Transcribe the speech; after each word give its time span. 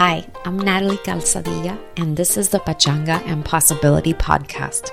Hi, 0.00 0.26
I'm 0.46 0.58
Natalie 0.58 0.96
Calzadilla, 0.96 1.78
and 1.98 2.16
this 2.16 2.38
is 2.38 2.48
the 2.48 2.58
Pachanga 2.58 3.20
and 3.26 3.44
Possibility 3.44 4.14
Podcast. 4.14 4.92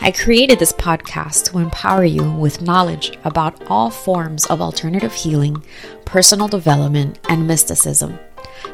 I 0.00 0.12
created 0.12 0.60
this 0.60 0.72
podcast 0.72 1.46
to 1.46 1.58
empower 1.58 2.04
you 2.04 2.30
with 2.34 2.62
knowledge 2.62 3.18
about 3.24 3.68
all 3.68 3.90
forms 3.90 4.46
of 4.46 4.60
alternative 4.60 5.12
healing, 5.12 5.60
personal 6.04 6.46
development, 6.46 7.18
and 7.28 7.48
mysticism. 7.48 8.16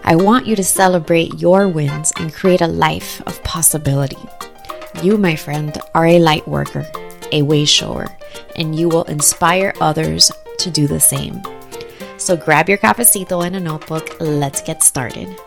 I 0.04 0.16
want 0.16 0.46
you 0.46 0.54
to 0.54 0.62
celebrate 0.62 1.40
your 1.40 1.66
wins 1.66 2.12
and 2.18 2.30
create 2.30 2.60
a 2.60 2.66
life 2.66 3.22
of 3.22 3.42
possibility. 3.42 4.20
You, 5.02 5.16
my 5.16 5.34
friend, 5.34 5.74
are 5.94 6.04
a 6.04 6.18
light 6.18 6.46
worker, 6.46 6.86
a 7.32 7.40
way 7.40 7.64
shower, 7.64 8.06
and 8.54 8.78
you 8.78 8.90
will 8.90 9.04
inspire 9.04 9.72
others 9.80 10.30
to 10.58 10.70
do 10.70 10.86
the 10.86 11.00
same. 11.00 11.40
So 12.18 12.36
grab 12.36 12.68
your 12.68 12.76
cafecito 12.76 13.46
and 13.46 13.56
a 13.56 13.60
notebook. 13.60 14.20
Let's 14.20 14.60
get 14.60 14.82
started. 14.82 15.40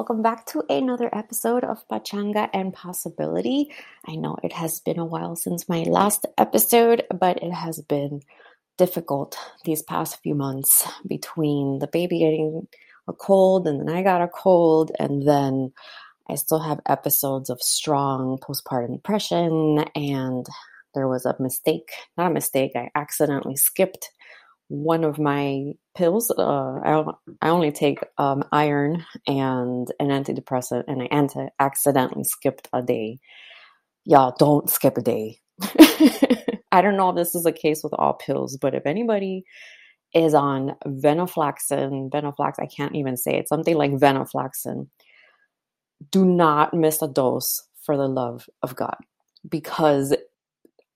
Welcome 0.00 0.22
back 0.22 0.46
to 0.46 0.64
another 0.70 1.10
episode 1.14 1.62
of 1.62 1.86
Pachanga 1.86 2.48
and 2.54 2.72
Possibility. 2.72 3.70
I 4.08 4.16
know 4.16 4.38
it 4.42 4.54
has 4.54 4.80
been 4.80 4.98
a 4.98 5.04
while 5.04 5.36
since 5.36 5.68
my 5.68 5.82
last 5.82 6.24
episode, 6.38 7.04
but 7.14 7.42
it 7.42 7.52
has 7.52 7.82
been 7.82 8.22
difficult 8.78 9.36
these 9.66 9.82
past 9.82 10.22
few 10.22 10.34
months 10.34 10.88
between 11.06 11.80
the 11.80 11.86
baby 11.86 12.20
getting 12.20 12.66
a 13.08 13.12
cold 13.12 13.68
and 13.68 13.78
then 13.78 13.94
I 13.94 14.02
got 14.02 14.22
a 14.22 14.28
cold 14.28 14.90
and 14.98 15.28
then 15.28 15.70
I 16.30 16.36
still 16.36 16.60
have 16.60 16.80
episodes 16.88 17.50
of 17.50 17.60
strong 17.60 18.38
postpartum 18.38 18.94
depression 18.94 19.84
and 19.94 20.46
there 20.94 21.08
was 21.08 21.26
a 21.26 21.36
mistake, 21.38 21.90
not 22.16 22.30
a 22.30 22.34
mistake, 22.34 22.72
I 22.74 22.88
accidentally 22.94 23.56
skipped 23.56 24.08
one 24.70 25.02
of 25.02 25.18
my 25.18 25.72
pills. 25.96 26.30
Uh, 26.30 26.78
I, 26.84 27.04
I 27.42 27.48
only 27.48 27.72
take 27.72 27.98
um, 28.18 28.44
iron 28.52 29.04
and 29.26 29.88
an 29.98 30.08
antidepressant, 30.08 30.84
and 30.86 31.02
I 31.02 31.06
anti- 31.06 31.48
accidentally 31.58 32.22
skipped 32.22 32.68
a 32.72 32.80
day. 32.80 33.18
Y'all 34.04 34.34
don't 34.38 34.70
skip 34.70 34.96
a 34.96 35.02
day. 35.02 35.40
I 36.72 36.82
don't 36.82 36.96
know 36.96 37.10
if 37.10 37.16
this 37.16 37.34
is 37.34 37.42
the 37.42 37.52
case 37.52 37.82
with 37.82 37.92
all 37.94 38.14
pills, 38.14 38.56
but 38.60 38.76
if 38.76 38.86
anybody 38.86 39.44
is 40.14 40.34
on 40.34 40.76
venlafaxine, 40.86 42.08
venlafax, 42.08 42.54
I 42.60 42.66
can't 42.66 42.94
even 42.94 43.16
say 43.16 43.38
it, 43.38 43.48
something 43.48 43.74
like 43.74 43.90
venlafaxine, 43.90 44.86
do 46.12 46.24
not 46.24 46.72
miss 46.74 47.02
a 47.02 47.08
dose 47.08 47.60
for 47.82 47.96
the 47.96 48.06
love 48.08 48.48
of 48.62 48.76
God 48.76 48.96
because 49.48 50.14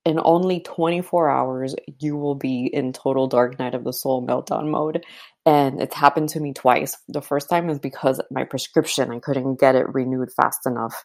in 0.05 0.21
only 0.23 0.61
24 0.61 1.31
hours, 1.31 1.75
you 1.99 2.17
will 2.17 2.35
be 2.35 2.67
in 2.67 2.93
total 2.93 3.27
dark 3.27 3.59
night 3.59 3.75
of 3.75 3.85
the 3.85 3.93
soul 3.93 4.27
meltdown 4.27 4.71
mode. 4.71 5.05
And 5.47 5.81
it's 5.81 5.95
happened 5.95 6.29
to 6.31 6.41
me 6.41 6.53
twice. 6.53 6.97
The 7.09 7.23
first 7.23 7.49
time 7.49 7.71
is 7.71 7.79
because 7.79 8.21
my 8.31 8.45
prescription, 8.45 9.11
I 9.11 9.19
couldn't 9.19 9.61
get 9.61 9.75
it 9.75 9.93
renewed 9.93 10.31
fast 10.37 10.67
enough 10.67 11.05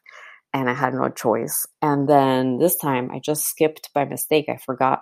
and 0.54 0.70
I 0.70 0.74
had 0.74 0.94
no 0.94 1.10
choice. 1.10 1.66
And 1.82 2.08
then 2.08 2.58
this 2.58 2.76
time 2.76 3.10
I 3.12 3.20
just 3.20 3.46
skipped 3.46 3.90
by 3.94 4.06
mistake. 4.06 4.46
I 4.50 4.58
forgot 4.58 5.02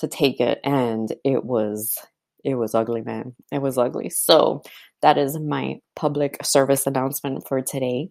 to 0.00 0.08
take 0.08 0.40
it 0.40 0.58
and 0.64 1.12
it 1.24 1.44
was 1.44 1.96
it 2.42 2.54
was 2.54 2.74
ugly, 2.74 3.02
man. 3.02 3.34
It 3.52 3.60
was 3.60 3.76
ugly. 3.76 4.08
So 4.08 4.62
that 5.02 5.18
is 5.18 5.38
my 5.38 5.80
public 5.94 6.38
service 6.42 6.86
announcement 6.86 7.46
for 7.46 7.60
today. 7.60 8.10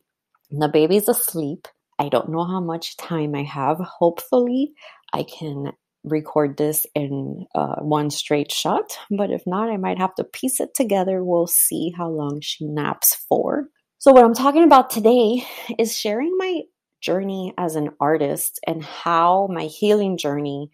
The 0.52 0.67
baby's 0.67 1.09
asleep. 1.09 1.67
I 1.98 2.09
don't 2.09 2.30
know 2.30 2.45
how 2.45 2.61
much 2.61 2.95
time 2.98 3.36
I 3.36 3.44
have. 3.44 3.78
Hopefully, 3.80 4.73
I 5.13 5.23
can 5.23 5.71
record 6.03 6.57
this 6.57 6.85
in 6.95 7.45
uh, 7.55 7.75
one 7.81 8.09
straight 8.09 8.52
shot, 8.52 8.97
but 9.11 9.31
if 9.31 9.43
not, 9.45 9.70
I 9.70 9.77
might 9.77 9.97
have 9.97 10.15
to 10.15 10.23
piece 10.23 10.59
it 10.59 10.70
together. 10.75 11.23
We'll 11.23 11.47
see 11.47 11.93
how 11.95 12.09
long 12.09 12.39
she 12.42 12.65
naps 12.65 13.15
for. 13.15 13.67
So, 13.98 14.11
what 14.14 14.23
I'm 14.23 14.33
talking 14.33 14.64
about 14.64 14.89
today 14.89 15.45
is 15.77 15.98
sharing 15.98 16.36
my 16.37 16.61
journey 17.02 17.53
as 17.58 17.75
an 17.75 17.89
artist 17.99 18.59
and 18.65 18.83
how 18.83 19.48
my 19.52 19.65
healing 19.65 20.17
journey 20.17 20.71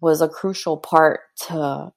was 0.00 0.20
a 0.20 0.28
crucial 0.28 0.76
part 0.76 1.20
to 1.48 1.92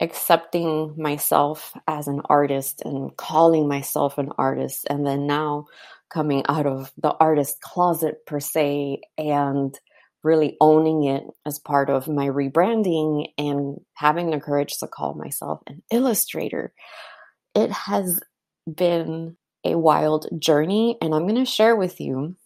accepting 0.00 0.94
myself 0.96 1.74
as 1.86 2.08
an 2.08 2.22
artist 2.26 2.82
and 2.84 3.14
calling 3.16 3.68
myself 3.68 4.16
an 4.16 4.30
artist, 4.38 4.86
and 4.88 5.06
then 5.06 5.26
now 5.26 5.66
coming 6.10 6.42
out 6.48 6.66
of 6.66 6.92
the 6.96 7.14
artist 7.20 7.60
closet 7.60 8.24
per 8.26 8.40
se 8.40 9.00
and 9.18 9.78
really 10.22 10.56
owning 10.60 11.04
it 11.04 11.24
as 11.46 11.58
part 11.58 11.90
of 11.90 12.08
my 12.08 12.26
rebranding 12.26 13.26
and 13.38 13.80
having 13.94 14.30
the 14.30 14.40
courage 14.40 14.78
to 14.78 14.86
call 14.86 15.14
myself 15.14 15.60
an 15.66 15.82
illustrator. 15.90 16.72
It 17.54 17.70
has 17.70 18.20
been 18.72 19.36
a 19.64 19.76
wild 19.76 20.28
journey, 20.38 20.96
and 21.00 21.14
I'm 21.14 21.26
going 21.26 21.42
to 21.42 21.44
share 21.44 21.76
with 21.76 22.00
you 22.00 22.36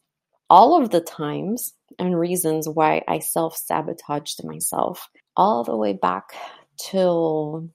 all 0.51 0.81
of 0.81 0.91
the 0.91 1.01
times 1.01 1.73
and 1.99 2.19
reasons 2.19 2.69
why 2.69 3.03
I 3.09 3.19
self 3.19 3.57
sabotaged 3.57 4.45
myself, 4.45 5.09
all 5.37 5.65
the 5.65 5.77
way 5.77 5.93
back 5.93 6.35
till 6.79 7.71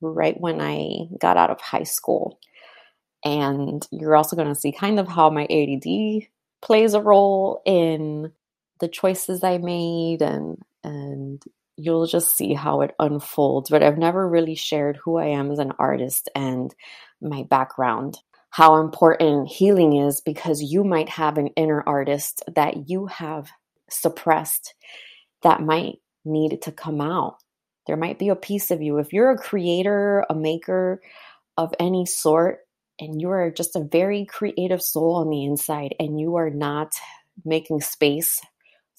right 0.00 0.38
when 0.40 0.60
I 0.60 1.08
got 1.20 1.36
out 1.36 1.50
of 1.50 1.60
high 1.60 1.84
school. 1.84 2.38
And 3.24 3.86
you're 3.90 4.16
also 4.16 4.36
going 4.36 4.48
to 4.48 4.60
see 4.60 4.72
kind 4.72 5.00
of 5.00 5.08
how 5.08 5.30
my 5.30 5.44
ADD 5.44 6.28
plays 6.60 6.94
a 6.94 7.00
role 7.00 7.62
in 7.64 8.32
the 8.80 8.88
choices 8.88 9.44
I 9.44 9.58
made 9.58 10.22
and 10.22 10.58
and 10.82 11.42
you'll 11.76 12.06
just 12.06 12.36
see 12.36 12.54
how 12.54 12.82
it 12.82 12.94
unfolds. 12.98 13.70
But 13.70 13.82
I've 13.82 13.98
never 13.98 14.28
really 14.28 14.54
shared 14.54 14.98
who 15.02 15.16
I 15.16 15.26
am 15.26 15.50
as 15.50 15.58
an 15.58 15.72
artist 15.78 16.28
and 16.34 16.74
my 17.20 17.44
background. 17.44 18.18
How 18.50 18.76
important 18.76 19.48
healing 19.48 19.96
is 19.96 20.20
because 20.20 20.62
you 20.62 20.84
might 20.84 21.08
have 21.08 21.38
an 21.38 21.48
inner 21.56 21.82
artist 21.84 22.42
that 22.54 22.88
you 22.88 23.06
have 23.06 23.50
suppressed 23.90 24.74
that 25.42 25.60
might 25.60 25.96
need 26.24 26.62
to 26.62 26.72
come 26.72 27.00
out. 27.00 27.38
There 27.86 27.96
might 27.96 28.18
be 28.18 28.28
a 28.28 28.36
piece 28.36 28.70
of 28.70 28.80
you. 28.80 28.98
If 28.98 29.12
you're 29.12 29.32
a 29.32 29.38
creator, 29.38 30.24
a 30.30 30.34
maker 30.34 31.02
of 31.56 31.74
any 31.80 32.06
sort, 32.06 32.60
and 33.00 33.20
you 33.20 33.30
are 33.30 33.50
just 33.50 33.74
a 33.76 33.84
very 33.84 34.24
creative 34.24 34.80
soul 34.80 35.16
on 35.16 35.28
the 35.28 35.44
inside, 35.44 35.94
and 35.98 36.20
you 36.20 36.36
are 36.36 36.50
not 36.50 36.92
making 37.44 37.80
space 37.80 38.40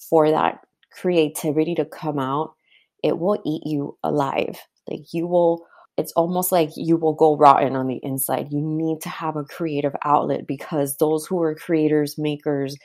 for 0.08 0.30
that 0.30 0.60
creativity 0.92 1.74
to 1.76 1.84
come 1.84 2.18
out, 2.18 2.54
it 3.02 3.18
will 3.18 3.40
eat 3.44 3.62
you 3.64 3.96
alive. 4.02 4.58
Like 4.88 5.12
you 5.12 5.26
will, 5.26 5.66
it's 5.96 6.12
almost 6.12 6.52
like 6.52 6.70
you 6.76 6.96
will 6.96 7.14
go 7.14 7.36
rotten 7.36 7.76
on 7.76 7.86
the 7.86 8.00
inside. 8.02 8.48
You 8.50 8.60
need 8.62 9.00
to 9.02 9.08
have 9.08 9.36
a 9.36 9.44
creative 9.44 9.94
outlet 10.04 10.46
because 10.46 10.96
those 10.96 11.26
who 11.26 11.42
are 11.42 11.54
creators, 11.54 12.18
makers 12.18 12.76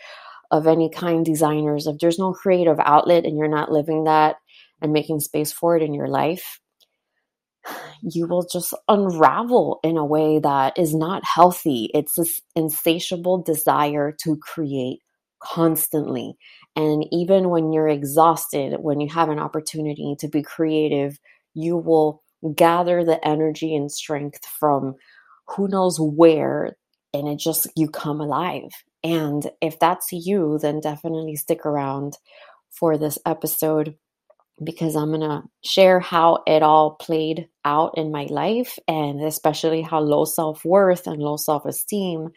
of 0.51 0.67
any 0.67 0.89
kind, 0.89 1.25
designers, 1.25 1.87
if 1.87 1.97
there's 1.99 2.19
no 2.19 2.33
creative 2.33 2.79
outlet 2.79 3.25
and 3.25 3.37
you're 3.37 3.47
not 3.47 3.71
living 3.71 4.03
that 4.05 4.35
and 4.81 4.91
making 4.91 5.19
space 5.19 5.51
for 5.51 5.77
it 5.77 5.83
in 5.83 5.93
your 5.93 6.07
life, 6.07 6.59
you 8.01 8.27
will 8.27 8.45
just 8.51 8.73
unravel 8.87 9.79
in 9.83 9.97
a 9.97 10.05
way 10.05 10.39
that 10.39 10.77
is 10.77 10.93
not 10.93 11.23
healthy. 11.23 11.89
It's 11.93 12.15
this 12.15 12.41
insatiable 12.55 13.43
desire 13.43 14.15
to 14.23 14.37
create 14.37 14.99
constantly. 15.41 16.35
And 16.75 17.05
even 17.11 17.49
when 17.49 17.73
you're 17.73 17.89
exhausted, 17.89 18.77
when 18.79 19.01
you 19.01 19.09
have 19.09 19.29
an 19.29 19.39
opportunity 19.39 20.15
to 20.19 20.27
be 20.27 20.41
creative, 20.41 21.19
you 21.53 21.77
will 21.77 22.23
gather 22.55 23.03
the 23.03 23.25
energy 23.27 23.75
and 23.75 23.91
strength 23.91 24.45
from 24.59 24.95
who 25.47 25.67
knows 25.67 25.97
where, 25.99 26.77
and 27.13 27.27
it 27.27 27.39
just, 27.39 27.67
you 27.75 27.89
come 27.89 28.21
alive. 28.21 28.71
And 29.03 29.49
if 29.61 29.79
that's 29.79 30.07
you, 30.11 30.59
then 30.61 30.79
definitely 30.79 31.35
stick 31.35 31.65
around 31.65 32.17
for 32.69 32.97
this 32.97 33.17
episode 33.25 33.95
because 34.63 34.95
I'm 34.95 35.09
going 35.09 35.21
to 35.21 35.43
share 35.63 35.99
how 35.99 36.43
it 36.45 36.61
all 36.63 36.91
played 36.91 37.47
out 37.65 37.97
in 37.97 38.11
my 38.11 38.27
life 38.29 38.77
and 38.87 39.21
especially 39.21 39.81
how 39.81 39.99
low 39.99 40.25
self 40.25 40.63
worth 40.63 41.07
and 41.07 41.21
low 41.21 41.37
self 41.37 41.65
esteem 41.65 42.29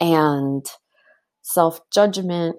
and 0.00 0.66
self 1.42 1.80
judgment 1.92 2.56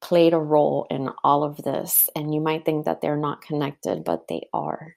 played 0.00 0.34
a 0.34 0.38
role 0.38 0.86
in 0.90 1.10
all 1.24 1.44
of 1.44 1.58
this. 1.58 2.08
And 2.16 2.34
you 2.34 2.40
might 2.40 2.64
think 2.64 2.86
that 2.86 3.00
they're 3.00 3.16
not 3.16 3.42
connected, 3.42 4.04
but 4.04 4.28
they 4.28 4.48
are. 4.52 4.96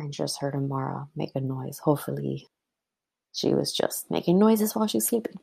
I 0.00 0.08
just 0.08 0.40
heard 0.40 0.54
Amara 0.54 1.08
make 1.16 1.32
a 1.34 1.40
noise. 1.40 1.78
Hopefully, 1.78 2.48
she 3.32 3.54
was 3.54 3.72
just 3.72 4.10
making 4.10 4.38
noises 4.38 4.74
while 4.74 4.86
she's 4.86 5.06
sleeping. 5.06 5.38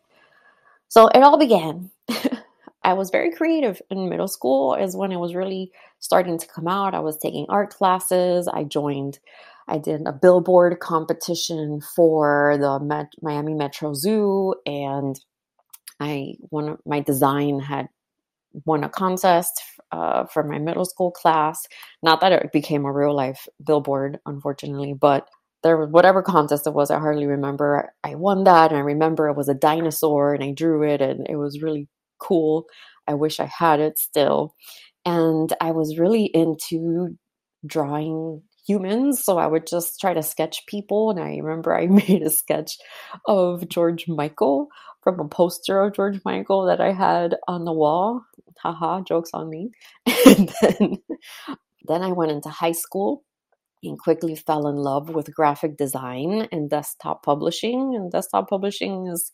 So 0.89 1.07
it 1.07 1.21
all 1.23 1.37
began. 1.37 1.91
I 2.83 2.93
was 2.93 3.09
very 3.09 3.31
creative 3.31 3.81
in 3.89 4.09
middle 4.09 4.29
school, 4.29 4.75
is 4.75 4.95
when 4.95 5.11
it 5.11 5.19
was 5.19 5.35
really 5.35 5.71
starting 5.99 6.37
to 6.37 6.47
come 6.47 6.67
out. 6.67 6.95
I 6.95 6.99
was 6.99 7.17
taking 7.17 7.45
art 7.49 7.71
classes. 7.71 8.47
I 8.47 8.63
joined, 8.63 9.19
I 9.67 9.77
did 9.77 10.07
a 10.07 10.13
billboard 10.13 10.79
competition 10.79 11.81
for 11.81 12.57
the 12.59 12.79
Met- 12.79 13.13
Miami 13.21 13.53
Metro 13.55 13.93
Zoo, 13.93 14.55
and 14.65 15.19
I 15.99 16.35
one 16.49 16.69
of 16.69 16.79
my 16.85 17.01
design 17.01 17.59
had 17.59 17.89
won 18.65 18.83
a 18.83 18.89
contest 18.89 19.61
uh, 19.91 20.25
for 20.25 20.43
my 20.43 20.59
middle 20.59 20.85
school 20.85 21.11
class. 21.11 21.65
Not 22.03 22.21
that 22.21 22.31
it 22.31 22.51
became 22.51 22.85
a 22.85 22.91
real 22.91 23.15
life 23.15 23.47
billboard, 23.65 24.19
unfortunately, 24.25 24.93
but 24.93 25.27
there 25.63 25.77
was 25.77 25.89
whatever 25.89 26.21
contest 26.21 26.67
it 26.67 26.73
was. 26.73 26.91
I 26.91 26.99
hardly 26.99 27.25
remember. 27.25 27.91
I 28.03 28.15
won 28.15 28.43
that, 28.45 28.71
and 28.71 28.77
I 28.79 28.83
remember 28.83 29.27
it 29.27 29.37
was 29.37 29.49
a 29.49 29.53
dinosaur, 29.53 30.33
and 30.33 30.43
I 30.43 30.51
drew 30.51 30.83
it, 30.83 31.01
and 31.01 31.27
it 31.29 31.35
was 31.37 31.61
really 31.61 31.87
cool. 32.19 32.65
I 33.07 33.13
wish 33.13 33.39
I 33.39 33.45
had 33.45 33.79
it 33.79 33.97
still. 33.97 34.55
And 35.05 35.53
I 35.61 35.71
was 35.71 35.97
really 35.97 36.25
into 36.25 37.17
drawing 37.65 38.41
humans. 38.67 39.23
So 39.23 39.37
I 39.37 39.47
would 39.47 39.65
just 39.65 39.99
try 39.99 40.13
to 40.13 40.21
sketch 40.21 40.65
people. 40.67 41.09
And 41.09 41.19
I 41.19 41.37
remember 41.37 41.75
I 41.75 41.87
made 41.87 42.21
a 42.21 42.29
sketch 42.29 42.77
of 43.25 43.67
George 43.69 44.07
Michael 44.07 44.67
from 45.03 45.19
a 45.19 45.27
poster 45.27 45.79
of 45.81 45.93
George 45.95 46.19
Michael 46.25 46.65
that 46.65 46.81
I 46.81 46.91
had 46.91 47.37
on 47.47 47.65
the 47.65 47.73
wall. 47.73 48.23
Haha, 48.61 49.01
jokes 49.01 49.31
on 49.33 49.49
me. 49.49 49.71
And 50.25 50.51
then, 50.61 50.97
then 51.87 52.01
I 52.01 52.11
went 52.11 52.31
into 52.31 52.49
high 52.49 52.73
school 52.73 53.23
and 53.83 53.99
quickly 53.99 54.35
fell 54.35 54.67
in 54.67 54.75
love 54.75 55.09
with 55.09 55.33
graphic 55.33 55.77
design 55.77 56.47
and 56.51 56.69
desktop 56.69 57.23
publishing. 57.23 57.95
And 57.95 58.11
desktop 58.11 58.49
publishing 58.49 59.07
is 59.07 59.31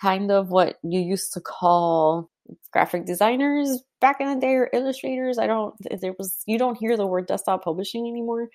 kind 0.00 0.30
of 0.30 0.50
what 0.50 0.76
you 0.82 1.00
used 1.00 1.32
to 1.34 1.40
call 1.40 2.30
graphic 2.72 3.06
designers 3.06 3.82
back 4.00 4.20
in 4.20 4.28
the 4.28 4.40
day 4.40 4.54
or 4.54 4.70
illustrators. 4.72 5.38
I 5.38 5.46
don't, 5.46 5.74
there 6.00 6.14
was, 6.18 6.42
you 6.46 6.58
don't 6.58 6.78
hear 6.78 6.96
the 6.96 7.06
word 7.06 7.26
desktop 7.26 7.64
publishing 7.64 8.06
anymore, 8.06 8.48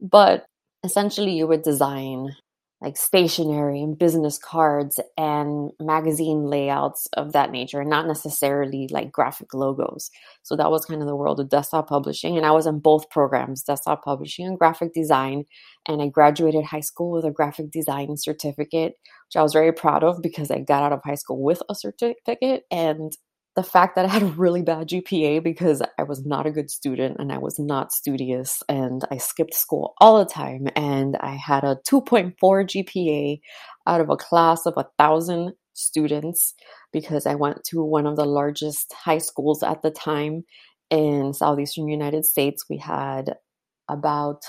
but 0.00 0.46
essentially 0.84 1.32
you 1.32 1.46
would 1.46 1.62
design 1.62 2.34
like 2.80 2.96
stationery 2.96 3.82
and 3.82 3.98
business 3.98 4.38
cards 4.38 4.98
and 5.18 5.70
magazine 5.80 6.44
layouts 6.44 7.06
of 7.14 7.32
that 7.32 7.50
nature, 7.50 7.80
and 7.80 7.90
not 7.90 8.06
necessarily 8.06 8.88
like 8.90 9.12
graphic 9.12 9.52
logos. 9.52 10.10
So 10.42 10.56
that 10.56 10.70
was 10.70 10.86
kind 10.86 11.02
of 11.02 11.06
the 11.06 11.16
world 11.16 11.40
of 11.40 11.50
desktop 11.50 11.88
publishing. 11.88 12.36
And 12.36 12.46
I 12.46 12.52
was 12.52 12.66
in 12.66 12.78
both 12.78 13.10
programs, 13.10 13.62
desktop 13.62 14.02
publishing 14.02 14.46
and 14.46 14.58
graphic 14.58 14.94
design. 14.94 15.44
And 15.86 16.00
I 16.00 16.08
graduated 16.08 16.64
high 16.64 16.80
school 16.80 17.10
with 17.12 17.24
a 17.24 17.30
graphic 17.30 17.70
design 17.70 18.16
certificate, 18.16 18.94
which 19.28 19.36
I 19.36 19.42
was 19.42 19.52
very 19.52 19.72
proud 19.72 20.02
of 20.02 20.22
because 20.22 20.50
I 20.50 20.60
got 20.60 20.82
out 20.82 20.92
of 20.92 21.00
high 21.04 21.16
school 21.16 21.42
with 21.42 21.62
a 21.68 21.74
certificate. 21.74 22.62
And 22.70 23.12
the 23.56 23.62
fact 23.62 23.96
that 23.96 24.04
I 24.04 24.08
had 24.08 24.22
a 24.22 24.26
really 24.26 24.62
bad 24.62 24.88
GPA 24.88 25.42
because 25.42 25.82
I 25.98 26.04
was 26.04 26.24
not 26.24 26.46
a 26.46 26.52
good 26.52 26.70
student 26.70 27.16
and 27.18 27.32
I 27.32 27.38
was 27.38 27.58
not 27.58 27.92
studious 27.92 28.62
and 28.68 29.04
I 29.10 29.18
skipped 29.18 29.54
school 29.54 29.94
all 30.00 30.18
the 30.18 30.30
time 30.30 30.68
and 30.76 31.16
I 31.20 31.34
had 31.34 31.64
a 31.64 31.78
2.4 31.88 32.34
GPA 32.40 33.40
out 33.86 34.00
of 34.00 34.08
a 34.08 34.16
class 34.16 34.66
of 34.66 34.74
a 34.76 34.86
thousand 34.98 35.54
students 35.72 36.54
because 36.92 37.26
I 37.26 37.34
went 37.34 37.64
to 37.64 37.82
one 37.82 38.06
of 38.06 38.16
the 38.16 38.24
largest 38.24 38.92
high 38.92 39.18
schools 39.18 39.62
at 39.62 39.82
the 39.82 39.90
time 39.90 40.44
in 40.90 41.34
southeastern 41.34 41.88
United 41.88 42.24
States. 42.24 42.66
We 42.70 42.78
had 42.78 43.34
about 43.88 44.42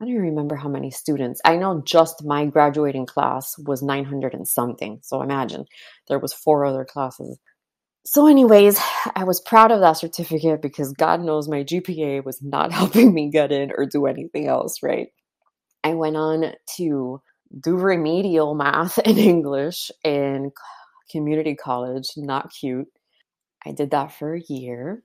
I 0.00 0.04
don't 0.04 0.14
remember 0.16 0.56
how 0.56 0.68
many 0.68 0.90
students. 0.90 1.40
I 1.42 1.56
know 1.56 1.82
just 1.82 2.22
my 2.22 2.44
graduating 2.44 3.06
class 3.06 3.56
was 3.58 3.82
900 3.82 4.34
and 4.34 4.46
something. 4.46 5.00
So 5.02 5.22
imagine 5.22 5.64
there 6.08 6.18
was 6.18 6.34
four 6.34 6.66
other 6.66 6.84
classes 6.84 7.38
so 8.06 8.26
anyways 8.28 8.80
i 9.16 9.24
was 9.24 9.40
proud 9.40 9.72
of 9.72 9.80
that 9.80 9.94
certificate 9.94 10.62
because 10.62 10.92
god 10.92 11.20
knows 11.20 11.48
my 11.48 11.64
gpa 11.64 12.24
was 12.24 12.40
not 12.42 12.72
helping 12.80 13.12
me 13.12 13.30
get 13.30 13.52
in 13.52 13.72
or 13.76 13.86
do 13.86 14.06
anything 14.06 14.46
else 14.48 14.82
right? 14.82 15.08
I 15.84 15.94
went 15.94 16.16
on 16.16 16.52
to 16.76 17.22
do 17.60 17.76
remedial 17.76 18.54
math 18.54 18.98
and 19.04 19.18
english 19.18 19.90
in 20.04 20.52
community 21.10 21.54
college 21.54 22.08
not 22.16 22.52
cute. 22.52 22.88
I 23.64 23.72
did 23.72 23.90
that 23.92 24.12
for 24.12 24.34
a 24.34 24.42
year 24.48 25.02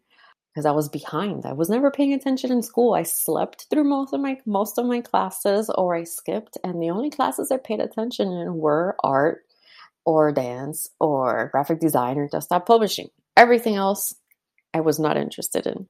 because 0.53 0.65
i 0.65 0.71
was 0.71 0.89
behind. 0.89 1.45
I 1.45 1.53
was 1.53 1.69
never 1.69 1.91
paying 1.91 2.13
attention 2.13 2.51
in 2.51 2.63
school. 2.63 2.93
I 2.93 3.03
slept 3.03 3.67
through 3.69 3.85
most 3.85 4.13
of 4.13 4.21
my 4.21 4.37
most 4.45 4.77
of 4.77 4.85
my 4.85 5.01
classes 5.01 5.69
or 5.77 5.95
i 5.95 6.03
skipped 6.03 6.57
and 6.63 6.81
the 6.81 6.89
only 6.91 7.09
classes 7.09 7.51
i 7.51 7.57
paid 7.57 7.79
attention 7.79 8.29
in 8.31 8.55
were 8.57 8.95
art 9.03 9.43
or 10.05 10.31
dance 10.31 10.87
or 10.99 11.49
graphic 11.51 11.79
design 11.79 12.17
or 12.17 12.27
desktop 12.27 12.65
publishing. 12.65 13.09
Everything 13.37 13.75
else 13.75 14.13
I 14.73 14.81
was 14.81 14.99
not 14.99 15.17
interested 15.17 15.67
in. 15.67 15.87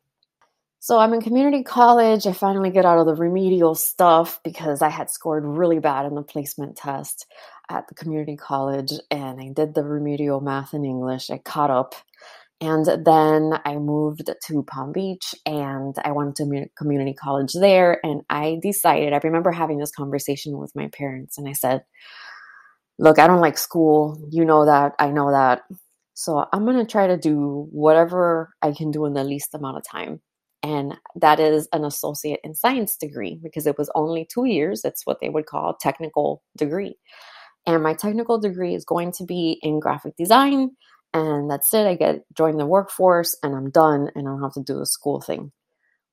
So 0.83 0.97
I'm 0.97 1.13
in 1.13 1.21
community 1.21 1.61
college. 1.61 2.25
I 2.25 2.33
finally 2.33 2.71
get 2.71 2.85
out 2.85 2.97
of 2.97 3.05
the 3.05 3.13
remedial 3.13 3.75
stuff 3.75 4.39
because 4.43 4.81
I 4.81 4.89
had 4.89 5.11
scored 5.11 5.45
really 5.45 5.77
bad 5.77 6.07
in 6.07 6.15
the 6.15 6.23
placement 6.23 6.75
test 6.75 7.27
at 7.69 7.87
the 7.87 7.93
community 7.93 8.35
college 8.35 8.91
and 9.11 9.39
I 9.39 9.51
did 9.53 9.75
the 9.75 9.83
remedial 9.83 10.41
math 10.41 10.73
and 10.73 10.83
English. 10.83 11.29
I 11.29 11.37
caught 11.37 11.69
up. 11.69 11.93
And 12.59 12.85
then 12.85 13.59
I 13.65 13.77
moved 13.77 14.29
to 14.47 14.63
Palm 14.63 14.91
Beach 14.91 15.33
and 15.47 15.95
I 16.03 16.11
went 16.11 16.35
to 16.35 16.67
community 16.77 17.13
college 17.13 17.53
there. 17.53 17.99
And 18.03 18.21
I 18.29 18.59
decided, 18.61 19.13
I 19.13 19.19
remember 19.23 19.51
having 19.51 19.79
this 19.79 19.91
conversation 19.91 20.57
with 20.57 20.75
my 20.75 20.87
parents 20.87 21.39
and 21.39 21.47
I 21.47 21.53
said, 21.53 21.83
look, 23.01 23.17
I 23.17 23.27
don't 23.27 23.41
like 23.41 23.57
school. 23.57 24.17
You 24.29 24.45
know 24.45 24.65
that. 24.65 24.93
I 24.99 25.09
know 25.09 25.31
that. 25.31 25.63
So 26.13 26.45
I'm 26.53 26.65
going 26.65 26.77
to 26.77 26.89
try 26.89 27.07
to 27.07 27.17
do 27.17 27.67
whatever 27.71 28.53
I 28.61 28.71
can 28.71 28.91
do 28.91 29.05
in 29.05 29.13
the 29.13 29.23
least 29.23 29.55
amount 29.55 29.77
of 29.77 29.83
time. 29.83 30.21
And 30.63 30.93
that 31.15 31.39
is 31.39 31.67
an 31.73 31.83
associate 31.83 32.39
in 32.43 32.53
science 32.53 32.95
degree 32.95 33.39
because 33.41 33.65
it 33.65 33.77
was 33.77 33.89
only 33.95 34.27
two 34.31 34.45
years. 34.45 34.81
That's 34.83 35.03
what 35.05 35.17
they 35.19 35.29
would 35.29 35.47
call 35.47 35.75
technical 35.81 36.43
degree. 36.55 36.95
And 37.65 37.81
my 37.81 37.95
technical 37.95 38.39
degree 38.39 38.75
is 38.75 38.85
going 38.85 39.11
to 39.13 39.25
be 39.25 39.59
in 39.63 39.79
graphic 39.79 40.15
design. 40.15 40.69
And 41.11 41.49
that's 41.49 41.73
it. 41.73 41.87
I 41.87 41.95
get 41.95 42.23
join 42.37 42.57
the 42.57 42.67
workforce 42.67 43.35
and 43.41 43.55
I'm 43.55 43.71
done 43.71 44.11
and 44.15 44.27
I 44.27 44.31
don't 44.31 44.43
have 44.43 44.53
to 44.53 44.63
do 44.63 44.77
the 44.77 44.85
school 44.85 45.21
thing. 45.21 45.51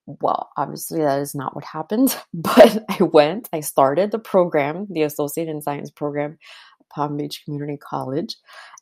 Well, 0.06 0.49
obviously 0.56 1.02
that 1.02 1.20
is 1.20 1.35
not 1.35 1.55
what 1.55 1.64
happened, 1.64 2.17
but 2.35 2.82
I 2.88 3.02
went, 3.02 3.50
I 3.52 3.61
started 3.61 4.11
the 4.11 4.19
program, 4.19 4.87
the 4.88 5.02
associate 5.02 5.49
in 5.49 5.61
science 5.61 5.90
program 5.90 6.38
Palm 6.90 7.17
Beach 7.17 7.43
Community 7.44 7.76
College. 7.76 8.37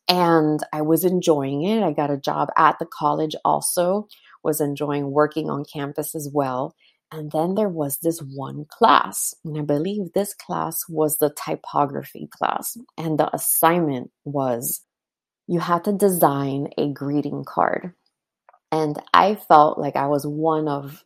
And 0.08 0.60
I 0.72 0.82
was 0.82 1.04
enjoying 1.04 1.62
it. 1.62 1.82
I 1.82 1.92
got 1.92 2.10
a 2.10 2.16
job 2.16 2.48
at 2.56 2.78
the 2.78 2.86
college 2.86 3.34
also, 3.44 4.08
was 4.44 4.60
enjoying 4.60 5.10
working 5.10 5.50
on 5.50 5.64
campus 5.64 6.14
as 6.14 6.30
well. 6.32 6.74
And 7.12 7.30
then 7.30 7.54
there 7.54 7.68
was 7.68 7.98
this 7.98 8.20
one 8.20 8.66
class, 8.68 9.32
and 9.44 9.56
I 9.56 9.62
believe 9.62 10.12
this 10.12 10.34
class 10.34 10.82
was 10.88 11.18
the 11.18 11.30
typography 11.30 12.28
class. 12.30 12.76
And 12.98 13.18
the 13.18 13.34
assignment 13.34 14.10
was 14.24 14.82
you 15.46 15.60
had 15.60 15.84
to 15.84 15.92
design 15.92 16.68
a 16.76 16.92
greeting 16.92 17.44
card. 17.44 17.94
And 18.72 19.00
I 19.14 19.36
felt 19.36 19.78
like 19.78 19.94
I 19.94 20.08
was 20.08 20.26
one 20.26 20.66
of 20.66 21.04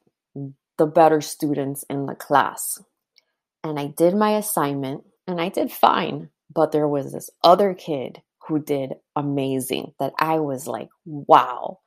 the 0.78 0.86
better 0.86 1.20
students 1.20 1.84
in 1.90 2.06
the 2.06 2.14
class. 2.14 2.82
And 3.62 3.78
I 3.78 3.88
did 3.88 4.14
my 4.14 4.38
assignment 4.38 5.04
and 5.26 5.38
I 5.40 5.50
did 5.50 5.70
fine. 5.70 6.30
But 6.52 6.72
there 6.72 6.88
was 6.88 7.12
this 7.12 7.30
other 7.42 7.74
kid 7.74 8.22
who 8.48 8.58
did 8.58 8.94
amazing 9.14 9.92
that 9.98 10.12
I 10.18 10.40
was 10.40 10.66
like, 10.66 10.88
wow, 11.04 11.78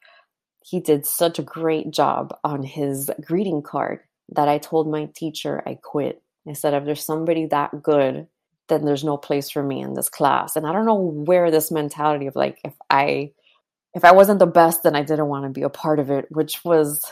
he 0.64 0.80
did 0.80 1.06
such 1.06 1.40
a 1.40 1.44
great 1.44 1.92
job 1.92 2.38
on 2.44 2.64
his 2.64 3.12
greeting 3.22 3.62
card 3.62 4.00
that 4.30 4.48
I 4.48 4.58
told 4.58 4.90
my 4.90 5.10
teacher 5.14 5.62
I 5.66 5.78
quit. 5.82 6.22
I 6.48 6.54
said, 6.54 6.74
if 6.74 6.86
there's 6.86 7.06
somebody 7.06 7.48
that 7.48 7.84
good, 7.84 8.28
then 8.70 8.86
there's 8.86 9.04
no 9.04 9.18
place 9.18 9.50
for 9.50 9.62
me 9.62 9.82
in 9.82 9.94
this 9.94 10.10
class. 10.10 10.56
And 10.56 10.66
I 10.66 10.72
don't 10.72 10.86
know 10.86 10.96
where 10.96 11.52
this 11.52 11.72
mentality 11.72 12.28
of 12.28 12.36
like, 12.36 12.60
if 12.64 12.74
I 12.90 13.32
if 13.94 14.04
I 14.04 14.12
wasn't 14.14 14.40
the 14.40 14.48
best, 14.48 14.84
then 14.84 14.96
I 14.96 15.04
didn't 15.04 15.28
want 15.28 15.46
to 15.46 15.50
be 15.50 15.62
a 15.62 15.70
part 15.70 16.00
of 16.00 16.10
it, 16.10 16.26
which 16.30 16.64
was 16.66 17.06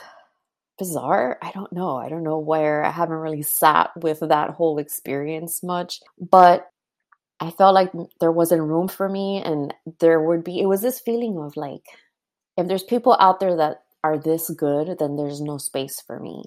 bizarre. 0.80 1.38
I 1.42 1.52
don't 1.52 1.72
know. 1.72 1.96
I 1.96 2.10
don't 2.10 2.24
know 2.24 2.40
where 2.40 2.84
I 2.84 2.90
haven't 2.90 3.18
really 3.18 3.44
sat 3.44 3.92
with 3.96 4.22
that 4.22 4.50
whole 4.52 4.80
experience 4.80 5.62
much. 5.62 6.00
But 6.20 6.68
I 7.42 7.52
felt 7.52 7.74
like 7.74 7.92
there 8.22 8.32
wasn't 8.32 8.62
room 8.64 8.88
for 8.88 9.10
me, 9.10 9.42
and 9.44 9.74
there 10.00 10.22
would 10.22 10.44
be, 10.44 10.62
it 10.62 10.68
was 10.68 10.82
this 10.82 11.00
feeling 11.00 11.40
of 11.40 11.58
like, 11.58 11.84
if 12.58 12.68
there's 12.68 12.84
people 12.84 13.18
out 13.20 13.40
there 13.40 13.56
that 13.58 13.84
are 14.04 14.20
this 14.20 14.50
good, 14.52 14.98
then 15.00 15.16
there's 15.18 15.42
no 15.42 15.58
space 15.58 16.02
for 16.06 16.20
me. 16.20 16.44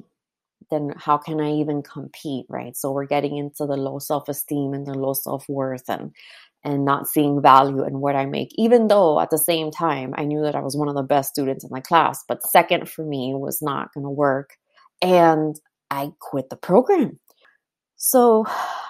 Then 0.71 0.95
how 0.97 1.19
can 1.19 1.41
I 1.41 1.53
even 1.53 1.83
compete, 1.83 2.47
right? 2.49 2.77
So 2.77 2.93
we're 2.93 3.07
getting 3.07 3.37
into 3.37 3.67
the 3.67 3.77
low 3.77 3.99
self 3.99 4.29
esteem 4.29 4.75
and 4.75 4.87
the 4.87 4.95
low 4.95 5.15
self 5.15 5.49
worth 5.49 5.89
and 5.89 6.13
and 6.65 6.85
not 6.85 7.09
seeing 7.09 7.43
value 7.43 7.85
in 7.85 8.01
what 8.01 8.17
I 8.17 8.27
make, 8.27 8.49
even 8.57 8.89
though 8.89 9.21
at 9.21 9.31
the 9.31 9.39
same 9.39 9.71
time 9.71 10.15
I 10.17 10.25
knew 10.25 10.43
that 10.43 10.55
I 10.57 10.61
was 10.61 10.77
one 10.77 10.89
of 10.89 10.95
the 10.95 11.03
best 11.03 11.31
students 11.31 11.65
in 11.65 11.71
my 11.71 11.81
class. 11.81 12.25
But 12.27 12.43
second 12.45 12.89
for 12.89 13.05
me 13.05 13.35
was 13.35 13.61
not 13.61 13.93
going 13.95 14.05
to 14.05 14.11
work. 14.11 14.57
And 15.03 15.61
I 15.91 16.13
quit 16.21 16.49
the 16.51 16.57
program. 16.57 17.19
So 17.97 18.45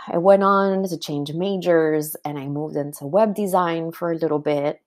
I 0.08 0.18
went 0.18 0.42
on 0.42 0.84
to 0.88 0.98
change 0.98 1.32
majors 1.32 2.16
and 2.24 2.38
I 2.38 2.46
moved 2.46 2.76
into 2.76 3.06
web 3.06 3.34
design 3.34 3.92
for 3.92 4.12
a 4.12 4.16
little 4.16 4.38
bit. 4.38 4.80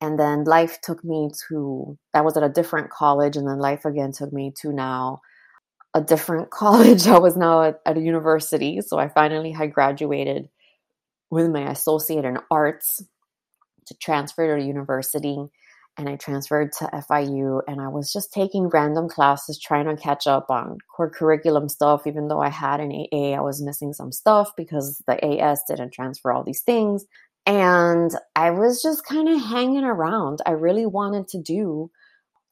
And 0.00 0.18
then 0.18 0.44
life 0.44 0.80
took 0.80 1.04
me 1.04 1.30
to, 1.48 1.98
I 2.14 2.22
was 2.22 2.36
at 2.36 2.42
a 2.42 2.48
different 2.48 2.90
college. 2.90 3.36
And 3.36 3.46
then 3.46 3.58
life 3.58 3.84
again 3.84 4.12
took 4.12 4.32
me 4.32 4.52
to 4.62 4.72
now 4.72 5.20
a 5.94 6.00
different 6.00 6.50
college. 6.52 7.06
I 7.06 7.18
was 7.18 7.36
now 7.36 7.62
at, 7.62 7.80
at 7.84 7.98
a 7.98 8.00
university. 8.00 8.80
So 8.80 8.98
I 8.98 9.08
finally 9.08 9.52
had 9.52 9.74
graduated 9.74 10.48
with 11.30 11.50
my 11.50 11.70
associate 11.70 12.24
in 12.24 12.38
arts 12.50 13.02
to 13.86 13.94
transfer 13.94 14.56
to 14.56 14.62
a 14.62 14.66
university. 14.66 15.38
And 15.96 16.08
I 16.08 16.16
transferred 16.16 16.72
to 16.78 16.86
FIU 16.86 17.60
and 17.68 17.80
I 17.80 17.88
was 17.88 18.12
just 18.12 18.32
taking 18.32 18.68
random 18.68 19.08
classes 19.08 19.58
trying 19.58 19.86
to 19.86 20.00
catch 20.00 20.26
up 20.26 20.46
on 20.50 20.78
core 20.94 21.10
curriculum 21.10 21.68
stuff. 21.68 22.06
Even 22.06 22.28
though 22.28 22.40
I 22.40 22.48
had 22.48 22.80
an 22.80 23.06
AA 23.12 23.34
I 23.36 23.40
was 23.40 23.62
missing 23.62 23.92
some 23.92 24.12
stuff 24.12 24.50
because 24.56 25.02
the 25.06 25.22
AS 25.24 25.62
didn't 25.68 25.92
transfer 25.92 26.32
all 26.32 26.44
these 26.44 26.62
things. 26.62 27.04
And 27.46 28.12
I 28.36 28.50
was 28.50 28.82
just 28.82 29.04
kind 29.04 29.28
of 29.28 29.42
hanging 29.42 29.84
around. 29.84 30.40
I 30.46 30.52
really 30.52 30.86
wanted 30.86 31.28
to 31.28 31.38
do 31.42 31.90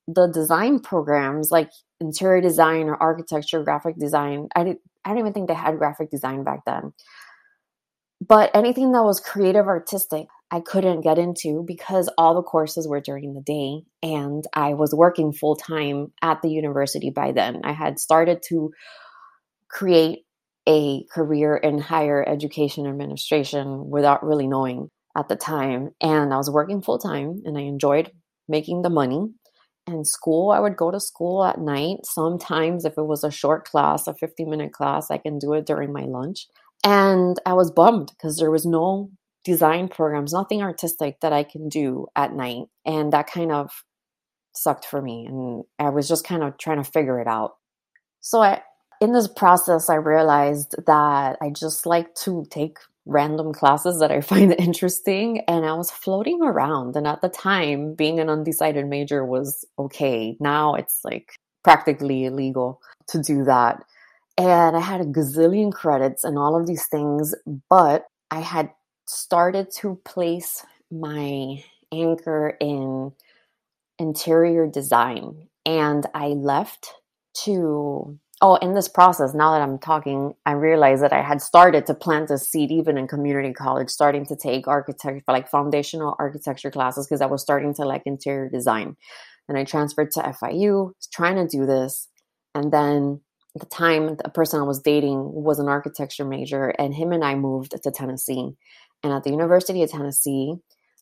the 0.06 0.26
design 0.26 0.80
programs 0.80 1.50
like 1.50 1.70
interior 2.00 2.40
design 2.40 2.88
or 2.88 2.96
architecture 2.96 3.62
graphic 3.62 3.98
design. 3.98 4.48
I 4.56 4.64
didn't 4.64 4.80
I 5.04 5.10
don't 5.10 5.18
even 5.18 5.32
think 5.32 5.48
they 5.48 5.54
had 5.54 5.78
graphic 5.78 6.10
design 6.10 6.44
back 6.44 6.60
then. 6.66 6.92
But 8.26 8.50
anything 8.54 8.92
that 8.92 9.04
was 9.04 9.20
creative 9.20 9.66
artistic 9.66 10.26
I 10.50 10.60
couldn't 10.60 11.02
get 11.02 11.18
into 11.18 11.62
because 11.66 12.08
all 12.16 12.34
the 12.34 12.42
courses 12.42 12.88
were 12.88 13.00
during 13.00 13.34
the 13.34 13.42
day 13.42 13.82
and 14.02 14.44
I 14.54 14.74
was 14.74 14.94
working 14.94 15.32
full 15.32 15.56
time 15.56 16.12
at 16.22 16.40
the 16.42 16.48
university 16.48 17.10
by 17.10 17.32
then. 17.32 17.60
I 17.64 17.72
had 17.72 17.98
started 17.98 18.42
to 18.48 18.70
create 19.68 20.20
a 20.66 21.04
career 21.12 21.56
in 21.56 21.78
higher 21.78 22.26
education 22.26 22.86
administration 22.86 23.90
without 23.90 24.24
really 24.24 24.46
knowing 24.46 24.90
at 25.16 25.28
the 25.28 25.36
time. 25.36 25.90
And 26.00 26.32
I 26.32 26.36
was 26.36 26.50
working 26.50 26.80
full 26.80 26.98
time 26.98 27.42
and 27.44 27.58
I 27.58 27.62
enjoyed 27.62 28.10
making 28.48 28.82
the 28.82 28.90
money. 28.90 29.28
And 29.86 30.06
school, 30.06 30.50
I 30.50 30.60
would 30.60 30.76
go 30.76 30.90
to 30.90 31.00
school 31.00 31.44
at 31.44 31.58
night. 31.58 32.04
Sometimes, 32.04 32.84
if 32.84 32.98
it 32.98 33.06
was 33.06 33.24
a 33.24 33.30
short 33.30 33.64
class, 33.66 34.06
a 34.06 34.14
50 34.14 34.44
minute 34.44 34.72
class, 34.72 35.10
I 35.10 35.16
can 35.16 35.38
do 35.38 35.54
it 35.54 35.64
during 35.64 35.94
my 35.94 36.02
lunch. 36.02 36.46
And 36.84 37.38
I 37.46 37.54
was 37.54 37.70
bummed 37.70 38.12
because 38.14 38.36
there 38.36 38.50
was 38.50 38.66
no 38.66 39.10
design 39.44 39.88
programs, 39.88 40.32
nothing 40.32 40.62
artistic 40.62 41.20
that 41.20 41.32
I 41.32 41.42
can 41.42 41.68
do 41.68 42.06
at 42.16 42.32
night. 42.32 42.64
And 42.84 43.12
that 43.12 43.30
kind 43.30 43.52
of 43.52 43.70
sucked 44.54 44.84
for 44.84 45.00
me. 45.00 45.26
And 45.26 45.64
I 45.78 45.90
was 45.90 46.08
just 46.08 46.26
kind 46.26 46.42
of 46.42 46.58
trying 46.58 46.82
to 46.82 46.90
figure 46.90 47.20
it 47.20 47.26
out. 47.26 47.56
So 48.20 48.42
I, 48.42 48.62
in 49.00 49.12
this 49.12 49.28
process, 49.28 49.88
I 49.88 49.94
realized 49.94 50.74
that 50.86 51.38
I 51.40 51.50
just 51.50 51.86
like 51.86 52.14
to 52.16 52.44
take 52.50 52.78
random 53.06 53.52
classes 53.52 54.00
that 54.00 54.10
I 54.10 54.20
find 54.32 54.54
interesting. 54.58 55.42
And 55.48 55.64
I 55.64 55.72
was 55.74 55.90
floating 55.90 56.42
around. 56.42 56.96
And 56.96 57.06
at 57.06 57.22
the 57.22 57.28
time, 57.28 57.94
being 57.94 58.20
an 58.20 58.28
undecided 58.28 58.86
major 58.86 59.24
was 59.24 59.64
okay. 59.78 60.36
Now 60.40 60.74
it's 60.74 61.00
like 61.04 61.32
practically 61.64 62.24
illegal 62.24 62.80
to 63.08 63.22
do 63.22 63.44
that. 63.44 63.82
And 64.36 64.76
I 64.76 64.80
had 64.80 65.00
a 65.00 65.04
gazillion 65.04 65.72
credits 65.72 66.22
and 66.22 66.38
all 66.38 66.54
of 66.54 66.66
these 66.66 66.86
things, 66.86 67.34
but 67.68 68.06
I 68.30 68.40
had 68.40 68.70
started 69.08 69.70
to 69.80 70.00
place 70.04 70.64
my 70.90 71.62
anchor 71.92 72.56
in 72.60 73.12
interior 73.98 74.66
design 74.66 75.48
and 75.66 76.06
I 76.14 76.28
left 76.28 76.94
to 77.44 78.18
oh 78.40 78.54
in 78.56 78.74
this 78.74 78.88
process 78.88 79.34
now 79.34 79.52
that 79.52 79.62
I'm 79.62 79.78
talking 79.78 80.34
I 80.46 80.52
realized 80.52 81.02
that 81.02 81.12
I 81.12 81.22
had 81.22 81.42
started 81.42 81.86
to 81.86 81.94
plant 81.94 82.30
a 82.30 82.38
seed 82.38 82.70
even 82.70 82.96
in 82.96 83.08
community 83.08 83.52
college 83.52 83.88
starting 83.88 84.24
to 84.26 84.36
take 84.36 84.68
architecture 84.68 85.22
like 85.26 85.48
foundational 85.48 86.14
architecture 86.18 86.70
classes 86.70 87.06
because 87.06 87.20
I 87.20 87.26
was 87.26 87.42
starting 87.42 87.74
to 87.74 87.82
like 87.82 88.02
interior 88.06 88.48
design. 88.48 88.96
And 89.48 89.56
I 89.56 89.64
transferred 89.64 90.10
to 90.12 90.20
FIU 90.20 90.92
trying 91.12 91.36
to 91.36 91.46
do 91.46 91.64
this 91.64 92.08
and 92.54 92.72
then 92.72 93.20
the 93.54 93.66
time 93.66 94.16
the 94.16 94.28
person 94.28 94.60
I 94.60 94.64
was 94.64 94.80
dating 94.80 95.32
was 95.32 95.58
an 95.58 95.68
architecture 95.68 96.24
major 96.24 96.68
and 96.78 96.94
him 96.94 97.12
and 97.12 97.24
I 97.24 97.34
moved 97.34 97.72
to 97.82 97.90
Tennessee 97.90 98.54
and 99.02 99.12
at 99.12 99.24
the 99.24 99.30
University 99.30 99.82
of 99.82 99.90
Tennessee, 99.90 100.56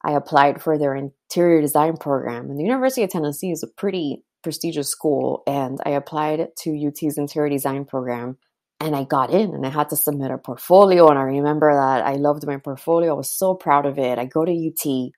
I 0.05 0.13
applied 0.13 0.63
for 0.63 0.79
their 0.79 0.95
interior 0.95 1.61
design 1.61 1.97
program. 1.97 2.51
And 2.51 2.59
the 2.59 2.65
University 2.65 3.03
of 3.03 3.11
Tennessee 3.11 3.51
is 3.51 3.63
a 3.63 3.69
pretty 3.69 4.23
prestigious 4.43 4.89
school. 4.89 5.43
And 5.47 5.81
I 5.85 5.91
applied 5.91 6.49
to 6.59 6.87
UT's 6.89 7.19
interior 7.19 7.51
design 7.51 7.85
program 7.85 8.39
and 8.79 8.95
I 8.95 9.05
got 9.05 9.31
in 9.31 9.55
and 9.55 9.67
I 9.67 9.71
had 9.71 9.89
to 9.91 9.97
submit 9.97 10.31
a 10.31 10.39
portfolio. 10.39 11.09
And 11.09 11.19
I 11.19 11.23
remember 11.23 11.73
that 11.73 12.05
I 12.05 12.15
loved 12.15 12.47
my 12.47 12.59
portfolio. 12.59 13.13
I 13.13 13.17
was 13.17 13.31
so 13.31 13.55
proud 13.55 13.87
of 13.87 13.99
it. 13.99 14.19
I 14.19 14.27
go 14.27 14.45
to 14.45 14.53
UT, 14.53 15.13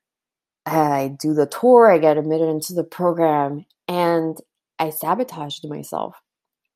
I 0.65 1.17
do 1.21 1.35
the 1.35 1.47
tour, 1.47 1.91
I 1.91 1.99
get 1.99 2.17
admitted 2.17 2.49
into 2.49 2.75
the 2.75 2.85
program, 2.85 3.65
and 3.89 4.39
I 4.79 4.91
sabotaged 4.91 5.69
myself. 5.69 6.17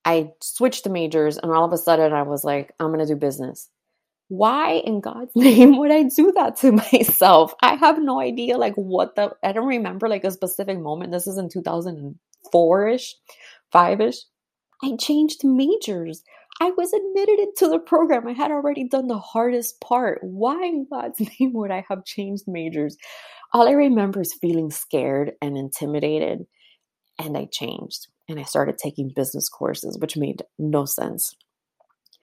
I 0.04 0.32
switched 0.42 0.88
majors, 0.88 1.38
and 1.38 1.52
all 1.52 1.64
of 1.64 1.72
a 1.72 1.78
sudden 1.78 2.12
I 2.12 2.22
was 2.22 2.42
like, 2.42 2.72
I'm 2.80 2.88
going 2.88 2.98
to 2.98 3.06
do 3.06 3.14
business 3.14 3.68
why 4.28 4.82
in 4.84 5.00
God's 5.00 5.32
name 5.36 5.78
would 5.78 5.90
I 5.90 6.04
do 6.04 6.32
that 6.32 6.56
to 6.58 6.72
myself? 6.92 7.54
I 7.62 7.74
have 7.74 8.00
no 8.00 8.20
idea, 8.20 8.58
like, 8.58 8.74
what 8.74 9.16
the, 9.16 9.32
I 9.42 9.52
don't 9.52 9.66
remember 9.66 10.08
like 10.08 10.24
a 10.24 10.30
specific 10.30 10.78
moment. 10.78 11.12
This 11.12 11.26
is 11.26 11.38
in 11.38 11.48
2004 11.48 12.88
ish, 12.88 13.14
five 13.70 14.00
ish. 14.00 14.18
I 14.82 14.96
changed 14.98 15.44
majors. 15.44 16.22
I 16.60 16.70
was 16.76 16.92
admitted 16.92 17.38
into 17.38 17.68
the 17.68 17.78
program. 17.78 18.26
I 18.26 18.32
had 18.32 18.50
already 18.50 18.88
done 18.88 19.06
the 19.08 19.18
hardest 19.18 19.80
part. 19.80 20.18
Why 20.22 20.64
in 20.64 20.86
God's 20.90 21.20
name 21.40 21.52
would 21.54 21.70
I 21.70 21.84
have 21.88 22.04
changed 22.04 22.44
majors? 22.46 22.96
All 23.52 23.68
I 23.68 23.72
remember 23.72 24.20
is 24.20 24.36
feeling 24.40 24.70
scared 24.70 25.32
and 25.40 25.56
intimidated. 25.56 26.46
And 27.18 27.36
I 27.36 27.46
changed 27.52 28.08
and 28.28 28.40
I 28.40 28.44
started 28.44 28.78
taking 28.78 29.12
business 29.14 29.48
courses, 29.48 29.98
which 30.00 30.16
made 30.16 30.42
no 30.58 30.84
sense. 30.84 31.34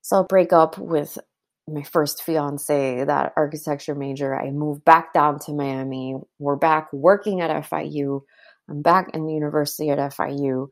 So, 0.02 0.24
break 0.24 0.52
up 0.52 0.78
with 0.78 1.18
my 1.74 1.84
first 1.84 2.24
fiance, 2.24 3.04
that 3.04 3.34
architecture 3.36 3.96
major, 3.96 4.36
I 4.36 4.52
moved 4.52 4.86
back 4.86 5.14
down 5.14 5.40
to 5.46 5.54
Miami. 5.54 6.16
We're 6.38 6.56
back 6.56 6.92
working 6.94 7.42
at 7.42 7.52
FIU. 7.66 8.22
I'm 8.70 8.82
back 8.82 9.12
in 9.14 9.26
the 9.26 9.34
university 9.34 9.90
at 9.90 9.98
FIU 9.98 10.68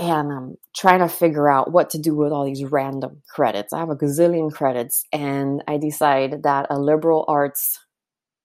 and 0.00 0.32
I'm 0.32 0.56
trying 0.74 1.00
to 1.00 1.08
figure 1.08 1.48
out 1.48 1.70
what 1.70 1.90
to 1.90 1.98
do 1.98 2.16
with 2.16 2.32
all 2.32 2.46
these 2.46 2.64
random 2.64 3.22
credits. 3.28 3.74
I 3.74 3.80
have 3.80 3.90
a 3.90 3.96
gazillion 3.96 4.50
credits, 4.50 5.04
and 5.12 5.62
I 5.68 5.76
decide 5.76 6.44
that 6.44 6.68
a 6.70 6.78
liberal 6.78 7.26
arts 7.28 7.78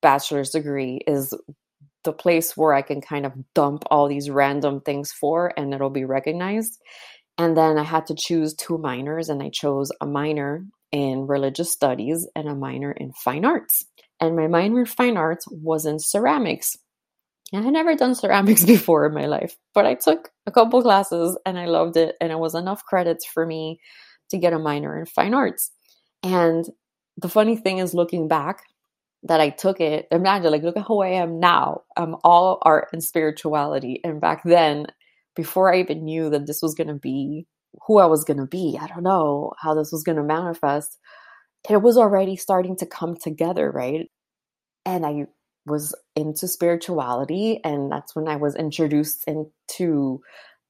bachelor's 0.01 0.49
degree 0.49 0.99
is 1.07 1.33
the 2.03 2.11
place 2.11 2.57
where 2.57 2.73
I 2.73 2.81
can 2.81 2.99
kind 2.99 3.25
of 3.25 3.31
dump 3.55 3.83
all 3.89 4.07
these 4.07 4.29
random 4.29 4.81
things 4.81 5.11
for 5.11 5.51
and 5.57 5.73
it'll 5.73 5.89
be 5.89 6.05
recognized. 6.05 6.77
And 7.37 7.57
then 7.57 7.79
I 7.79 7.83
had 7.83 8.05
to 8.07 8.15
choose 8.15 8.53
two 8.53 8.77
minors, 8.77 9.29
and 9.29 9.41
I 9.41 9.49
chose 9.49 9.91
a 10.01 10.05
minor 10.05 10.65
in 10.95 11.27
religious 11.27 11.69
studies 11.69 12.25
and 12.37 12.47
a 12.47 12.55
minor 12.55 12.89
in 12.89 13.11
fine 13.11 13.43
arts. 13.43 13.85
And 14.21 14.37
my 14.37 14.47
minor 14.47 14.79
in 14.79 14.85
fine 14.85 15.17
arts 15.17 15.45
was 15.51 15.85
in 15.85 15.99
ceramics. 15.99 16.77
I 17.53 17.61
had 17.61 17.73
never 17.73 17.95
done 17.95 18.15
ceramics 18.15 18.63
before 18.75 19.05
in 19.05 19.13
my 19.13 19.25
life, 19.25 19.57
but 19.73 19.85
I 19.85 19.95
took 19.95 20.29
a 20.47 20.51
couple 20.51 20.81
classes 20.81 21.37
and 21.45 21.59
I 21.59 21.65
loved 21.65 21.97
it. 21.97 22.15
And 22.21 22.31
it 22.31 22.39
was 22.39 22.55
enough 22.55 22.85
credits 22.85 23.25
for 23.25 23.45
me 23.45 23.81
to 24.29 24.37
get 24.37 24.53
a 24.53 24.59
minor 24.59 24.97
in 24.97 25.05
fine 25.05 25.33
arts. 25.33 25.69
And 26.23 26.65
the 27.17 27.29
funny 27.29 27.57
thing 27.57 27.79
is, 27.79 27.93
looking 27.93 28.29
back, 28.29 28.63
that 29.23 29.41
I 29.41 29.49
took 29.49 29.81
it, 29.81 30.07
imagine, 30.11 30.51
like, 30.51 30.63
look 30.63 30.77
at 30.77 30.85
who 30.87 31.01
I 31.01 31.09
am 31.09 31.39
now. 31.39 31.81
I'm 31.97 32.15
all 32.23 32.59
art 32.61 32.87
and 32.93 33.03
spirituality. 33.03 33.99
And 34.03 34.21
back 34.21 34.43
then, 34.45 34.87
before 35.35 35.73
I 35.73 35.79
even 35.79 36.05
knew 36.05 36.29
that 36.29 36.47
this 36.47 36.61
was 36.61 36.73
going 36.73 36.87
to 36.87 36.95
be 36.95 37.47
who 37.87 37.99
I 37.99 38.05
was 38.05 38.23
going 38.23 38.37
to 38.37 38.45
be. 38.45 38.77
I 38.79 38.87
don't 38.87 39.03
know 39.03 39.53
how 39.59 39.73
this 39.73 39.91
was 39.91 40.03
going 40.03 40.17
to 40.17 40.23
manifest. 40.23 40.97
It 41.69 41.81
was 41.81 41.97
already 41.97 42.35
starting 42.35 42.75
to 42.77 42.85
come 42.85 43.15
together, 43.15 43.71
right? 43.71 44.09
And 44.85 45.05
I 45.05 45.25
was 45.65 45.95
into 46.15 46.47
spirituality, 46.47 47.59
and 47.63 47.91
that's 47.91 48.15
when 48.15 48.27
I 48.27 48.35
was 48.35 48.55
introduced 48.55 49.23
into 49.27 50.21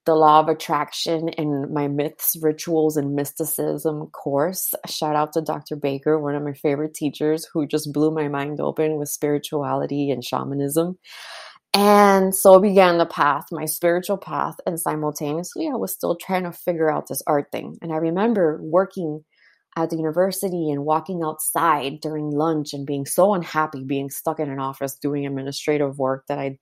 the 0.05 0.15
law 0.15 0.39
of 0.39 0.47
attraction 0.47 1.29
in 1.29 1.73
my 1.73 1.87
myths, 1.87 2.37
rituals, 2.41 2.95
and 2.95 3.15
mysticism 3.15 4.05
course. 4.07 4.73
Shout 4.87 5.15
out 5.15 5.33
to 5.33 5.41
Dr. 5.41 5.75
Baker, 5.75 6.19
one 6.19 6.35
of 6.35 6.43
my 6.43 6.53
favorite 6.53 6.93
teachers 6.93 7.45
who 7.51 7.65
just 7.65 7.91
blew 7.91 8.11
my 8.11 8.27
mind 8.27 8.61
open 8.61 8.97
with 8.97 9.09
spirituality 9.09 10.11
and 10.11 10.23
shamanism. 10.23 10.97
And 11.75 12.33
so 12.33 12.57
began 12.61 12.97
the 12.97 13.05
path, 13.05 13.47
my 13.51 13.65
spiritual 13.65 14.17
path. 14.17 14.55
And 14.65 14.79
simultaneously, 14.79 15.67
I 15.67 15.75
was 15.75 15.91
still 15.91 16.15
trying 16.15 16.43
to 16.43 16.53
figure 16.53 16.89
out 16.89 17.09
this 17.09 17.21
art 17.27 17.51
thing. 17.51 17.77
And 17.81 17.91
I 17.91 17.97
remember 17.97 18.61
working 18.63 19.25
at 19.75 19.89
the 19.89 19.97
university 19.97 20.71
and 20.71 20.85
walking 20.85 21.21
outside 21.21 21.99
during 21.99 22.31
lunch 22.31 22.73
and 22.73 22.87
being 22.87 23.05
so 23.05 23.33
unhappy 23.33 23.83
being 23.83 24.09
stuck 24.09 24.39
in 24.39 24.49
an 24.49 24.57
office 24.57 24.95
doing 24.95 25.25
administrative 25.25 25.99
work 25.99 26.23
that 26.29 26.39
I 26.39 26.59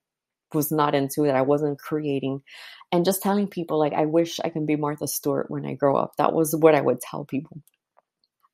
was 0.52 0.72
not 0.72 0.96
into, 0.96 1.22
that 1.22 1.36
I 1.36 1.42
wasn't 1.42 1.78
creating. 1.78 2.42
And 2.90 3.04
just 3.04 3.22
telling 3.22 3.46
people, 3.46 3.78
like, 3.78 3.92
I 3.92 4.06
wish 4.06 4.40
I 4.42 4.48
can 4.48 4.66
be 4.66 4.74
Martha 4.74 5.06
Stewart 5.06 5.48
when 5.48 5.64
I 5.64 5.74
grow 5.74 5.96
up. 5.96 6.16
That 6.18 6.32
was 6.32 6.56
what 6.56 6.74
I 6.74 6.80
would 6.80 7.00
tell 7.00 7.24
people. 7.24 7.62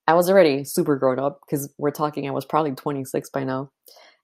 I 0.06 0.12
was 0.12 0.28
already 0.28 0.64
super 0.64 0.96
grown 0.96 1.18
up 1.18 1.40
because 1.40 1.72
we're 1.78 1.90
talking, 1.90 2.28
I 2.28 2.32
was 2.32 2.44
probably 2.44 2.72
26 2.72 3.30
by 3.30 3.44
now 3.44 3.70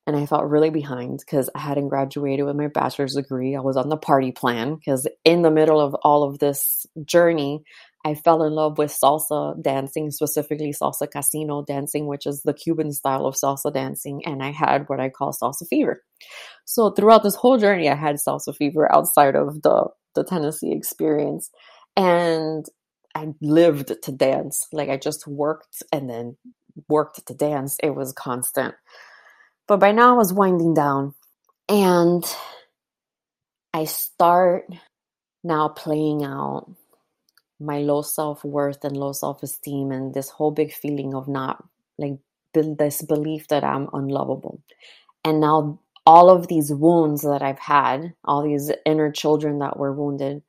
and 0.07 0.17
I 0.17 0.27
felt 0.27 0.45
really 0.45 0.71
behind 0.71 1.19
because 1.19 1.51
I 1.55 1.59
hadn't 1.59 1.89
graduated 1.89 2.47
with 2.47 2.55
my 2.57 2.69
bachelor's 2.69 3.15
degree. 3.15 3.57
I 3.57 3.61
was 3.61 3.77
on 3.77 3.89
the 3.89 3.97
party 3.97 4.31
plan 4.31 4.77
because 4.77 5.09
in 5.25 5.43
the 5.43 5.51
middle 5.51 5.81
of 5.81 5.95
all 6.03 6.23
of 6.23 6.39
this 6.39 6.87
journey, 7.05 7.65
I 8.05 8.15
fell 8.15 8.45
in 8.45 8.53
love 8.53 8.79
with 8.79 8.93
salsa 8.93 9.61
dancing, 9.61 10.13
specifically 10.13 10.73
salsa 10.73 11.11
casino 11.11 11.65
dancing, 11.67 12.07
which 12.07 12.25
is 12.25 12.43
the 12.43 12.55
Cuban 12.55 12.93
style 12.93 13.27
of 13.27 13.35
salsa 13.35 13.75
dancing. 13.75 14.25
And 14.25 14.45
I 14.45 14.53
had 14.53 14.89
what 14.89 15.01
I 15.01 15.09
call 15.09 15.33
salsa 15.33 15.67
fever. 15.69 16.05
So 16.65 16.91
throughout 16.91 17.25
this 17.25 17.35
whole 17.35 17.59
journey, 17.59 17.89
I 17.89 17.97
had 17.97 18.17
salsa 18.17 18.55
fever 18.55 18.91
outside 18.95 19.35
of 19.35 19.63
the, 19.63 19.89
the 20.15 20.23
Tennessee 20.23 20.71
experience. 20.71 21.51
And 21.97 22.65
I 23.17 23.35
lived 23.43 23.93
to 24.05 24.13
dance. 24.13 24.69
Like 24.73 24.89
I 24.89 24.99
just 24.99 25.27
worked 25.27 25.83
and 25.91 26.09
then 26.09 26.37
worked 26.89 27.27
to 27.27 27.35
dance. 27.35 27.77
It 27.83 27.97
was 27.97 28.13
constant. 28.13 28.77
But 29.67 29.79
by 29.81 29.93
now 29.93 30.15
I 30.15 30.19
was 30.19 30.33
winding 30.33 30.75
down. 30.75 31.15
And 31.69 32.25
I 33.75 33.85
start 33.85 34.69
now 35.43 35.69
playing 35.69 36.25
out 36.25 36.71
my 37.59 37.79
low 37.79 38.03
self 38.03 38.45
worth 38.45 38.85
and 38.85 38.97
low 38.97 39.13
self 39.13 39.43
esteem 39.43 39.91
and 39.91 40.15
this 40.15 40.29
whole 40.29 40.51
big 40.51 40.73
feeling 40.73 41.15
of 41.15 41.29
not 41.29 41.65
like 41.99 42.19
this 42.55 43.03
belief 43.03 43.49
that 43.49 43.65
I'm 43.65 43.89
unlovable. 43.93 44.63
And 45.25 45.41
now 45.41 45.81
all 46.07 46.31
of 46.31 46.47
these 46.47 46.73
wounds 46.73 47.23
that 47.23 47.43
I've 47.43 47.59
had, 47.59 48.15
all 48.25 48.43
these 48.43 48.71
inner 48.85 49.11
children 49.11 49.59
that 49.59 49.79
were 49.79 49.93
wounded, 49.93 50.43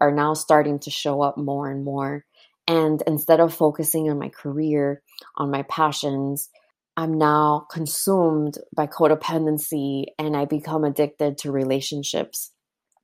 are 0.00 0.12
now 0.12 0.34
starting 0.34 0.78
to 0.80 0.90
show 0.90 1.22
up 1.22 1.38
more 1.38 1.70
and 1.70 1.84
more. 1.84 2.24
And 2.66 3.02
instead 3.06 3.38
of 3.38 3.54
focusing 3.54 4.10
on 4.10 4.18
my 4.18 4.28
career, 4.28 5.02
on 5.36 5.50
my 5.50 5.62
passions, 5.62 6.50
I'm 6.96 7.18
now 7.18 7.66
consumed 7.70 8.58
by 8.74 8.86
codependency 8.86 10.06
and 10.18 10.36
I 10.36 10.46
become 10.46 10.84
addicted 10.84 11.38
to 11.38 11.52
relationships. 11.52 12.52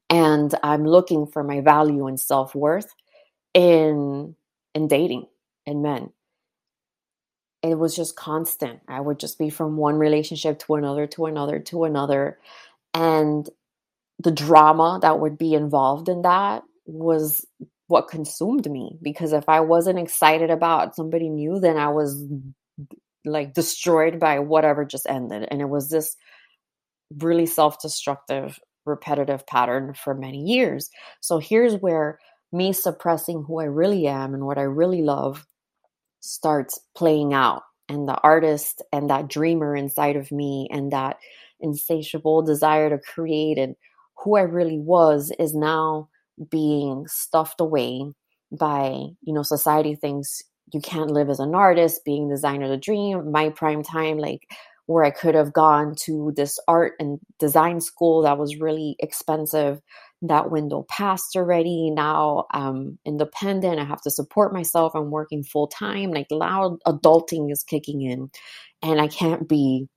And 0.09 0.55
I'm 0.63 0.85
looking 0.85 1.27
for 1.27 1.45
my 1.45 1.61
value 1.61 2.07
and 2.07 2.19
self 2.19 2.55
worth 2.55 2.95
in 3.55 4.35
in 4.75 4.89
dating 4.89 5.27
in 5.67 5.83
men. 5.83 6.11
It 7.63 7.79
was 7.79 7.95
just 7.95 8.17
constant. 8.17 8.81
I 8.89 9.01
would 9.01 9.21
just 9.21 9.39
be 9.39 9.51
from 9.51 9.77
one 9.77 9.97
relationship 9.97 10.59
to 10.61 10.75
another 10.75 11.07
to 11.09 11.27
another 11.27 11.59
to 11.61 11.85
another. 11.85 12.39
And 12.95 13.49
the 14.19 14.31
drama 14.31 14.99
that 15.03 15.21
would 15.21 15.39
be 15.39 15.55
involved 15.55 16.09
in 16.09 16.23
that 16.23 16.63
was 16.87 17.45
what 17.89 18.09
consumed 18.09 18.71
me 18.71 18.97
because 19.03 19.33
if 19.33 19.49
i 19.49 19.61
wasn't 19.61 19.99
excited 19.99 20.51
about 20.51 20.97
somebody 20.97 21.29
new 21.29 21.61
then 21.61 21.77
i 21.77 21.89
was 21.89 22.25
like 23.25 23.55
destroyed 23.55 24.19
by 24.19 24.39
whatever 24.39 24.85
just 24.85 25.07
ended 25.09 25.47
and 25.51 25.61
it 25.61 25.69
was 25.69 25.89
this 25.89 26.17
really 27.19 27.47
self-destructive 27.47 28.59
repetitive 28.85 29.47
pattern 29.47 29.95
for 29.95 30.15
many 30.15 30.39
years 30.39 30.91
so 31.21 31.39
here's 31.39 31.75
where 31.75 32.19
me 32.53 32.73
suppressing 32.73 33.45
who 33.47 33.61
I 33.61 33.65
really 33.65 34.07
am 34.07 34.35
and 34.35 34.45
what 34.45 34.59
I 34.59 34.63
really 34.63 35.03
love 35.03 35.47
starts 36.21 36.79
playing 36.97 37.33
out. 37.35 37.63
And 37.89 38.09
the 38.09 38.19
artist 38.23 38.83
and 38.93 39.11
that 39.11 39.29
dreamer 39.29 39.75
inside 39.75 40.17
of 40.17 40.31
me 40.31 40.69
and 40.71 40.93
that 40.93 41.17
insatiable 41.61 42.43
desire 42.43 42.89
to 42.89 42.99
create 42.99 43.59
and 43.59 43.75
who 44.19 44.37
I 44.37 44.43
really 44.43 44.79
was 44.79 45.33
is 45.39 45.55
now 45.55 46.09
being 46.51 47.07
stuffed 47.09 47.61
away 47.61 48.05
by, 48.51 49.05
you 49.21 49.35
know, 49.35 49.43
society 49.43 49.95
thinks 49.95 50.43
you 50.73 50.81
can't 50.81 51.11
live 51.11 51.31
as 51.31 51.41
an 51.41 51.55
artist, 51.55 52.05
being 52.05 52.29
designer 52.29 52.69
the 52.69 52.77
dream, 52.77 53.31
my 53.31 53.51
prime 53.51 53.83
time, 53.83 54.19
like 54.19 54.51
where 54.87 55.05
I 55.05 55.11
could 55.11 55.35
have 55.35 55.53
gone 55.53 55.95
to 56.05 56.33
this 56.37 56.59
art 56.67 56.95
and 56.99 57.19
design 57.39 57.81
school 57.81 58.23
that 58.23 58.39
was 58.39 58.57
really 58.57 58.97
expensive 58.99 59.81
that 60.23 60.51
window 60.51 60.87
passed 60.89 61.35
already. 61.37 61.91
Now 61.91 62.47
I'm 62.53 62.99
independent. 63.05 63.81
I 63.81 63.85
have 63.85 64.03
to 64.03 64.11
support 64.11 64.53
myself. 64.53 64.93
I'm 64.95 65.11
working 65.11 65.43
full 65.43 65.67
time. 65.67 66.13
Like 66.13 66.29
loud 66.31 66.79
adulting 66.87 67.51
is 67.51 67.65
kicking 67.65 68.03
in. 68.03 68.31
And 68.83 69.01
I 69.01 69.09
can't 69.09 69.49
be 69.49 69.89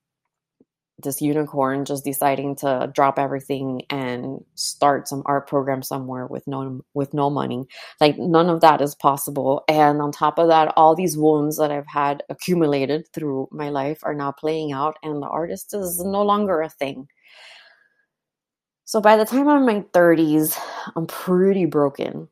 this 1.03 1.21
unicorn 1.21 1.85
just 1.85 2.05
deciding 2.05 2.55
to 2.55 2.89
drop 2.93 3.19
everything 3.19 3.81
and 3.89 4.43
start 4.55 5.07
some 5.07 5.23
art 5.25 5.47
program 5.47 5.83
somewhere 5.83 6.25
with 6.27 6.45
no 6.47 6.81
with 6.93 7.13
no 7.13 7.29
money 7.29 7.65
like 7.99 8.17
none 8.17 8.49
of 8.49 8.62
that 8.62 8.81
is 8.81 8.95
possible 8.95 9.63
and 9.67 10.01
on 10.01 10.12
top 10.12 10.39
of 10.39 10.47
that 10.47 10.73
all 10.77 10.95
these 10.95 11.17
wounds 11.17 11.58
that 11.58 11.71
i've 11.71 11.88
had 11.88 12.23
accumulated 12.29 13.05
through 13.13 13.47
my 13.51 13.69
life 13.69 13.99
are 14.03 14.15
now 14.15 14.31
playing 14.31 14.71
out 14.71 14.97
and 15.03 15.21
the 15.21 15.27
artist 15.27 15.73
is 15.73 16.01
no 16.03 16.21
longer 16.23 16.62
a 16.62 16.69
thing 16.69 17.08
so 18.86 19.01
by 19.01 19.17
the 19.17 19.25
time 19.25 19.47
I'm 19.47 19.67
in 19.67 19.77
my 19.77 19.81
30s, 19.93 20.58
I'm 20.95 21.08
pretty 21.08 21.65
broken. 21.65 22.29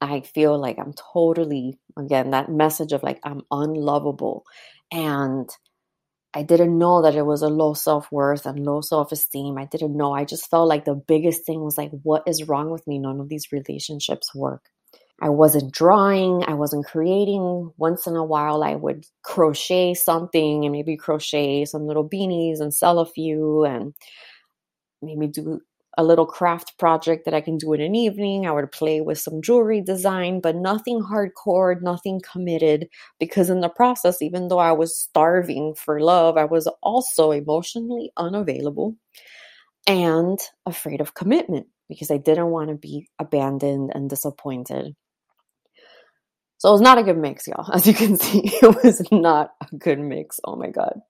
I 0.00 0.20
feel 0.20 0.58
like 0.58 0.78
I'm 0.78 0.92
totally, 0.94 1.78
again, 1.96 2.30
that 2.30 2.50
message 2.50 2.92
of 2.92 3.02
like, 3.02 3.20
I'm 3.24 3.42
unlovable. 3.50 4.44
And 4.92 5.48
I 6.34 6.42
didn't 6.42 6.78
know 6.78 7.02
that 7.02 7.14
it 7.14 7.26
was 7.26 7.42
a 7.42 7.48
low 7.48 7.74
self 7.74 8.12
worth 8.12 8.46
and 8.46 8.64
low 8.64 8.80
self 8.80 9.12
esteem. 9.12 9.58
I 9.58 9.64
didn't 9.64 9.96
know. 9.96 10.12
I 10.12 10.24
just 10.24 10.50
felt 10.50 10.68
like 10.68 10.84
the 10.84 10.94
biggest 10.94 11.44
thing 11.46 11.62
was 11.62 11.78
like, 11.78 11.90
what 12.02 12.22
is 12.26 12.48
wrong 12.48 12.70
with 12.70 12.86
me? 12.86 12.98
None 12.98 13.20
of 13.20 13.28
these 13.28 13.50
relationships 13.52 14.34
work. 14.34 14.68
I 15.20 15.30
wasn't 15.30 15.72
drawing, 15.72 16.44
I 16.46 16.54
wasn't 16.54 16.86
creating. 16.86 17.72
Once 17.76 18.06
in 18.06 18.14
a 18.14 18.24
while, 18.24 18.62
I 18.62 18.76
would 18.76 19.04
crochet 19.22 19.94
something 19.94 20.64
and 20.64 20.72
maybe 20.72 20.96
crochet 20.96 21.64
some 21.64 21.86
little 21.86 22.08
beanies 22.08 22.60
and 22.60 22.72
sell 22.72 23.00
a 23.00 23.06
few 23.06 23.64
and 23.64 23.94
maybe 25.02 25.26
do 25.26 25.60
a 25.98 26.04
little 26.04 26.26
craft 26.26 26.78
project 26.78 27.24
that 27.24 27.34
I 27.34 27.40
can 27.40 27.58
do 27.58 27.72
in 27.72 27.80
an 27.80 27.96
evening. 27.96 28.46
I 28.46 28.52
would 28.52 28.70
play 28.70 29.00
with 29.00 29.18
some 29.18 29.42
jewelry 29.42 29.82
design, 29.82 30.40
but 30.40 30.54
nothing 30.54 31.02
hardcore, 31.02 31.82
nothing 31.82 32.20
committed. 32.20 32.88
Because 33.18 33.50
in 33.50 33.60
the 33.60 33.68
process, 33.68 34.22
even 34.22 34.46
though 34.46 34.60
I 34.60 34.72
was 34.72 34.96
starving 34.96 35.74
for 35.74 36.00
love, 36.00 36.36
I 36.36 36.44
was 36.44 36.68
also 36.82 37.32
emotionally 37.32 38.12
unavailable 38.16 38.96
and 39.88 40.38
afraid 40.64 41.00
of 41.00 41.14
commitment 41.14 41.66
because 41.88 42.12
I 42.12 42.18
didn't 42.18 42.50
want 42.50 42.68
to 42.70 42.76
be 42.76 43.08
abandoned 43.18 43.90
and 43.92 44.08
disappointed. 44.08 44.94
So 46.58 46.68
it 46.68 46.72
was 46.72 46.80
not 46.80 46.98
a 46.98 47.02
good 47.02 47.18
mix, 47.18 47.48
y'all. 47.48 47.70
As 47.72 47.88
you 47.88 47.94
can 47.94 48.16
see, 48.16 48.42
it 48.62 48.84
was 48.84 49.02
not 49.10 49.50
a 49.60 49.76
good 49.76 49.98
mix. 49.98 50.38
Oh 50.44 50.54
my 50.54 50.70
God. 50.70 51.00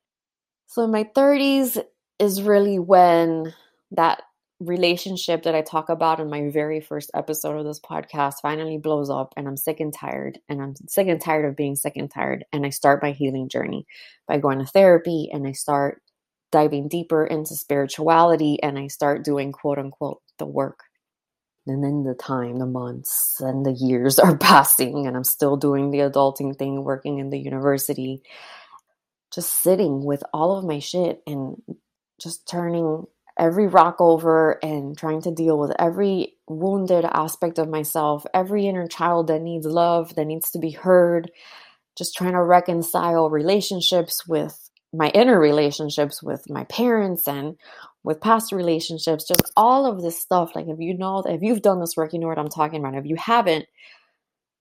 So 0.66 0.82
in 0.84 0.90
my 0.90 1.04
30s 1.14 1.82
is 2.18 2.40
really 2.40 2.78
when 2.78 3.54
that 3.90 4.22
relationship 4.60 5.44
that 5.44 5.54
I 5.54 5.62
talk 5.62 5.88
about 5.88 6.18
in 6.18 6.28
my 6.28 6.50
very 6.50 6.80
first 6.80 7.10
episode 7.14 7.58
of 7.58 7.64
this 7.64 7.78
podcast 7.78 8.34
finally 8.42 8.76
blows 8.76 9.08
up 9.08 9.32
and 9.36 9.46
I'm 9.46 9.56
sick 9.56 9.78
and 9.78 9.94
tired 9.94 10.40
and 10.48 10.60
I'm 10.60 10.74
sick 10.88 11.06
and 11.06 11.20
tired 11.20 11.44
of 11.44 11.56
being 11.56 11.76
sick 11.76 11.96
and 11.96 12.10
tired 12.10 12.44
and 12.52 12.66
I 12.66 12.70
start 12.70 13.02
my 13.02 13.12
healing 13.12 13.48
journey 13.48 13.86
by 14.26 14.38
going 14.38 14.58
to 14.58 14.66
therapy 14.66 15.30
and 15.32 15.46
I 15.46 15.52
start 15.52 16.02
diving 16.50 16.88
deeper 16.88 17.24
into 17.24 17.54
spirituality 17.54 18.60
and 18.62 18.78
I 18.78 18.88
start 18.88 19.24
doing 19.24 19.52
quote 19.52 19.78
unquote 19.78 20.22
the 20.38 20.46
work. 20.46 20.80
And 21.66 21.84
then 21.84 22.02
the 22.02 22.14
time, 22.14 22.58
the 22.58 22.66
months 22.66 23.36
and 23.40 23.64
the 23.64 23.72
years 23.72 24.18
are 24.18 24.36
passing 24.38 25.06
and 25.06 25.16
I'm 25.16 25.24
still 25.24 25.56
doing 25.56 25.90
the 25.90 25.98
adulting 25.98 26.58
thing, 26.58 26.82
working 26.82 27.18
in 27.18 27.30
the 27.30 27.38
university, 27.38 28.22
just 29.32 29.62
sitting 29.62 30.04
with 30.04 30.24
all 30.32 30.56
of 30.58 30.64
my 30.64 30.80
shit 30.80 31.22
and 31.28 31.62
just 32.20 32.48
turning 32.48 33.04
every 33.38 33.66
rock 33.66 33.96
over 34.00 34.58
and 34.62 34.96
trying 34.96 35.22
to 35.22 35.30
deal 35.30 35.58
with 35.58 35.72
every 35.78 36.34
wounded 36.48 37.04
aspect 37.04 37.58
of 37.58 37.68
myself, 37.68 38.26
every 38.34 38.66
inner 38.66 38.88
child 38.88 39.28
that 39.28 39.42
needs 39.42 39.66
love, 39.66 40.14
that 40.16 40.26
needs 40.26 40.50
to 40.50 40.58
be 40.58 40.70
heard, 40.70 41.30
just 41.96 42.16
trying 42.16 42.32
to 42.32 42.42
reconcile 42.42 43.30
relationships 43.30 44.26
with 44.26 44.68
my 44.92 45.08
inner 45.10 45.38
relationships 45.38 46.22
with 46.22 46.48
my 46.48 46.64
parents 46.64 47.28
and 47.28 47.56
with 48.04 48.20
past 48.20 48.52
relationships, 48.52 49.28
just 49.28 49.52
all 49.56 49.86
of 49.86 50.02
this 50.02 50.18
stuff. 50.18 50.52
Like, 50.54 50.66
if 50.66 50.78
you 50.78 50.96
know, 50.96 51.22
if 51.26 51.42
you've 51.42 51.62
done 51.62 51.80
this 51.80 51.96
work, 51.96 52.12
you 52.12 52.18
know 52.18 52.28
what 52.28 52.38
I'm 52.38 52.48
talking 52.48 52.80
about. 52.80 52.94
If 52.94 53.04
you 53.04 53.16
haven't 53.16 53.66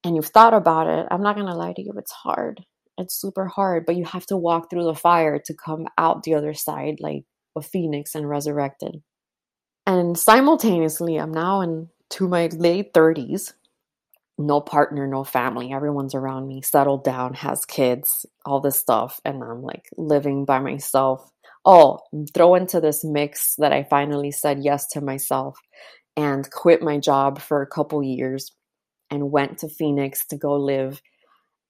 and 0.04 0.16
you've 0.16 0.28
thought 0.28 0.54
about 0.54 0.88
it, 0.88 1.08
I'm 1.10 1.24
not 1.24 1.36
going 1.36 1.48
to 1.48 1.56
lie 1.56 1.74
to 1.74 1.82
you, 1.82 1.94
it's 1.98 2.12
hard. 2.12 2.66
It's 2.98 3.16
super 3.16 3.46
hard, 3.46 3.86
but 3.86 3.96
you 3.96 4.06
have 4.06 4.26
to 4.28 4.38
walk 4.38 4.70
through 4.70 4.84
the 4.84 4.96
fire 4.96 5.40
to 5.46 5.54
come 5.54 5.88
out 5.98 6.24
the 6.24 6.34
other 6.34 6.54
side 6.54 6.98
like 7.00 7.24
phoenix 7.66 8.16
and 8.16 8.30
resurrected. 8.30 9.02
And 9.86 10.18
simultaneously, 10.18 11.18
I'm 11.18 11.32
now 11.32 11.62
into 11.62 12.28
my 12.28 12.48
late 12.48 12.94
30s. 12.94 13.54
No 14.38 14.62
partner, 14.62 15.08
no 15.08 15.24
family. 15.24 15.72
Everyone's 15.72 16.14
around 16.14 16.48
me, 16.48 16.62
settled 16.62 17.04
down, 17.04 17.34
has 17.36 17.66
kids, 17.66 18.26
all 18.46 18.60
this 18.60 18.78
stuff. 18.78 19.20
And 19.26 19.42
I'm 19.44 19.64
like 19.64 19.90
living 19.98 20.46
by 20.46 20.60
myself. 20.60 21.32
Oh, 21.66 22.00
throw 22.34 22.56
into 22.56 22.80
this 22.80 23.04
mix 23.04 23.56
that 23.56 23.74
I 23.74 23.84
finally 23.84 24.32
said 24.32 24.60
yes 24.62 24.88
to 24.90 25.02
myself 25.02 25.58
and 26.16 26.50
quit 26.52 26.82
my 26.82 26.98
job 26.98 27.40
for 27.40 27.62
a 27.62 27.68
couple 27.68 28.04
years 28.04 28.52
and 29.10 29.32
went 29.32 29.60
to 29.60 29.70
Phoenix 29.70 30.26
to 30.28 30.38
go 30.38 30.56
live 30.56 31.02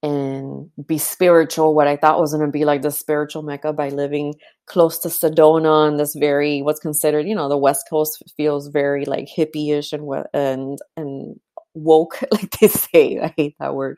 and 0.04 0.70
be 0.86 0.98
spiritual, 0.98 1.74
what 1.76 1.88
I 1.88 1.98
thought 1.98 2.20
was 2.20 2.34
going 2.34 2.46
to 2.46 2.52
be 2.52 2.66
like 2.66 2.82
the 2.84 2.92
spiritual 2.92 3.42
mecca 3.44 3.74
by 3.74 3.90
living 3.90 4.36
close 4.68 5.00
to 5.00 5.10
Sedona 5.10 5.88
and 5.88 6.00
this 6.00 6.16
very 6.16 6.62
what's 6.62 6.80
considered, 6.80 7.28
you 7.28 7.36
know, 7.36 7.50
the 7.50 7.58
West 7.58 7.86
Coast 7.90 8.24
feels 8.38 8.68
very 8.68 9.06
like 9.06 9.28
hippie-ish 9.36 9.94
and 9.94 10.08
and 10.34 10.80
and 10.96 11.40
woke, 11.74 12.22
like 12.32 12.52
they 12.60 12.68
say. 12.68 13.20
I 13.20 13.34
hate 13.38 13.56
that 13.60 13.76
word. 13.76 13.98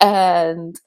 And 0.00 0.78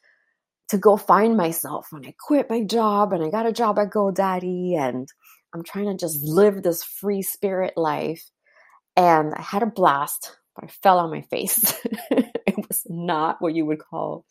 to 0.69 0.77
go 0.77 0.97
find 0.97 1.38
myself 1.38 1.88
when 1.91 2.06
I 2.06 2.13
quit 2.19 2.49
my 2.49 2.63
job 2.63 3.13
and 3.13 3.23
I 3.23 3.29
got 3.29 3.45
a 3.45 3.53
job 3.53 3.79
at 3.79 3.91
GoDaddy 3.91 4.77
and 4.77 5.08
I'm 5.53 5.63
trying 5.63 5.86
to 5.88 5.95
just 5.95 6.23
live 6.23 6.63
this 6.63 6.84
free 6.84 7.21
spirit 7.21 7.73
life. 7.77 8.23
And 8.97 9.34
I 9.36 9.41
had 9.41 9.63
a 9.63 9.67
blast, 9.67 10.38
but 10.56 10.65
I 10.65 10.67
fell 10.67 10.99
on 10.99 11.12
my 11.12 11.21
face. 11.21 11.73
not 12.93 13.38
what 13.39 13.56
you 13.56 13.65
would 13.65 13.79
call 13.79 14.25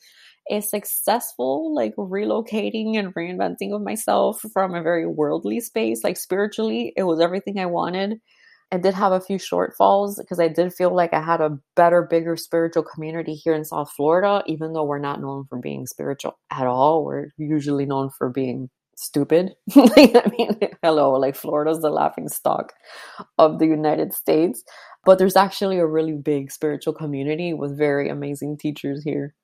a 0.51 0.61
successful 0.61 1.75
like 1.75 1.95
relocating 1.97 2.99
and 2.99 3.15
reinventing 3.15 3.75
of 3.75 3.83
myself 3.83 4.43
from 4.53 4.75
a 4.75 4.83
very 4.83 5.07
worldly 5.07 5.61
space. 5.61 6.03
Like 6.03 6.17
spiritually 6.17 6.93
it 6.97 7.05
was 7.05 7.21
everything 7.21 7.59
i 7.59 7.67
wanted. 7.67 8.19
I 8.73 8.79
did 8.79 8.95
have 8.95 9.13
a 9.13 9.21
few 9.21 9.37
shortfalls 9.37 10.17
because 10.19 10.41
i 10.41 10.49
did 10.49 10.73
feel 10.73 10.95
like 10.95 11.13
i 11.13 11.21
had 11.21 11.43
a 11.43 11.59
better 11.77 12.03
bigger 12.09 12.37
spiritual 12.37 12.83
community 12.83 13.35
here 13.35 13.55
in 13.55 13.67
south 13.67 13.93
florida 13.93 14.43
even 14.47 14.73
though 14.73 14.85
we're 14.85 14.99
not 14.99 15.21
known 15.21 15.45
for 15.49 15.59
being 15.59 15.87
spiritual 15.87 16.39
at 16.51 16.67
all. 16.67 17.05
We're 17.05 17.29
usually 17.37 17.87
known 17.87 18.11
for 18.17 18.31
being 18.31 18.71
stupid 19.03 19.55
i 19.77 20.31
mean 20.39 20.59
hello 20.83 21.13
like 21.13 21.35
florida's 21.37 21.81
the 21.81 21.91
laughing 21.91 22.29
stock 22.29 22.73
of 23.39 23.59
the 23.59 23.67
united 23.67 24.13
states 24.13 24.63
but 25.05 25.19
there's 25.19 25.37
actually 25.37 25.79
a 25.79 25.87
really 25.87 26.13
big 26.13 26.51
spiritual 26.51 26.93
community 26.93 27.53
with 27.53 27.77
very 27.77 28.09
amazing 28.09 28.57
teachers 28.57 29.03
here 29.03 29.35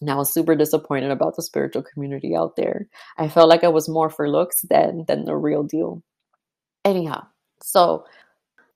and 0.00 0.10
I 0.10 0.14
was 0.14 0.32
super 0.32 0.54
disappointed 0.54 1.10
about 1.10 1.36
the 1.36 1.42
spiritual 1.42 1.82
community 1.82 2.34
out 2.34 2.56
there. 2.56 2.88
I 3.18 3.28
felt 3.28 3.50
like 3.50 3.64
I 3.64 3.68
was 3.68 3.88
more 3.88 4.08
for 4.08 4.30
looks 4.30 4.62
than 4.62 5.04
than 5.06 5.24
the 5.24 5.36
real 5.36 5.62
deal. 5.62 6.02
Anyhow, 6.84 7.26
so 7.62 8.06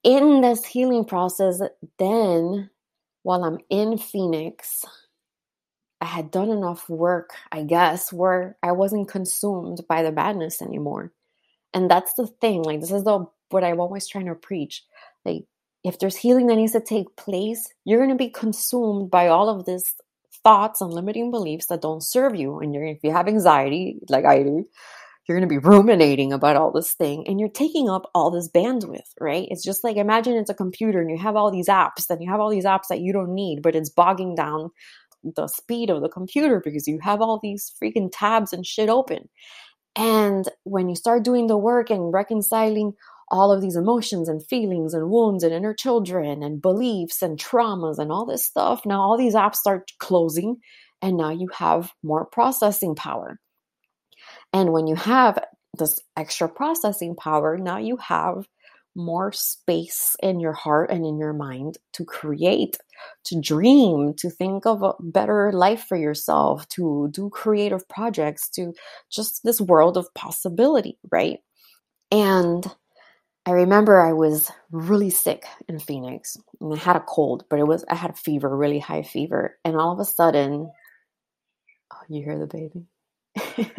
in 0.02 0.42
this 0.42 0.64
healing 0.64 1.04
process, 1.04 1.60
then 1.98 2.68
while 3.22 3.42
I'm 3.42 3.58
in 3.70 3.96
Phoenix, 3.96 4.84
I 6.04 6.08
had 6.08 6.30
done 6.30 6.50
enough 6.50 6.88
work, 6.88 7.30
I 7.50 7.62
guess, 7.62 8.12
where 8.12 8.58
I 8.62 8.72
wasn't 8.72 9.08
consumed 9.08 9.80
by 9.88 10.02
the 10.02 10.12
badness 10.12 10.60
anymore. 10.60 11.12
And 11.72 11.90
that's 11.90 12.12
the 12.14 12.26
thing. 12.26 12.62
Like 12.62 12.80
this 12.80 12.92
is 12.92 13.04
the 13.04 13.26
what 13.48 13.64
I'm 13.64 13.80
always 13.80 14.06
trying 14.06 14.26
to 14.26 14.34
preach. 14.34 14.84
Like 15.24 15.44
if 15.82 15.98
there's 15.98 16.16
healing 16.16 16.48
that 16.48 16.56
needs 16.56 16.72
to 16.72 16.80
take 16.80 17.16
place, 17.16 17.72
you're 17.84 17.98
going 17.98 18.10
to 18.10 18.16
be 18.16 18.28
consumed 18.28 19.10
by 19.10 19.28
all 19.28 19.48
of 19.48 19.64
this 19.64 19.94
thoughts 20.42 20.82
and 20.82 20.92
limiting 20.92 21.30
beliefs 21.30 21.66
that 21.66 21.80
don't 21.80 22.02
serve 22.02 22.34
you. 22.34 22.58
And 22.58 22.74
you're, 22.74 22.84
if 22.84 22.98
you 23.02 23.10
have 23.10 23.26
anxiety, 23.26 23.98
like 24.10 24.26
I 24.26 24.42
do, 24.42 24.68
you're 25.26 25.38
going 25.38 25.48
to 25.48 25.52
be 25.52 25.58
ruminating 25.58 26.32
about 26.32 26.56
all 26.56 26.70
this 26.70 26.92
thing 26.92 27.26
and 27.26 27.40
you're 27.40 27.48
taking 27.48 27.88
up 27.88 28.10
all 28.14 28.30
this 28.30 28.48
bandwidth, 28.48 29.08
right? 29.18 29.48
It's 29.50 29.64
just 29.64 29.82
like 29.82 29.96
imagine 29.96 30.34
it's 30.34 30.50
a 30.50 30.54
computer 30.54 31.00
and 31.00 31.10
you 31.10 31.16
have 31.18 31.36
all 31.36 31.50
these 31.50 31.68
apps 31.68 32.10
and 32.10 32.22
you 32.22 32.30
have 32.30 32.40
all 32.40 32.50
these 32.50 32.66
apps 32.66 32.88
that 32.90 33.00
you 33.00 33.12
don't 33.12 33.34
need, 33.34 33.62
but 33.62 33.74
it's 33.74 33.88
bogging 33.88 34.34
down 34.34 34.70
the 35.36 35.48
speed 35.48 35.90
of 35.90 36.02
the 36.02 36.08
computer 36.08 36.60
because 36.64 36.86
you 36.86 36.98
have 37.00 37.20
all 37.20 37.40
these 37.42 37.72
freaking 37.82 38.10
tabs 38.12 38.52
and 38.52 38.66
shit 38.66 38.88
open. 38.88 39.28
And 39.96 40.48
when 40.64 40.88
you 40.88 40.96
start 40.96 41.24
doing 41.24 41.46
the 41.46 41.56
work 41.56 41.90
and 41.90 42.12
reconciling 42.12 42.94
all 43.30 43.50
of 43.50 43.60
these 43.60 43.76
emotions 43.76 44.28
and 44.28 44.46
feelings 44.46 44.94
and 44.94 45.10
wounds 45.10 45.42
and 45.42 45.52
inner 45.52 45.74
children 45.74 46.42
and 46.42 46.60
beliefs 46.60 47.22
and 47.22 47.38
traumas 47.38 47.98
and 47.98 48.12
all 48.12 48.26
this 48.26 48.44
stuff. 48.44 48.84
Now, 48.84 49.00
all 49.00 49.16
these 49.16 49.34
apps 49.34 49.56
start 49.56 49.90
closing, 49.98 50.58
and 51.00 51.16
now 51.16 51.30
you 51.30 51.48
have 51.48 51.92
more 52.02 52.26
processing 52.26 52.94
power. 52.94 53.40
And 54.52 54.72
when 54.72 54.86
you 54.86 54.94
have 54.94 55.38
this 55.78 56.00
extra 56.16 56.48
processing 56.48 57.16
power, 57.16 57.56
now 57.56 57.78
you 57.78 57.96
have 57.96 58.46
more 58.96 59.32
space 59.32 60.16
in 60.22 60.40
your 60.40 60.52
heart 60.52 60.90
and 60.90 61.04
in 61.06 61.18
your 61.18 61.32
mind 61.32 61.78
to 61.94 62.04
create, 62.04 62.78
to 63.24 63.40
dream, 63.40 64.14
to 64.18 64.30
think 64.30 64.66
of 64.66 64.82
a 64.82 64.94
better 65.00 65.52
life 65.52 65.84
for 65.88 65.96
yourself, 65.96 66.68
to 66.70 67.08
do 67.12 67.30
creative 67.30 67.88
projects, 67.88 68.48
to 68.50 68.74
just 69.10 69.42
this 69.44 69.60
world 69.60 69.96
of 69.96 70.12
possibility, 70.14 70.98
right? 71.10 71.40
And 72.12 72.66
I 73.46 73.52
remember 73.52 74.00
I 74.00 74.12
was 74.12 74.50
really 74.70 75.10
sick 75.10 75.44
in 75.68 75.78
Phoenix. 75.78 76.36
And 76.60 76.72
I 76.72 76.78
had 76.78 76.96
a 76.96 77.00
cold, 77.00 77.44
but 77.50 77.58
it 77.58 77.66
was 77.66 77.84
I 77.88 77.94
had 77.96 78.10
a 78.12 78.14
fever, 78.14 78.56
really 78.56 78.78
high 78.78 79.02
fever. 79.02 79.58
And 79.64 79.76
all 79.76 79.92
of 79.92 80.00
a 80.00 80.04
sudden, 80.04 80.70
oh, 81.92 82.00
you 82.08 82.24
hear 82.24 82.38
the 82.38 82.46
baby? 82.46 82.86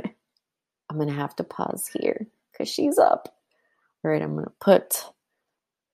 I'm 0.89 0.99
gonna 0.99 1.13
have 1.13 1.35
to 1.37 1.45
pause 1.45 1.89
here 1.93 2.27
because 2.51 2.69
she's 2.69 2.99
up. 2.99 3.34
All 4.05 4.11
right, 4.11 4.21
I'm 4.21 4.35
gonna 4.35 4.51
put 4.61 5.03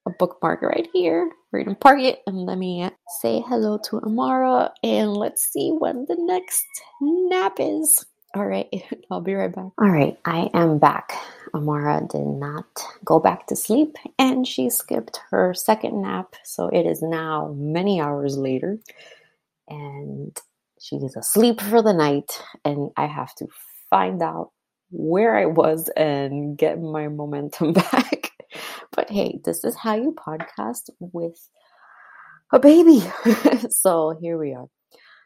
a 0.06 0.10
bookmark 0.10 0.64
right 0.64 0.90
here. 0.92 1.32
We're 1.54 1.64
gonna 1.64 1.78
park 1.78 2.02
it 2.02 2.20
and 2.28 2.46
let 2.46 2.58
me 2.58 2.90
say 3.22 3.42
hello 3.48 3.78
to 3.86 4.02
Amara 4.02 4.74
and 4.84 5.14
let's 5.14 5.50
see 5.50 5.70
when 5.72 6.06
the 6.10 6.18
next 6.20 6.66
nap 7.00 7.54
is. 7.60 8.06
All 8.36 8.46
right, 8.46 8.68
I'll 9.12 9.22
be 9.22 9.34
right 9.34 9.56
back. 9.56 9.72
All 9.80 9.90
right, 9.90 10.18
I 10.26 10.50
am 10.54 10.78
back. 10.78 11.14
Amara 11.54 12.02
did 12.06 12.28
not 12.28 12.66
go 13.06 13.18
back 13.18 13.48
to 13.48 13.56
sleep 13.56 13.96
and 14.20 14.46
she 14.46 14.70
skipped 14.70 15.22
her 15.30 15.54
second 15.54 16.02
nap. 16.02 16.36
So 16.44 16.68
it 16.68 16.86
is 16.86 17.02
now 17.02 17.56
many 17.58 18.02
hours 18.02 18.38
later 18.38 18.78
and 19.70 20.38
she 20.82 20.98
is 20.98 21.16
asleep 21.16 21.62
for 21.62 21.82
the 21.82 21.94
night. 21.94 22.44
And 22.66 22.92
I 22.98 23.06
have 23.06 23.34
to 23.36 23.48
find 23.90 24.22
out 24.22 24.52
where 24.92 25.36
I 25.36 25.46
was 25.46 25.90
and 25.96 26.58
get 26.58 26.80
my 26.80 27.08
momentum 27.08 27.74
back. 27.74 28.32
but 28.92 29.10
hey, 29.10 29.40
this 29.44 29.64
is 29.64 29.76
how 29.76 29.96
you 29.96 30.14
podcast 30.14 30.90
with 31.00 31.50
a 32.52 32.60
baby. 32.60 33.02
so 33.70 34.18
here 34.22 34.38
we 34.38 34.54
are. 34.54 34.68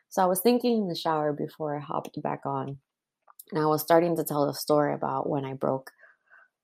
So 0.10 0.22
I 0.22 0.28
was 0.28 0.42
thinking 0.42 0.84
in 0.84 0.88
the 0.88 0.96
shower 0.96 1.34
before 1.34 1.76
I 1.76 1.82
hopped 1.82 2.22
back 2.22 2.42
on. 2.46 2.78
And 3.52 3.62
I 3.62 3.68
was 3.68 3.82
starting 3.82 4.16
to 4.16 4.24
tell 4.24 4.48
the 4.48 4.54
story 4.54 4.94
about 4.94 5.30
when 5.30 5.46
I 5.46 5.54
broke 5.54 5.92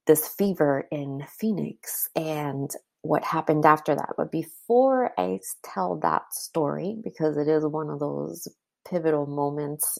this 0.08 0.28
fever 0.28 0.88
in 0.92 1.26
Phoenix 1.40 2.10
and 2.16 2.72
what 3.02 3.24
happened 3.24 3.66
after 3.66 3.96
that. 3.96 4.14
But 4.18 4.32
before 4.32 5.12
I 5.20 5.40
tell 5.64 5.98
that 5.98 6.34
story, 6.34 6.98
because 7.04 7.38
it 7.38 7.48
is 7.48 7.66
one 7.66 7.90
of 7.90 8.00
those 8.00 8.48
pivotal 8.90 9.26
moments 9.26 10.00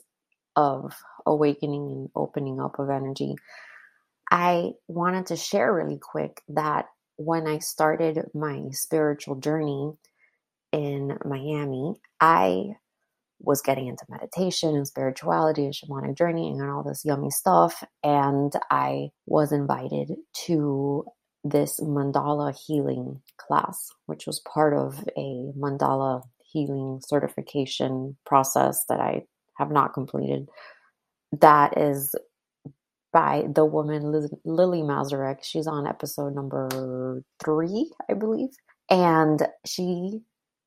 of 0.56 0.94
awakening 1.26 1.92
and 1.92 2.10
opening 2.16 2.60
up 2.60 2.80
of 2.80 2.90
energy, 2.90 3.36
I 4.30 4.72
wanted 4.88 5.28
to 5.28 5.36
share 5.36 5.74
really 5.74 6.00
quick 6.02 6.42
that 6.50 6.86
when 7.18 7.48
I 7.48 7.60
started 7.60 8.20
my 8.34 8.70
spiritual 8.72 9.36
journey 9.36 9.94
in 10.72 11.18
Miami, 11.26 11.96
I 12.20 12.76
was 13.40 13.62
getting 13.62 13.88
into 13.88 14.06
meditation 14.10 14.76
and 14.76 14.88
spirituality 14.88 15.66
and 15.66 15.74
shamanic 15.74 16.18
journeying 16.18 16.62
and 16.62 16.70
all 16.70 16.84
this 16.84 17.04
yummy 17.04 17.30
stuff. 17.30 17.84
And 18.04 18.54
I 18.70 19.10
was 19.26 19.52
invited 19.52 20.12
to 20.46 21.06
this 21.44 21.80
mandala 21.80 22.56
healing 22.56 23.22
class, 23.38 23.90
which 24.06 24.28
was 24.28 24.40
part 24.42 24.74
of 24.74 25.04
a 25.18 25.52
mandala 25.58 26.22
healing 26.44 27.02
certification 27.04 28.18
process 28.26 28.86
that 28.90 29.00
I 29.00 29.24
have 29.58 29.72
not 29.72 29.94
completed. 29.94 30.48
That 31.40 31.78
is 31.78 32.16
by 33.14 33.46
the 33.54 33.66
woman 33.66 34.12
Liz- 34.12 34.34
Lily 34.46 34.82
Mazurek. 34.82 35.40
She's 35.44 35.68
on 35.68 35.88
episode 35.88 36.34
number 36.34 37.24
three, 37.44 37.92
I 38.10 38.14
believe. 38.14 38.50
And 38.90 39.48
she 39.66 40.22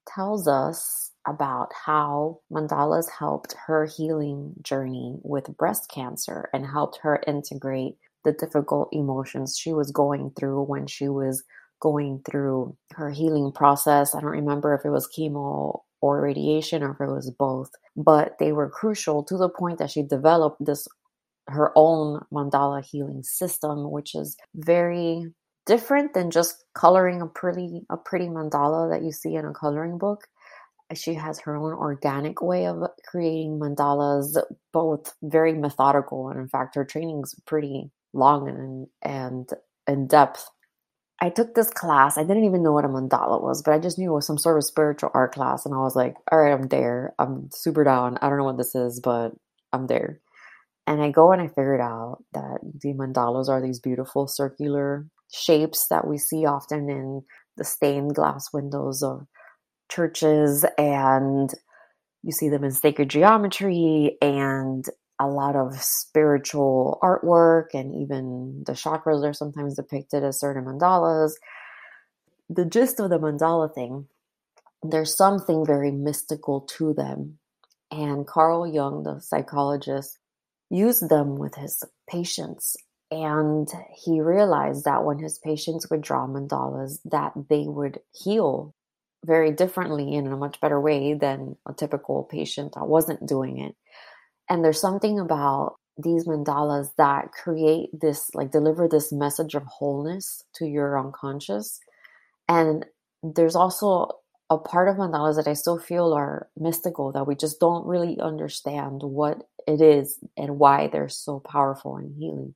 tells 0.06 0.46
us 0.46 1.12
about 1.26 1.70
how 1.86 2.40
mandalas 2.52 3.10
helped 3.10 3.54
her 3.66 3.86
healing 3.86 4.54
journey 4.62 5.16
with 5.22 5.56
breast 5.56 5.90
cancer 5.90 6.50
and 6.52 6.66
helped 6.66 6.98
her 7.02 7.22
integrate 7.26 7.96
the 8.24 8.32
difficult 8.32 8.88
emotions 8.92 9.58
she 9.58 9.72
was 9.72 9.90
going 9.90 10.30
through 10.38 10.62
when 10.64 10.86
she 10.86 11.08
was 11.08 11.42
going 11.80 12.22
through 12.30 12.76
her 12.92 13.10
healing 13.10 13.52
process. 13.52 14.14
I 14.14 14.20
don't 14.20 14.30
remember 14.30 14.74
if 14.74 14.84
it 14.84 14.90
was 14.90 15.08
chemo 15.08 15.80
or 16.04 16.20
radiation 16.20 16.82
or 16.82 16.92
if 16.92 17.00
it 17.00 17.12
was 17.12 17.30
both, 17.38 17.70
but 17.96 18.36
they 18.38 18.52
were 18.52 18.68
crucial 18.68 19.22
to 19.24 19.36
the 19.38 19.48
point 19.48 19.78
that 19.78 19.90
she 19.90 20.02
developed 20.02 20.64
this 20.64 20.86
her 21.48 21.72
own 21.76 22.20
mandala 22.32 22.82
healing 22.82 23.22
system 23.22 23.90
which 23.90 24.14
is 24.14 24.34
very 24.54 25.26
different 25.66 26.14
than 26.14 26.30
just 26.30 26.64
coloring 26.74 27.20
a 27.20 27.26
pretty 27.26 27.82
a 27.90 27.98
pretty 27.98 28.26
mandala 28.26 28.90
that 28.90 29.04
you 29.04 29.12
see 29.12 29.34
in 29.34 29.44
a 29.44 29.52
coloring 29.52 29.98
book 29.98 30.26
she 30.94 31.14
has 31.14 31.40
her 31.40 31.56
own 31.56 31.72
organic 31.72 32.42
way 32.42 32.66
of 32.66 32.82
creating 33.06 33.58
mandalas, 33.58 34.36
both 34.72 35.14
very 35.22 35.54
methodical 35.54 36.28
and 36.28 36.38
in 36.38 36.48
fact 36.48 36.74
her 36.74 36.84
training's 36.84 37.34
pretty 37.46 37.90
long 38.12 38.48
and 38.48 38.86
and 39.02 39.50
in 39.86 40.06
depth. 40.06 40.48
I 41.20 41.30
took 41.30 41.54
this 41.54 41.70
class. 41.70 42.18
I 42.18 42.24
didn't 42.24 42.44
even 42.44 42.62
know 42.62 42.72
what 42.72 42.84
a 42.84 42.88
mandala 42.88 43.40
was, 43.42 43.62
but 43.62 43.72
I 43.74 43.78
just 43.78 43.98
knew 43.98 44.10
it 44.12 44.14
was 44.14 44.26
some 44.26 44.38
sort 44.38 44.58
of 44.58 44.64
spiritual 44.64 45.10
art 45.14 45.32
class, 45.34 45.64
and 45.64 45.74
I 45.74 45.78
was 45.78 45.96
like, 45.96 46.16
"All 46.30 46.38
right, 46.38 46.52
I'm 46.52 46.68
there. 46.68 47.14
I'm 47.18 47.50
super 47.52 47.84
down. 47.84 48.18
I 48.20 48.28
don't 48.28 48.38
know 48.38 48.44
what 48.44 48.58
this 48.58 48.74
is, 48.74 49.00
but 49.00 49.32
I'm 49.72 49.86
there." 49.86 50.20
And 50.86 51.02
I 51.02 51.10
go 51.10 51.32
and 51.32 51.40
I 51.42 51.48
figured 51.48 51.80
out 51.80 52.24
that 52.34 52.58
the 52.62 52.94
mandalas 52.94 53.48
are 53.48 53.60
these 53.62 53.80
beautiful 53.80 54.26
circular 54.26 55.06
shapes 55.32 55.88
that 55.88 56.06
we 56.06 56.18
see 56.18 56.46
often 56.46 56.90
in 56.90 57.22
the 57.56 57.64
stained 57.64 58.14
glass 58.14 58.52
windows 58.52 59.02
of 59.02 59.26
churches 59.90 60.64
and 60.78 61.52
you 62.22 62.32
see 62.32 62.48
them 62.48 62.64
in 62.64 62.72
sacred 62.72 63.10
geometry 63.10 64.16
and 64.22 64.86
a 65.18 65.26
lot 65.26 65.56
of 65.56 65.80
spiritual 65.80 66.98
artwork 67.02 67.68
and 67.74 67.94
even 67.94 68.64
the 68.66 68.72
chakras 68.72 69.24
are 69.24 69.32
sometimes 69.32 69.76
depicted 69.76 70.24
as 70.24 70.40
certain 70.40 70.64
mandalas. 70.64 71.32
The 72.48 72.64
gist 72.64 73.00
of 73.00 73.10
the 73.10 73.18
mandala 73.18 73.72
thing, 73.72 74.08
there's 74.82 75.16
something 75.16 75.64
very 75.64 75.90
mystical 75.90 76.62
to 76.76 76.92
them. 76.92 77.38
And 77.90 78.26
Carl 78.26 78.66
Jung, 78.66 79.04
the 79.04 79.20
psychologist, 79.20 80.18
used 80.68 81.08
them 81.08 81.36
with 81.36 81.54
his 81.54 81.82
patients. 82.10 82.76
And 83.10 83.68
he 83.94 84.20
realized 84.20 84.84
that 84.84 85.04
when 85.04 85.18
his 85.18 85.38
patients 85.38 85.88
would 85.90 86.02
draw 86.02 86.26
mandalas, 86.26 86.98
that 87.04 87.32
they 87.48 87.64
would 87.66 88.00
heal 88.12 88.74
very 89.24 89.52
differently 89.52 90.12
in 90.12 90.26
a 90.26 90.36
much 90.36 90.60
better 90.60 90.80
way 90.80 91.14
than 91.14 91.56
a 91.66 91.72
typical 91.72 92.24
patient 92.24 92.74
that 92.74 92.86
wasn't 92.86 93.26
doing 93.26 93.58
it. 93.58 93.76
And 94.48 94.64
there's 94.64 94.80
something 94.80 95.18
about 95.18 95.76
these 95.96 96.26
mandalas 96.26 96.88
that 96.98 97.32
create 97.32 97.88
this, 97.98 98.30
like, 98.34 98.50
deliver 98.50 98.88
this 98.88 99.12
message 99.12 99.54
of 99.54 99.62
wholeness 99.64 100.44
to 100.54 100.66
your 100.66 100.98
unconscious. 100.98 101.80
And 102.48 102.84
there's 103.22 103.56
also 103.56 104.08
a 104.50 104.58
part 104.58 104.88
of 104.88 104.96
mandalas 104.96 105.36
that 105.36 105.48
I 105.48 105.54
still 105.54 105.78
feel 105.78 106.12
are 106.12 106.48
mystical, 106.56 107.12
that 107.12 107.26
we 107.26 107.34
just 107.34 107.60
don't 107.60 107.86
really 107.86 108.18
understand 108.20 109.02
what 109.02 109.48
it 109.66 109.80
is 109.80 110.18
and 110.36 110.58
why 110.58 110.88
they're 110.88 111.08
so 111.08 111.40
powerful 111.40 111.96
and 111.96 112.14
healing. 112.16 112.54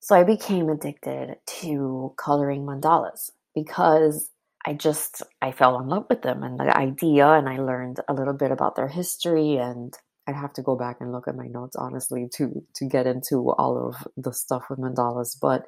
So 0.00 0.16
I 0.16 0.24
became 0.24 0.68
addicted 0.68 1.36
to 1.60 2.14
coloring 2.16 2.64
mandalas 2.64 3.30
because 3.54 4.30
I 4.66 4.74
just 4.74 5.22
I 5.40 5.52
fell 5.52 5.78
in 5.80 5.88
love 5.88 6.06
with 6.08 6.22
them 6.22 6.42
and 6.42 6.58
the 6.58 6.76
idea 6.76 7.28
and 7.28 7.48
I 7.48 7.58
learned 7.58 8.00
a 8.08 8.14
little 8.14 8.34
bit 8.34 8.50
about 8.50 8.76
their 8.76 8.88
history 8.88 9.56
and 9.56 9.96
I'd 10.28 10.36
have 10.36 10.52
to 10.54 10.62
go 10.62 10.76
back 10.76 10.98
and 11.00 11.12
look 11.12 11.28
at 11.28 11.36
my 11.36 11.48
notes 11.48 11.76
honestly 11.76 12.28
to 12.34 12.64
to 12.76 12.86
get 12.86 13.06
into 13.08 13.50
all 13.52 13.88
of 13.88 13.96
the 14.16 14.32
stuff 14.34 14.66
with 14.70 14.78
mandalas. 14.78 15.38
But 15.40 15.66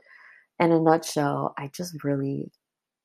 in 0.61 0.73
a 0.73 0.81
nutshell, 0.81 1.55
I 1.59 1.70
just 1.75 2.05
really 2.05 2.53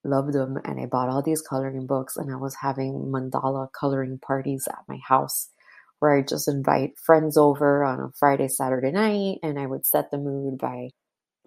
loved 0.04 0.34
them 0.34 0.58
and 0.66 0.80
I 0.80 0.88
bought 0.88 1.10
all 1.10 1.24
these 1.24 1.42
coloring 1.42 1.88
books 1.88 2.18
and 2.18 2.32
I 2.32 2.38
was 2.38 2.56
having 2.62 3.12
mandala 3.14 3.70
coloring 3.80 4.20
parties 4.20 4.68
at 4.70 4.80
my 4.88 5.00
house 5.08 5.50
where 6.00 6.18
I 6.18 6.22
just 6.22 6.48
invite 6.48 7.00
friends 7.00 7.38
over 7.38 7.84
on 7.84 8.00
a 8.00 8.12
Friday, 8.20 8.48
Saturday 8.50 8.92
night 8.92 9.40
and 9.44 9.60
I 9.60 9.66
would 9.68 9.86
set 9.86 10.12
the 10.12 10.18
mood 10.18 10.60
by 10.60 10.90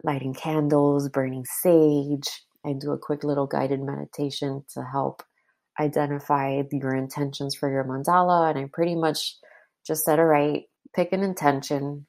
lighting 0.04 0.34
candles, 0.34 1.08
burning 1.10 1.44
sage. 1.62 2.28
I 2.66 2.74
do 2.74 2.92
a 2.92 2.98
quick 2.98 3.24
little 3.24 3.46
guided 3.46 3.80
meditation 3.80 4.64
to 4.74 4.82
help 4.84 5.22
identify 5.80 6.62
your 6.72 6.94
intentions 6.94 7.54
for 7.54 7.70
your 7.70 7.84
mandala 7.84 8.50
and 8.50 8.58
I 8.58 8.68
pretty 8.72 8.96
much 8.96 9.36
just 9.88 10.04
set 10.04 10.20
a 10.20 10.24
right, 10.24 10.64
pick 10.94 11.12
an 11.12 11.24
intention 11.24 12.06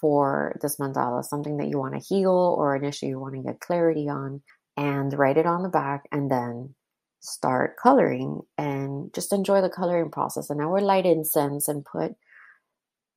for 0.00 0.56
this 0.62 0.76
mandala, 0.76 1.24
something 1.24 1.56
that 1.56 1.68
you 1.68 1.78
want 1.78 1.94
to 1.94 2.14
heal 2.14 2.54
or 2.58 2.74
an 2.76 2.84
issue 2.84 3.06
you 3.06 3.18
want 3.18 3.34
to 3.34 3.42
get 3.42 3.60
clarity 3.60 4.08
on, 4.08 4.42
and 4.76 5.12
write 5.14 5.38
it 5.38 5.46
on 5.46 5.62
the 5.62 5.68
back 5.68 6.04
and 6.12 6.30
then 6.30 6.74
start 7.20 7.76
coloring 7.82 8.42
and 8.58 9.12
just 9.14 9.32
enjoy 9.32 9.62
the 9.62 9.70
coloring 9.70 10.10
process. 10.10 10.50
And 10.50 10.60
I 10.60 10.66
would 10.66 10.82
light 10.82 11.06
incense 11.06 11.66
and 11.68 11.84
put 11.84 12.14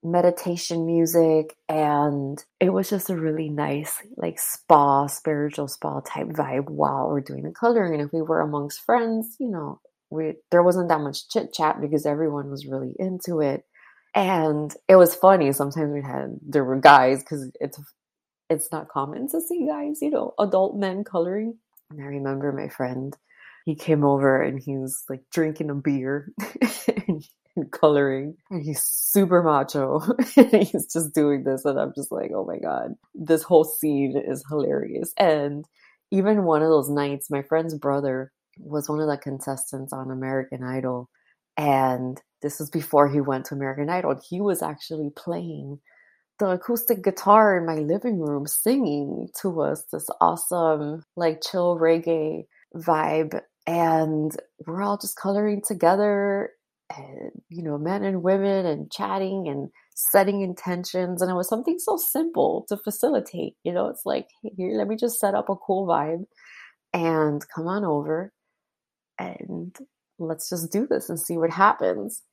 meditation 0.04 0.86
music 0.86 1.56
and 1.68 2.44
it 2.60 2.70
was 2.70 2.90
just 2.90 3.10
a 3.10 3.16
really 3.16 3.50
nice 3.50 4.02
like 4.16 4.40
spa 4.40 5.08
spiritual 5.08 5.68
spa 5.68 6.00
type 6.02 6.28
vibe 6.28 6.70
while 6.70 7.10
we're 7.10 7.20
doing 7.20 7.44
the 7.44 7.52
coloring 7.52 7.94
and 7.94 8.04
if 8.04 8.14
we 8.14 8.22
were 8.22 8.40
amongst 8.40 8.80
friends 8.80 9.36
you 9.40 9.50
know 9.50 9.82
we 10.12 10.36
there 10.52 10.62
wasn't 10.62 10.88
that 10.88 11.02
much 11.02 11.28
chit 11.30 11.52
chat 11.52 11.82
because 11.82 12.06
everyone 12.06 12.50
was 12.50 12.68
really 12.68 12.94
into 13.00 13.42
it 13.42 13.66
and 14.18 14.74
it 14.88 14.96
was 14.96 15.14
funny. 15.14 15.52
Sometimes 15.54 15.94
we 15.94 16.02
had 16.02 16.40
there 16.42 16.64
were 16.64 16.80
guys 16.80 17.20
because 17.20 17.52
it's 17.62 17.80
it's 18.50 18.72
not 18.72 18.90
common 18.90 19.30
to 19.30 19.40
see 19.40 19.68
guys, 19.68 20.02
you 20.02 20.10
know, 20.10 20.34
adult 20.40 20.76
men 20.76 21.04
coloring. 21.04 21.60
And 21.92 22.02
I 22.02 22.06
remember 22.06 22.52
my 22.52 22.68
friend, 22.68 23.16
he 23.66 23.76
came 23.76 24.04
over 24.04 24.42
and 24.42 24.60
he 24.60 24.76
was 24.76 25.04
like 25.08 25.22
drinking 25.32 25.70
a 25.70 25.76
beer 25.76 26.34
and 26.98 27.72
coloring, 27.72 28.38
and 28.50 28.64
he's 28.64 28.84
super 28.84 29.44
macho. 29.44 30.02
and 30.36 30.52
he's 30.64 30.92
just 30.92 31.14
doing 31.14 31.44
this, 31.44 31.64
and 31.64 31.80
I'm 31.80 31.94
just 31.96 32.12
like, 32.12 32.32
oh 32.34 32.44
my 32.44 32.58
god, 32.58 32.96
this 33.14 33.44
whole 33.44 33.66
scene 33.66 34.18
is 34.18 34.44
hilarious. 34.50 35.14
And 35.18 35.64
even 36.10 36.44
one 36.44 36.64
of 36.64 36.70
those 36.70 36.90
nights, 36.90 37.30
my 37.30 37.44
friend's 37.44 37.76
brother 37.76 38.32
was 38.58 38.90
one 38.90 39.00
of 39.00 39.08
the 39.08 39.18
contestants 39.18 39.94
on 39.94 40.10
American 40.10 40.64
Idol, 40.64 41.08
and 41.56 42.20
this 42.42 42.60
was 42.60 42.70
before 42.70 43.10
he 43.10 43.22
went 43.22 43.46
to 43.46 43.56
American 43.56 43.90
Idol. 43.90 44.20
He 44.30 44.42
was 44.42 44.62
actually 44.62 45.10
playing 45.16 45.80
the 46.40 46.50
acoustic 46.50 47.04
guitar 47.04 47.58
in 47.58 47.66
my 47.66 47.76
living 47.76 48.20
room, 48.20 48.46
singing 48.46 49.28
to 49.42 49.62
us 49.62 49.86
this 49.92 50.08
awesome, 50.22 51.04
like 51.16 51.42
chill 51.42 51.80
reggae 51.80 52.46
vibe. 52.76 53.42
And 53.66 54.32
we're 54.66 54.84
all 54.84 54.98
just 54.98 55.18
coloring 55.18 55.62
together, 55.68 56.52
and, 56.96 57.32
you 57.50 57.64
know, 57.64 57.78
men 57.78 58.04
and 58.04 58.24
women, 58.24 58.66
and 58.66 58.92
chatting 58.92 59.48
and 59.50 59.70
setting 59.96 60.42
intentions. 60.42 61.22
And 61.22 61.32
it 61.32 61.34
was 61.34 61.50
something 61.50 61.80
so 61.80 61.98
simple 61.98 62.66
to 62.70 62.78
facilitate. 62.78 63.56
You 63.64 63.74
know, 63.74 63.88
it's 63.88 64.06
like, 64.06 64.28
here, 64.56 64.78
let 64.78 64.88
me 64.88 64.96
just 64.96 65.20
set 65.20 65.34
up 65.34 65.50
a 65.50 65.56
cool 65.56 65.88
vibe 65.88 66.26
and 66.94 67.44
come 67.54 67.68
on 67.68 67.84
over 67.84 68.32
and 69.20 69.76
let's 70.20 70.50
just 70.50 70.72
do 70.72 70.88
this 70.88 71.10
and 71.10 71.20
see 71.20 71.38
what 71.38 71.52
happens. 71.52 72.24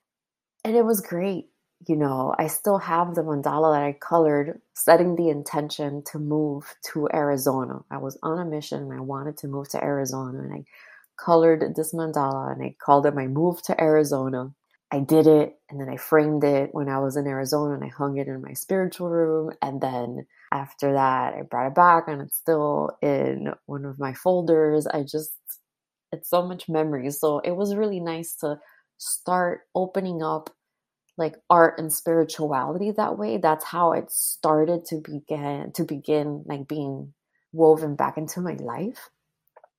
And 0.64 0.76
it 0.76 0.84
was 0.84 1.00
great. 1.00 1.46
You 1.86 1.96
know, 1.96 2.34
I 2.38 2.46
still 2.46 2.78
have 2.78 3.14
the 3.14 3.22
mandala 3.22 3.74
that 3.74 3.82
I 3.82 3.92
colored, 4.00 4.60
setting 4.74 5.16
the 5.16 5.28
intention 5.28 6.02
to 6.12 6.18
move 6.18 6.74
to 6.92 7.08
Arizona. 7.12 7.80
I 7.90 7.98
was 7.98 8.18
on 8.22 8.38
a 8.38 8.44
mission 8.44 8.82
and 8.84 8.92
I 8.92 9.00
wanted 9.00 9.36
to 9.38 9.48
move 9.48 9.68
to 9.70 9.84
Arizona. 9.84 10.38
And 10.38 10.54
I 10.54 10.64
colored 11.18 11.74
this 11.76 11.92
mandala 11.92 12.52
and 12.52 12.62
I 12.62 12.76
called 12.82 13.06
it 13.06 13.14
my 13.14 13.26
move 13.26 13.62
to 13.64 13.78
Arizona. 13.80 14.54
I 14.90 15.00
did 15.00 15.26
it 15.26 15.58
and 15.68 15.80
then 15.80 15.88
I 15.88 15.96
framed 15.96 16.44
it 16.44 16.70
when 16.72 16.88
I 16.88 17.00
was 17.00 17.16
in 17.16 17.26
Arizona 17.26 17.74
and 17.74 17.84
I 17.84 17.88
hung 17.88 18.16
it 18.16 18.28
in 18.28 18.40
my 18.40 18.52
spiritual 18.52 19.10
room. 19.10 19.52
And 19.60 19.80
then 19.80 20.26
after 20.52 20.92
that, 20.92 21.34
I 21.34 21.42
brought 21.42 21.66
it 21.66 21.74
back 21.74 22.04
and 22.06 22.22
it's 22.22 22.36
still 22.36 22.96
in 23.02 23.52
one 23.66 23.84
of 23.84 23.98
my 23.98 24.14
folders. 24.14 24.86
I 24.86 25.02
just 25.02 25.32
it's 26.14 26.30
so 26.30 26.46
much 26.46 26.68
memories. 26.68 27.20
So 27.20 27.40
it 27.40 27.52
was 27.52 27.74
really 27.74 28.00
nice 28.00 28.34
to 28.36 28.58
start 28.98 29.62
opening 29.74 30.22
up 30.22 30.50
like 31.16 31.36
art 31.50 31.78
and 31.78 31.92
spirituality 31.92 32.90
that 32.92 33.18
way. 33.18 33.36
That's 33.36 33.64
how 33.64 33.92
it 33.92 34.10
started 34.10 34.84
to 34.86 34.96
begin 34.96 35.72
to 35.74 35.84
begin 35.84 36.44
like 36.46 36.66
being 36.68 37.12
woven 37.52 37.94
back 37.96 38.16
into 38.18 38.40
my 38.40 38.54
life 38.54 39.10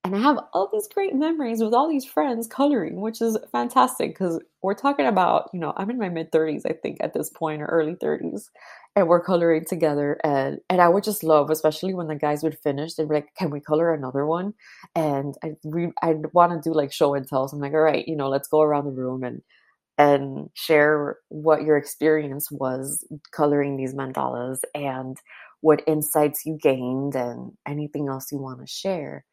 and 0.06 0.16
I 0.16 0.20
have 0.20 0.38
all 0.54 0.70
these 0.72 0.88
great 0.88 1.16
memories 1.16 1.64
with 1.64 1.74
all 1.74 1.90
these 1.90 2.06
friends 2.06 2.46
coloring, 2.46 3.02
which 3.02 3.24
is 3.24 3.40
fantastic 3.52 4.12
because 4.12 4.40
we're 4.62 4.76
talking 4.76 5.08
about, 5.08 5.50
you 5.52 5.60
know, 5.60 5.74
I'm 5.76 5.90
in 5.90 5.98
my 5.98 6.10
mid 6.10 6.32
30s, 6.32 6.62
I 6.64 6.74
think, 6.74 6.98
at 7.02 7.16
this 7.16 7.32
point, 7.32 7.64
or 7.64 7.66
early 7.66 7.96
30s, 7.96 8.52
and 8.96 9.08
we're 9.08 9.24
coloring 9.24 9.66
together. 9.66 10.20
And 10.24 10.60
and 10.70 10.82
I 10.82 10.90
would 10.90 11.04
just 11.04 11.24
love, 11.24 11.50
especially 11.50 11.94
when 11.94 12.08
the 12.08 12.16
guys 12.16 12.44
would 12.44 12.58
finish, 12.60 12.94
they'd 12.96 13.10
be 13.10 13.16
like, 13.16 13.34
"Can 13.38 13.50
we 13.50 13.60
color 13.60 13.94
another 13.94 14.26
one?" 14.26 14.54
And 14.96 15.36
I 15.44 15.54
we 15.64 15.92
I 16.02 16.16
want 16.34 16.52
to 16.54 16.70
do 16.70 16.74
like 16.76 16.92
show 16.94 17.14
and 17.16 17.28
tell. 17.28 17.48
So 17.48 17.56
I'm 17.58 17.62
like, 17.62 17.74
"All 17.74 17.80
right, 17.80 18.08
you 18.08 18.16
know, 18.16 18.30
let's 18.30 18.48
go 18.48 18.62
around 18.62 18.86
the 18.86 18.92
room 18.92 19.24
and 19.24 19.42
and 19.98 20.50
share 20.56 21.18
what 21.30 21.64
your 21.64 21.78
experience 21.78 22.52
was 22.52 23.06
coloring 23.32 23.78
these 23.78 23.94
mandalas 23.96 24.60
and 24.76 25.18
what 25.62 25.84
insights 25.88 26.46
you 26.46 26.58
gained 26.62 27.16
and 27.16 27.54
anything 27.68 28.08
else 28.10 28.32
you 28.32 28.40
want 28.40 28.62
to 28.62 28.68
share." 28.68 29.26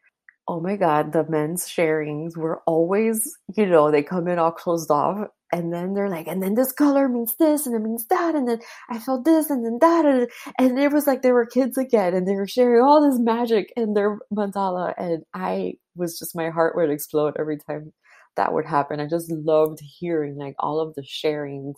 oh 0.48 0.60
my 0.60 0.76
god, 0.76 1.12
the 1.12 1.24
men's 1.28 1.66
sharings 1.66 2.36
were 2.36 2.62
always, 2.66 3.36
you 3.56 3.66
know, 3.66 3.90
they 3.90 4.02
come 4.02 4.28
in 4.28 4.38
all 4.38 4.52
closed 4.52 4.90
off 4.90 5.28
and 5.52 5.72
then 5.72 5.94
they're 5.94 6.08
like, 6.08 6.26
and 6.26 6.42
then 6.42 6.54
this 6.54 6.72
color 6.72 7.08
means 7.08 7.34
this 7.38 7.66
and 7.66 7.74
it 7.74 7.80
means 7.80 8.06
that, 8.06 8.34
and 8.34 8.48
then 8.48 8.60
I 8.90 8.98
felt 8.98 9.24
this 9.24 9.50
and 9.50 9.64
then 9.64 9.78
that, 9.80 10.04
and, 10.04 10.28
and 10.58 10.78
it 10.78 10.92
was 10.92 11.06
like 11.06 11.22
they 11.22 11.32
were 11.32 11.46
kids 11.46 11.76
again, 11.78 12.14
and 12.14 12.26
they 12.26 12.34
were 12.34 12.48
sharing 12.48 12.82
all 12.82 13.02
this 13.02 13.20
magic 13.20 13.72
in 13.76 13.94
their 13.94 14.18
mandala, 14.32 14.94
and 14.96 15.24
I 15.34 15.74
was 15.94 16.18
just 16.18 16.34
my 16.36 16.50
heart 16.50 16.74
would 16.76 16.90
explode 16.90 17.34
every 17.38 17.58
time 17.58 17.92
that 18.36 18.52
would 18.52 18.64
happen. 18.66 19.00
I 19.00 19.06
just 19.06 19.30
loved 19.30 19.80
hearing 19.80 20.36
like 20.36 20.54
all 20.58 20.80
of 20.80 20.94
the 20.94 21.02
sharings 21.02 21.74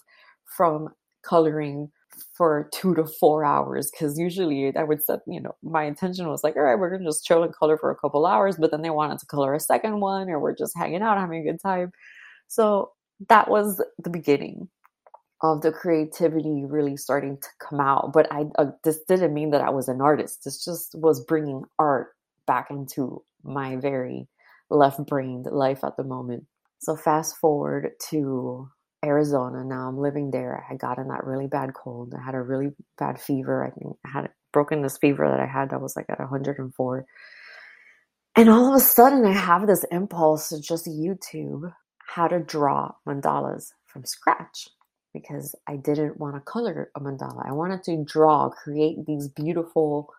from 0.56 0.88
coloring 1.22 1.90
for 2.36 2.68
two 2.72 2.94
to 2.94 3.04
four 3.04 3.44
hours 3.44 3.90
because 3.90 4.18
usually 4.18 4.72
I 4.76 4.84
would 4.84 5.02
set, 5.02 5.20
you 5.26 5.40
know, 5.40 5.56
my 5.62 5.84
intention 5.84 6.28
was 6.28 6.44
like, 6.44 6.56
all 6.56 6.62
right, 6.62 6.78
we're 6.78 6.90
gonna 6.90 7.08
just 7.08 7.24
chill 7.24 7.42
and 7.42 7.54
color 7.54 7.76
for 7.76 7.90
a 7.90 7.96
couple 7.96 8.26
hours, 8.26 8.56
but 8.56 8.70
then 8.70 8.82
they 8.82 8.90
wanted 8.90 9.18
to 9.18 9.26
color 9.26 9.54
a 9.54 9.60
second 9.60 10.00
one, 10.00 10.28
or 10.30 10.38
we're 10.38 10.54
just 10.54 10.76
hanging 10.76 11.02
out, 11.02 11.18
having 11.18 11.40
a 11.40 11.52
good 11.52 11.60
time. 11.60 11.90
So 12.48 12.92
that 13.28 13.48
was 13.48 13.82
the 14.02 14.10
beginning 14.10 14.68
of 15.42 15.60
the 15.60 15.72
creativity 15.72 16.64
really 16.64 16.96
starting 16.96 17.36
to 17.36 17.48
come 17.58 17.80
out. 17.80 18.12
But 18.12 18.30
I 18.32 18.46
uh, 18.56 18.70
this 18.82 19.00
didn't 19.08 19.34
mean 19.34 19.50
that 19.50 19.60
I 19.60 19.70
was 19.70 19.88
an 19.88 20.00
artist. 20.00 20.44
This 20.44 20.64
just 20.64 20.94
was 20.94 21.24
bringing 21.24 21.64
art 21.78 22.14
back 22.46 22.70
into 22.70 23.22
my 23.42 23.76
very 23.76 24.26
left 24.70 25.04
brained 25.06 25.46
life 25.46 25.84
at 25.84 25.96
the 25.96 26.04
moment. 26.04 26.46
So 26.78 26.96
fast 26.96 27.36
forward 27.36 27.90
to 28.10 28.68
Arizona. 29.04 29.64
Now 29.64 29.88
I'm 29.88 29.98
living 29.98 30.30
there. 30.30 30.62
I 30.62 30.72
had 30.72 30.80
gotten 30.80 31.08
that 31.08 31.24
really 31.24 31.46
bad 31.46 31.74
cold. 31.74 32.14
I 32.18 32.24
had 32.24 32.34
a 32.34 32.42
really 32.42 32.72
bad 32.98 33.20
fever. 33.20 33.64
I 33.64 33.70
think 33.70 33.96
I 34.04 34.08
had 34.08 34.30
broken 34.52 34.82
this 34.82 34.98
fever 34.98 35.28
that 35.28 35.40
I 35.40 35.46
had 35.46 35.70
that 35.70 35.80
was 35.80 35.96
like 35.96 36.06
at 36.08 36.18
104. 36.18 37.06
And 38.36 38.48
all 38.48 38.68
of 38.68 38.74
a 38.74 38.80
sudden, 38.80 39.24
I 39.24 39.32
have 39.32 39.66
this 39.66 39.84
impulse 39.92 40.48
to 40.48 40.60
just 40.60 40.86
YouTube 40.86 41.72
how 42.14 42.28
to 42.28 42.40
draw 42.40 42.92
mandalas 43.06 43.72
from 43.86 44.04
scratch 44.04 44.68
because 45.12 45.54
I 45.68 45.76
didn't 45.76 46.18
want 46.18 46.34
to 46.34 46.40
color 46.40 46.90
a 46.96 47.00
mandala. 47.00 47.48
I 47.48 47.52
wanted 47.52 47.82
to 47.84 48.04
draw, 48.04 48.50
create 48.50 49.06
these 49.06 49.28
beautiful 49.28 50.12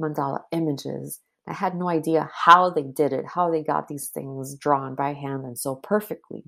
mandala 0.00 0.42
images 0.52 1.20
I 1.48 1.54
had 1.54 1.74
no 1.74 1.88
idea 1.88 2.30
how 2.32 2.70
they 2.70 2.82
did 2.82 3.12
it, 3.12 3.24
how 3.26 3.50
they 3.50 3.62
got 3.62 3.88
these 3.88 4.08
things 4.08 4.54
drawn 4.54 4.94
by 4.94 5.14
hand 5.14 5.44
and 5.44 5.58
so 5.58 5.76
perfectly. 5.76 6.44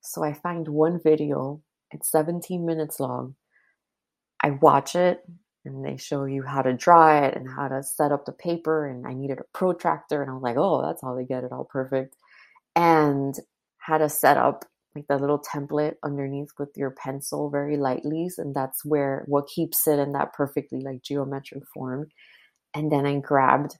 So 0.00 0.24
I 0.24 0.32
find 0.32 0.66
one 0.68 1.00
video, 1.02 1.60
it's 1.90 2.10
17 2.10 2.64
minutes 2.64 2.98
long. 2.98 3.34
I 4.42 4.50
watch 4.50 4.94
it 4.94 5.20
and 5.64 5.84
they 5.84 5.96
show 5.98 6.24
you 6.24 6.42
how 6.42 6.62
to 6.62 6.72
draw 6.72 7.24
it 7.24 7.36
and 7.36 7.48
how 7.48 7.68
to 7.68 7.82
set 7.82 8.12
up 8.12 8.24
the 8.24 8.32
paper. 8.32 8.86
And 8.86 9.06
I 9.06 9.12
needed 9.12 9.40
a 9.40 9.44
protractor, 9.52 10.22
and 10.22 10.30
I 10.30 10.34
was 10.34 10.42
like, 10.42 10.56
oh, 10.56 10.80
that's 10.80 11.02
how 11.02 11.14
they 11.14 11.24
get 11.24 11.44
it 11.44 11.52
all 11.52 11.64
perfect. 11.64 12.14
And 12.76 13.34
how 13.86 13.98
to 13.98 14.08
set 14.08 14.36
up 14.36 14.64
like 14.96 15.06
the 15.08 15.16
little 15.16 15.38
template 15.38 15.94
underneath 16.02 16.48
with 16.58 16.70
your 16.74 16.90
pencil 16.90 17.50
very 17.50 17.76
lightly. 17.76 18.28
And 18.36 18.54
that's 18.54 18.84
where 18.84 19.24
what 19.26 19.46
keeps 19.46 19.86
it 19.86 19.98
in 19.98 20.12
that 20.12 20.32
perfectly 20.32 20.80
like 20.80 21.02
geometric 21.02 21.64
form. 21.72 22.08
And 22.74 22.90
then 22.90 23.06
I 23.06 23.20
grabbed 23.20 23.76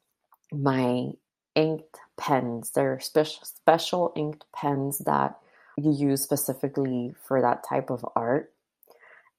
my 0.52 1.08
inked 1.56 1.98
pens. 2.16 2.70
They're 2.72 3.00
special 3.00 3.42
special 3.44 4.12
inked 4.14 4.44
pens 4.54 4.98
that 5.06 5.36
you 5.76 5.92
use 5.92 6.22
specifically 6.22 7.14
for 7.26 7.40
that 7.40 7.64
type 7.68 7.90
of 7.90 8.04
art. 8.14 8.52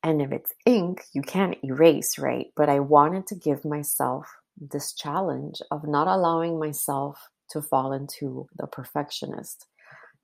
And 0.04 0.22
if 0.22 0.32
it's 0.32 0.54
ink, 0.66 1.06
you 1.14 1.22
can't 1.22 1.58
erase, 1.64 2.18
right? 2.18 2.48
But 2.56 2.70
I 2.70 2.80
wanted 2.80 3.26
to 3.28 3.36
give 3.36 3.64
myself 3.64 4.28
this 4.60 4.94
challenge 4.94 5.62
of 5.72 5.88
not 5.88 6.08
allowing 6.08 6.60
myself 6.60 7.30
to 7.52 7.62
fall 7.62 7.94
into 7.94 8.48
the 8.58 8.68
perfectionist. 8.68 9.66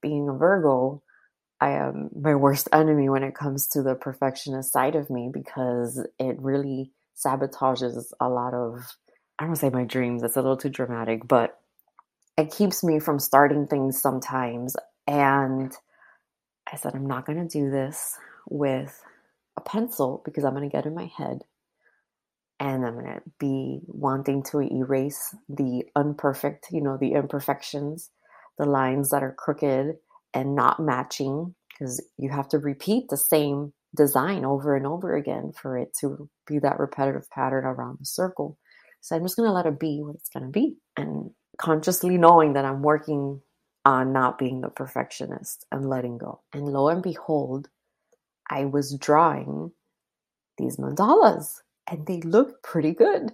Being 0.03 0.29
a 0.29 0.33
Virgo, 0.33 1.01
I 1.59 1.71
am 1.71 2.11
my 2.13 2.35
worst 2.35 2.69
enemy 2.71 3.09
when 3.09 3.23
it 3.23 3.33
comes 3.33 3.67
to 3.69 3.81
the 3.81 3.95
perfectionist 3.95 4.71
side 4.71 4.95
of 4.95 5.09
me 5.09 5.31
because 5.33 6.05
it 6.19 6.39
really 6.39 6.91
sabotages 7.17 8.11
a 8.19 8.29
lot 8.29 8.53
of 8.53 8.97
I 9.39 9.43
don't 9.43 9.49
want 9.49 9.59
to 9.59 9.65
say 9.65 9.69
my 9.71 9.85
dreams, 9.85 10.21
it's 10.21 10.37
a 10.37 10.41
little 10.41 10.57
too 10.57 10.69
dramatic, 10.69 11.27
but 11.27 11.59
it 12.37 12.51
keeps 12.51 12.83
me 12.83 12.99
from 12.99 13.17
starting 13.19 13.65
things 13.65 13.99
sometimes. 13.99 14.75
And 15.07 15.73
I 16.71 16.77
said, 16.77 16.93
I'm 16.95 17.07
not 17.07 17.25
going 17.25 17.39
to 17.39 17.59
do 17.59 17.71
this 17.71 18.15
with 18.47 19.03
a 19.57 19.61
pencil 19.61 20.21
because 20.23 20.43
I'm 20.43 20.53
going 20.53 20.69
to 20.69 20.75
get 20.75 20.85
in 20.85 20.93
my 20.93 21.11
head 21.17 21.39
and 22.59 22.85
I'm 22.85 22.93
going 22.93 23.05
to 23.07 23.21
be 23.39 23.81
wanting 23.87 24.43
to 24.43 24.61
erase 24.61 25.35
the 25.49 25.83
unperfect, 25.95 26.71
you 26.71 26.81
know, 26.81 26.97
the 26.97 27.13
imperfections, 27.13 28.09
the 28.57 28.65
lines 28.65 29.09
that 29.09 29.23
are 29.23 29.35
crooked 29.37 29.95
and 30.33 30.55
not 30.55 30.79
matching 30.79 31.55
because 31.69 32.03
you 32.17 32.29
have 32.29 32.47
to 32.49 32.59
repeat 32.59 33.09
the 33.09 33.17
same 33.17 33.73
design 33.95 34.45
over 34.45 34.75
and 34.75 34.87
over 34.87 35.15
again 35.15 35.51
for 35.59 35.77
it 35.77 35.95
to 35.99 36.29
be 36.47 36.59
that 36.59 36.79
repetitive 36.79 37.29
pattern 37.29 37.65
around 37.65 37.97
the 37.99 38.05
circle. 38.05 38.57
So 39.01 39.15
I'm 39.15 39.23
just 39.23 39.35
going 39.35 39.47
to 39.47 39.53
let 39.53 39.65
it 39.65 39.79
be 39.79 39.99
what 40.01 40.15
it's 40.15 40.29
going 40.29 40.45
to 40.45 40.51
be 40.51 40.77
and 40.97 41.31
consciously 41.57 42.17
knowing 42.17 42.53
that 42.53 42.65
I'm 42.65 42.81
working 42.81 43.41
on 43.85 44.13
not 44.13 44.37
being 44.37 44.61
the 44.61 44.69
perfectionist 44.69 45.65
and 45.71 45.89
letting 45.89 46.17
go. 46.17 46.41
And 46.53 46.65
lo 46.65 46.87
and 46.87 47.03
behold, 47.03 47.69
I 48.49 48.65
was 48.65 48.97
drawing 48.97 49.71
these 50.57 50.77
mandalas 50.77 51.59
and 51.89 52.05
they 52.05 52.21
looked 52.21 52.63
pretty 52.63 52.93
good. 52.93 53.31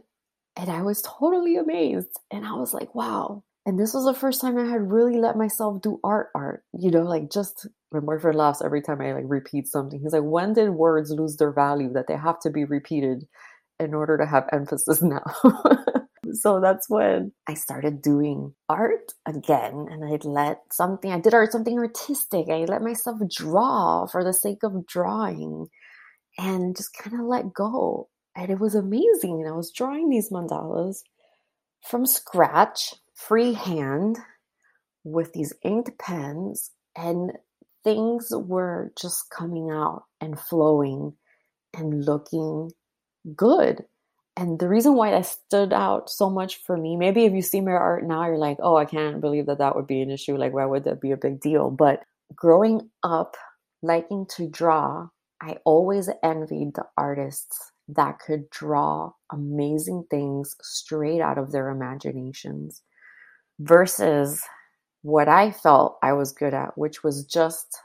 And 0.56 0.70
I 0.70 0.82
was 0.82 1.02
totally 1.02 1.56
amazed. 1.56 2.20
And 2.32 2.46
I 2.46 2.54
was 2.54 2.74
like, 2.74 2.94
wow. 2.96 3.44
And 3.66 3.80
this 3.80 3.94
was 3.94 4.06
the 4.06 4.20
first 4.20 4.42
time 4.42 4.58
I 4.58 4.66
had 4.66 4.92
really 4.92 5.18
let 5.20 5.36
myself 5.36 5.82
do 5.82 6.00
art 6.04 6.30
art. 6.34 6.64
You 6.74 6.92
know, 6.92 7.04
like 7.04 7.30
just 7.30 7.68
my 7.92 8.00
boyfriend 8.00 8.38
laughs 8.38 8.62
every 8.64 8.82
time 8.82 9.02
I 9.02 9.14
like 9.14 9.26
repeat 9.28 9.68
something. 9.68 10.00
He's 10.00 10.14
like, 10.14 10.24
when 10.24 10.54
did 10.54 10.70
words 10.70 11.12
lose 11.12 11.38
their 11.38 11.52
value 11.52 11.94
that 11.94 12.08
they 12.08 12.18
have 12.18 12.40
to 12.42 12.50
be 12.50 12.64
repeated 12.66 13.28
in 13.80 13.94
order 13.94 14.18
to 14.18 14.26
have 14.26 14.50
emphasis 14.52 15.02
now. 15.02 15.24
so 16.34 16.60
that's 16.60 16.90
when 16.90 17.32
I 17.48 17.54
started 17.54 18.02
doing 18.02 18.54
art 18.68 19.14
again 19.26 19.88
and 19.90 20.04
I 20.04 20.18
let 20.24 20.62
something 20.72 21.12
I 21.12 21.20
did 21.20 21.34
art 21.34 21.52
something 21.52 21.78
artistic. 21.78 22.48
I 22.50 22.66
let 22.66 22.82
myself 22.82 23.20
draw 23.30 24.06
for 24.08 24.24
the 24.24 24.34
sake 24.34 24.64
of 24.64 24.86
drawing 24.86 25.68
and 26.38 26.76
just 26.76 26.94
kind 26.94 27.20
of 27.20 27.26
let 27.26 27.54
go. 27.54 28.10
And 28.36 28.50
it 28.50 28.60
was 28.60 28.76
amazing. 28.76 29.42
And 29.42 29.48
I 29.48 29.56
was 29.56 29.72
drawing 29.72 30.10
these 30.10 30.30
mandalas 30.30 31.00
from 31.82 32.06
scratch, 32.06 32.94
freehand, 33.28 34.18
with 35.04 35.34
these 35.34 35.54
inked 35.64 35.98
pens, 35.98 36.72
and 36.96 37.34
things 37.84 38.32
were 38.32 38.92
just 39.00 39.30
coming 39.30 39.70
out 39.72 40.04
and 40.22 40.40
flowing 40.40 41.14
and 41.74 42.06
looking 42.06 42.72
good. 43.36 43.84
And 44.38 44.60
the 44.60 44.70
reason 44.70 44.96
why 44.96 45.12
that 45.12 45.26
stood 45.26 45.74
out 45.74 46.10
so 46.10 46.30
much 46.30 46.58
for 46.58 46.78
me, 46.78 46.96
maybe 46.96 47.26
if 47.26 47.34
you 47.34 47.42
see 47.42 47.60
my 47.62 47.72
art 47.72 48.06
now, 48.06 48.26
you're 48.26 48.38
like, 48.38 48.58
oh, 48.62 48.78
I 48.78 48.86
can't 48.86 49.22
believe 49.22 49.48
that 49.48 49.58
that 49.58 49.76
would 49.76 49.88
be 49.88 50.02
an 50.02 50.12
issue. 50.12 50.38
Like, 50.38 50.54
why 50.54 50.66
would 50.66 50.86
that 50.86 51.02
be 51.02 51.12
a 51.12 51.18
big 51.18 51.42
deal? 51.42 51.70
But 51.70 52.04
growing 52.36 52.90
up, 53.04 53.36
liking 53.82 54.26
to 54.38 54.48
draw, 54.48 55.10
I 55.42 55.58
always 55.66 56.10
envied 56.24 56.76
the 56.76 56.86
artists 56.98 57.72
that 57.90 58.20
could 58.20 58.50
draw 58.50 59.12
amazing 59.32 60.06
things 60.10 60.56
straight 60.62 61.22
out 61.22 61.38
of 61.38 61.52
their 61.52 61.70
imaginations 61.70 62.82
versus 63.60 64.42
what 65.02 65.28
I 65.28 65.52
felt 65.52 65.98
I 66.04 66.14
was 66.14 66.32
good 66.32 66.54
at, 66.54 66.78
which 66.78 67.04
was 67.04 67.26
just 67.26 67.78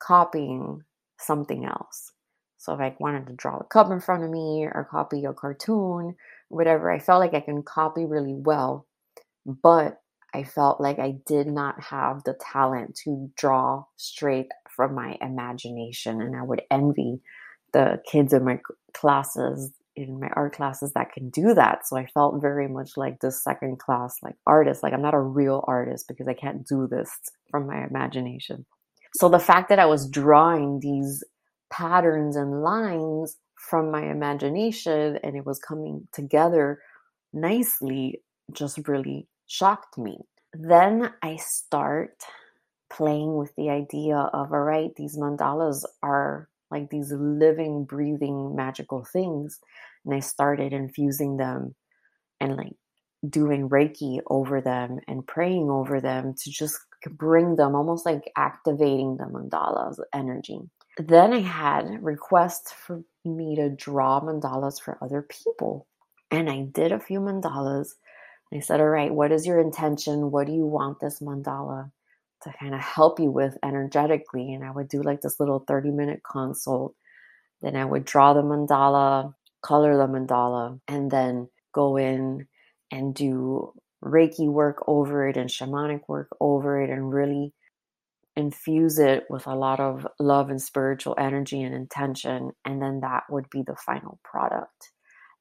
copying 0.00 0.82
something 1.20 1.64
else. 1.64 2.12
So 2.58 2.74
if 2.74 2.80
I 2.80 2.96
wanted 2.98 3.26
to 3.28 3.34
draw 3.34 3.58
a 3.58 3.64
cup 3.64 3.90
in 3.90 4.00
front 4.00 4.24
of 4.24 4.30
me 4.30 4.66
or 4.72 4.88
copy 4.90 5.24
a 5.24 5.32
cartoon, 5.32 6.16
whatever, 6.48 6.90
I 6.90 6.98
felt 6.98 7.20
like 7.20 7.34
I 7.34 7.40
can 7.40 7.62
copy 7.62 8.04
really 8.04 8.34
well. 8.34 8.86
But 9.46 10.00
I 10.34 10.42
felt 10.42 10.80
like 10.80 10.98
I 10.98 11.16
did 11.26 11.46
not 11.46 11.82
have 11.82 12.24
the 12.24 12.34
talent 12.52 12.96
to 13.04 13.30
draw 13.36 13.84
straight 13.96 14.48
from 14.68 14.94
my 14.94 15.16
imagination. 15.20 16.20
And 16.20 16.36
I 16.36 16.42
would 16.42 16.62
envy 16.70 17.20
the 17.72 18.02
kids 18.10 18.32
in 18.32 18.44
my 18.44 18.60
classes, 18.92 19.72
in 19.98 20.20
my 20.20 20.28
art 20.36 20.54
classes 20.54 20.92
that 20.92 21.12
can 21.12 21.28
do 21.30 21.54
that. 21.54 21.86
So 21.86 21.96
I 21.96 22.06
felt 22.06 22.40
very 22.40 22.68
much 22.68 22.96
like 22.96 23.20
this 23.20 23.42
second 23.42 23.78
class, 23.78 24.16
like 24.22 24.36
artist. 24.46 24.82
Like 24.82 24.92
I'm 24.92 25.02
not 25.02 25.14
a 25.14 25.20
real 25.20 25.64
artist 25.66 26.06
because 26.06 26.28
I 26.28 26.34
can't 26.34 26.66
do 26.66 26.86
this 26.86 27.10
from 27.50 27.66
my 27.66 27.84
imagination. 27.84 28.64
So 29.14 29.28
the 29.28 29.38
fact 29.38 29.68
that 29.70 29.78
I 29.78 29.86
was 29.86 30.08
drawing 30.08 30.80
these 30.80 31.24
patterns 31.70 32.36
and 32.36 32.62
lines 32.62 33.36
from 33.56 33.90
my 33.90 34.08
imagination 34.08 35.18
and 35.22 35.36
it 35.36 35.44
was 35.44 35.58
coming 35.58 36.06
together 36.12 36.80
nicely 37.32 38.22
just 38.52 38.86
really 38.86 39.26
shocked 39.46 39.98
me. 39.98 40.18
Then 40.54 41.12
I 41.22 41.36
start 41.36 42.22
playing 42.88 43.36
with 43.36 43.54
the 43.56 43.70
idea 43.70 44.16
of 44.16 44.52
all 44.52 44.60
right, 44.60 44.94
these 44.96 45.18
mandalas 45.18 45.84
are 46.02 46.48
like 46.70 46.90
these 46.90 47.12
living, 47.12 47.84
breathing, 47.84 48.54
magical 48.54 49.04
things. 49.04 49.58
And 50.04 50.14
I 50.14 50.20
started 50.20 50.72
infusing 50.72 51.36
them 51.36 51.74
and 52.40 52.56
like 52.56 52.74
doing 53.28 53.68
Reiki 53.68 54.20
over 54.28 54.60
them 54.60 55.00
and 55.08 55.26
praying 55.26 55.70
over 55.70 56.00
them 56.00 56.34
to 56.34 56.50
just 56.50 56.78
bring 57.10 57.56
them 57.56 57.74
almost 57.74 58.06
like 58.06 58.30
activating 58.36 59.16
the 59.16 59.24
mandala's 59.24 60.02
energy. 60.14 60.60
Then 60.98 61.32
I 61.32 61.40
had 61.40 62.02
requests 62.02 62.72
for 62.72 63.02
me 63.24 63.56
to 63.56 63.70
draw 63.70 64.20
mandalas 64.20 64.80
for 64.80 64.98
other 65.02 65.22
people. 65.22 65.86
And 66.30 66.50
I 66.50 66.62
did 66.72 66.92
a 66.92 67.00
few 67.00 67.20
mandalas. 67.20 67.88
I 68.52 68.60
said, 68.60 68.80
All 68.80 68.88
right, 68.88 69.12
what 69.12 69.32
is 69.32 69.46
your 69.46 69.60
intention? 69.60 70.30
What 70.30 70.46
do 70.46 70.52
you 70.52 70.66
want 70.66 71.00
this 71.00 71.20
mandala 71.20 71.90
to 72.42 72.52
kind 72.60 72.74
of 72.74 72.80
help 72.80 73.20
you 73.20 73.30
with 73.30 73.56
energetically? 73.64 74.52
And 74.54 74.64
I 74.64 74.70
would 74.70 74.88
do 74.88 75.02
like 75.02 75.20
this 75.20 75.40
little 75.40 75.64
30 75.66 75.90
minute 75.90 76.20
consult. 76.30 76.94
Then 77.60 77.76
I 77.76 77.84
would 77.84 78.04
draw 78.04 78.34
the 78.34 78.42
mandala, 78.42 79.34
color 79.62 79.96
the 79.96 80.06
mandala, 80.06 80.80
and 80.88 81.10
then 81.10 81.48
go 81.74 81.96
in 81.96 82.46
and 82.90 83.14
do 83.14 83.72
Reiki 84.04 84.48
work 84.48 84.84
over 84.86 85.28
it 85.28 85.36
and 85.36 85.50
shamanic 85.50 86.02
work 86.08 86.28
over 86.40 86.80
it 86.80 86.90
and 86.90 87.12
really 87.12 87.52
infuse 88.36 89.00
it 89.00 89.24
with 89.28 89.46
a 89.48 89.54
lot 89.56 89.80
of 89.80 90.06
love 90.20 90.48
and 90.48 90.62
spiritual 90.62 91.16
energy 91.18 91.60
and 91.60 91.74
intention, 91.74 92.52
and 92.64 92.80
then 92.80 93.00
that 93.00 93.24
would 93.28 93.50
be 93.50 93.62
the 93.66 93.74
final 93.84 94.20
product. 94.22 94.92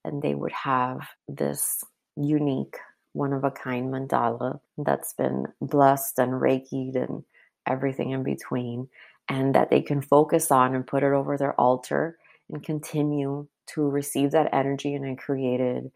And 0.04 0.22
they 0.22 0.34
would 0.34 0.52
have 0.52 1.02
this 1.28 1.84
unique, 2.16 2.78
one 3.18 3.34
of 3.34 3.44
a 3.44 3.52
kind 3.52 3.92
mandala 3.92 4.60
that's 4.78 5.14
been 5.14 5.48
blessed 5.60 6.20
and 6.20 6.34
reikied 6.34 6.96
and 6.96 7.24
everything 7.68 8.12
in 8.12 8.24
between, 8.24 8.88
and 9.28 9.56
that 9.56 9.70
they 9.72 9.82
can 9.82 10.02
focus 10.02 10.52
on 10.52 10.76
and 10.76 10.86
put 10.86 11.04
it 11.04 11.12
over 11.12 11.36
their 11.36 11.60
altar 11.60 12.18
and 12.50 12.64
continue 12.64 13.48
to 13.74 13.82
receive 13.82 14.32
that 14.32 14.54
energy. 14.54 14.94
And 14.94 15.06
I 15.06 15.16
created 15.16 15.92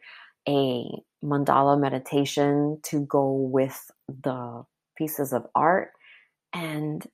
a 0.50 0.86
mandala 1.24 1.80
meditation 1.80 2.80
to 2.84 3.06
go 3.06 3.32
with 3.32 3.92
the 4.08 4.66
pieces 4.98 5.32
of 5.32 5.46
art. 5.54 5.92
And 6.52 7.06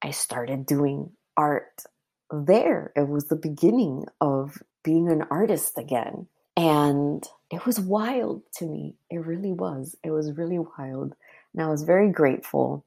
I 0.00 0.12
started 0.12 0.64
doing 0.64 1.10
art 1.36 1.82
there. 2.30 2.92
It 2.94 3.08
was 3.08 3.26
the 3.26 3.36
beginning 3.36 4.04
of 4.20 4.62
being 4.84 5.10
an 5.10 5.24
artist 5.30 5.76
again. 5.76 6.28
And 6.60 7.26
it 7.50 7.64
was 7.64 7.80
wild 7.80 8.42
to 8.56 8.66
me. 8.66 8.94
It 9.08 9.24
really 9.24 9.54
was. 9.54 9.96
It 10.04 10.10
was 10.10 10.36
really 10.36 10.58
wild. 10.58 11.14
And 11.54 11.62
I 11.62 11.68
was 11.68 11.84
very 11.84 12.10
grateful. 12.10 12.84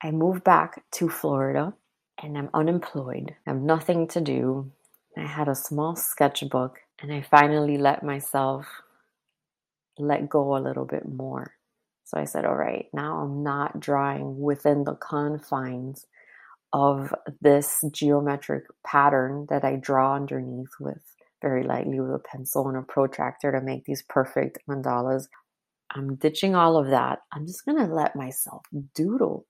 I 0.00 0.12
moved 0.12 0.44
back 0.44 0.84
to 0.92 1.08
Florida 1.08 1.74
and 2.22 2.38
I'm 2.38 2.48
unemployed. 2.54 3.34
I 3.44 3.50
have 3.50 3.60
nothing 3.60 4.06
to 4.08 4.20
do. 4.20 4.70
I 5.16 5.22
had 5.26 5.48
a 5.48 5.54
small 5.56 5.96
sketchbook 5.96 6.78
and 7.02 7.12
I 7.12 7.22
finally 7.22 7.76
let 7.76 8.04
myself 8.04 8.68
let 9.98 10.28
go 10.28 10.56
a 10.56 10.62
little 10.62 10.84
bit 10.84 11.08
more. 11.08 11.54
So 12.04 12.20
I 12.20 12.24
said, 12.24 12.44
all 12.44 12.54
right, 12.54 12.86
now 12.92 13.18
I'm 13.18 13.42
not 13.42 13.80
drawing 13.80 14.38
within 14.40 14.84
the 14.84 14.94
confines 14.94 16.06
of 16.72 17.12
this 17.40 17.82
geometric 17.90 18.66
pattern 18.86 19.48
that 19.50 19.64
I 19.64 19.74
draw 19.74 20.14
underneath 20.14 20.78
with 20.78 21.02
very 21.42 21.64
lightly 21.64 22.00
with 22.00 22.10
a 22.10 22.18
pencil 22.18 22.68
and 22.68 22.76
a 22.76 22.82
protractor 22.82 23.52
to 23.52 23.60
make 23.60 23.84
these 23.84 24.02
perfect 24.08 24.58
mandalas. 24.68 25.24
I'm 25.94 26.16
ditching 26.16 26.54
all 26.54 26.76
of 26.76 26.90
that. 26.90 27.20
I'm 27.32 27.46
just 27.46 27.64
going 27.64 27.78
to 27.78 27.92
let 27.92 28.14
myself 28.14 28.62
doodle 28.94 29.46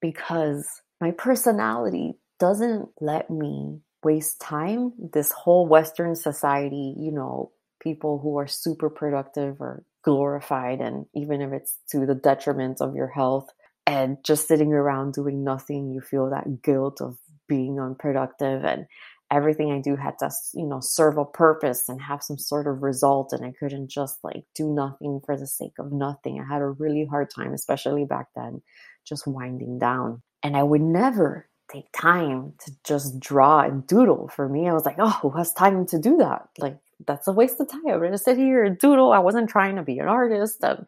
because 0.00 0.66
my 1.00 1.12
personality 1.12 2.14
doesn't 2.38 2.88
let 3.00 3.30
me 3.30 3.80
waste 4.02 4.40
time. 4.40 4.92
This 5.12 5.32
whole 5.32 5.66
Western 5.66 6.14
society, 6.14 6.94
you 6.98 7.12
know, 7.12 7.52
people 7.80 8.18
who 8.18 8.38
are 8.38 8.46
super 8.46 8.90
productive 8.90 9.60
are 9.60 9.84
glorified, 10.02 10.80
and 10.80 11.06
even 11.14 11.40
if 11.42 11.52
it's 11.52 11.78
to 11.90 12.06
the 12.06 12.14
detriment 12.14 12.80
of 12.80 12.94
your 12.94 13.08
health, 13.08 13.48
and 13.86 14.18
just 14.24 14.48
sitting 14.48 14.72
around 14.72 15.14
doing 15.14 15.44
nothing, 15.44 15.90
you 15.90 16.00
feel 16.00 16.30
that 16.30 16.62
guilt 16.62 17.00
of 17.00 17.18
being 17.48 17.80
unproductive 17.80 18.64
and 18.64 18.86
everything 19.30 19.72
I 19.72 19.80
do 19.80 19.96
had 19.96 20.18
to, 20.18 20.30
you 20.54 20.66
know, 20.66 20.80
serve 20.80 21.16
a 21.18 21.24
purpose 21.24 21.88
and 21.88 22.00
have 22.00 22.22
some 22.22 22.38
sort 22.38 22.66
of 22.66 22.82
result. 22.82 23.32
And 23.32 23.44
I 23.44 23.52
couldn't 23.52 23.88
just 23.88 24.18
like 24.22 24.44
do 24.54 24.72
nothing 24.72 25.20
for 25.24 25.36
the 25.36 25.46
sake 25.46 25.74
of 25.78 25.92
nothing. 25.92 26.40
I 26.40 26.52
had 26.52 26.62
a 26.62 26.68
really 26.68 27.04
hard 27.04 27.30
time, 27.34 27.52
especially 27.52 28.04
back 28.04 28.26
then, 28.34 28.62
just 29.06 29.26
winding 29.26 29.78
down. 29.78 30.22
And 30.42 30.56
I 30.56 30.62
would 30.62 30.80
never 30.80 31.48
take 31.70 31.86
time 31.92 32.54
to 32.64 32.72
just 32.84 33.20
draw 33.20 33.60
and 33.60 33.86
doodle. 33.86 34.28
For 34.34 34.48
me, 34.48 34.68
I 34.68 34.72
was 34.72 34.84
like, 34.84 34.96
oh, 34.98 35.18
who 35.22 35.30
has 35.30 35.52
time 35.52 35.86
to 35.86 35.98
do 35.98 36.16
that? 36.16 36.48
Like, 36.58 36.78
that's 37.06 37.28
a 37.28 37.32
waste 37.32 37.60
of 37.60 37.70
time. 37.70 37.82
I'm 37.86 38.00
going 38.00 38.12
to 38.12 38.18
sit 38.18 38.36
here 38.36 38.64
and 38.64 38.78
doodle. 38.78 39.12
I 39.12 39.20
wasn't 39.20 39.48
trying 39.48 39.76
to 39.76 39.82
be 39.82 39.98
an 39.98 40.08
artist. 40.08 40.62
And, 40.62 40.86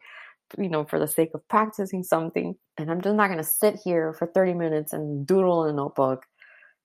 you 0.57 0.69
know, 0.69 0.83
for 0.83 0.99
the 0.99 1.07
sake 1.07 1.31
of 1.33 1.47
practicing 1.47 2.03
something. 2.03 2.55
And 2.77 2.91
I'm 2.91 3.01
just 3.01 3.15
not 3.15 3.27
going 3.27 3.37
to 3.37 3.43
sit 3.43 3.79
here 3.83 4.13
for 4.13 4.27
30 4.27 4.53
minutes 4.53 4.93
and 4.93 5.25
doodle 5.25 5.63
in 5.63 5.73
a 5.73 5.77
notebook 5.77 6.25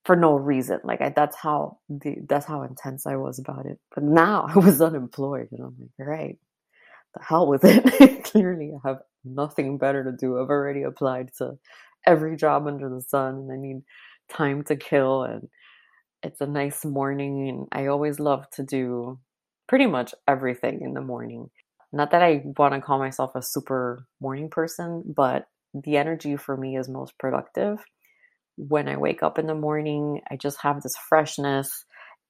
for 0.05 0.17
no 0.17 0.35
reason. 0.35 0.81
Like 0.85 1.01
I, 1.01 1.11
that's 1.11 1.37
how 1.37 1.79
the 1.89 2.17
that's 2.29 2.47
how 2.47 2.63
intense 2.63 3.07
I 3.07 3.17
was 3.17 3.39
about 3.39 3.67
it. 3.67 3.79
But 3.95 4.05
now 4.05 4.47
I 4.55 4.59
was 4.59 4.81
unemployed, 4.81 5.49
and 5.53 5.61
I'm 5.61 5.77
like, 5.81 6.09
right, 6.09 6.39
the 7.15 7.25
hell 7.25 7.47
with 7.49 7.63
it. 7.65 8.25
Clearly, 8.25 8.73
I 8.85 8.89
have 8.89 9.01
nothing 9.25 9.79
better 9.79 10.05
to 10.05 10.13
do. 10.13 10.41
I've 10.41 10.51
already 10.51 10.83
applied 10.83 11.31
to 11.39 11.59
every 12.07 12.37
job 12.37 12.67
under 12.67 12.89
the 12.89 13.03
sun, 13.03 13.37
and 13.37 13.53
I 13.53 13.57
need 13.57 13.83
time 14.31 14.65
to 14.65 14.77
kill. 14.77 15.25
And 15.25 15.49
it's 16.23 16.41
a 16.41 16.47
nice 16.47 16.85
morning, 16.85 17.49
and 17.49 17.69
I 17.73 17.89
always 17.89 18.21
love 18.21 18.51
to 18.53 18.63
do 18.63 19.19
pretty 19.69 19.87
much 19.87 20.15
everything 20.29 20.81
in 20.83 20.95
the 20.95 21.01
morning. 21.01 21.51
Not 21.93 22.11
that 22.11 22.23
I 22.23 22.43
want 22.59 22.75
to 22.75 22.81
call 22.81 22.99
myself 22.99 23.33
a 23.35 23.43
super 23.43 24.07
morning 24.21 24.51
person, 24.51 25.03
but 25.07 25.47
the 25.75 25.97
energy 25.97 26.37
for 26.37 26.57
me 26.57 26.77
is 26.77 26.89
most 26.89 27.19
productive 27.19 27.79
when 28.59 28.89
I 28.89 28.97
wake 28.97 29.23
up 29.23 29.39
in 29.39 29.47
the 29.47 29.55
morning, 29.55 30.21
I 30.31 30.37
just 30.37 30.61
have 30.61 30.83
this 30.83 30.97
freshness 31.09 31.85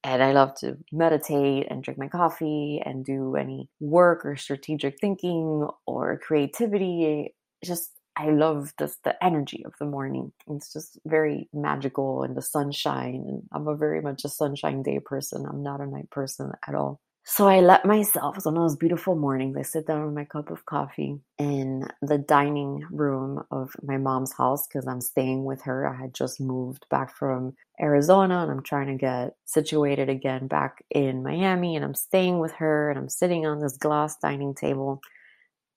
and 0.04 0.22
I 0.22 0.32
love 0.32 0.54
to 0.60 0.76
meditate 0.92 1.66
and 1.70 1.82
drink 1.82 1.98
my 1.98 2.08
coffee 2.08 2.80
and 2.84 3.04
do 3.04 3.34
any 3.34 3.68
work 3.80 4.24
or 4.24 4.36
strategic 4.36 5.00
thinking 5.00 5.66
or 5.86 6.18
creativity. 6.18 7.34
Just 7.64 7.92
I 8.16 8.30
love 8.30 8.72
this 8.78 8.96
the 9.04 9.22
energy 9.24 9.62
of 9.64 9.72
the 9.80 9.86
morning. 9.86 10.32
It's 10.48 10.72
just 10.72 10.98
very 11.06 11.48
magical 11.52 12.22
and 12.22 12.36
the 12.36 12.42
sunshine. 12.42 13.24
And 13.26 13.42
I'm 13.52 13.66
a 13.66 13.76
very 13.76 14.00
much 14.00 14.24
a 14.24 14.28
sunshine 14.28 14.82
day 14.82 15.00
person. 15.00 15.46
I'm 15.48 15.62
not 15.62 15.80
a 15.80 15.86
night 15.86 16.10
person 16.10 16.52
at 16.66 16.74
all. 16.74 17.00
So 17.30 17.46
I 17.46 17.60
let 17.60 17.84
myself, 17.84 18.46
on 18.46 18.54
those 18.54 18.74
beautiful 18.74 19.14
mornings, 19.14 19.54
I 19.58 19.62
sit 19.62 19.86
down 19.86 20.06
with 20.06 20.14
my 20.14 20.24
cup 20.24 20.50
of 20.50 20.64
coffee 20.64 21.20
in 21.38 21.86
the 22.00 22.16
dining 22.16 22.86
room 22.90 23.42
of 23.50 23.57
my 23.82 23.96
mom's 23.96 24.32
house 24.32 24.66
because 24.66 24.86
I'm 24.86 25.00
staying 25.00 25.44
with 25.44 25.62
her. 25.62 25.86
I 25.86 25.94
had 25.94 26.14
just 26.14 26.40
moved 26.40 26.86
back 26.90 27.14
from 27.14 27.54
Arizona 27.80 28.42
and 28.42 28.50
I'm 28.50 28.62
trying 28.62 28.88
to 28.88 28.94
get 28.94 29.36
situated 29.44 30.08
again 30.08 30.46
back 30.46 30.84
in 30.90 31.22
Miami. 31.22 31.76
And 31.76 31.84
I'm 31.84 31.94
staying 31.94 32.38
with 32.38 32.52
her 32.54 32.90
and 32.90 32.98
I'm 32.98 33.08
sitting 33.08 33.46
on 33.46 33.60
this 33.60 33.76
glass 33.76 34.16
dining 34.16 34.54
table 34.54 35.00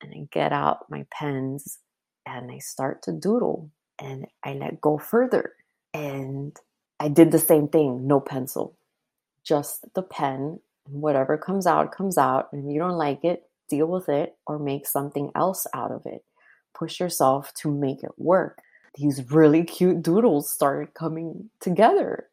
and 0.01 0.13
I 0.13 0.27
get 0.31 0.51
out 0.51 0.89
my 0.89 1.05
pens 1.11 1.79
and 2.25 2.51
I 2.51 2.59
start 2.59 3.03
to 3.03 3.11
doodle 3.11 3.69
and 3.99 4.27
I 4.43 4.53
let 4.53 4.81
go 4.81 4.97
further. 4.97 5.53
And 5.93 6.55
I 6.99 7.09
did 7.09 7.31
the 7.31 7.39
same 7.39 7.67
thing 7.67 8.07
no 8.07 8.19
pencil, 8.19 8.75
just 9.43 9.85
the 9.93 10.01
pen 10.01 10.59
whatever 10.91 11.37
comes 11.37 11.67
out, 11.67 11.95
comes 11.95 12.17
out. 12.17 12.49
And 12.51 12.65
if 12.65 12.73
you 12.73 12.79
don't 12.79 12.97
like 12.97 13.23
it, 13.23 13.43
deal 13.69 13.87
with 13.87 14.09
it 14.09 14.35
or 14.45 14.59
make 14.59 14.85
something 14.85 15.31
else 15.35 15.67
out 15.73 15.91
of 15.91 16.05
it. 16.05 16.23
Push 16.73 16.99
yourself 16.99 17.53
to 17.55 17.71
make 17.71 18.03
it 18.03 18.11
work. 18.17 18.61
These 18.95 19.31
really 19.31 19.63
cute 19.63 20.01
doodles 20.01 20.49
started 20.49 20.93
coming 20.93 21.49
together. 21.59 22.27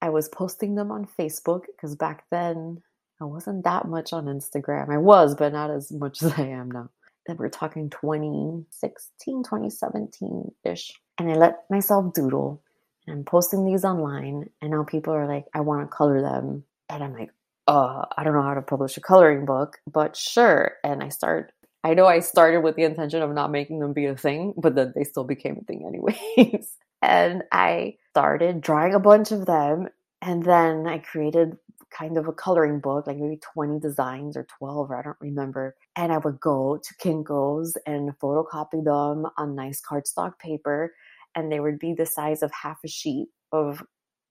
I 0.00 0.10
was 0.10 0.28
posting 0.28 0.74
them 0.74 0.90
on 0.90 1.08
Facebook 1.18 1.62
because 1.66 1.96
back 1.96 2.24
then 2.30 2.82
I 3.20 3.24
wasn't 3.24 3.64
that 3.64 3.88
much 3.88 4.12
on 4.12 4.26
Instagram. 4.26 4.90
I 4.90 4.98
was, 4.98 5.34
but 5.34 5.52
not 5.52 5.70
as 5.70 5.90
much 5.90 6.22
as 6.22 6.32
I 6.32 6.42
am 6.42 6.70
now. 6.70 6.90
Then 7.26 7.38
we're 7.38 7.48
talking 7.48 7.90
2016, 7.90 9.42
2017 9.42 10.52
ish. 10.64 10.92
And 11.18 11.30
I 11.30 11.34
let 11.34 11.64
myself 11.70 12.12
doodle 12.14 12.62
and 13.06 13.18
I'm 13.18 13.24
posting 13.24 13.64
these 13.64 13.84
online. 13.84 14.48
And 14.60 14.70
now 14.70 14.84
people 14.84 15.12
are 15.12 15.26
like, 15.26 15.46
I 15.54 15.60
want 15.60 15.82
to 15.82 15.96
color 15.96 16.20
them. 16.20 16.64
And 16.88 17.02
I'm 17.02 17.14
like, 17.14 17.30
uh, 17.66 18.04
I 18.16 18.22
don't 18.22 18.34
know 18.34 18.42
how 18.42 18.54
to 18.54 18.62
publish 18.62 18.96
a 18.96 19.00
coloring 19.00 19.44
book, 19.44 19.78
but 19.90 20.16
sure. 20.16 20.74
And 20.84 21.02
I 21.02 21.08
start, 21.08 21.52
I 21.86 21.94
know 21.94 22.06
I 22.06 22.18
started 22.18 22.62
with 22.62 22.74
the 22.74 22.82
intention 22.82 23.22
of 23.22 23.32
not 23.32 23.52
making 23.52 23.78
them 23.78 23.92
be 23.92 24.06
a 24.06 24.16
thing, 24.16 24.54
but 24.56 24.74
then 24.74 24.92
they 24.96 25.04
still 25.04 25.22
became 25.22 25.58
a 25.60 25.64
thing 25.64 25.86
anyways. 25.86 26.74
and 27.00 27.44
I 27.52 27.98
started 28.10 28.60
drawing 28.60 28.92
a 28.92 28.98
bunch 28.98 29.30
of 29.30 29.46
them. 29.46 29.86
And 30.20 30.42
then 30.42 30.88
I 30.88 30.98
created 30.98 31.56
kind 31.96 32.18
of 32.18 32.26
a 32.26 32.32
coloring 32.32 32.80
book, 32.80 33.06
like 33.06 33.18
maybe 33.18 33.38
20 33.54 33.78
designs 33.78 34.36
or 34.36 34.48
12, 34.58 34.90
or 34.90 34.96
I 34.96 35.02
don't 35.02 35.16
remember. 35.20 35.76
And 35.94 36.12
I 36.12 36.18
would 36.18 36.40
go 36.40 36.80
to 36.82 36.94
Kinko's 36.96 37.78
and 37.86 38.18
photocopy 38.18 38.82
them 38.84 39.30
on 39.38 39.54
nice 39.54 39.80
cardstock 39.80 40.40
paper. 40.40 40.92
And 41.36 41.52
they 41.52 41.60
would 41.60 41.78
be 41.78 41.94
the 41.94 42.06
size 42.06 42.42
of 42.42 42.50
half 42.50 42.78
a 42.84 42.88
sheet 42.88 43.28
of 43.52 43.80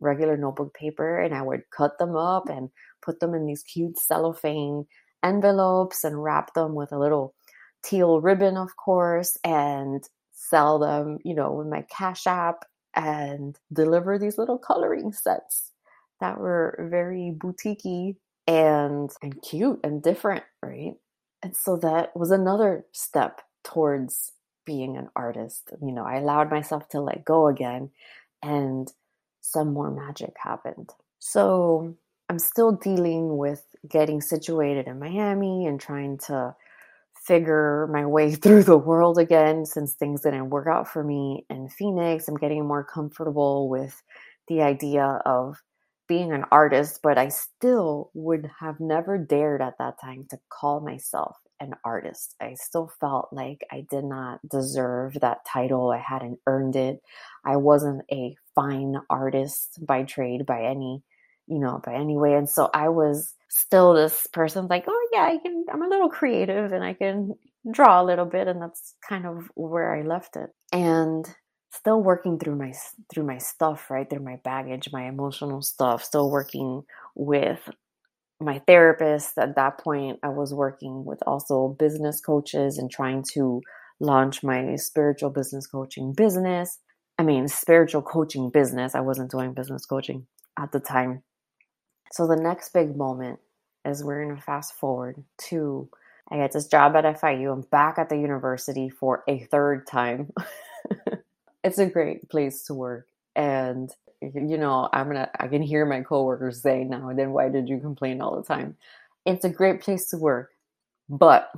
regular 0.02 0.36
notebook 0.36 0.74
paper. 0.74 1.20
And 1.20 1.34
I 1.34 1.42
would 1.42 1.62
cut 1.72 2.00
them 2.00 2.18
up 2.18 2.50
and 2.50 2.70
put 3.02 3.22
them 3.22 3.34
in 3.34 3.46
these 3.46 3.64
cute 3.64 3.98
cellophane 3.98 4.88
envelopes 5.24 6.04
and 6.04 6.22
wrap 6.22 6.54
them 6.54 6.76
with 6.76 6.92
a 6.92 7.00
little 7.00 7.34
teal 7.86 8.22
ribbon, 8.22 8.58
of 8.58 8.76
course, 8.78 9.38
and 9.44 10.04
sell 10.32 10.80
them, 10.80 11.20
you 11.24 11.36
know, 11.36 11.54
with 11.54 11.68
my 11.68 11.84
Cash 11.84 12.28
App 12.28 12.66
and 12.96 13.58
deliver 13.72 14.18
these 14.18 14.38
little 14.38 14.58
coloring 14.58 15.12
sets 15.12 15.72
that 16.20 16.40
were 16.40 16.88
very 16.90 17.34
boutiquey 17.36 18.16
and 18.48 19.10
and 19.22 19.42
cute 19.42 19.80
and 19.84 20.02
different, 20.02 20.44
right? 20.64 20.94
And 21.44 21.56
so 21.56 21.78
that 21.78 22.16
was 22.16 22.32
another 22.32 22.86
step 22.92 23.42
towards 23.64 24.32
being 24.66 24.98
an 24.98 25.10
artist. 25.16 25.70
You 25.82 25.92
know, 25.92 26.04
I 26.04 26.16
allowed 26.18 26.50
myself 26.50 26.88
to 26.90 27.02
let 27.02 27.26
go 27.26 27.48
again 27.48 27.92
and 28.42 28.92
some 29.42 29.74
more 29.74 29.92
magic 29.92 30.34
happened. 30.38 30.92
So 31.20 31.96
I'm 32.30 32.40
still 32.40 32.72
dealing 32.72 33.38
with 33.38 33.64
getting 33.88 34.22
situated 34.22 34.88
in 34.88 35.00
Miami 35.00 35.68
and 35.68 35.80
trying 35.80 36.18
to 36.28 36.56
figure 37.26 37.88
my 37.92 38.06
way 38.06 38.36
through 38.36 38.64
the 38.64 38.78
world 38.78 39.18
again 39.18 39.66
since 39.66 39.94
things 39.94 40.22
didn't 40.22 40.50
work 40.50 40.68
out 40.68 40.88
for 40.88 41.04
me 41.04 41.46
in 41.50 41.70
Phoenix. 41.70 42.28
I'm 42.28 42.38
getting 42.38 42.66
more 42.68 42.84
comfortable 42.84 43.70
with 43.70 44.02
the 44.48 44.62
idea 44.62 45.22
of 45.26 45.62
being 46.08 46.32
an 46.32 46.46
artist, 46.52 47.00
but 47.02 47.18
I 47.18 47.30
still 47.30 48.12
would 48.14 48.50
have 48.60 48.80
never 48.80 49.18
dared 49.18 49.62
at 49.62 49.78
that 49.80 50.00
time 50.00 50.26
to 50.30 50.40
call 50.50 50.80
myself 50.82 51.38
an 51.60 51.74
artist. 51.84 52.36
I 52.42 52.56
still 52.56 52.92
felt 53.00 53.30
like 53.32 53.66
I 53.72 53.86
did 53.90 54.04
not 54.04 54.40
deserve 54.48 55.16
that 55.22 55.40
title. 55.52 55.92
I 55.92 55.98
hadn't 56.00 56.40
earned 56.48 56.76
it. 56.76 57.02
I 57.46 57.58
wasn't 57.58 58.04
a 58.12 58.36
fine 58.54 58.98
artist 59.10 59.80
by 59.86 60.04
trade 60.04 60.46
by 60.46 60.64
any, 60.64 61.02
you 61.48 61.60
know, 61.60 61.82
by 61.84 61.96
any 61.96 62.18
way. 62.18 62.34
And 62.36 62.50
so 62.50 62.70
I 62.74 62.90
was 62.90 63.34
still 63.56 63.94
this 63.94 64.28
person's 64.34 64.70
like, 64.70 64.86
oh 64.88 65.08
yeah, 65.14 65.24
I 65.24 65.38
can 65.42 65.66
I'm 65.72 65.84
a 65.84 65.88
little 65.88 66.10
creative 66.10 66.72
and 66.72 66.84
I 66.84 66.94
can 66.94 67.34
draw 67.72 68.02
a 68.02 68.06
little 68.06 68.26
bit 68.26 68.48
and 68.48 68.62
that's 68.62 68.96
kind 69.08 69.26
of 69.26 69.50
where 69.56 69.96
I 69.96 70.04
left 70.04 70.36
it. 70.36 70.50
And 70.74 71.26
still 71.72 72.02
working 72.02 72.40
through 72.40 72.56
my 72.56 72.74
through 73.14 73.26
my 73.26 73.38
stuff, 73.38 73.90
right? 73.90 74.10
Through 74.10 74.24
my 74.24 74.38
baggage, 74.44 74.90
my 74.92 75.08
emotional 75.08 75.62
stuff, 75.62 76.04
still 76.04 76.30
working 76.30 76.84
with 77.16 77.70
my 78.40 78.60
therapist 78.68 79.38
at 79.38 79.56
that 79.56 79.78
point 79.80 80.20
i 80.24 80.28
was 80.28 80.54
working 80.54 81.06
with 81.06 81.20
also 81.26 81.70
business 81.80 82.20
coaches 82.20 82.78
and 82.78 82.92
trying 82.92 83.24
to 83.24 83.62
launch 84.00 84.44
my 84.44 84.76
spiritual 84.76 85.30
business 85.30 85.66
coaching 85.68 86.14
business 86.14 86.80
i 87.18 87.24
mean 87.24 87.48
spiritual 87.48 88.02
coaching 88.02 88.50
business 88.50 88.94
i 88.94 89.00
wasn't 89.00 89.32
doing 89.32 89.54
business 89.54 89.86
coaching 89.86 90.28
at 90.60 90.72
the 90.74 90.80
time 90.80 91.24
so 92.12 92.28
the 92.28 92.36
next 92.36 92.74
big 92.74 92.96
moment 92.98 93.40
is 93.86 94.04
we're 94.04 94.24
going 94.24 94.36
to 94.36 94.42
fast 94.42 94.74
forward 94.74 95.24
to 95.38 95.88
i 96.32 96.38
get 96.38 96.52
this 96.52 96.68
job 96.68 96.96
at 96.96 97.20
fiu 97.20 97.52
i'm 97.52 97.62
back 97.62 97.98
at 97.98 98.10
the 98.10 98.18
university 98.18 98.90
for 98.90 99.24
a 99.28 99.40
third 99.46 99.86
time 99.88 100.32
it's 101.64 101.78
a 101.78 101.86
great 101.86 102.28
place 102.30 102.64
to 102.64 102.74
work 102.74 103.08
and 103.36 103.92
you 104.34 104.58
know, 104.58 104.90
I'm 104.94 105.08
gonna 105.08 105.30
I 105.40 105.48
can 105.48 105.62
hear 105.62 105.86
my 105.86 106.02
coworkers 106.02 106.62
say 106.62 106.84
now, 106.84 107.10
and 107.10 107.20
then 107.20 107.32
why 107.32 107.50
did 107.50 107.70
you 107.70 107.80
complain 107.80 108.22
all 108.22 108.36
the 108.36 108.44
time? 108.44 108.76
It's 109.26 109.46
a 109.46 109.50
great 109.50 109.82
place 109.82 110.10
to 110.10 110.18
work, 110.18 110.52
but 111.10 111.52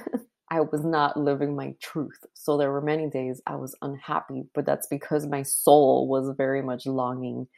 I 0.50 0.60
was 0.60 0.84
not 0.84 1.16
living 1.16 1.56
my 1.56 1.74
truth. 1.80 2.18
So 2.34 2.56
there 2.56 2.70
were 2.70 2.82
many 2.82 3.08
days 3.08 3.40
I 3.46 3.56
was 3.56 3.74
unhappy, 3.82 4.44
but 4.54 4.66
that's 4.66 4.86
because 4.86 5.26
my 5.26 5.42
soul 5.42 6.08
was 6.08 6.34
very 6.36 6.62
much 6.62 6.84
longing 6.86 7.48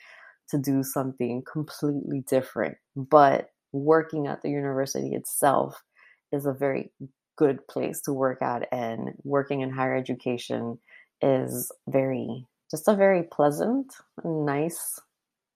to 0.50 0.58
do 0.58 0.82
something 0.82 1.42
completely 1.50 2.20
different. 2.28 2.76
But 2.94 3.50
working 3.74 4.26
at 4.26 4.42
the 4.42 4.50
university 4.50 5.14
itself 5.14 5.82
is 6.32 6.46
a 6.46 6.52
very 6.52 6.90
good 7.36 7.66
place 7.66 8.00
to 8.02 8.12
work 8.12 8.40
at, 8.42 8.68
and 8.72 9.10
working 9.24 9.60
in 9.60 9.70
higher 9.70 9.96
education 9.96 10.78
is 11.20 11.70
very 11.88 12.46
just 12.70 12.88
a 12.88 12.94
very 12.94 13.22
pleasant, 13.22 13.92
nice 14.24 14.98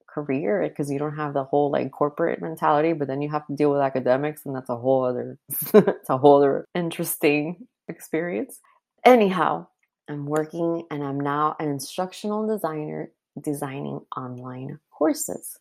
career 0.09 0.67
because 0.69 0.91
you 0.91 0.99
don't 0.99 1.17
have 1.17 1.35
the 1.35 1.45
whole 1.45 1.71
like 1.71 1.91
corporate 1.91 2.41
mentality, 2.41 2.93
but 2.93 3.09
then 3.09 3.23
you 3.23 3.31
have 3.31 3.47
to 3.47 3.57
deal 3.57 3.73
with 3.73 3.81
academics, 3.81 4.45
and 4.45 4.55
that's 4.55 4.69
a 4.69 4.77
whole 4.77 5.05
other, 5.05 5.39
it's 5.75 6.11
a 6.11 6.19
whole 6.19 6.39
other 6.39 6.67
interesting 6.75 7.67
experience. 7.89 8.61
Anyhow, 9.05 9.67
I'm 10.09 10.27
working 10.27 10.85
and 10.91 11.03
I'm 11.03 11.21
now 11.21 11.57
an 11.59 11.69
instructional 11.69 12.47
designer 12.47 13.11
designing 13.43 14.01
online 14.17 14.79
courses. 14.91 15.59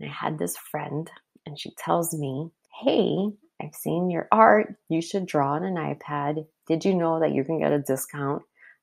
And 0.00 0.10
I 0.10 0.12
had 0.12 0.38
this 0.38 0.56
friend, 0.56 1.10
and 1.46 1.58
she 1.58 1.70
tells 1.78 2.12
me, 2.12 2.50
Hey, 2.82 3.30
I've 3.62 3.74
seen 3.74 4.10
your 4.10 4.28
art. 4.30 4.74
You 4.88 5.00
should 5.00 5.26
draw 5.26 5.52
on 5.52 5.64
an 5.64 5.76
iPad. 5.76 6.46
Did 6.68 6.84
you 6.84 6.94
know 6.94 7.20
that 7.20 7.32
you 7.32 7.44
can 7.44 7.58
get 7.58 7.72
a 7.72 7.78
discount 7.78 8.42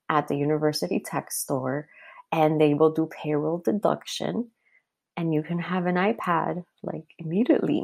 at 0.09 0.27
the 0.27 0.35
university 0.35 0.99
tech 0.99 1.31
store 1.31 1.87
and 2.31 2.59
they 2.59 2.73
will 2.73 2.91
do 2.91 3.09
payroll 3.23 3.59
deduction 3.59 4.49
and 5.15 5.33
you 5.33 5.43
can 5.43 5.59
have 5.59 5.85
an 5.85 5.95
iPad 5.95 6.63
like 6.81 7.05
immediately 7.19 7.83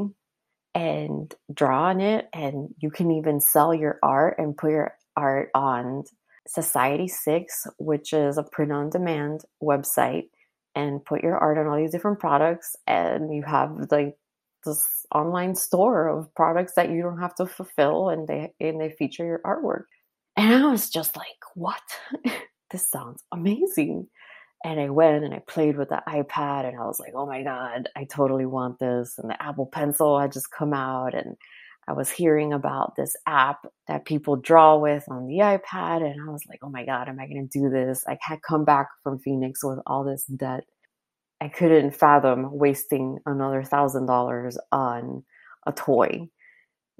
and 0.75 1.33
draw 1.53 1.85
on 1.85 2.01
it 2.01 2.27
and 2.33 2.73
you 2.79 2.89
can 2.89 3.11
even 3.11 3.39
sell 3.39 3.73
your 3.73 3.99
art 4.03 4.35
and 4.37 4.57
put 4.57 4.71
your 4.71 4.93
art 5.15 5.49
on 5.53 6.03
Society 6.47 7.07
6 7.07 7.67
which 7.77 8.13
is 8.13 8.37
a 8.37 8.43
print 8.43 8.71
on 8.71 8.89
demand 8.89 9.41
website 9.61 10.29
and 10.75 11.03
put 11.05 11.23
your 11.23 11.37
art 11.37 11.57
on 11.57 11.67
all 11.67 11.77
these 11.77 11.91
different 11.91 12.19
products 12.19 12.75
and 12.87 13.33
you 13.33 13.43
have 13.43 13.71
like 13.91 14.15
this 14.65 15.05
online 15.13 15.55
store 15.55 16.07
of 16.07 16.33
products 16.35 16.73
that 16.75 16.89
you 16.89 17.01
don't 17.01 17.19
have 17.19 17.35
to 17.35 17.45
fulfill 17.45 18.09
and 18.09 18.27
they 18.27 18.53
and 18.59 18.79
they 18.79 18.91
feature 18.91 19.25
your 19.25 19.41
artwork 19.45 19.83
and 20.39 20.53
I 20.53 20.71
was 20.71 20.89
just 20.89 21.17
like, 21.17 21.27
what? 21.53 21.81
this 22.71 22.89
sounds 22.89 23.23
amazing. 23.33 24.07
And 24.63 24.79
I 24.79 24.89
went 24.89 25.25
and 25.25 25.33
I 25.33 25.39
played 25.39 25.77
with 25.77 25.89
the 25.89 26.01
iPad 26.07 26.65
and 26.65 26.79
I 26.79 26.85
was 26.85 26.97
like, 26.97 27.11
oh 27.13 27.25
my 27.25 27.43
God, 27.43 27.89
I 27.97 28.05
totally 28.05 28.45
want 28.45 28.79
this. 28.79 29.15
And 29.17 29.29
the 29.29 29.41
Apple 29.43 29.65
Pencil 29.65 30.17
had 30.17 30.31
just 30.31 30.49
come 30.51 30.73
out 30.73 31.13
and 31.13 31.35
I 31.89 31.93
was 31.93 32.09
hearing 32.09 32.53
about 32.53 32.95
this 32.95 33.17
app 33.25 33.65
that 33.89 34.05
people 34.05 34.37
draw 34.37 34.77
with 34.77 35.03
on 35.09 35.27
the 35.27 35.39
iPad. 35.39 36.09
And 36.09 36.21
I 36.21 36.31
was 36.31 36.43
like, 36.47 36.59
oh 36.61 36.69
my 36.69 36.85
God, 36.85 37.09
am 37.09 37.19
I 37.19 37.27
going 37.27 37.45
to 37.49 37.59
do 37.59 37.69
this? 37.69 38.05
I 38.07 38.17
had 38.21 38.41
come 38.41 38.63
back 38.63 38.87
from 39.03 39.19
Phoenix 39.19 39.61
with 39.61 39.79
all 39.87 40.05
this 40.05 40.23
debt. 40.23 40.63
I 41.41 41.47
couldn't 41.47 41.95
fathom 41.95 42.57
wasting 42.57 43.19
another 43.25 43.63
thousand 43.63 44.05
dollars 44.07 44.57
on 44.71 45.23
a 45.65 45.71
toy, 45.71 46.29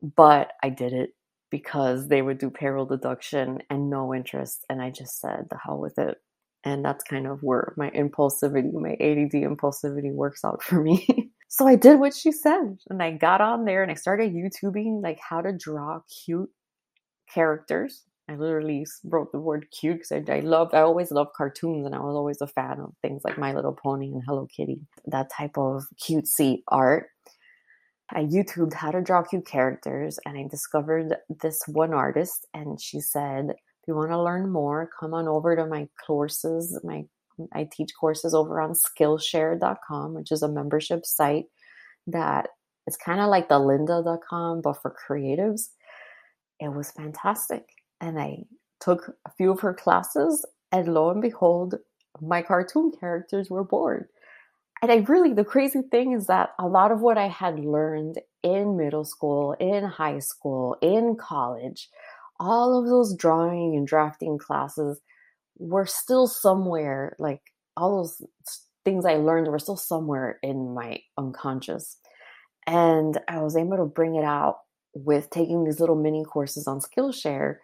but 0.01 0.51
I 0.63 0.69
did 0.69 0.93
it 0.93 1.11
because 1.49 2.07
they 2.07 2.21
would 2.21 2.37
do 2.37 2.49
payroll 2.49 2.85
deduction 2.85 3.59
and 3.69 3.89
no 3.89 4.13
interest. 4.13 4.65
And 4.69 4.81
I 4.81 4.91
just 4.91 5.19
said, 5.19 5.47
the 5.49 5.57
hell 5.63 5.79
with 5.79 5.97
it. 5.97 6.17
And 6.63 6.83
that's 6.83 7.03
kind 7.03 7.25
of 7.25 7.41
where 7.41 7.73
my 7.77 7.89
impulsivity, 7.91 8.71
my 8.73 8.91
ADD 8.93 9.33
impulsivity 9.33 10.13
works 10.13 10.43
out 10.43 10.61
for 10.61 10.81
me. 10.81 11.31
so 11.47 11.67
I 11.67 11.75
did 11.75 11.99
what 11.99 12.13
she 12.13 12.31
said. 12.31 12.77
And 12.89 13.01
I 13.01 13.11
got 13.11 13.41
on 13.41 13.65
there 13.65 13.81
and 13.81 13.91
I 13.91 13.95
started 13.95 14.33
YouTubing 14.33 15.01
like 15.01 15.19
how 15.19 15.41
to 15.41 15.53
draw 15.53 16.01
cute 16.25 16.49
characters. 17.33 18.03
I 18.29 18.35
literally 18.35 18.85
wrote 19.05 19.31
the 19.31 19.39
word 19.39 19.65
cute 19.71 19.95
because 19.95 20.11
I, 20.11 20.23
I 20.31 20.39
love, 20.41 20.69
I 20.73 20.81
always 20.81 21.09
love 21.09 21.29
cartoons 21.35 21.85
and 21.85 21.95
I 21.95 21.99
was 21.99 22.15
always 22.15 22.41
a 22.41 22.47
fan 22.47 22.79
of 22.79 22.93
things 23.01 23.23
like 23.23 23.39
My 23.39 23.53
Little 23.53 23.73
Pony 23.73 24.11
and 24.11 24.21
Hello 24.27 24.47
Kitty, 24.55 24.81
that 25.07 25.31
type 25.35 25.57
of 25.57 25.83
cutesy 25.99 26.61
art. 26.67 27.07
I 28.11 28.25
YouTubed 28.25 28.73
how 28.73 28.91
to 28.91 29.01
draw 29.01 29.23
cute 29.23 29.47
characters 29.47 30.19
and 30.25 30.37
I 30.37 30.47
discovered 30.47 31.15
this 31.41 31.59
one 31.67 31.93
artist 31.93 32.45
and 32.53 32.79
she 32.79 32.99
said, 32.99 33.49
if 33.49 33.87
you 33.87 33.95
want 33.95 34.11
to 34.11 34.21
learn 34.21 34.51
more, 34.51 34.91
come 34.99 35.15
on 35.15 35.27
over 35.27 35.55
to 35.55 35.65
my 35.65 35.87
courses. 36.05 36.79
My 36.83 37.05
I 37.53 37.67
teach 37.71 37.91
courses 37.99 38.33
over 38.33 38.61
on 38.61 38.73
Skillshare.com, 38.73 40.13
which 40.13 40.31
is 40.31 40.43
a 40.43 40.49
membership 40.49 41.05
site 41.05 41.45
that 42.05 42.49
it's 42.85 42.97
kind 42.97 43.21
of 43.21 43.29
like 43.29 43.49
the 43.49 43.55
lynda.com, 43.55 44.61
but 44.61 44.81
for 44.81 44.93
creatives. 45.09 45.69
It 46.59 46.73
was 46.73 46.91
fantastic. 46.91 47.63
And 48.01 48.19
I 48.19 48.45
took 48.79 49.15
a 49.25 49.31
few 49.31 49.51
of 49.51 49.59
her 49.61 49.73
classes, 49.73 50.45
and 50.71 50.93
lo 50.93 51.09
and 51.09 51.21
behold, 51.21 51.75
my 52.21 52.41
cartoon 52.41 52.91
characters 52.99 53.49
were 53.49 53.63
born 53.63 54.07
and 54.81 54.91
I 54.91 54.97
really, 55.07 55.33
the 55.33 55.43
crazy 55.43 55.81
thing 55.91 56.13
is 56.13 56.27
that 56.27 56.51
a 56.57 56.67
lot 56.67 56.91
of 56.91 57.01
what 57.01 57.17
I 57.17 57.27
had 57.27 57.59
learned 57.59 58.19
in 58.43 58.77
middle 58.77 59.03
school, 59.03 59.53
in 59.59 59.83
high 59.83 60.19
school, 60.19 60.77
in 60.81 61.17
college, 61.19 61.89
all 62.39 62.79
of 62.79 62.87
those 62.87 63.15
drawing 63.15 63.75
and 63.75 63.85
drafting 63.85 64.37
classes 64.37 65.01
were 65.57 65.85
still 65.85 66.27
somewhere, 66.27 67.15
like 67.19 67.41
all 67.75 67.97
those 67.97 68.21
things 68.85 69.05
I 69.05 69.15
learned 69.15 69.47
were 69.47 69.59
still 69.59 69.75
somewhere 69.75 70.39
in 70.41 70.73
my 70.73 70.99
unconscious. 71.17 71.97
And 72.65 73.19
I 73.27 73.39
was 73.39 73.57
able 73.57 73.75
to 73.77 73.85
bring 73.85 74.15
it 74.15 74.23
out 74.23 74.59
with 74.93 75.29
taking 75.29 75.65
these 75.65 75.81
little 75.81 76.01
mini 76.01 76.23
courses 76.23 76.67
on 76.67 76.79
Skillshare. 76.79 77.57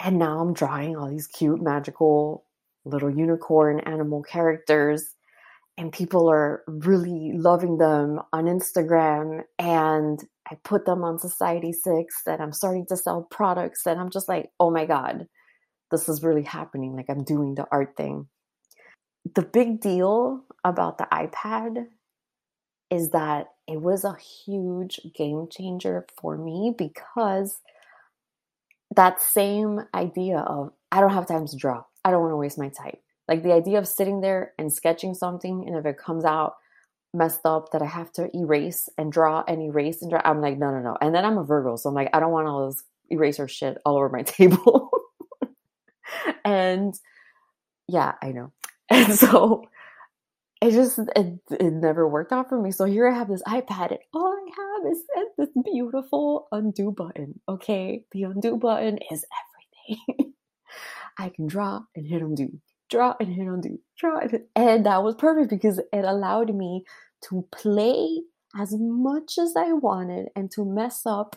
And 0.00 0.18
now 0.18 0.40
I'm 0.40 0.52
drawing 0.52 0.96
all 0.96 1.08
these 1.08 1.26
cute, 1.26 1.60
magical 1.60 2.44
little 2.84 3.10
unicorn 3.10 3.80
animal 3.80 4.22
characters 4.22 5.14
and 5.78 5.92
people 5.92 6.28
are 6.28 6.64
really 6.66 7.32
loving 7.34 7.78
them 7.78 8.20
on 8.32 8.46
Instagram 8.46 9.42
and 9.60 10.18
I 10.50 10.56
put 10.64 10.84
them 10.84 11.04
on 11.04 11.20
Society 11.20 11.72
6 11.72 12.22
and 12.26 12.42
I'm 12.42 12.52
starting 12.52 12.84
to 12.86 12.96
sell 12.96 13.28
products 13.30 13.86
and 13.86 14.00
I'm 14.00 14.10
just 14.10 14.28
like, 14.28 14.50
"Oh 14.58 14.70
my 14.70 14.86
god, 14.86 15.28
this 15.90 16.08
is 16.08 16.24
really 16.24 16.42
happening. 16.42 16.96
Like 16.96 17.08
I'm 17.08 17.22
doing 17.22 17.54
the 17.54 17.66
art 17.70 17.96
thing." 17.96 18.28
The 19.34 19.42
big 19.42 19.80
deal 19.80 20.44
about 20.64 20.98
the 20.98 21.06
iPad 21.12 21.86
is 22.90 23.10
that 23.10 23.48
it 23.68 23.80
was 23.80 24.04
a 24.04 24.16
huge 24.16 25.00
game 25.14 25.46
changer 25.50 26.06
for 26.20 26.36
me 26.36 26.74
because 26.76 27.60
that 28.96 29.20
same 29.20 29.80
idea 29.94 30.38
of 30.38 30.72
I 30.90 31.00
don't 31.00 31.12
have 31.12 31.26
time 31.26 31.46
to 31.46 31.56
draw. 31.56 31.82
I 32.04 32.10
don't 32.10 32.22
want 32.22 32.32
to 32.32 32.36
waste 32.36 32.58
my 32.58 32.68
time. 32.68 32.96
Like 33.28 33.42
the 33.42 33.52
idea 33.52 33.78
of 33.78 33.86
sitting 33.86 34.20
there 34.20 34.52
and 34.58 34.72
sketching 34.72 35.14
something, 35.14 35.64
and 35.66 35.76
if 35.76 35.84
it 35.84 35.98
comes 35.98 36.24
out 36.24 36.54
messed 37.14 37.40
up 37.44 37.72
that 37.72 37.82
I 37.82 37.86
have 37.86 38.12
to 38.12 38.34
erase 38.36 38.88
and 38.98 39.12
draw 39.12 39.42
and 39.46 39.62
erase 39.62 40.02
and 40.02 40.10
draw, 40.10 40.20
I'm 40.24 40.40
like, 40.40 40.58
no, 40.58 40.70
no, 40.70 40.80
no. 40.80 40.96
And 41.00 41.14
then 41.14 41.24
I'm 41.24 41.38
a 41.38 41.44
Virgo, 41.44 41.76
so 41.76 41.88
I'm 41.88 41.94
like, 41.94 42.10
I 42.12 42.20
don't 42.20 42.32
want 42.32 42.48
all 42.48 42.66
this 42.66 42.82
eraser 43.10 43.48
shit 43.48 43.78
all 43.84 43.96
over 43.96 44.08
my 44.08 44.22
table. 44.24 44.90
and 46.44 46.94
yeah, 47.86 48.12
I 48.22 48.32
know. 48.32 48.52
And 48.90 49.12
so 49.12 49.64
it 50.60 50.72
just 50.72 50.98
it, 50.98 51.38
it 51.50 51.72
never 51.72 52.08
worked 52.08 52.32
out 52.32 52.48
for 52.48 52.60
me. 52.60 52.70
So 52.70 52.84
here 52.84 53.08
I 53.08 53.16
have 53.16 53.28
this 53.28 53.42
iPad, 53.42 53.90
and 53.90 54.00
all 54.12 54.26
I 54.26 54.50
have 54.56 54.92
is 54.92 55.02
this 55.36 55.48
beautiful 55.64 56.48
undo 56.50 56.90
button. 56.90 57.40
Okay, 57.48 58.04
the 58.12 58.24
undo 58.24 58.56
button 58.56 58.98
is 59.10 59.24
everything. 59.88 60.34
I 61.18 61.28
can 61.30 61.46
draw 61.46 61.82
and 61.94 62.06
hit 62.06 62.22
undo, 62.22 62.60
draw 62.90 63.14
and 63.20 63.32
hit 63.32 63.46
undo, 63.46 63.78
draw 63.96 64.18
and, 64.18 64.40
and 64.54 64.86
that 64.86 65.02
was 65.02 65.14
perfect 65.16 65.50
because 65.50 65.78
it 65.78 66.04
allowed 66.04 66.54
me 66.54 66.84
to 67.28 67.46
play 67.52 68.22
as 68.58 68.74
much 68.78 69.38
as 69.38 69.54
I 69.56 69.72
wanted 69.72 70.28
and 70.34 70.50
to 70.52 70.64
mess 70.64 71.02
up 71.06 71.36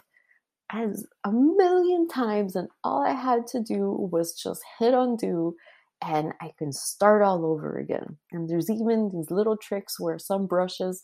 as 0.72 1.06
a 1.24 1.32
million 1.32 2.08
times. 2.08 2.56
And 2.56 2.70
all 2.84 3.04
I 3.06 3.14
had 3.14 3.48
to 3.48 3.62
do 3.62 3.92
was 4.12 4.34
just 4.34 4.62
hit 4.80 4.94
undo 4.94 5.56
and 6.02 6.34
I 6.42 6.52
can 6.58 6.72
start 6.72 7.22
all 7.22 7.46
over 7.46 7.78
again. 7.78 8.18
And 8.32 8.50
there's 8.50 8.70
even 8.70 9.10
these 9.14 9.32
little 9.32 9.58
tricks 9.58 10.00
where 10.00 10.20
some 10.20 10.48
brushes, 10.48 11.04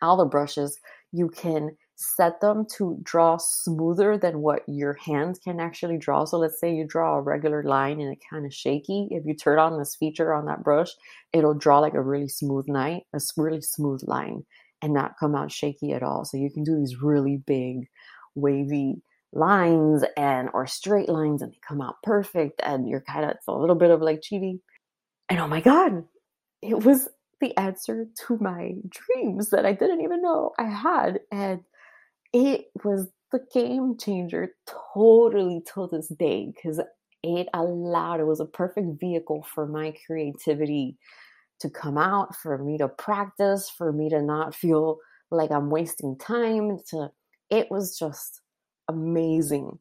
all 0.00 0.16
the 0.16 0.24
brushes, 0.24 0.78
you 1.12 1.28
can 1.28 1.76
set 1.96 2.40
them 2.40 2.66
to 2.76 2.98
draw 3.02 3.36
smoother 3.36 4.18
than 4.18 4.40
what 4.40 4.62
your 4.66 4.94
hand 4.94 5.38
can 5.44 5.60
actually 5.60 5.98
draw. 5.98 6.24
So 6.24 6.38
let's 6.38 6.58
say 6.58 6.74
you 6.74 6.86
draw 6.86 7.16
a 7.16 7.22
regular 7.22 7.62
line 7.62 8.00
and 8.00 8.12
it's 8.12 8.24
kind 8.28 8.44
of 8.44 8.52
shaky. 8.52 9.08
If 9.10 9.24
you 9.24 9.34
turn 9.34 9.58
on 9.58 9.78
this 9.78 9.94
feature 9.96 10.34
on 10.34 10.46
that 10.46 10.64
brush, 10.64 10.90
it'll 11.32 11.54
draw 11.54 11.78
like 11.78 11.94
a 11.94 12.02
really 12.02 12.28
smooth 12.28 12.68
line, 12.68 13.02
a 13.14 13.20
really 13.36 13.60
smooth 13.60 14.02
line 14.06 14.44
and 14.80 14.92
not 14.92 15.18
come 15.18 15.34
out 15.36 15.52
shaky 15.52 15.92
at 15.92 16.02
all. 16.02 16.24
So 16.24 16.36
you 16.36 16.50
can 16.50 16.64
do 16.64 16.76
these 16.76 17.00
really 17.00 17.36
big 17.46 17.86
wavy 18.34 19.02
lines 19.32 20.04
and 20.16 20.48
or 20.52 20.66
straight 20.66 21.08
lines 21.08 21.42
and 21.42 21.52
they 21.52 21.58
come 21.66 21.80
out 21.80 21.96
perfect 22.02 22.60
and 22.64 22.88
you're 22.88 23.00
kind 23.00 23.24
of 23.24 23.32
it's 23.32 23.48
a 23.48 23.52
little 23.52 23.76
bit 23.76 23.90
of 23.90 24.00
like 24.00 24.20
cheating. 24.22 24.60
And 25.28 25.40
oh 25.40 25.48
my 25.48 25.60
god, 25.60 26.04
it 26.60 26.84
was 26.84 27.08
the 27.40 27.56
answer 27.56 28.06
to 28.26 28.38
my 28.40 28.72
dreams 28.88 29.50
that 29.50 29.66
I 29.66 29.72
didn't 29.72 30.02
even 30.02 30.22
know 30.22 30.52
I 30.58 30.68
had 30.68 31.20
and 31.30 31.60
it 32.32 32.66
was 32.84 33.08
the 33.32 33.40
game 33.52 33.96
changer 33.98 34.54
totally 34.94 35.62
to 35.74 35.88
this 35.90 36.08
day 36.08 36.52
because 36.54 36.80
it 37.22 37.48
allowed 37.54 38.20
it 38.20 38.26
was 38.26 38.40
a 38.40 38.46
perfect 38.46 39.00
vehicle 39.00 39.46
for 39.54 39.66
my 39.66 39.94
creativity 40.06 40.98
to 41.60 41.70
come 41.70 41.96
out, 41.96 42.34
for 42.36 42.58
me 42.58 42.76
to 42.78 42.88
practice, 42.88 43.70
for 43.70 43.92
me 43.92 44.10
to 44.10 44.20
not 44.20 44.54
feel 44.54 44.98
like 45.30 45.50
I'm 45.50 45.70
wasting 45.70 46.18
time. 46.18 46.78
To 46.90 47.10
it 47.50 47.70
was 47.70 47.98
just 47.98 48.41
amazing. 48.88 49.78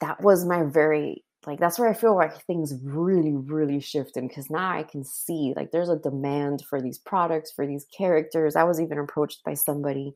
That 0.00 0.20
was 0.22 0.44
my 0.44 0.64
very 0.64 1.24
like 1.46 1.58
that's 1.58 1.78
where 1.78 1.88
I 1.88 1.94
feel 1.94 2.14
like 2.14 2.44
things 2.46 2.74
really, 2.82 3.34
really 3.34 3.80
shifted 3.80 4.22
because 4.28 4.48
now 4.48 4.70
I 4.70 4.84
can 4.84 5.04
see 5.04 5.54
like 5.56 5.72
there's 5.72 5.88
a 5.88 5.96
demand 5.96 6.64
for 6.68 6.80
these 6.80 6.98
products, 6.98 7.50
for 7.50 7.66
these 7.66 7.86
characters. 7.96 8.54
I 8.54 8.64
was 8.64 8.80
even 8.80 8.98
approached 8.98 9.42
by 9.44 9.54
somebody 9.54 10.14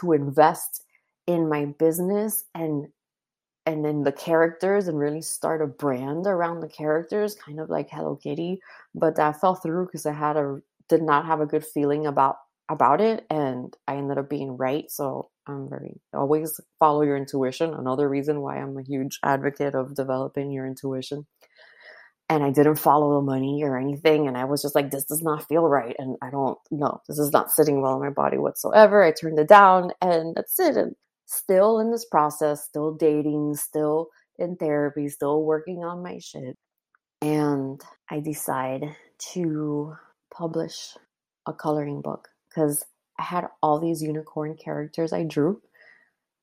to 0.00 0.12
invest 0.12 0.82
in 1.26 1.48
my 1.48 1.66
business 1.78 2.44
and 2.54 2.88
and 3.66 3.84
then 3.84 4.04
the 4.04 4.12
characters 4.12 4.86
and 4.88 4.98
really 4.98 5.22
start 5.22 5.60
a 5.60 5.66
brand 5.66 6.26
around 6.26 6.60
the 6.60 6.68
characters, 6.68 7.34
kind 7.34 7.58
of 7.60 7.68
like 7.68 7.88
Hello 7.90 8.16
Kitty. 8.16 8.60
But 8.94 9.16
that 9.16 9.40
fell 9.40 9.56
through 9.56 9.86
because 9.86 10.06
I 10.06 10.12
had 10.12 10.36
a 10.36 10.60
did 10.88 11.02
not 11.02 11.26
have 11.26 11.40
a 11.40 11.46
good 11.46 11.64
feeling 11.64 12.06
about 12.06 12.36
about 12.68 13.00
it, 13.00 13.26
and 13.30 13.76
I 13.86 13.96
ended 13.96 14.18
up 14.18 14.28
being 14.30 14.56
right. 14.56 14.90
So 14.90 15.30
I'm 15.46 15.68
very 15.68 16.00
always 16.12 16.60
follow 16.78 17.02
your 17.02 17.16
intuition. 17.16 17.74
Another 17.74 18.08
reason 18.08 18.40
why 18.40 18.56
I'm 18.56 18.76
a 18.76 18.82
huge 18.82 19.18
advocate 19.22 19.74
of 19.74 19.94
developing 19.94 20.50
your 20.50 20.66
intuition. 20.66 21.26
And 22.28 22.42
I 22.42 22.50
didn't 22.50 22.76
follow 22.76 23.14
the 23.14 23.24
money 23.24 23.62
or 23.62 23.78
anything, 23.78 24.26
and 24.26 24.36
I 24.36 24.44
was 24.44 24.60
just 24.62 24.74
like, 24.74 24.90
"This 24.90 25.04
does 25.04 25.22
not 25.22 25.44
feel 25.44 25.68
right," 25.68 25.94
and 25.98 26.16
I 26.20 26.30
don't 26.30 26.58
know. 26.72 27.00
This 27.08 27.20
is 27.20 27.32
not 27.32 27.52
sitting 27.52 27.80
well 27.80 27.94
in 27.94 28.00
my 28.00 28.10
body 28.10 28.36
whatsoever. 28.36 29.04
I 29.04 29.12
turned 29.12 29.38
it 29.38 29.48
down, 29.48 29.92
and 30.00 30.34
that's 30.34 30.58
it. 30.58 30.76
And 30.76 30.96
still 31.26 31.78
in 31.78 31.92
this 31.92 32.04
process, 32.04 32.64
still 32.64 32.92
dating, 32.94 33.54
still 33.54 34.08
in 34.38 34.56
therapy, 34.56 35.08
still 35.08 35.44
working 35.44 35.84
on 35.84 36.02
my 36.02 36.18
shit. 36.18 36.58
And 37.22 37.80
I 38.10 38.20
decide 38.20 38.96
to 39.32 39.96
publish 40.32 40.96
a 41.46 41.52
coloring 41.52 42.02
book 42.02 42.28
because 42.48 42.84
I 43.18 43.22
had 43.22 43.46
all 43.62 43.78
these 43.78 44.02
unicorn 44.02 44.56
characters 44.56 45.12
I 45.12 45.24
drew. 45.24 45.60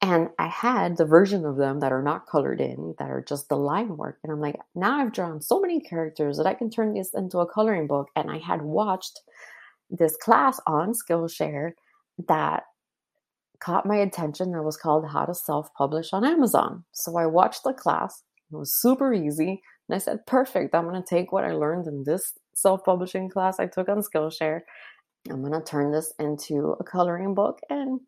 And 0.02 0.30
I 0.38 0.48
had 0.48 0.98
the 0.98 1.06
version 1.06 1.46
of 1.46 1.56
them 1.56 1.80
that 1.80 1.94
are 1.94 2.02
not 2.02 2.28
colored 2.28 2.60
in, 2.60 2.94
that 3.00 3.10
are 3.10 3.24
just 3.26 3.48
the 3.48 3.56
line 3.56 3.96
work. 3.96 4.20
And 4.22 4.34
I'm 4.34 4.42
like, 4.42 4.58
now 4.76 5.00
I've 5.00 5.14
drawn 5.14 5.42
so 5.42 5.62
many 5.62 5.80
characters 5.80 6.36
that 6.38 6.46
I 6.46 6.54
can 6.54 6.70
turn 6.70 6.94
this 6.94 7.14
into 7.14 7.40
a 7.40 7.50
coloring 7.50 7.88
book. 7.88 8.10
And 8.16 8.30
I 8.30 8.40
had 8.40 8.64
watched 8.64 9.22
this 9.90 10.18
class 10.18 10.60
on 10.68 10.92
Skillshare 10.92 11.72
that 12.28 12.64
caught 13.62 13.86
my 13.86 13.96
attention 13.96 14.52
that 14.52 14.64
was 14.64 14.76
called 14.76 15.08
How 15.08 15.24
to 15.24 15.34
Self 15.34 15.74
Publish 15.74 16.12
on 16.12 16.26
Amazon. 16.26 16.84
So 16.92 17.18
I 17.18 17.26
watched 17.26 17.64
the 17.64 17.72
class. 17.72 18.24
It 18.52 18.58
was 18.58 18.76
super 18.76 19.14
easy. 19.14 19.62
And 19.88 19.96
I 19.96 20.00
said, 20.00 20.26
perfect. 20.28 20.76
I'm 20.76 20.84
going 20.88 21.02
to 21.02 21.08
take 21.08 21.32
what 21.32 21.46
I 21.46 21.54
learned 21.54 21.88
in 21.88 22.04
this 22.04 22.34
self 22.56 22.84
publishing 22.84 23.30
class 23.30 23.58
I 23.58 23.68
took 23.68 23.88
on 23.88 24.02
Skillshare. 24.02 24.62
I'm 25.30 25.42
going 25.42 25.54
to 25.54 25.62
turn 25.62 25.92
this 25.92 26.14
into 26.20 26.76
a 26.80 26.84
coloring 26.84 27.34
book. 27.34 27.60
And 27.70 28.02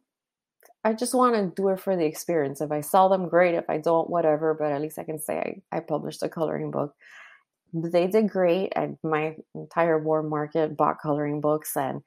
I 0.83 0.93
just 0.93 1.13
want 1.13 1.35
to 1.35 1.61
do 1.61 1.69
it 1.69 1.79
for 1.79 1.95
the 1.95 2.05
experience. 2.05 2.61
If 2.61 2.71
I 2.71 2.81
sell 2.81 3.09
them, 3.09 3.29
great. 3.29 3.55
If 3.55 3.69
I 3.69 3.77
don't, 3.77 4.09
whatever. 4.09 4.53
But 4.53 4.71
at 4.71 4.81
least 4.81 4.99
I 4.99 5.03
can 5.03 5.19
say 5.19 5.61
I, 5.71 5.77
I 5.77 5.79
published 5.79 6.23
a 6.23 6.29
coloring 6.29 6.71
book. 6.71 6.93
They 7.73 8.07
did 8.07 8.29
great. 8.29 8.73
I, 8.75 8.95
my 9.03 9.35
entire 9.53 9.97
warm 9.97 10.29
market 10.29 10.77
bought 10.77 11.01
coloring 11.01 11.41
books 11.41 11.75
and 11.75 12.01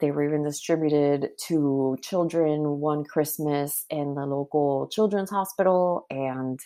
they 0.00 0.10
were 0.10 0.24
even 0.24 0.42
distributed 0.42 1.30
to 1.46 1.96
children 2.02 2.80
one 2.80 3.04
Christmas 3.04 3.84
in 3.90 4.14
the 4.14 4.26
local 4.26 4.88
children's 4.88 5.30
hospital, 5.30 6.06
and 6.10 6.58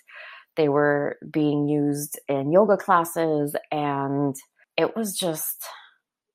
they 0.57 0.69
were 0.69 1.19
being 1.31 1.69
used 1.69 2.19
in 2.29 2.53
yoga 2.53 2.77
classes. 2.77 3.55
And 3.71 4.35
it 4.77 4.97
was 4.97 5.17
just 5.19 5.65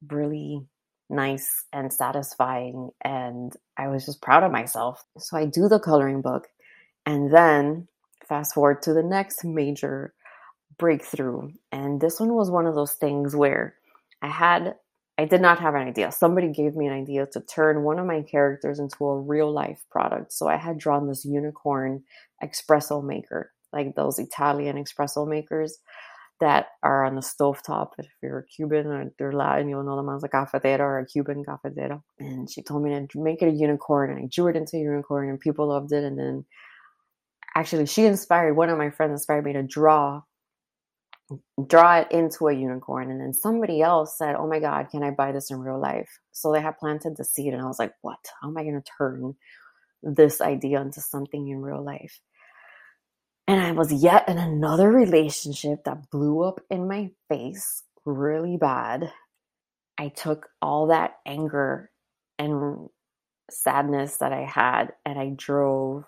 really 0.08 0.62
nice 1.12 1.66
and 1.74 1.92
satisfying. 1.92 2.90
And 3.04 3.54
I 3.78 3.88
was 3.88 4.06
just 4.06 4.22
proud 4.22 4.44
of 4.44 4.52
myself. 4.52 5.04
So 5.18 5.38
I 5.38 5.46
do 5.46 5.68
the 5.68 5.80
coloring 5.80 6.22
book. 6.22 6.48
And 7.06 7.34
then 7.34 7.88
fast 8.28 8.54
forward 8.54 8.82
to 8.84 8.94
the 8.94 9.04
next 9.04 9.44
major 9.44 10.14
breakthrough. 10.78 11.52
And 11.72 12.00
this 12.00 12.20
one 12.20 12.34
was 12.34 12.50
one 12.50 12.66
of 12.66 12.76
those 12.76 12.94
things 12.94 13.36
where 13.36 13.76
I 14.22 14.28
had 14.28 14.76
I 15.18 15.26
did 15.26 15.42
not 15.42 15.60
have 15.60 15.76
an 15.76 15.88
idea. 15.88 16.12
Somebody 16.12 16.48
gave 16.48 16.76
me 16.76 16.88
an 16.88 16.94
idea 16.94 17.28
to 17.28 17.42
turn 17.42 17.84
one 17.84 18.00
of 18.00 18.08
my 18.08 18.24
characters 18.24 18.80
into 18.80 19.06
a 19.06 19.20
real 19.20 19.52
life 19.52 19.84
product. 19.92 20.34
So 20.34 20.48
I 20.48 20.58
had 20.58 20.80
drawn 20.80 21.08
this 21.08 21.26
unicorn 21.26 22.04
espresso 22.44 23.04
maker, 23.04 23.52
like 23.72 23.94
those 23.94 24.18
Italian 24.18 24.84
espresso 24.84 25.28
makers 25.28 25.78
that 26.42 26.68
are 26.84 27.06
on 27.06 27.16
the 27.16 27.22
stovetop. 27.22 27.92
If 27.98 28.08
you're 28.22 28.40
a 28.40 28.46
Cuban 28.46 28.88
or 28.88 29.12
they're 29.18 29.32
Latin, 29.32 29.70
you'll 29.70 29.84
know 29.84 29.96
them 29.96 30.14
as 30.14 30.24
a 30.24 30.28
cafetera 30.28 30.86
or 30.86 31.00
a 31.00 31.08
Cuban 31.08 31.46
cafetera. 31.46 32.02
And 32.20 32.50
she 32.52 32.62
told 32.62 32.84
me 32.84 32.90
to 32.92 33.24
make 33.24 33.42
it 33.42 33.48
a 33.48 33.52
unicorn, 33.52 34.12
and 34.12 34.20
I 34.20 34.28
drew 34.30 34.48
it 34.48 34.58
into 34.58 34.76
a 34.76 34.82
unicorn, 34.82 35.30
and 35.30 35.40
people 35.40 35.70
loved 35.70 35.94
it. 35.94 36.04
And 36.04 36.20
then 36.20 36.46
actually, 37.56 37.86
she 37.86 38.06
inspired 38.06 38.56
one 38.56 38.70
of 38.70 38.78
my 38.78 38.90
friends 38.90 39.12
inspired 39.12 39.46
me 39.46 39.54
to 39.54 39.64
draw 39.64 40.24
draw 41.68 42.00
it 42.00 42.12
into 42.12 42.48
a 42.48 42.54
unicorn. 42.54 43.10
And 43.10 43.22
then 43.22 43.34
somebody 43.34 43.82
else 43.82 44.18
said, 44.18 44.36
Oh 44.36 44.48
my 44.48 44.60
God, 44.60 44.90
can 44.90 45.04
I 45.04 45.12
buy 45.12 45.32
this 45.32 45.52
in 45.52 45.60
real 45.60 45.80
life? 45.80 46.10
So 46.32 46.52
they 46.52 46.62
had 46.62 46.78
planted 46.78 47.16
the 47.16 47.24
seed. 47.24 47.54
And 47.54 47.62
I 47.62 47.66
was 47.66 47.80
like, 47.80 47.94
What? 48.02 48.20
How 48.42 48.50
am 48.50 48.58
I 48.58 48.64
going 48.64 48.82
to 48.82 48.92
turn 48.98 49.36
this 50.04 50.42
idea 50.42 50.82
into 50.82 51.02
something 51.02 51.48
in 51.48 51.62
real 51.62 51.84
life? 51.84 52.20
And 53.52 53.60
I 53.60 53.74
was 53.74 53.92
yet 53.92 54.30
in 54.30 54.38
another 54.38 54.90
relationship 54.90 55.84
that 55.84 56.10
blew 56.10 56.42
up 56.42 56.62
in 56.70 56.88
my 56.88 57.12
face 57.28 57.84
really 58.06 58.56
bad. 58.56 59.12
I 59.98 60.08
took 60.08 60.48
all 60.62 60.88
that 60.88 61.18
anger 61.26 61.92
and 62.40 62.88
sadness 63.50 64.20
that 64.20 64.32
I 64.32 64.46
had 64.46 64.94
and 65.06 65.20
I 65.20 65.34
drove 65.36 66.06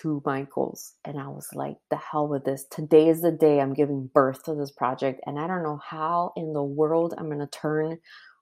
to 0.00 0.22
Michael's 0.24 0.94
and 1.04 1.20
I 1.20 1.28
was 1.28 1.46
like, 1.52 1.76
the 1.90 1.98
hell 1.98 2.28
with 2.28 2.46
this. 2.46 2.64
Today 2.70 3.10
is 3.10 3.20
the 3.20 3.30
day 3.30 3.60
I'm 3.60 3.74
giving 3.74 4.08
birth 4.14 4.44
to 4.44 4.54
this 4.54 4.70
project. 4.70 5.20
And 5.26 5.38
I 5.38 5.46
don't 5.46 5.64
know 5.64 5.78
how 5.86 6.32
in 6.34 6.54
the 6.54 6.62
world 6.62 7.12
I'm 7.18 7.26
going 7.26 7.40
to 7.40 7.46
turn 7.46 7.98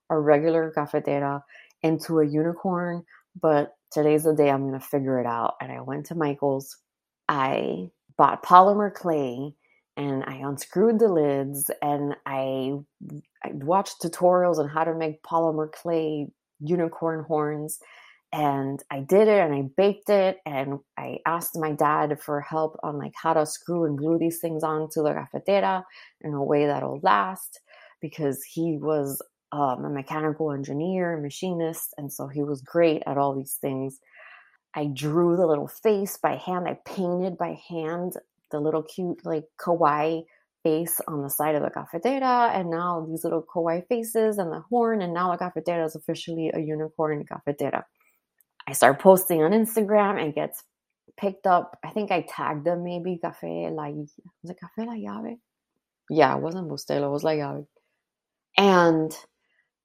a 0.09 0.17
regular 0.17 0.71
cafetera 0.71 1.43
into 1.83 2.19
a 2.19 2.25
unicorn, 2.25 3.03
but 3.37 3.75
today's 3.91 4.23
the 4.23 4.33
day 4.33 4.49
I'm 4.49 4.65
going 4.65 4.79
to 4.79 4.87
figure 4.87 5.19
it 5.19 5.25
out. 5.25 5.55
And 5.59 5.73
I 5.73 5.81
went 5.81 6.05
to 6.05 6.15
Michael's. 6.15 6.77
I 7.27 7.89
bought 8.17 8.43
polymer 8.43 8.93
clay 8.93 9.53
and 9.97 10.23
I 10.25 10.35
unscrewed 10.35 10.99
the 10.99 11.07
lids 11.07 11.71
and 11.81 12.15
I, 12.25 12.73
I 13.43 13.51
watched 13.53 14.01
tutorials 14.01 14.57
on 14.57 14.67
how 14.67 14.83
to 14.83 14.93
make 14.93 15.23
polymer 15.23 15.71
clay 15.71 16.27
unicorn 16.59 17.23
horns 17.25 17.79
and 18.33 18.83
I 18.91 18.99
did 18.99 19.27
it 19.29 19.39
and 19.39 19.53
I 19.53 19.63
baked 19.77 20.09
it 20.09 20.39
and 20.45 20.79
I 20.97 21.19
asked 21.25 21.57
my 21.57 21.71
dad 21.71 22.19
for 22.21 22.41
help 22.41 22.77
on 22.83 22.97
like 22.97 23.13
how 23.15 23.33
to 23.33 23.45
screw 23.45 23.85
and 23.85 23.97
glue 23.97 24.17
these 24.17 24.39
things 24.39 24.63
onto 24.63 25.03
the 25.03 25.13
cafetera 25.13 25.85
in 26.21 26.33
a 26.33 26.43
way 26.43 26.65
that'll 26.65 26.99
last 27.01 27.61
because 28.01 28.43
he 28.43 28.77
was 28.77 29.21
um, 29.51 29.85
a 29.85 29.89
mechanical 29.89 30.51
engineer, 30.51 31.17
machinist, 31.17 31.93
and 31.97 32.11
so 32.11 32.27
he 32.27 32.43
was 32.43 32.61
great 32.61 33.01
at 33.07 33.17
all 33.17 33.33
these 33.33 33.57
things. 33.61 33.99
I 34.75 34.87
drew 34.87 35.37
the 35.37 35.47
little 35.47 35.67
face 35.67 36.17
by 36.17 36.35
hand. 36.35 36.67
I 36.67 36.77
painted 36.85 37.37
by 37.37 37.57
hand 37.69 38.13
the 38.51 38.59
little 38.59 38.83
cute 38.83 39.25
like 39.25 39.45
kawaii 39.59 40.25
face 40.63 40.99
on 41.07 41.21
the 41.21 41.29
side 41.29 41.55
of 41.55 41.63
the 41.63 41.69
cafetera, 41.69 42.51
and 42.53 42.69
now 42.69 43.05
these 43.07 43.23
little 43.23 43.43
kawaii 43.43 43.87
faces 43.87 44.37
and 44.37 44.51
the 44.51 44.61
horn, 44.61 45.01
and 45.01 45.13
now 45.13 45.31
the 45.31 45.37
cafetera 45.37 45.85
is 45.85 45.95
officially 45.95 46.51
a 46.53 46.59
unicorn 46.59 47.23
cafetera. 47.25 47.85
I 48.67 48.73
start 48.73 48.99
posting 48.99 49.43
on 49.43 49.51
Instagram 49.51 50.21
and 50.21 50.33
gets 50.33 50.63
picked 51.17 51.47
up. 51.47 51.77
I 51.83 51.91
think 51.91 52.11
I 52.11 52.25
tagged 52.27 52.65
them 52.65 52.83
maybe 52.83 53.19
Café 53.23 53.71
La 53.71 53.89
was 53.89 54.11
it 54.49 54.57
Café 54.57 54.87
La 54.87 54.93
Llave? 54.93 55.37
Yeah, 56.09 56.35
it 56.35 56.41
wasn't 56.41 56.67
Bustelo, 56.69 57.07
it 57.07 57.11
was 57.11 57.23
La 57.23 57.31
Llave. 57.31 57.67
And 58.57 59.15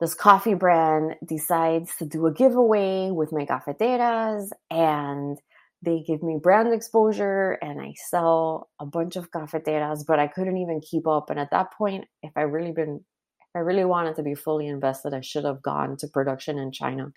this 0.01 0.15
coffee 0.15 0.55
brand 0.55 1.17
decides 1.27 1.95
to 1.97 2.07
do 2.07 2.27
a 2.27 2.33
giveaway 2.33 3.11
with 3.11 3.33
my 3.33 3.45
cafeteras 3.45 4.51
and 4.71 5.39
they 5.83 6.03
give 6.07 6.23
me 6.23 6.39
brand 6.43 6.73
exposure 6.73 7.59
and 7.63 7.81
I 7.81 7.95
sell 8.09 8.71
a 8.81 8.87
bunch 8.87 9.17
of 9.17 9.31
cafeteras, 9.31 10.05
but 10.05 10.19
I 10.19 10.27
couldn't 10.27 10.57
even 10.57 10.81
keep 10.81 11.07
up. 11.07 11.31
And 11.31 11.39
at 11.39 11.51
that 11.51 11.73
point, 11.73 12.07
if 12.23 12.33
I 12.37 12.43
really 12.43 12.73
been 12.73 13.05
if 13.41 13.57
I 13.57 13.61
really 13.61 13.85
wanted 13.85 14.15
to 14.17 14.23
be 14.23 14.35
fully 14.35 14.69
invested, 14.69 15.13
I 15.13 15.23
should 15.23 15.45
have 15.45 15.61
gone 15.63 15.97
to 15.99 16.09
production 16.09 16.57
in 16.57 16.71
China 16.71 17.13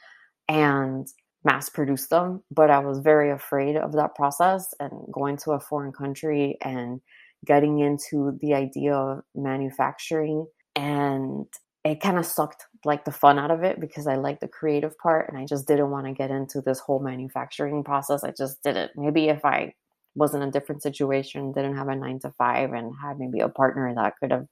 and 0.49 1.07
mass 1.45 1.69
produce 1.69 2.07
them. 2.07 2.43
But 2.51 2.69
I 2.69 2.79
was 2.79 2.99
very 2.99 3.31
afraid 3.31 3.77
of 3.77 3.93
that 3.93 4.15
process 4.15 4.73
and 4.79 4.91
going 5.11 5.37
to 5.37 5.51
a 5.51 5.59
foreign 5.59 5.91
country 5.91 6.57
and 6.61 7.01
getting 7.45 7.79
into 7.79 8.37
the 8.41 8.55
idea 8.55 8.93
of 8.93 9.21
manufacturing 9.35 10.47
and 10.75 11.45
it 11.83 12.01
kind 12.01 12.17
of 12.17 12.25
sucked 12.25 12.65
like 12.85 13.05
the 13.05 13.11
fun 13.11 13.39
out 13.39 13.51
of 13.51 13.63
it 13.63 13.79
because 13.79 14.07
I 14.07 14.15
like 14.15 14.39
the 14.39 14.47
creative 14.47 14.97
part 14.97 15.29
and 15.29 15.37
I 15.37 15.45
just 15.45 15.67
didn't 15.67 15.91
want 15.91 16.07
to 16.07 16.13
get 16.13 16.31
into 16.31 16.61
this 16.61 16.79
whole 16.79 16.99
manufacturing 16.99 17.83
process. 17.83 18.23
I 18.23 18.31
just 18.31 18.61
didn't. 18.63 18.91
Maybe 18.95 19.29
if 19.29 19.43
I 19.45 19.73
was 20.15 20.33
in 20.33 20.41
a 20.41 20.51
different 20.51 20.83
situation, 20.83 21.53
didn't 21.53 21.77
have 21.77 21.87
a 21.87 21.95
nine 21.95 22.19
to 22.19 22.31
five, 22.37 22.71
and 22.73 22.93
had 23.01 23.19
maybe 23.19 23.39
a 23.39 23.49
partner 23.49 23.93
that 23.95 24.13
could 24.19 24.31
have 24.31 24.47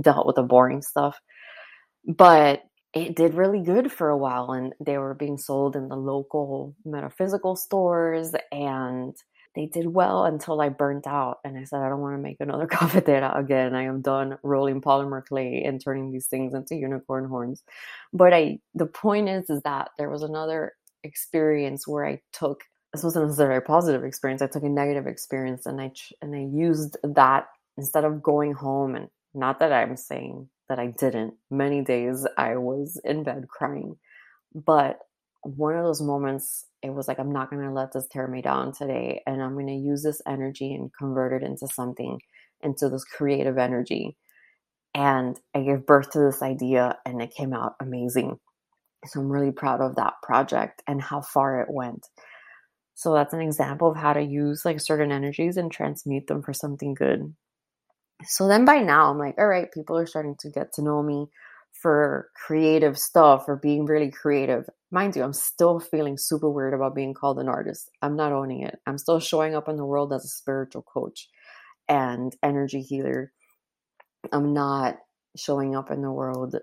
dealt 0.00 0.26
with 0.26 0.36
the 0.36 0.42
boring 0.42 0.82
stuff. 0.82 1.18
But 2.06 2.62
it 2.94 3.16
did 3.16 3.34
really 3.34 3.60
good 3.60 3.90
for 3.92 4.08
a 4.08 4.16
while, 4.16 4.52
and 4.52 4.74
they 4.80 4.98
were 4.98 5.14
being 5.14 5.38
sold 5.38 5.76
in 5.76 5.88
the 5.88 5.96
local 5.96 6.74
metaphysical 6.84 7.56
stores 7.56 8.34
and 8.52 9.14
they 9.56 9.66
did 9.66 9.86
well 9.86 10.26
until 10.26 10.60
I 10.60 10.68
burnt 10.68 11.06
out 11.06 11.38
and 11.42 11.58
I 11.58 11.64
said, 11.64 11.80
I 11.80 11.88
don't 11.88 12.02
want 12.02 12.14
to 12.14 12.22
make 12.22 12.36
another 12.40 12.66
cafetera 12.70 13.32
again. 13.34 13.74
I 13.74 13.84
am 13.84 14.02
done 14.02 14.38
rolling 14.42 14.82
polymer 14.82 15.24
clay 15.24 15.64
and 15.64 15.82
turning 15.82 16.12
these 16.12 16.26
things 16.26 16.54
into 16.54 16.76
unicorn 16.76 17.28
horns. 17.28 17.64
But 18.12 18.34
I, 18.34 18.60
the 18.74 18.86
point 18.86 19.30
is, 19.30 19.48
is 19.48 19.62
that 19.62 19.88
there 19.98 20.10
was 20.10 20.22
another 20.22 20.74
experience 21.02 21.88
where 21.88 22.06
I 22.06 22.20
took, 22.32 22.64
this 22.92 23.02
wasn't 23.02 23.26
necessarily 23.26 23.56
a 23.56 23.62
positive 23.62 24.04
experience. 24.04 24.42
I 24.42 24.46
took 24.46 24.62
a 24.62 24.68
negative 24.68 25.06
experience 25.06 25.64
and 25.64 25.80
I, 25.80 25.90
and 26.20 26.36
I 26.36 26.46
used 26.54 26.98
that 27.02 27.46
instead 27.78 28.04
of 28.04 28.22
going 28.22 28.52
home 28.52 28.94
and 28.94 29.08
not 29.34 29.58
that 29.60 29.72
I'm 29.72 29.96
saying 29.96 30.48
that 30.68 30.78
I 30.78 30.88
didn't. 30.88 31.34
Many 31.50 31.82
days 31.82 32.26
I 32.36 32.56
was 32.56 33.00
in 33.04 33.22
bed 33.22 33.46
crying, 33.48 33.96
but 34.54 34.98
one 35.46 35.76
of 35.76 35.84
those 35.84 36.02
moments 36.02 36.66
it 36.82 36.90
was 36.90 37.08
like 37.08 37.18
i'm 37.18 37.32
not 37.32 37.50
going 37.50 37.62
to 37.62 37.72
let 37.72 37.92
this 37.92 38.06
tear 38.10 38.26
me 38.26 38.42
down 38.42 38.72
today 38.72 39.22
and 39.26 39.42
i'm 39.42 39.54
going 39.54 39.66
to 39.66 39.72
use 39.72 40.02
this 40.02 40.20
energy 40.26 40.74
and 40.74 40.90
convert 40.98 41.42
it 41.42 41.46
into 41.46 41.66
something 41.68 42.18
into 42.62 42.88
this 42.88 43.04
creative 43.04 43.58
energy. 43.58 44.16
And 44.94 45.38
i 45.54 45.62
gave 45.62 45.86
birth 45.86 46.10
to 46.12 46.20
this 46.20 46.42
idea 46.42 46.98
and 47.04 47.20
it 47.20 47.34
came 47.34 47.52
out 47.52 47.74
amazing. 47.80 48.38
So 49.06 49.20
i'm 49.20 49.30
really 49.30 49.52
proud 49.52 49.80
of 49.80 49.96
that 49.96 50.14
project 50.22 50.82
and 50.86 51.00
how 51.00 51.20
far 51.20 51.60
it 51.60 51.68
went. 51.70 52.06
So 52.94 53.12
that's 53.12 53.34
an 53.34 53.42
example 53.42 53.90
of 53.90 53.96
how 53.96 54.14
to 54.14 54.22
use 54.22 54.64
like 54.64 54.80
certain 54.80 55.12
energies 55.12 55.58
and 55.58 55.70
transmute 55.70 56.26
them 56.26 56.42
for 56.42 56.54
something 56.54 56.94
good. 56.94 57.34
So 58.24 58.48
then 58.48 58.64
by 58.64 58.78
now 58.78 59.10
i'm 59.10 59.18
like 59.18 59.34
all 59.38 59.46
right 59.46 59.70
people 59.72 59.98
are 59.98 60.06
starting 60.06 60.36
to 60.40 60.50
get 60.50 60.72
to 60.74 60.82
know 60.82 61.02
me 61.02 61.26
for 61.72 62.30
creative 62.34 62.96
stuff 62.96 63.44
or 63.48 63.56
being 63.56 63.84
really 63.84 64.10
creative. 64.10 64.64
Mind 64.90 65.16
you, 65.16 65.24
I'm 65.24 65.32
still 65.32 65.80
feeling 65.80 66.16
super 66.16 66.48
weird 66.48 66.74
about 66.74 66.94
being 66.94 67.14
called 67.14 67.38
an 67.40 67.48
artist. 67.48 67.90
I'm 68.02 68.16
not 68.16 68.32
owning 68.32 68.62
it. 68.62 68.78
I'm 68.86 68.98
still 68.98 69.20
showing 69.20 69.54
up 69.54 69.68
in 69.68 69.76
the 69.76 69.84
world 69.84 70.12
as 70.12 70.24
a 70.24 70.28
spiritual 70.28 70.82
coach 70.82 71.28
and 71.88 72.34
energy 72.42 72.82
healer. 72.82 73.32
I'm 74.32 74.52
not 74.54 74.98
showing 75.36 75.76
up 75.76 75.90
in 75.90 76.02
the 76.02 76.12
world 76.12 76.56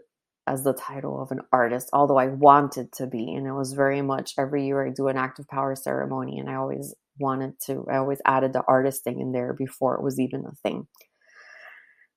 as 0.48 0.64
the 0.64 0.74
title 0.74 1.22
of 1.22 1.32
an 1.32 1.42
artist, 1.52 1.90
although 1.94 2.18
I 2.18 2.28
wanted 2.28 2.92
to 2.94 3.08
be. 3.08 3.34
And 3.34 3.48
it 3.48 3.54
was 3.54 3.74
very 3.74 4.02
much 4.02 4.34
every 4.38 4.66
year 4.66 4.86
I 4.86 4.92
do 4.92 5.08
an 5.10 5.18
active 5.18 5.48
power 5.48 5.76
ceremony, 5.76 6.40
and 6.40 6.50
I 6.50 6.56
always 6.56 6.96
wanted 7.20 7.60
to, 7.68 7.86
I 7.92 7.98
always 7.98 8.22
added 8.26 8.54
the 8.54 8.64
artist 8.68 9.04
thing 9.04 9.20
in 9.22 9.32
there 9.34 9.54
before 9.54 9.96
it 9.96 10.04
was 10.04 10.20
even 10.20 10.46
a 10.46 10.56
thing. 10.64 10.88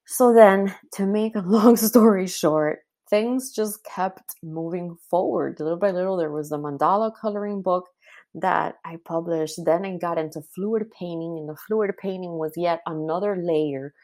So 0.07 0.33
then, 0.35 0.75
to 0.95 1.07
make 1.07 1.37
a 1.37 1.41
long 1.47 1.77
story 1.77 2.27
short, 2.29 2.81
things 3.09 3.53
just 3.53 3.85
kept 3.85 4.37
moving 4.43 4.97
forward. 5.09 5.59
Little 5.61 5.79
by 5.79 5.91
little, 5.91 6.17
there 6.17 6.33
was 6.33 6.53
a 6.53 6.59
mandala 6.59 7.13
coloring 7.15 7.63
book 7.63 7.89
that 8.35 8.77
I 8.85 8.97
published. 9.05 9.65
Then 9.65 9.85
I 9.85 9.97
got 9.97 10.19
into 10.19 10.43
fluid 10.55 10.91
painting, 10.91 11.39
and 11.39 11.49
the 11.49 11.57
fluid 11.67 11.93
painting 11.99 12.39
was 12.39 12.53
yet 12.57 12.81
another 12.87 13.37
layer 13.37 13.95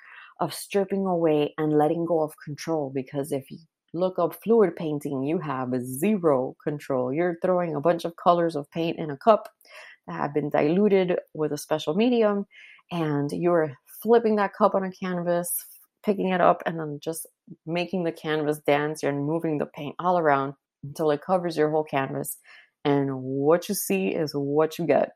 of 0.41 0.55
stripping 0.55 1.07
away 1.07 1.55
and 1.59 1.77
letting 1.77 2.07
go 2.07 2.23
of 2.23 2.33
control. 2.45 2.91
Because 2.95 3.33
if 3.33 3.51
you 3.51 3.59
look 3.93 4.19
up 4.19 4.35
fluid 4.43 4.75
painting, 4.75 5.23
you 5.23 5.39
have 5.39 5.71
zero 5.83 6.57
control. 6.63 7.13
You're 7.13 7.39
throwing 7.43 7.75
a 7.75 7.81
bunch 7.81 8.05
of 8.05 8.17
colors 8.17 8.57
of 8.57 8.71
paint 8.71 8.99
in 8.99 9.11
a 9.11 9.17
cup 9.17 9.49
that 10.07 10.15
have 10.15 10.35
been 10.35 10.51
diluted 10.51 11.19
with 11.35 11.53
a 11.53 11.59
special 11.59 11.95
medium, 11.95 12.47
and 12.91 13.31
you're 13.33 13.73
flipping 14.03 14.37
that 14.37 14.55
cup 14.55 14.75
on 14.75 14.85
a 14.85 14.91
canvas, 14.91 15.53
picking 16.05 16.29
it 16.29 16.41
up 16.41 16.63
and 16.67 16.79
then 16.79 16.99
just 17.03 17.27
making 17.67 18.05
the 18.05 18.13
canvas 18.13 18.59
dance 18.67 19.03
and 19.03 19.27
moving 19.27 19.59
the 19.59 19.67
paint 19.67 19.95
all 19.99 20.19
around 20.19 20.53
mm. 20.53 20.57
until 20.85 21.11
it 21.11 21.23
covers 21.23 21.57
your 21.57 21.71
whole 21.71 21.85
canvas. 21.85 22.39
And 22.85 23.23
what 23.23 23.69
you 23.69 23.75
see 23.75 24.09
is 24.09 24.33
what 24.33 24.79
you 24.79 24.87
get. 24.87 25.13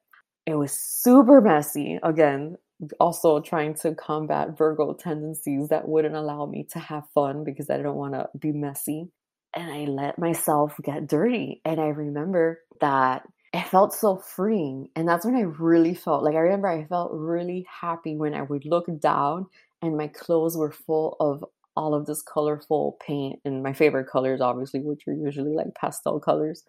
It 0.47 0.55
was 0.55 0.79
super 0.79 1.41
messy. 1.41 1.99
Again, 2.03 2.57
also 3.01 3.41
trying 3.41 3.75
to 3.75 3.95
combat 3.95 4.57
Virgo 4.57 4.95
tendencies 4.95 5.69
that 5.69 5.89
wouldn't 5.89 6.15
allow 6.15 6.47
me 6.47 6.67
to 6.73 6.79
have 6.79 7.05
fun 7.15 7.43
because 7.45 7.71
I 7.71 7.79
don't 7.79 7.97
want 7.97 8.15
to 8.15 8.29
be 8.39 8.53
messy. 8.53 9.09
And 9.55 9.73
I 9.73 9.91
let 9.91 10.19
myself 10.19 10.75
get 10.85 11.09
dirty. 11.09 11.61
And 11.65 11.81
I 11.81 11.87
remember 11.87 12.61
that 12.81 13.23
it 13.53 13.67
felt 13.69 13.95
so 13.95 14.17
freeing. 14.17 14.89
And 14.95 15.09
that's 15.09 15.25
when 15.25 15.35
I 15.35 15.41
really 15.41 15.95
felt 15.95 16.23
like 16.23 16.35
I 16.35 16.41
remember 16.41 16.69
I 16.69 16.85
felt 16.85 17.11
really 17.13 17.67
happy 17.81 18.15
when 18.15 18.35
I 18.35 18.43
would 18.43 18.67
look 18.67 18.87
down 19.01 19.47
and 19.87 19.97
my 19.97 20.09
clothes 20.09 20.57
were 20.57 20.73
full 20.73 21.17
of 21.21 21.45
all 21.77 21.95
of 21.95 22.07
this 22.07 22.23
colorful 22.23 22.97
paint 23.07 23.39
and 23.45 23.63
my 23.63 23.73
favorite 23.73 24.09
colors 24.09 24.41
obviously 24.41 24.81
which 24.81 25.07
are 25.07 25.13
usually 25.13 25.53
like 25.53 25.75
pastel 25.75 26.19
colors 26.19 26.65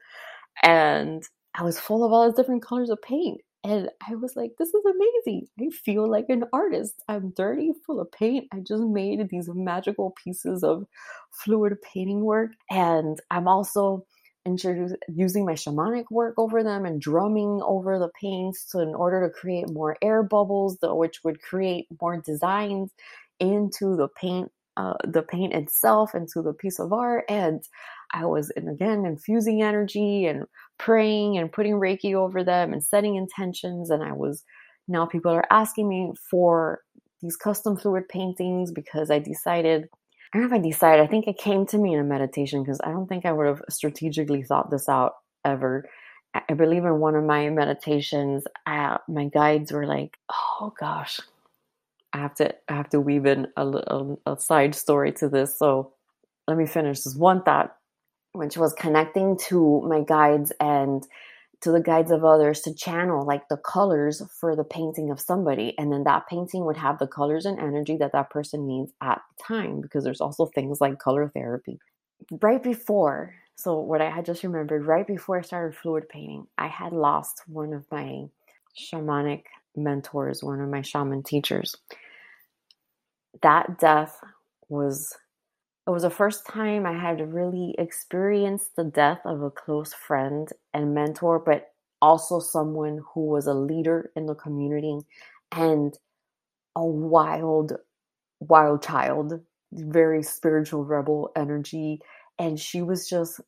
and 0.64 1.24
i 1.56 1.64
was 1.64 1.80
full 1.80 2.04
of 2.04 2.12
all 2.12 2.26
these 2.26 2.36
different 2.36 2.64
colors 2.64 2.90
of 2.90 3.02
paint 3.02 3.40
and 3.64 3.90
i 4.10 4.16
was 4.16 4.36
like 4.36 4.52
this 4.60 4.70
is 4.70 4.84
amazing. 4.86 5.48
I 5.60 5.70
feel 5.70 6.10
like 6.10 6.26
an 6.30 6.44
artist. 6.54 7.04
I'm 7.08 7.32
dirty 7.32 7.72
full 7.86 8.00
of 8.00 8.12
paint. 8.12 8.48
I 8.54 8.60
just 8.60 8.84
made 8.84 9.28
these 9.30 9.50
magical 9.54 10.14
pieces 10.24 10.64
of 10.64 10.86
fluid 11.32 11.76
painting 11.82 12.22
work 12.22 12.52
and 12.70 13.20
i'm 13.32 13.48
also 13.48 14.06
using 15.08 15.46
my 15.46 15.54
shamanic 15.54 16.06
work 16.12 16.36
over 16.38 16.64
them 16.64 16.86
and 16.86 17.02
drumming 17.02 17.62
over 17.64 18.00
the 18.00 18.10
paints 18.20 18.66
to, 18.72 18.80
in 18.80 18.96
order 18.96 19.28
to 19.28 19.34
create 19.34 19.70
more 19.70 19.98
air 20.02 20.24
bubbles, 20.24 20.78
which 20.82 21.24
would 21.24 21.42
create 21.42 21.88
more 22.02 22.22
designs 22.22 22.92
into 23.40 23.96
the 23.96 24.08
paint, 24.08 24.52
uh, 24.78 24.94
the 25.06 25.22
paint 25.22 25.54
itself, 25.54 26.16
into 26.16 26.42
the 26.42 26.54
piece 26.54 26.80
of 26.80 26.94
art. 26.94 27.26
And 27.30 27.64
I 28.14 28.26
was, 28.26 28.52
and 28.56 28.70
again, 28.70 29.06
infusing 29.06 29.62
energy 29.62 30.26
and 30.26 30.46
praying 30.78 31.38
and 31.38 31.52
putting 31.52 31.74
Reiki 31.74 32.14
over 32.14 32.44
them 32.44 32.74
and 32.74 32.84
setting 32.84 33.16
intentions. 33.16 33.90
And 33.90 34.04
I 34.04 34.14
was 34.14 34.44
now 34.88 35.06
people 35.06 35.32
are 35.32 35.46
asking 35.52 35.90
me 35.90 36.14
for 36.30 36.82
these 37.22 37.36
custom 37.36 37.76
fluid 37.76 38.08
paintings 38.08 38.72
because 38.72 39.12
I 39.12 39.20
decided 39.20 39.90
I 40.34 40.38
don't 40.38 40.50
know 40.50 40.56
if 40.56 40.62
I 40.62 40.68
decided. 40.68 41.04
I 41.04 41.08
think 41.08 41.28
it 41.28 41.38
came 41.38 41.66
to 41.68 41.78
me 41.78 41.94
in 41.94 42.00
a 42.00 42.04
meditation 42.04 42.64
because 42.64 42.80
I 42.84 42.92
don't 42.92 43.08
think 43.08 43.26
I 43.26 43.32
would 43.32 43.48
have 43.48 43.62
strategically 43.70 44.44
thought 44.44 44.70
this 44.70 44.90
out 44.90 45.14
ever. 45.46 45.88
I 46.50 46.54
believe 46.54 46.84
in 46.84 47.00
one 47.00 47.16
of 47.16 47.24
my 47.24 47.50
meditations, 47.50 48.44
I, 48.66 48.98
my 49.08 49.26
guides 49.26 49.72
were 49.72 49.88
like, 49.88 50.18
"Oh 50.30 50.74
gosh, 50.80 51.20
I 52.14 52.20
have 52.20 52.36
to 52.36 52.54
I 52.70 52.74
have 52.76 52.90
to 52.90 53.00
weave 53.00 53.26
in 53.26 53.48
a, 53.56 53.66
a, 53.66 53.94
um, 53.96 54.18
a 54.26 54.38
side 54.38 54.76
story 54.76 55.14
to 55.14 55.30
this." 55.30 55.58
So 55.58 55.94
let 56.48 56.58
me 56.58 56.66
finish 56.66 57.02
this 57.02 57.16
one 57.16 57.44
thought, 57.44 57.76
which 58.34 58.58
was 58.58 58.74
connecting 58.74 59.38
to 59.48 59.82
my 59.88 60.02
guides 60.02 60.52
and 60.60 61.04
to 61.62 61.72
the 61.72 61.82
guides 61.82 62.12
of 62.12 62.24
others 62.24 62.62
to 62.62 62.74
channel 62.74 63.26
like 63.26 63.48
the 63.50 63.58
colors 63.58 64.22
for 64.40 64.56
the 64.56 64.64
painting 64.64 65.10
of 65.10 65.20
somebody 65.20 65.74
and 65.78 65.92
then 65.92 66.04
that 66.04 66.28
painting 66.28 66.66
would 66.66 66.78
have 66.78 67.00
the 67.00 67.08
colors 67.08 67.46
and 67.46 67.60
energy 67.60 67.98
that 67.98 68.12
that 68.12 68.30
person 68.30 68.68
needs 68.68 68.92
at 69.02 69.22
the 69.38 69.44
time 69.44 69.82
because 69.82 70.04
there's 70.04 70.22
also 70.22 70.46
things 70.46 70.80
like 70.80 71.00
color 71.00 71.30
therapy 71.34 71.80
right 72.42 72.62
before, 72.62 73.36
so 73.56 73.80
what 73.80 74.02
I 74.02 74.10
had 74.10 74.26
just 74.26 74.44
remembered, 74.44 74.86
right 74.86 75.08
before 75.08 75.38
I 75.38 75.42
started 75.42 75.76
fluid 75.76 76.10
painting, 76.10 76.48
I 76.58 76.68
had 76.68 76.94
lost 76.94 77.42
one 77.48 77.74
of 77.74 77.86
my 77.92 78.26
shamanic 78.78 79.44
mentors, 79.76 80.44
one 80.44 80.62
of 80.62 80.70
my 80.70 80.82
shaman 80.82 81.24
teachers. 81.24 81.76
That 83.42 83.80
death 83.80 84.20
was 84.70 85.16
it 85.88 85.92
was 85.92 86.04
the 86.04 86.10
first 86.10 86.46
time 86.46 86.86
I 86.86 86.92
had 86.92 87.34
really 87.34 87.74
experienced 87.78 88.76
the 88.76 88.84
death 88.84 89.22
of 89.24 89.42
a 89.42 89.50
close 89.50 89.94
friend 89.94 90.50
and 90.74 90.94
mentor, 90.94 91.40
but 91.40 91.72
also 92.02 92.40
someone 92.40 93.02
who 93.14 93.28
was 93.28 93.48
a 93.48 93.54
leader 93.54 94.12
in 94.18 94.26
the 94.26 94.36
community 94.36 95.00
and 95.54 95.98
a 96.76 96.86
wild, 96.86 97.72
wild 98.42 98.84
child, 98.84 99.40
very 99.72 100.22
spiritual 100.24 100.84
rebel 100.84 101.32
energy. 101.38 102.02
And 102.38 102.60
she 102.60 102.82
was 102.82 103.10
just 103.10 103.40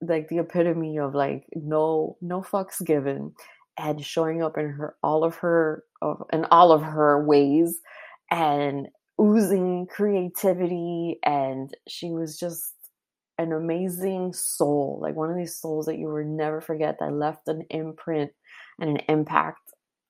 like 0.00 0.28
the 0.28 0.38
epitome 0.38 0.98
of 0.98 1.14
like 1.16 1.46
no 1.54 2.16
no 2.20 2.42
fucks 2.42 2.84
given 2.84 3.34
and 3.78 4.04
showing 4.04 4.42
up 4.42 4.56
in 4.58 4.68
her 4.68 4.96
all 5.02 5.24
of 5.24 5.36
her 5.36 5.84
in 6.32 6.44
all 6.46 6.72
of 6.72 6.82
her 6.82 7.24
ways 7.24 7.80
and 8.30 8.88
oozing 9.22 9.86
creativity 9.86 11.18
and 11.24 11.76
she 11.86 12.10
was 12.10 12.38
just 12.38 12.72
an 13.38 13.52
amazing 13.52 14.32
soul 14.32 14.98
like 15.02 15.14
one 15.14 15.30
of 15.30 15.36
these 15.36 15.56
souls 15.56 15.86
that 15.86 15.98
you 15.98 16.06
will 16.06 16.24
never 16.24 16.60
forget 16.60 16.96
that 16.98 17.12
left 17.12 17.48
an 17.48 17.64
imprint 17.70 18.30
and 18.78 18.90
an 18.90 19.04
impact 19.08 19.60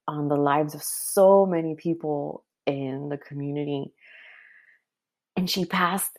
on 0.09 0.29
the 0.29 0.37
lives 0.37 0.75
of 0.75 0.83
so 0.83 1.47
many 1.47 1.75
people 1.75 2.45
in 2.67 3.09
the 3.09 3.19
community 3.19 3.93
and 5.37 5.49
she 5.49 5.65
passed 5.65 6.19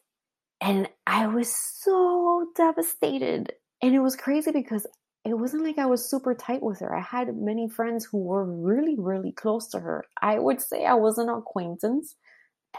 and 0.61 0.87
i 1.07 1.27
was 1.27 1.53
so 1.53 2.47
devastated 2.55 3.51
and 3.81 3.93
it 3.95 3.99
was 3.99 4.15
crazy 4.15 4.51
because 4.51 4.87
it 5.25 5.37
wasn't 5.37 5.63
like 5.63 5.77
I 5.77 5.85
was 5.85 6.09
super 6.09 6.35
tight 6.35 6.61
with 6.61 6.79
her. 6.79 6.93
I 6.93 7.01
had 7.01 7.35
many 7.37 7.69
friends 7.69 8.03
who 8.03 8.17
were 8.17 8.43
really, 8.43 8.95
really 8.97 9.31
close 9.31 9.69
to 9.69 9.79
her. 9.79 10.03
I 10.21 10.37
would 10.37 10.59
say 10.61 10.85
I 10.85 10.95
was 10.95 11.17
an 11.17 11.29
acquaintance 11.29 12.15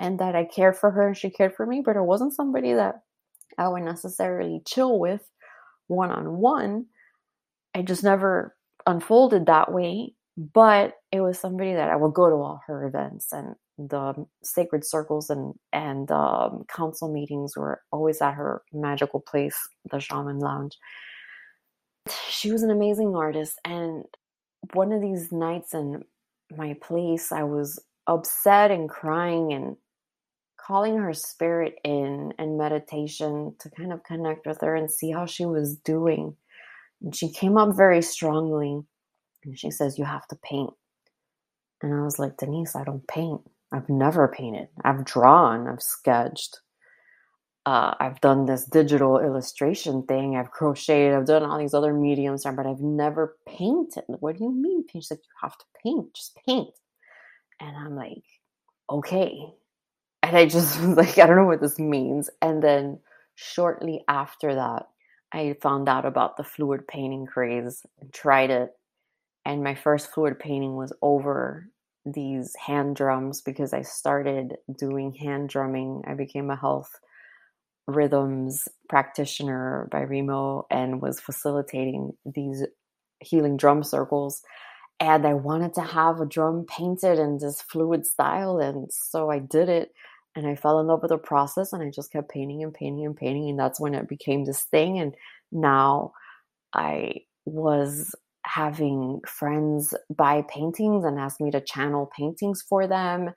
and 0.00 0.18
that 0.18 0.34
I 0.34 0.44
cared 0.44 0.76
for 0.76 0.90
her 0.90 1.08
and 1.08 1.16
she 1.16 1.30
cared 1.30 1.54
for 1.54 1.66
me, 1.66 1.82
but 1.84 1.96
it 1.96 2.02
wasn't 2.02 2.34
somebody 2.34 2.72
that 2.74 3.02
I 3.58 3.68
would 3.68 3.82
necessarily 3.82 4.62
chill 4.66 4.98
with 4.98 5.28
one 5.86 6.10
on 6.10 6.38
one. 6.38 6.86
I 7.74 7.82
just 7.82 8.02
never 8.02 8.56
unfolded 8.86 9.46
that 9.46 9.72
way, 9.72 10.14
but 10.36 10.94
it 11.12 11.20
was 11.20 11.38
somebody 11.38 11.74
that 11.74 11.90
I 11.90 11.96
would 11.96 12.14
go 12.14 12.28
to 12.28 12.36
all 12.36 12.60
her 12.66 12.86
events 12.86 13.32
and 13.32 13.54
the 13.76 14.14
sacred 14.44 14.84
circles 14.84 15.30
and 15.30 15.54
and 15.72 16.10
um, 16.12 16.64
council 16.68 17.12
meetings 17.12 17.56
were 17.56 17.82
always 17.90 18.20
at 18.20 18.34
her 18.34 18.62
magical 18.72 19.20
place, 19.20 19.56
the 19.90 19.98
Shaman 19.98 20.38
Lounge 20.38 20.78
she 22.28 22.50
was 22.50 22.62
an 22.62 22.70
amazing 22.70 23.14
artist. 23.14 23.58
And 23.64 24.04
one 24.72 24.92
of 24.92 25.00
these 25.00 25.32
nights 25.32 25.74
in 25.74 26.04
my 26.56 26.76
place, 26.82 27.32
I 27.32 27.42
was 27.44 27.82
upset 28.06 28.70
and 28.70 28.88
crying 28.88 29.52
and 29.52 29.76
calling 30.66 30.98
her 30.98 31.14
spirit 31.14 31.76
in 31.84 32.34
and 32.38 32.58
meditation 32.58 33.54
to 33.60 33.70
kind 33.70 33.92
of 33.92 34.04
connect 34.04 34.46
with 34.46 34.60
her 34.62 34.76
and 34.76 34.90
see 34.90 35.12
how 35.12 35.26
she 35.26 35.46
was 35.46 35.76
doing. 35.78 36.36
And 37.02 37.16
she 37.16 37.30
came 37.32 37.58
up 37.58 37.76
very 37.76 38.02
strongly 38.02 38.82
and 39.44 39.58
she 39.58 39.70
says, 39.70 39.98
You 39.98 40.04
have 40.06 40.26
to 40.28 40.36
paint. 40.36 40.70
And 41.82 41.94
I 41.94 42.02
was 42.02 42.18
like, 42.18 42.38
Denise, 42.38 42.76
I 42.76 42.84
don't 42.84 43.06
paint. 43.08 43.42
I've 43.72 43.88
never 43.90 44.28
painted. 44.28 44.68
I've 44.84 45.04
drawn, 45.04 45.68
I've 45.68 45.82
sketched 45.82 46.58
uh, 47.64 47.94
I've 48.00 48.20
done 48.20 48.46
this 48.46 48.64
digital 48.64 49.20
illustration 49.20 50.02
thing. 50.02 50.36
I've 50.36 50.50
crocheted. 50.50 51.14
I've 51.14 51.26
done 51.26 51.44
all 51.44 51.58
these 51.58 51.74
other 51.74 51.94
mediums, 51.94 52.44
but 52.44 52.66
I've 52.66 52.80
never 52.80 53.36
painted. 53.46 54.02
What 54.08 54.36
do 54.36 54.44
you 54.44 54.50
mean? 54.52 54.84
She's 54.90 55.10
like, 55.10 55.20
you 55.20 55.32
have 55.42 55.56
to 55.56 55.64
paint. 55.84 56.12
Just 56.14 56.36
paint. 56.46 56.70
And 57.60 57.76
I'm 57.76 57.96
like, 57.96 58.24
okay. 58.90 59.38
And 60.24 60.38
I 60.38 60.46
just 60.46 60.80
was 60.82 60.96
like, 60.96 61.18
I 61.18 61.26
don't 61.26 61.36
know 61.36 61.44
what 61.44 61.60
this 61.60 61.78
means. 61.78 62.30
And 62.40 62.62
then 62.62 62.98
shortly 63.34 64.02
after 64.08 64.54
that, 64.54 64.88
I 65.32 65.54
found 65.60 65.88
out 65.88 66.06
about 66.06 66.36
the 66.36 66.44
fluid 66.44 66.88
painting 66.88 67.26
craze 67.26 67.84
and 68.00 68.12
tried 68.12 68.50
it. 68.50 68.70
And 69.44 69.62
my 69.62 69.74
first 69.74 70.10
fluid 70.12 70.38
painting 70.38 70.76
was 70.76 70.92
over 71.02 71.68
these 72.06 72.54
hand 72.56 72.96
drums 72.96 73.42
because 73.42 73.74
I 73.74 73.82
started 73.82 74.56
doing 74.78 75.12
hand 75.12 75.50
drumming. 75.50 76.02
I 76.06 76.14
became 76.14 76.48
a 76.48 76.56
health 76.56 76.90
rhythms 77.86 78.66
practitioner 78.88 79.88
by 79.90 80.02
Remo 80.02 80.66
and 80.70 81.02
was 81.02 81.20
facilitating 81.20 82.12
these 82.24 82.64
healing 83.20 83.58
drum 83.58 83.82
circles. 83.82 84.42
And 85.00 85.26
I 85.26 85.34
wanted 85.34 85.74
to 85.74 85.82
have 85.82 86.20
a 86.20 86.26
drum 86.26 86.64
painted 86.66 87.18
in 87.18 87.38
this 87.38 87.60
fluid 87.60 88.06
style. 88.06 88.58
And 88.58 88.90
so 88.90 89.30
I 89.30 89.38
did 89.38 89.68
it 89.68 89.92
and 90.36 90.46
I 90.46 90.56
fell 90.56 90.80
in 90.80 90.86
love 90.86 91.02
with 91.02 91.10
the 91.10 91.18
process 91.18 91.72
and 91.72 91.82
I 91.82 91.90
just 91.90 92.12
kept 92.12 92.30
painting 92.30 92.62
and 92.62 92.74
painting 92.74 93.06
and 93.06 93.16
painting. 93.16 93.50
And 93.50 93.58
that's 93.58 93.80
when 93.80 93.94
it 93.94 94.08
became 94.08 94.44
this 94.44 94.62
thing. 94.62 94.98
And 94.98 95.14
now 95.52 96.12
I 96.74 97.22
was 97.44 98.14
having 98.44 99.20
friends 99.26 99.94
buy 100.14 100.42
paintings 100.48 101.04
and 101.04 101.18
ask 101.18 101.40
me 101.40 101.50
to 101.50 101.60
channel 101.60 102.10
paintings 102.16 102.62
for 102.62 102.86
them. 102.86 103.30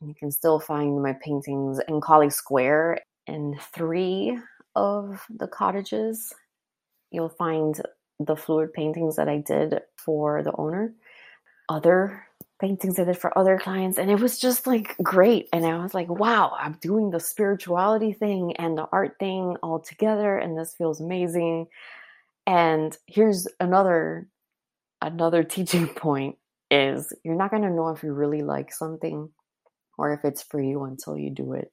You 0.00 0.14
can 0.14 0.30
still 0.30 0.60
find 0.60 1.02
my 1.02 1.14
paintings 1.24 1.80
in 1.88 2.00
Kali 2.00 2.30
Square 2.30 3.00
in 3.26 3.58
three 3.74 4.38
of 4.74 5.22
the 5.30 5.48
cottages. 5.48 6.32
You'll 7.10 7.28
find 7.30 7.80
the 8.20 8.36
fluid 8.36 8.72
paintings 8.72 9.16
that 9.16 9.28
I 9.28 9.38
did 9.38 9.80
for 9.96 10.42
the 10.42 10.54
owner, 10.56 10.92
other 11.68 12.27
paintings 12.60 12.98
I 12.98 13.04
did 13.04 13.18
for 13.18 13.36
other 13.36 13.58
clients, 13.58 13.98
and 13.98 14.10
it 14.10 14.20
was 14.20 14.38
just 14.38 14.66
like 14.66 14.96
great. 15.02 15.48
And 15.52 15.64
I 15.64 15.82
was 15.82 15.94
like, 15.94 16.08
wow, 16.08 16.56
I'm 16.58 16.78
doing 16.80 17.10
the 17.10 17.20
spirituality 17.20 18.12
thing 18.12 18.54
and 18.56 18.76
the 18.76 18.88
art 18.92 19.16
thing 19.18 19.56
all 19.62 19.80
together, 19.80 20.36
and 20.36 20.58
this 20.58 20.74
feels 20.74 21.00
amazing. 21.00 21.68
And 22.46 22.96
here's 23.06 23.46
another 23.60 24.28
another 25.00 25.44
teaching 25.44 25.88
point 25.88 26.36
is 26.70 27.12
you're 27.24 27.36
not 27.36 27.50
going 27.50 27.62
to 27.62 27.70
know 27.70 27.90
if 27.90 28.02
you 28.02 28.12
really 28.12 28.42
like 28.42 28.72
something 28.72 29.30
or 29.96 30.12
if 30.12 30.24
it's 30.24 30.42
for 30.42 30.60
you 30.60 30.84
until 30.84 31.16
you 31.16 31.30
do 31.30 31.54
it 31.54 31.72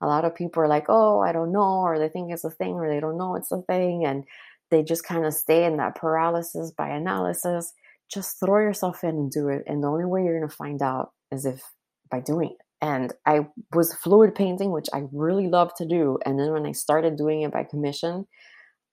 a 0.00 0.06
lot 0.06 0.24
of 0.24 0.34
people 0.34 0.62
are 0.62 0.68
like, 0.68 0.86
oh, 0.88 1.20
I 1.20 1.32
don't 1.32 1.52
know, 1.52 1.80
or 1.80 1.98
they 1.98 2.08
think 2.08 2.32
it's 2.32 2.44
a 2.44 2.50
thing, 2.50 2.74
or 2.74 2.88
they 2.88 3.00
don't 3.00 3.18
know 3.18 3.34
it's 3.34 3.52
a 3.52 3.62
thing, 3.62 4.04
and 4.04 4.24
they 4.70 4.82
just 4.82 5.04
kind 5.04 5.24
of 5.24 5.34
stay 5.34 5.64
in 5.64 5.78
that 5.78 5.96
paralysis 5.96 6.70
by 6.70 6.88
analysis. 6.90 7.72
Just 8.12 8.40
throw 8.40 8.60
yourself 8.60 9.04
in 9.04 9.10
and 9.10 9.30
do 9.30 9.48
it. 9.48 9.62
And 9.66 9.82
the 9.82 9.88
only 9.88 10.04
way 10.04 10.24
you're 10.24 10.38
going 10.38 10.48
to 10.48 10.54
find 10.56 10.82
out 10.82 11.12
is 11.30 11.44
if 11.44 11.62
by 12.10 12.20
doing 12.20 12.50
it. 12.50 12.56
And 12.80 13.12
I 13.26 13.46
was 13.74 13.94
fluid 13.94 14.34
painting, 14.34 14.70
which 14.70 14.88
I 14.92 15.02
really 15.12 15.48
love 15.48 15.74
to 15.74 15.86
do. 15.86 16.18
And 16.24 16.38
then 16.38 16.52
when 16.52 16.66
I 16.66 16.72
started 16.72 17.16
doing 17.16 17.42
it 17.42 17.52
by 17.52 17.64
commission, 17.64 18.26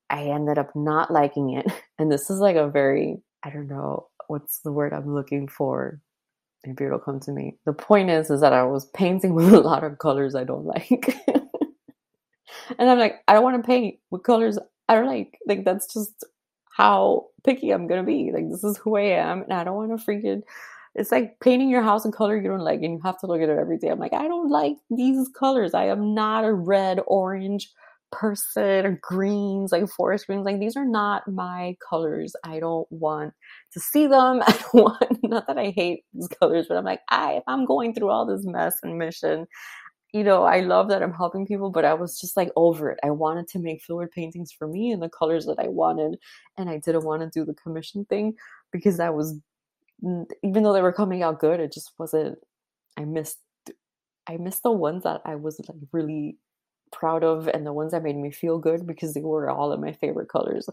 I 0.10 0.24
ended 0.26 0.58
up 0.58 0.76
not 0.76 1.12
liking 1.12 1.52
it. 1.54 1.72
And 1.98 2.12
this 2.12 2.30
is 2.30 2.40
like 2.40 2.58
a 2.58 2.68
very, 2.68 3.22
I 3.44 3.50
don't 3.52 3.70
know, 3.70 4.08
what's 4.28 4.60
the 4.60 4.72
word 4.72 4.92
I'm 4.92 5.14
looking 5.16 5.48
for? 5.48 6.02
maybe 6.66 6.86
it'll 6.86 7.00
come 7.00 7.20
to 7.22 7.32
me. 7.32 7.58
The 7.66 7.74
point 7.74 8.10
is, 8.10 8.30
is 8.30 8.42
that 8.42 8.54
I 8.54 8.64
was 8.64 8.86
painting 8.96 9.34
with 9.36 9.54
a 9.54 9.60
lot 9.60 9.84
of 9.84 9.98
colors 10.00 10.36
I 10.36 10.44
don't 10.44 10.66
like, 10.66 11.16
and 11.28 12.90
I'm 12.90 13.00
like, 13.00 13.22
I 13.28 13.34
don't 13.34 13.44
want 13.44 13.62
to 13.62 13.68
paint 13.68 14.00
with 14.12 14.24
colors 14.24 14.58
I 14.88 14.96
don't 14.96 15.08
like. 15.08 15.38
Like 15.48 15.66
that's 15.66 15.92
just 15.94 16.26
how 16.76 17.28
picky 17.46 17.72
I'm 17.72 17.88
gonna 17.88 18.04
be. 18.04 18.32
Like 18.34 18.50
this 18.50 18.64
is 18.64 18.78
who 18.78 18.98
I 18.98 19.02
am, 19.04 19.44
and 19.44 19.54
I 19.54 19.64
don't 19.64 19.76
want 19.76 19.98
to 20.00 20.06
freaking. 20.06 20.42
It's 20.96 21.12
like 21.12 21.40
painting 21.42 21.70
your 21.70 21.82
house 21.84 22.06
in 22.06 22.12
color 22.12 22.38
you 22.38 22.48
don't 22.48 22.60
like, 22.62 22.82
and 22.82 22.94
you 22.94 23.02
have 23.04 23.20
to 23.20 23.28
look 23.28 23.42
at 23.42 23.50
it 23.50 23.58
every 23.60 23.78
day. 23.78 23.90
I'm 23.90 24.00
like, 24.00 24.14
I 24.14 24.28
don't 24.28 24.50
like 24.50 24.78
these 24.90 25.28
colors. 25.38 25.74
I 25.74 25.86
am 25.88 26.14
not 26.14 26.46
a 26.46 26.54
red, 26.54 27.00
orange, 27.08 27.70
person 28.12 28.86
or 28.86 29.00
greens, 29.02 29.72
like 29.74 29.90
forest 29.90 30.28
greens. 30.28 30.46
Like 30.46 30.60
these 30.60 30.78
are 30.78 30.86
not 30.86 31.28
my 31.28 31.76
colors. 31.90 32.34
I 32.46 32.60
don't 32.60 32.88
want 32.92 33.34
to 33.74 33.80
see 33.80 34.08
them. 34.08 34.42
I 34.48 34.52
don't 34.54 34.74
want 34.84 35.20
not 35.24 35.48
that 35.48 35.58
I 35.58 35.72
hate 35.76 36.04
these 36.14 36.30
colors, 36.40 36.68
but 36.70 36.78
I'm 36.78 36.86
like, 36.86 37.02
I 37.10 37.34
if 37.34 37.44
I'm 37.48 37.66
going 37.66 37.94
through 37.94 38.10
all 38.12 38.26
this 38.26 38.46
mess 38.46 38.78
and 38.84 38.98
mission, 38.98 39.48
you 40.16 40.24
know, 40.24 40.44
I 40.44 40.62
love 40.62 40.88
that 40.90 41.04
I'm 41.04 41.14
helping 41.14 41.46
people, 41.46 41.70
but 41.72 41.84
I 41.84 41.94
was 41.94 42.18
just 42.20 42.38
like 42.38 42.50
over 42.56 42.90
it. 42.92 43.00
I 43.04 43.12
wanted 43.12 43.50
to 43.50 43.60
make 43.60 43.84
fluid 43.84 44.12
paintings 44.12 44.52
for 44.52 44.66
me 44.68 44.92
in 44.92 45.02
the 45.02 45.10
colors 45.10 45.46
that 45.46 45.60
I 45.60 45.68
wanted. 45.68 46.18
And 46.58 46.70
I 46.70 46.78
didn't 46.78 47.04
want 47.04 47.22
to 47.22 47.30
do 47.40 47.46
the 47.46 47.54
commission 47.56 48.06
thing 48.06 48.36
because 48.72 49.02
I 49.02 49.10
was 49.10 49.38
even 50.44 50.64
though 50.64 50.74
they 50.74 50.82
were 50.82 50.92
coming 50.94 51.24
out 51.24 51.40
good, 51.40 51.60
it 51.60 51.74
just 51.74 51.92
wasn't 51.98 52.38
I 52.98 53.06
missed 53.06 53.40
I 54.28 54.38
missed 54.38 54.64
the 54.64 54.72
ones 54.72 55.04
that 55.04 55.22
I 55.26 55.36
was 55.36 55.60
like 55.68 55.78
really 55.92 56.38
proud 56.94 57.24
of 57.24 57.48
and 57.50 57.66
the 57.66 57.74
ones 57.74 57.92
that 57.94 58.04
made 58.04 58.18
me 58.18 58.32
feel 58.32 58.60
good 58.60 58.88
because 58.88 59.14
they 59.14 59.22
were 59.22 59.50
all 59.50 59.74
in 59.74 59.82
my 59.82 59.94
favorite 59.94 60.30
colors. 60.30 60.70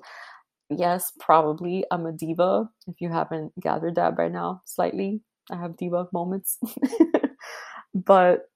Yes, 0.71 1.13
probably 1.21 1.85
I'm 1.91 2.07
a 2.07 2.13
diva. 2.13 2.69
If 2.89 3.01
you 3.01 3.11
haven't 3.11 3.53
gathered 3.61 3.97
that 3.97 4.17
by 4.17 4.29
now, 4.29 4.63
slightly, 4.67 5.21
I 5.51 5.57
have 5.57 5.77
diva 5.77 6.09
moments. 6.13 6.59
but 7.95 8.49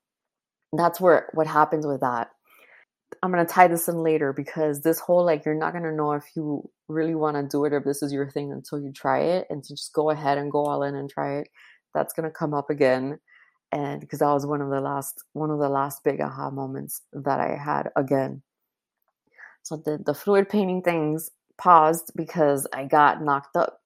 that's 0.72 1.00
where 1.00 1.28
what 1.34 1.46
happens 1.46 1.86
with 1.86 2.00
that. 2.00 2.30
I'm 3.22 3.30
gonna 3.30 3.46
tie 3.46 3.68
this 3.68 3.88
in 3.88 4.02
later 4.02 4.32
because 4.32 4.82
this 4.82 4.98
whole 4.98 5.24
like 5.24 5.44
you're 5.44 5.54
not 5.54 5.72
gonna 5.72 5.92
know 5.92 6.12
if 6.12 6.24
you 6.34 6.68
really 6.88 7.14
want 7.14 7.36
to 7.36 7.42
do 7.48 7.64
it 7.64 7.72
or 7.72 7.78
if 7.78 7.84
this 7.84 8.02
is 8.02 8.12
your 8.12 8.30
thing 8.30 8.52
until 8.52 8.80
you 8.80 8.92
try 8.92 9.20
it 9.20 9.46
and 9.50 9.62
to 9.64 9.74
just 9.74 9.92
go 9.92 10.10
ahead 10.10 10.38
and 10.38 10.52
go 10.52 10.64
all 10.64 10.82
in 10.82 10.94
and 10.94 11.08
try 11.10 11.38
it. 11.38 11.48
That's 11.94 12.12
gonna 12.12 12.30
come 12.30 12.54
up 12.54 12.70
again. 12.70 13.18
And 13.72 14.00
because 14.00 14.20
that 14.20 14.32
was 14.32 14.46
one 14.46 14.60
of 14.60 14.70
the 14.70 14.80
last 14.80 15.22
one 15.32 15.50
of 15.50 15.58
the 15.58 15.68
last 15.68 16.04
big 16.04 16.20
aha 16.20 16.50
moments 16.50 17.02
that 17.12 17.40
I 17.40 17.56
had 17.56 17.90
again. 17.96 18.42
So 19.62 19.76
the, 19.76 19.98
the 20.04 20.14
fluid 20.14 20.48
painting 20.48 20.82
things 20.82 21.30
paused 21.58 22.12
because 22.14 22.66
I 22.72 22.84
got 22.84 23.22
knocked 23.22 23.56
up. 23.56 23.80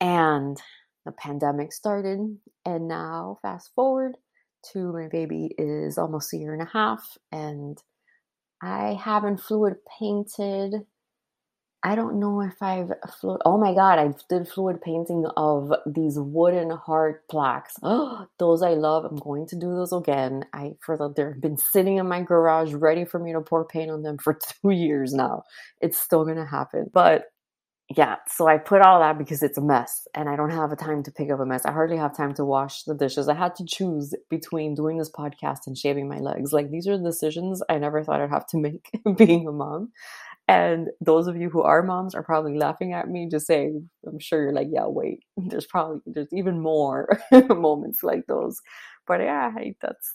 And 0.00 0.60
the 1.06 1.12
pandemic 1.12 1.72
started. 1.72 2.38
And 2.66 2.88
now 2.88 3.38
fast 3.42 3.70
forward 3.74 4.16
to 4.72 4.92
my 4.92 5.08
baby 5.08 5.54
is 5.58 5.98
almost 5.98 6.32
a 6.32 6.36
year 6.36 6.52
and 6.52 6.62
a 6.62 6.70
half 6.72 7.16
and 7.30 7.82
I 8.62 8.94
haven't 8.94 9.38
fluid 9.38 9.76
painted. 9.98 10.86
I 11.84 11.96
don't 11.96 12.20
know 12.20 12.40
if 12.42 12.62
I've 12.62 12.92
fluid. 13.20 13.42
Oh 13.44 13.58
my 13.58 13.74
god, 13.74 13.98
I 13.98 14.14
did 14.28 14.46
fluid 14.46 14.80
painting 14.80 15.26
of 15.36 15.72
these 15.84 16.16
wooden 16.16 16.70
heart 16.70 17.26
plaques. 17.28 17.74
Oh, 17.82 18.26
those 18.38 18.62
I 18.62 18.74
love. 18.74 19.04
I'm 19.04 19.16
going 19.16 19.48
to 19.48 19.56
do 19.56 19.74
those 19.74 19.92
again. 19.92 20.44
I 20.52 20.74
for 20.80 20.96
the 20.96 21.12
they've 21.12 21.40
been 21.40 21.56
sitting 21.56 21.96
in 21.96 22.06
my 22.06 22.22
garage 22.22 22.72
ready 22.72 23.04
for 23.04 23.18
me 23.18 23.32
to 23.32 23.40
pour 23.40 23.64
paint 23.64 23.90
on 23.90 24.02
them 24.02 24.18
for 24.18 24.38
two 24.62 24.70
years 24.70 25.12
now. 25.12 25.42
It's 25.80 25.98
still 25.98 26.24
gonna 26.24 26.46
happen, 26.46 26.88
but 26.94 27.31
yeah, 27.96 28.16
so 28.28 28.46
I 28.46 28.58
put 28.58 28.82
all 28.82 29.00
that 29.00 29.18
because 29.18 29.42
it's 29.42 29.58
a 29.58 29.62
mess 29.62 30.06
and 30.14 30.28
I 30.28 30.36
don't 30.36 30.50
have 30.50 30.72
a 30.72 30.76
time 30.76 31.02
to 31.04 31.10
pick 31.12 31.30
up 31.30 31.40
a 31.40 31.46
mess. 31.46 31.64
I 31.66 31.72
hardly 31.72 31.96
have 31.96 32.16
time 32.16 32.34
to 32.34 32.44
wash 32.44 32.84
the 32.84 32.94
dishes. 32.94 33.28
I 33.28 33.34
had 33.34 33.54
to 33.56 33.64
choose 33.66 34.14
between 34.30 34.74
doing 34.74 34.98
this 34.98 35.10
podcast 35.10 35.60
and 35.66 35.76
shaving 35.76 36.08
my 36.08 36.18
legs. 36.18 36.52
Like 36.52 36.70
these 36.70 36.86
are 36.88 36.98
decisions 36.98 37.62
I 37.68 37.78
never 37.78 38.04
thought 38.04 38.20
I'd 38.20 38.30
have 38.30 38.46
to 38.48 38.58
make 38.58 38.90
being 39.16 39.48
a 39.48 39.52
mom. 39.52 39.90
And 40.48 40.88
those 41.00 41.28
of 41.28 41.36
you 41.36 41.50
who 41.50 41.62
are 41.62 41.82
moms 41.82 42.14
are 42.14 42.22
probably 42.22 42.56
laughing 42.58 42.92
at 42.92 43.08
me, 43.08 43.28
just 43.30 43.46
saying, 43.46 43.88
I'm 44.06 44.18
sure 44.18 44.42
you're 44.42 44.52
like, 44.52 44.68
yeah, 44.70 44.86
wait, 44.86 45.20
there's 45.36 45.66
probably, 45.66 46.00
there's 46.06 46.32
even 46.32 46.60
more 46.60 47.08
moments 47.48 48.02
like 48.02 48.26
those. 48.26 48.60
But 49.06 49.20
yeah, 49.20 49.50
that's, 49.80 50.14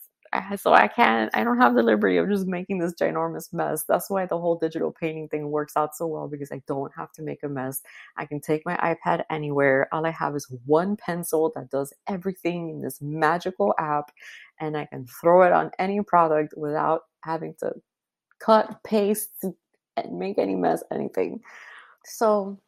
so 0.58 0.74
I 0.74 0.88
can't, 0.88 1.30
I 1.34 1.44
don't 1.44 1.58
have 1.58 1.76
the 1.76 1.84
liberty 1.84 2.18
of 2.18 2.30
just 2.30 2.48
making 2.48 2.80
this 2.80 2.94
ginormous 2.94 3.54
mess. 3.54 3.84
That's 3.84 4.10
why 4.10 4.26
the 4.26 4.40
whole 4.40 4.58
digital 4.58 4.92
painting 4.92 5.28
thing 5.30 5.50
works 5.52 5.74
out 5.76 5.96
so 5.96 6.08
well 6.08 6.28
because 6.28 6.52
I 6.52 6.62
don't 6.68 6.92
have 6.96 7.12
to 7.14 7.22
make 7.22 7.44
a 7.44 7.50
mess. 7.50 7.82
I 8.18 8.26
can 8.26 8.40
take 8.40 8.66
my 8.66 8.78
iPad 8.78 9.24
anywhere. 9.30 9.88
All 9.92 10.06
I 10.06 10.12
have 10.12 10.36
is 10.36 10.52
one 10.66 10.96
pencil 10.98 11.52
that 11.56 11.70
does 11.70 11.94
everything 12.08 12.70
in 12.70 12.82
this 12.82 13.02
magical 13.02 13.74
app, 13.80 14.12
and 14.60 14.78
I 14.78 14.86
can 14.86 15.06
throw 15.06 15.44
it 15.44 15.54
on 15.54 15.72
any 15.80 16.02
product 16.02 16.54
without 16.58 17.04
having 17.22 17.56
to 17.60 17.74
cut, 18.40 18.84
paste, 18.84 19.30
and 19.44 20.20
make 20.20 20.38
any 20.38 20.56
mess, 20.56 20.84
anything. 20.92 21.42
So, 22.06 22.60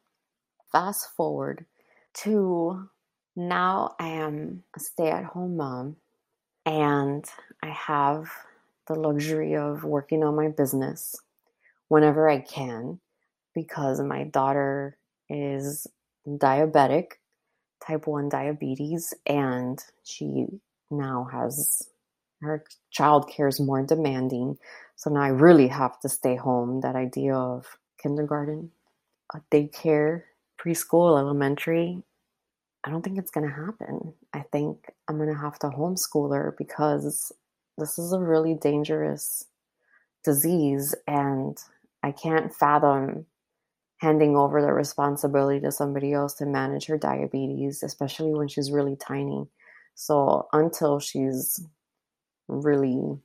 fast 0.72 1.10
forward 1.16 1.66
to 2.16 2.90
now 3.36 3.96
I 4.00 4.08
am 4.08 4.64
a 4.76 4.80
stay 4.80 5.10
at 5.10 5.24
home 5.24 5.56
mom 5.58 5.96
and 6.70 7.26
I 7.64 7.70
have 7.70 8.30
the 8.88 8.94
luxury 8.94 9.56
of 9.56 9.84
working 9.84 10.24
on 10.24 10.36
my 10.36 10.50
business 10.50 11.16
whenever 11.88 12.30
I 12.30 12.42
can 12.42 13.00
because 13.56 14.00
my 14.00 14.26
daughter 14.26 14.96
is 15.30 15.88
diabetic, 16.28 17.14
type 17.86 18.06
1 18.06 18.30
diabetes, 18.30 19.16
and 19.26 19.80
she 20.04 20.46
now 20.92 21.28
has 21.32 21.90
her 22.42 22.64
child 22.92 23.30
care 23.30 23.48
is 23.48 23.60
more 23.60 23.82
demanding. 23.84 24.58
So 24.96 25.10
now 25.10 25.22
I 25.22 25.30
really 25.30 25.68
have 25.68 26.00
to 26.02 26.10
stay 26.10 26.36
home. 26.36 26.82
That 26.82 26.96
idea 26.96 27.34
of 27.36 27.66
kindergarten, 28.02 28.72
daycare, 29.52 30.22
preschool, 30.62 31.18
elementary, 31.20 32.04
I 32.86 32.90
don't 32.90 33.02
think 33.02 33.18
it's 33.18 33.32
going 33.32 33.48
to 33.48 33.54
happen. 33.54 34.14
I 34.34 34.42
think 34.52 34.92
I'm 35.08 35.18
going 35.18 35.30
to 35.30 35.40
have 35.40 35.60
to 35.60 35.68
homeschool 35.68 36.34
her 36.36 36.56
because 36.58 37.32
this 37.78 38.00
is 38.00 38.14
a 38.14 38.20
really 38.20 38.54
dangerous 38.54 39.46
disease 40.24 40.96
and 41.08 41.58
I 42.04 42.12
can't 42.12 42.54
fathom 42.54 43.26
handing 43.98 44.38
over 44.38 44.62
the 44.62 44.72
responsibility 44.72 45.60
to 45.60 45.72
somebody 45.72 46.14
else 46.14 46.34
to 46.36 46.46
manage 46.46 46.86
her 46.86 46.98
diabetes, 46.98 47.84
especially 47.84 48.34
when 48.34 48.48
she's 48.48 48.72
really 48.72 48.96
tiny. 48.96 49.48
So 49.96 50.48
until 50.54 51.00
she's 51.00 51.62
really 52.48 53.20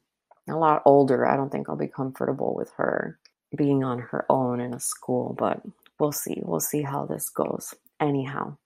a 0.49 0.57
lot 0.57 0.83
older, 0.85 1.27
I 1.27 1.37
don't 1.37 1.51
think 1.51 1.69
I'll 1.69 1.77
be 1.77 1.87
comfortable 1.87 2.55
with 2.55 2.73
her 2.77 3.19
being 3.57 3.85
on 3.85 4.01
her 4.01 4.27
own 4.29 4.59
in 4.59 4.75
a 4.75 4.81
school, 4.81 5.37
but 5.39 5.63
we'll 6.01 6.11
see. 6.11 6.43
We'll 6.43 6.59
see 6.59 6.83
how 6.83 7.07
this 7.07 7.31
goes. 7.31 7.75
Anyhow, 8.01 8.57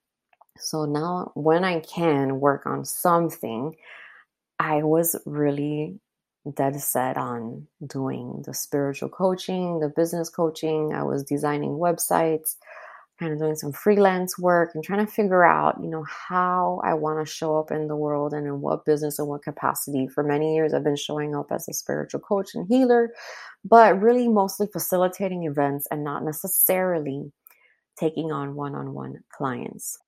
so 0.58 0.84
now, 0.84 1.32
when 1.34 1.64
I 1.64 1.80
can 1.80 2.40
work 2.40 2.66
on 2.66 2.84
something, 2.84 3.76
I 4.58 4.82
was 4.82 5.16
really 5.24 6.00
dead 6.54 6.80
set 6.80 7.16
on 7.16 7.66
doing 7.86 8.42
the 8.46 8.54
spiritual 8.54 9.08
coaching, 9.08 9.80
the 9.80 9.88
business 9.88 10.30
coaching. 10.30 10.92
I 10.94 11.02
was 11.02 11.22
designing 11.22 11.72
websites, 11.72 12.56
kind 13.18 13.32
of 13.32 13.38
doing 13.38 13.56
some 13.56 13.72
freelance 13.72 14.38
work 14.38 14.70
and 14.74 14.82
trying 14.82 15.04
to 15.04 15.12
figure 15.12 15.44
out, 15.44 15.78
you 15.82 15.88
know, 15.88 16.04
how 16.04 16.80
I 16.84 16.94
want 16.94 17.24
to 17.24 17.30
show 17.30 17.58
up 17.58 17.70
in 17.70 17.88
the 17.88 17.96
world 17.96 18.32
and 18.32 18.46
in 18.46 18.60
what 18.60 18.84
business 18.84 19.18
and 19.18 19.28
what 19.28 19.42
capacity. 19.42 20.06
For 20.08 20.22
many 20.22 20.54
years, 20.54 20.72
I've 20.72 20.84
been 20.84 20.96
showing 20.96 21.34
up 21.34 21.52
as 21.52 21.68
a 21.68 21.72
spiritual 21.72 22.20
coach 22.20 22.54
and 22.54 22.66
healer, 22.68 23.10
but 23.64 24.00
really 24.00 24.28
mostly 24.28 24.68
facilitating 24.72 25.44
events 25.44 25.86
and 25.90 26.04
not 26.04 26.24
necessarily 26.24 27.32
taking 27.98 28.30
on 28.32 28.54
one 28.54 28.74
on 28.74 28.94
one 28.94 29.18
clients. 29.32 29.98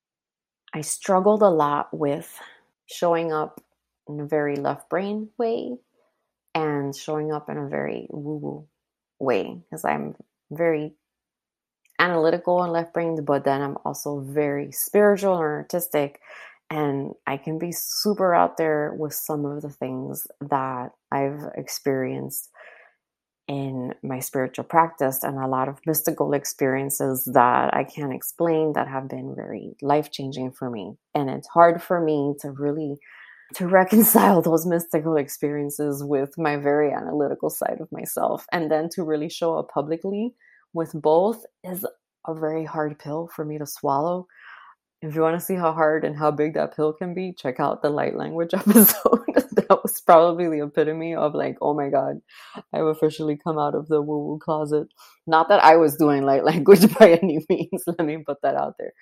I 0.72 0.82
struggled 0.82 1.42
a 1.42 1.48
lot 1.48 1.88
with 1.92 2.38
showing 2.86 3.32
up 3.32 3.60
in 4.08 4.20
a 4.20 4.26
very 4.26 4.56
left 4.56 4.88
brain 4.88 5.28
way 5.38 5.76
and 6.54 6.94
showing 6.94 7.32
up 7.32 7.48
in 7.48 7.58
a 7.58 7.68
very 7.68 8.06
woo 8.10 8.36
woo 8.36 8.68
way 9.18 9.60
because 9.64 9.84
I'm 9.84 10.14
very 10.50 10.94
analytical 11.98 12.62
and 12.62 12.72
left 12.72 12.94
brained, 12.94 13.24
but 13.26 13.44
then 13.44 13.62
I'm 13.62 13.76
also 13.84 14.20
very 14.20 14.72
spiritual 14.72 15.34
and 15.34 15.42
artistic. 15.42 16.20
And 16.70 17.14
I 17.26 17.36
can 17.36 17.58
be 17.58 17.72
super 17.72 18.34
out 18.34 18.56
there 18.56 18.94
with 18.96 19.12
some 19.12 19.44
of 19.44 19.62
the 19.62 19.70
things 19.70 20.26
that 20.40 20.92
I've 21.10 21.50
experienced 21.56 22.50
in 23.50 23.92
my 24.04 24.20
spiritual 24.20 24.62
practice 24.62 25.24
and 25.24 25.36
a 25.36 25.48
lot 25.48 25.68
of 25.68 25.84
mystical 25.84 26.34
experiences 26.34 27.28
that 27.34 27.74
I 27.74 27.82
can't 27.82 28.14
explain 28.14 28.74
that 28.74 28.86
have 28.86 29.08
been 29.08 29.34
very 29.34 29.74
life 29.82 30.12
changing 30.12 30.52
for 30.52 30.70
me. 30.70 30.94
And 31.16 31.28
it's 31.28 31.48
hard 31.48 31.82
for 31.82 32.00
me 32.00 32.34
to 32.42 32.52
really 32.52 32.98
to 33.54 33.66
reconcile 33.80 34.40
those 34.40 34.66
mystical 34.66 35.16
experiences 35.16 36.04
with 36.04 36.38
my 36.38 36.58
very 36.58 36.92
analytical 36.92 37.50
side 37.50 37.78
of 37.80 37.90
myself 37.90 38.46
and 38.52 38.70
then 38.70 38.88
to 38.90 39.02
really 39.02 39.28
show 39.28 39.58
up 39.58 39.68
publicly 39.74 40.32
with 40.72 40.92
both 40.94 41.44
is 41.64 41.84
a 42.28 42.34
very 42.34 42.64
hard 42.64 43.00
pill 43.00 43.28
for 43.34 43.44
me 43.44 43.58
to 43.58 43.66
swallow 43.66 44.28
if 45.02 45.14
you 45.14 45.22
want 45.22 45.38
to 45.38 45.44
see 45.44 45.54
how 45.54 45.72
hard 45.72 46.04
and 46.04 46.16
how 46.16 46.30
big 46.30 46.54
that 46.54 46.76
pill 46.76 46.92
can 46.92 47.14
be, 47.14 47.32
check 47.32 47.58
out 47.58 47.80
the 47.80 47.88
light 47.88 48.16
language 48.16 48.50
episode. 48.54 49.24
that 49.52 49.80
was 49.82 50.00
probably 50.02 50.48
the 50.48 50.64
epitome 50.64 51.14
of 51.14 51.34
like, 51.34 51.56
oh 51.62 51.74
my 51.74 51.88
God, 51.88 52.20
I've 52.72 52.84
officially 52.84 53.36
come 53.36 53.58
out 53.58 53.74
of 53.74 53.88
the 53.88 54.02
woo 54.02 54.18
woo 54.18 54.38
closet. 54.38 54.88
Not 55.26 55.48
that 55.48 55.64
I 55.64 55.76
was 55.76 55.96
doing 55.96 56.22
light 56.22 56.44
language 56.52 56.92
by 56.98 57.18
any 57.22 57.44
means, 57.48 57.84
let 57.86 58.04
me 58.04 58.22
put 58.26 58.42
that 58.42 58.56
out 58.56 58.74
there. 58.78 58.92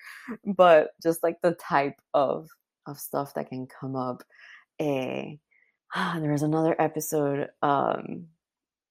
But 0.45 0.91
just 1.03 1.21
like 1.21 1.41
the 1.41 1.53
type 1.53 1.99
of 2.13 2.47
of 2.87 2.99
stuff 2.99 3.33
that 3.35 3.49
can 3.49 3.67
come 3.67 3.95
up. 3.95 4.23
Eh, 4.79 5.35
ah, 5.93 6.17
there 6.19 6.31
was 6.31 6.43
another 6.43 6.75
episode 6.79 7.49
um, 7.61 8.27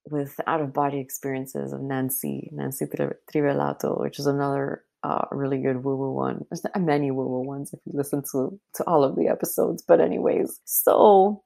with 0.05 0.39
out 0.47 0.61
of 0.61 0.73
body 0.73 0.99
experiences 0.99 1.73
of 1.73 1.81
Nancy, 1.81 2.49
Nancy 2.53 2.85
Trivellato, 2.85 3.99
which 3.99 4.19
is 4.19 4.27
another 4.27 4.83
uh, 5.03 5.25
really 5.31 5.59
good 5.59 5.83
woo 5.83 5.95
woo 5.95 6.11
one. 6.11 6.45
There's 6.49 6.63
many 6.77 7.11
woo 7.11 7.27
woo 7.27 7.41
ones 7.41 7.73
if 7.73 7.79
you 7.85 7.93
listen 7.95 8.23
to 8.31 8.59
to 8.75 8.83
all 8.85 9.03
of 9.03 9.15
the 9.15 9.27
episodes. 9.27 9.83
But 9.87 10.01
anyways, 10.01 10.59
so 10.65 11.43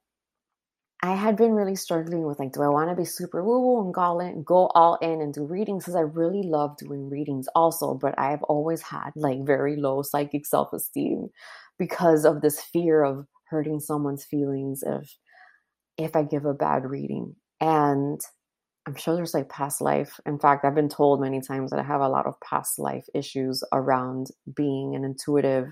I 1.02 1.14
had 1.14 1.36
been 1.36 1.52
really 1.52 1.76
struggling 1.76 2.22
with 2.22 2.38
like, 2.38 2.52
do 2.52 2.62
I 2.62 2.68
want 2.68 2.88
to 2.90 2.96
be 2.96 3.04
super 3.04 3.44
woo 3.44 3.60
woo 3.60 3.84
and 3.84 3.92
go 3.92 4.20
in, 4.20 4.42
go 4.42 4.68
all 4.74 4.96
in 5.02 5.20
and 5.20 5.34
do 5.34 5.44
readings? 5.44 5.84
Because 5.84 5.96
I 5.96 6.00
really 6.00 6.42
love 6.42 6.78
doing 6.78 7.10
readings 7.10 7.46
also, 7.54 7.94
but 7.94 8.18
I 8.18 8.30
have 8.30 8.42
always 8.44 8.80
had 8.80 9.10
like 9.14 9.44
very 9.44 9.76
low 9.76 10.02
psychic 10.02 10.46
self 10.46 10.72
esteem 10.72 11.28
because 11.78 12.24
of 12.24 12.40
this 12.40 12.60
fear 12.60 13.02
of 13.02 13.26
hurting 13.50 13.80
someone's 13.80 14.24
feelings 14.24 14.82
if 14.82 15.16
if 15.96 16.16
I 16.16 16.22
give 16.22 16.44
a 16.44 16.54
bad 16.54 16.84
reading. 16.86 17.36
And 17.60 18.20
I'm 18.86 18.96
sure 18.96 19.14
there's 19.16 19.34
like 19.34 19.48
past 19.48 19.80
life. 19.80 20.20
In 20.26 20.38
fact, 20.38 20.64
I've 20.64 20.74
been 20.74 20.90
told 20.90 21.20
many 21.20 21.40
times 21.40 21.70
that 21.70 21.80
I 21.80 21.84
have 21.84 22.02
a 22.02 22.08
lot 22.08 22.26
of 22.26 22.38
past 22.40 22.78
life 22.78 23.06
issues 23.14 23.64
around 23.72 24.28
being 24.54 24.94
an 24.94 25.04
intuitive 25.04 25.68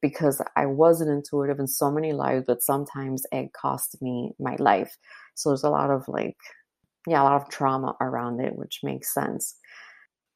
because 0.00 0.40
I 0.56 0.66
was 0.66 1.00
an 1.00 1.08
intuitive 1.10 1.58
in 1.58 1.66
so 1.66 1.90
many 1.90 2.12
lives, 2.12 2.44
but 2.46 2.62
sometimes 2.62 3.24
it 3.32 3.52
cost 3.52 4.00
me 4.02 4.32
my 4.38 4.56
life. 4.58 4.96
So 5.34 5.50
there's 5.50 5.64
a 5.64 5.70
lot 5.70 5.90
of 5.90 6.08
like 6.08 6.36
yeah, 7.06 7.22
a 7.22 7.24
lot 7.24 7.42
of 7.42 7.50
trauma 7.50 7.96
around 8.00 8.40
it, 8.40 8.56
which 8.56 8.80
makes 8.82 9.12
sense. 9.12 9.56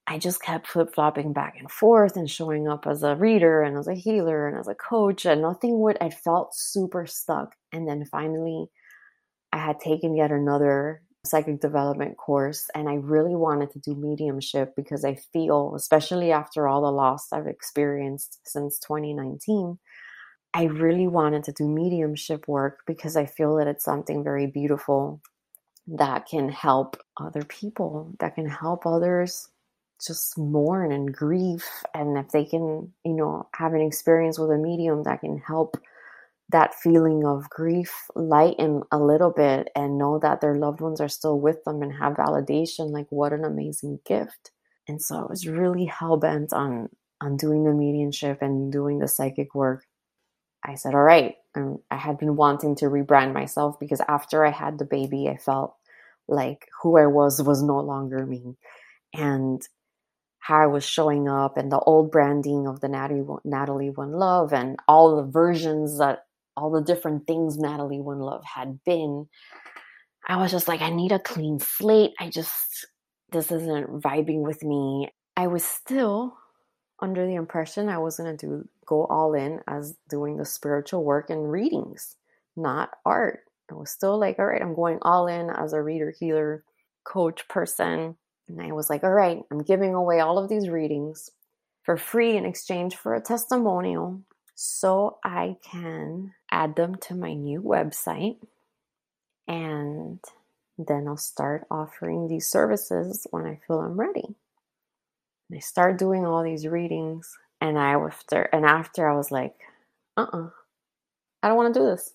I 0.07 0.18
just 0.18 0.43
kept 0.43 0.66
flip 0.68 0.95
flopping 0.95 1.33
back 1.33 1.57
and 1.59 1.70
forth 1.70 2.16
and 2.16 2.31
showing 2.31 2.68
up 2.68 2.87
as 2.87 3.03
a 3.03 3.16
reader 3.16 3.62
and 3.62 3.76
as 3.79 3.89
a 3.89 3.95
healer 3.95 4.49
and 4.49 4.59
as 4.59 4.68
a 4.68 4.74
coach, 4.74 5.26
and 5.26 5.43
nothing 5.43 5.81
would, 5.81 5.99
I 6.01 6.11
felt 6.11 6.55
super 6.55 7.07
stuck. 7.07 7.55
And 7.72 7.87
then 7.89 8.05
finally, 8.07 8.66
I 9.53 9.59
had 9.59 9.81
taken 9.81 10.14
yet 10.16 10.31
another 10.33 11.03
psychic 11.24 11.60
development 11.60 12.16
course, 12.16 12.68
and 12.74 12.88
I 12.88 12.94
really 12.94 13.34
wanted 13.34 13.70
to 13.72 13.78
do 13.80 13.94
mediumship 13.94 14.74
because 14.76 15.04
I 15.04 15.16
feel, 15.32 15.74
especially 15.76 16.32
after 16.32 16.68
all 16.68 16.82
the 16.82 16.92
loss 16.92 17.32
I've 17.32 17.46
experienced 17.46 18.40
since 18.44 18.78
2019, 18.80 19.78
I 20.54 20.64
really 20.64 21.06
wanted 21.06 21.44
to 21.44 21.52
do 21.52 21.68
mediumship 21.68 22.48
work 22.48 22.80
because 22.86 23.16
I 23.16 23.26
feel 23.26 23.56
that 23.56 23.66
it's 23.66 23.84
something 23.84 24.24
very 24.24 24.46
beautiful 24.46 25.20
that 25.88 26.26
can 26.26 26.48
help 26.48 26.96
other 27.18 27.42
people, 27.42 28.14
that 28.20 28.34
can 28.34 28.48
help 28.48 28.86
others 28.86 29.48
just 30.06 30.38
mourn 30.38 30.92
and 30.92 31.14
grieve. 31.14 31.64
And 31.94 32.16
if 32.16 32.28
they 32.30 32.44
can, 32.44 32.92
you 33.04 33.14
know, 33.14 33.48
have 33.54 33.74
an 33.74 33.80
experience 33.80 34.38
with 34.38 34.50
a 34.50 34.56
medium 34.56 35.02
that 35.04 35.20
can 35.20 35.38
help 35.38 35.76
that 36.51 36.74
feeling 36.74 37.24
of 37.26 37.51
grief 37.51 37.92
lighten 38.14 38.82
a 38.90 38.99
little 38.99 39.30
bit 39.30 39.68
and 39.76 39.99
know 39.99 40.18
that 40.18 40.40
their 40.40 40.55
loved 40.55 40.80
ones 40.80 41.01
are 41.01 41.09
still 41.09 41.38
with 41.38 41.62
them 41.64 41.82
and 41.82 41.92
have 41.92 42.14
validation, 42.14 42.90
like 42.90 43.07
what 43.11 43.32
an 43.32 43.44
amazing 43.44 44.01
gift. 44.07 44.51
And 44.88 45.03
so 45.03 45.16
I 45.16 45.26
was 45.26 45.46
really 45.46 45.84
hell 45.84 46.16
bent 46.16 46.53
on 46.53 46.88
on 47.20 47.36
doing 47.36 47.64
the 47.64 47.72
mediumship 47.72 48.40
and 48.42 48.72
doing 48.72 48.99
the 49.01 49.09
psychic 49.09 49.55
work. 49.55 49.84
I 50.64 50.76
said, 50.76 50.94
all 50.94 51.03
right. 51.03 51.34
I 51.57 51.96
had 51.96 52.18
been 52.18 52.36
wanting 52.36 52.76
to 52.76 52.86
rebrand 52.86 53.34
myself 53.34 53.80
because 53.80 54.01
after 54.07 54.46
I 54.46 54.51
had 54.51 54.78
the 54.78 54.84
baby, 54.84 55.28
I 55.28 55.36
felt 55.36 55.74
like 56.28 56.68
who 56.82 56.96
I 56.96 57.07
was 57.07 57.42
was 57.42 57.62
no 57.62 57.80
longer 57.80 58.24
me. 58.24 58.57
And 59.12 59.61
how 60.38 60.62
I 60.62 60.66
was 60.66 60.84
showing 60.84 61.28
up 61.28 61.57
and 61.57 61.70
the 61.70 61.80
old 61.80 62.12
branding 62.12 62.68
of 62.68 62.80
the 62.80 62.88
Natalie, 62.88 63.26
Natalie 63.44 63.90
One 63.90 64.12
Love 64.12 64.53
and 64.53 64.78
all 64.86 65.16
the 65.16 65.30
versions 65.30 65.99
that 65.99 66.28
all 66.59 66.70
the 66.70 66.82
different 66.82 67.26
things 67.26 67.56
Natalie 67.56 68.00
One 68.00 68.18
Love 68.18 68.44
had 68.44 68.82
been. 68.84 69.28
I 70.26 70.36
was 70.36 70.50
just 70.50 70.68
like, 70.68 70.82
I 70.82 70.90
need 70.90 71.12
a 71.12 71.18
clean 71.18 71.61
slate. 71.61 72.12
I 72.18 72.28
just, 72.28 72.86
this 73.30 73.52
isn't 73.52 74.02
vibing 74.02 74.42
with 74.42 74.62
me. 74.62 75.09
I 75.36 75.46
was 75.46 75.64
still 75.64 76.36
under 77.00 77.24
the 77.26 77.36
impression 77.36 77.88
I 77.88 77.98
was 77.98 78.16
going 78.16 78.36
to 78.36 78.46
do 78.46 78.68
go 78.84 79.04
all 79.04 79.34
in 79.34 79.61
as 79.68 79.94
doing 80.09 80.36
the 80.36 80.44
spiritual 80.44 81.04
work 81.04 81.30
and 81.30 81.50
readings, 81.50 82.16
not 82.56 82.90
art. 83.04 83.40
I 83.70 83.74
was 83.74 83.90
still 83.90 84.18
like, 84.18 84.38
all 84.38 84.46
right, 84.46 84.62
I'm 84.62 84.74
going 84.74 84.98
all 85.02 85.26
in 85.26 85.50
as 85.50 85.72
a 85.72 85.82
reader, 85.82 86.12
healer, 86.18 86.64
coach 87.04 87.46
person. 87.48 88.16
And 88.48 88.62
I 88.62 88.72
was 88.72 88.88
like, 88.88 89.04
all 89.04 89.12
right, 89.12 89.42
I'm 89.50 89.62
giving 89.62 89.94
away 89.94 90.20
all 90.20 90.38
of 90.38 90.48
these 90.48 90.68
readings 90.68 91.30
for 91.82 91.96
free 91.96 92.36
in 92.36 92.44
exchange 92.44 92.96
for 92.96 93.14
a 93.14 93.20
testimonial 93.20 94.22
so 94.54 95.18
I 95.22 95.56
can 95.62 96.32
add 96.51 96.76
them 96.76 96.96
to 96.96 97.14
my 97.14 97.34
new 97.34 97.62
website. 97.62 98.36
And 99.46 100.20
then 100.76 101.09
I'll 101.09 101.16
start 101.16 101.66
offering 101.70 102.28
these 102.28 102.46
services 102.46 103.26
when 103.30 103.46
I 103.46 103.61
feel 103.66 103.80
I'm 103.80 103.99
ready. 103.99 104.24
And 105.49 105.57
I 105.57 105.61
start 105.61 105.99
doing 105.99 106.26
all 106.26 106.42
these 106.42 106.66
readings, 106.66 107.36
and 107.61 107.78
I 107.78 107.92
after 107.92 108.42
and 108.42 108.66
after 108.66 109.09
I 109.09 109.16
was 109.16 109.30
like, 109.30 109.55
uh 110.16 110.22
uh-uh, 110.22 110.46
uh 110.46 110.51
I 111.42 111.49
don't 111.49 111.57
want 111.57 111.72
to 111.74 111.80
do 111.80 111.86
this. 111.86 112.14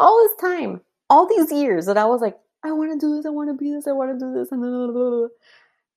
All 0.00 0.22
this 0.22 0.36
time, 0.40 0.80
all 1.10 1.26
these 1.26 1.52
years 1.52 1.86
that 1.86 1.98
I 1.98 2.06
was 2.06 2.20
like, 2.20 2.38
I 2.64 2.72
want 2.72 2.92
to 2.92 3.06
do 3.06 3.16
this, 3.16 3.26
I 3.26 3.30
want 3.30 3.50
to 3.50 3.54
be 3.54 3.72
this, 3.72 3.86
I 3.86 3.92
want 3.92 4.18
to 4.18 4.24
do 4.24 4.32
this, 4.32 4.50
and 4.52 4.60
blah, 4.60 4.86
blah, 4.86 5.10
blah. 5.10 5.28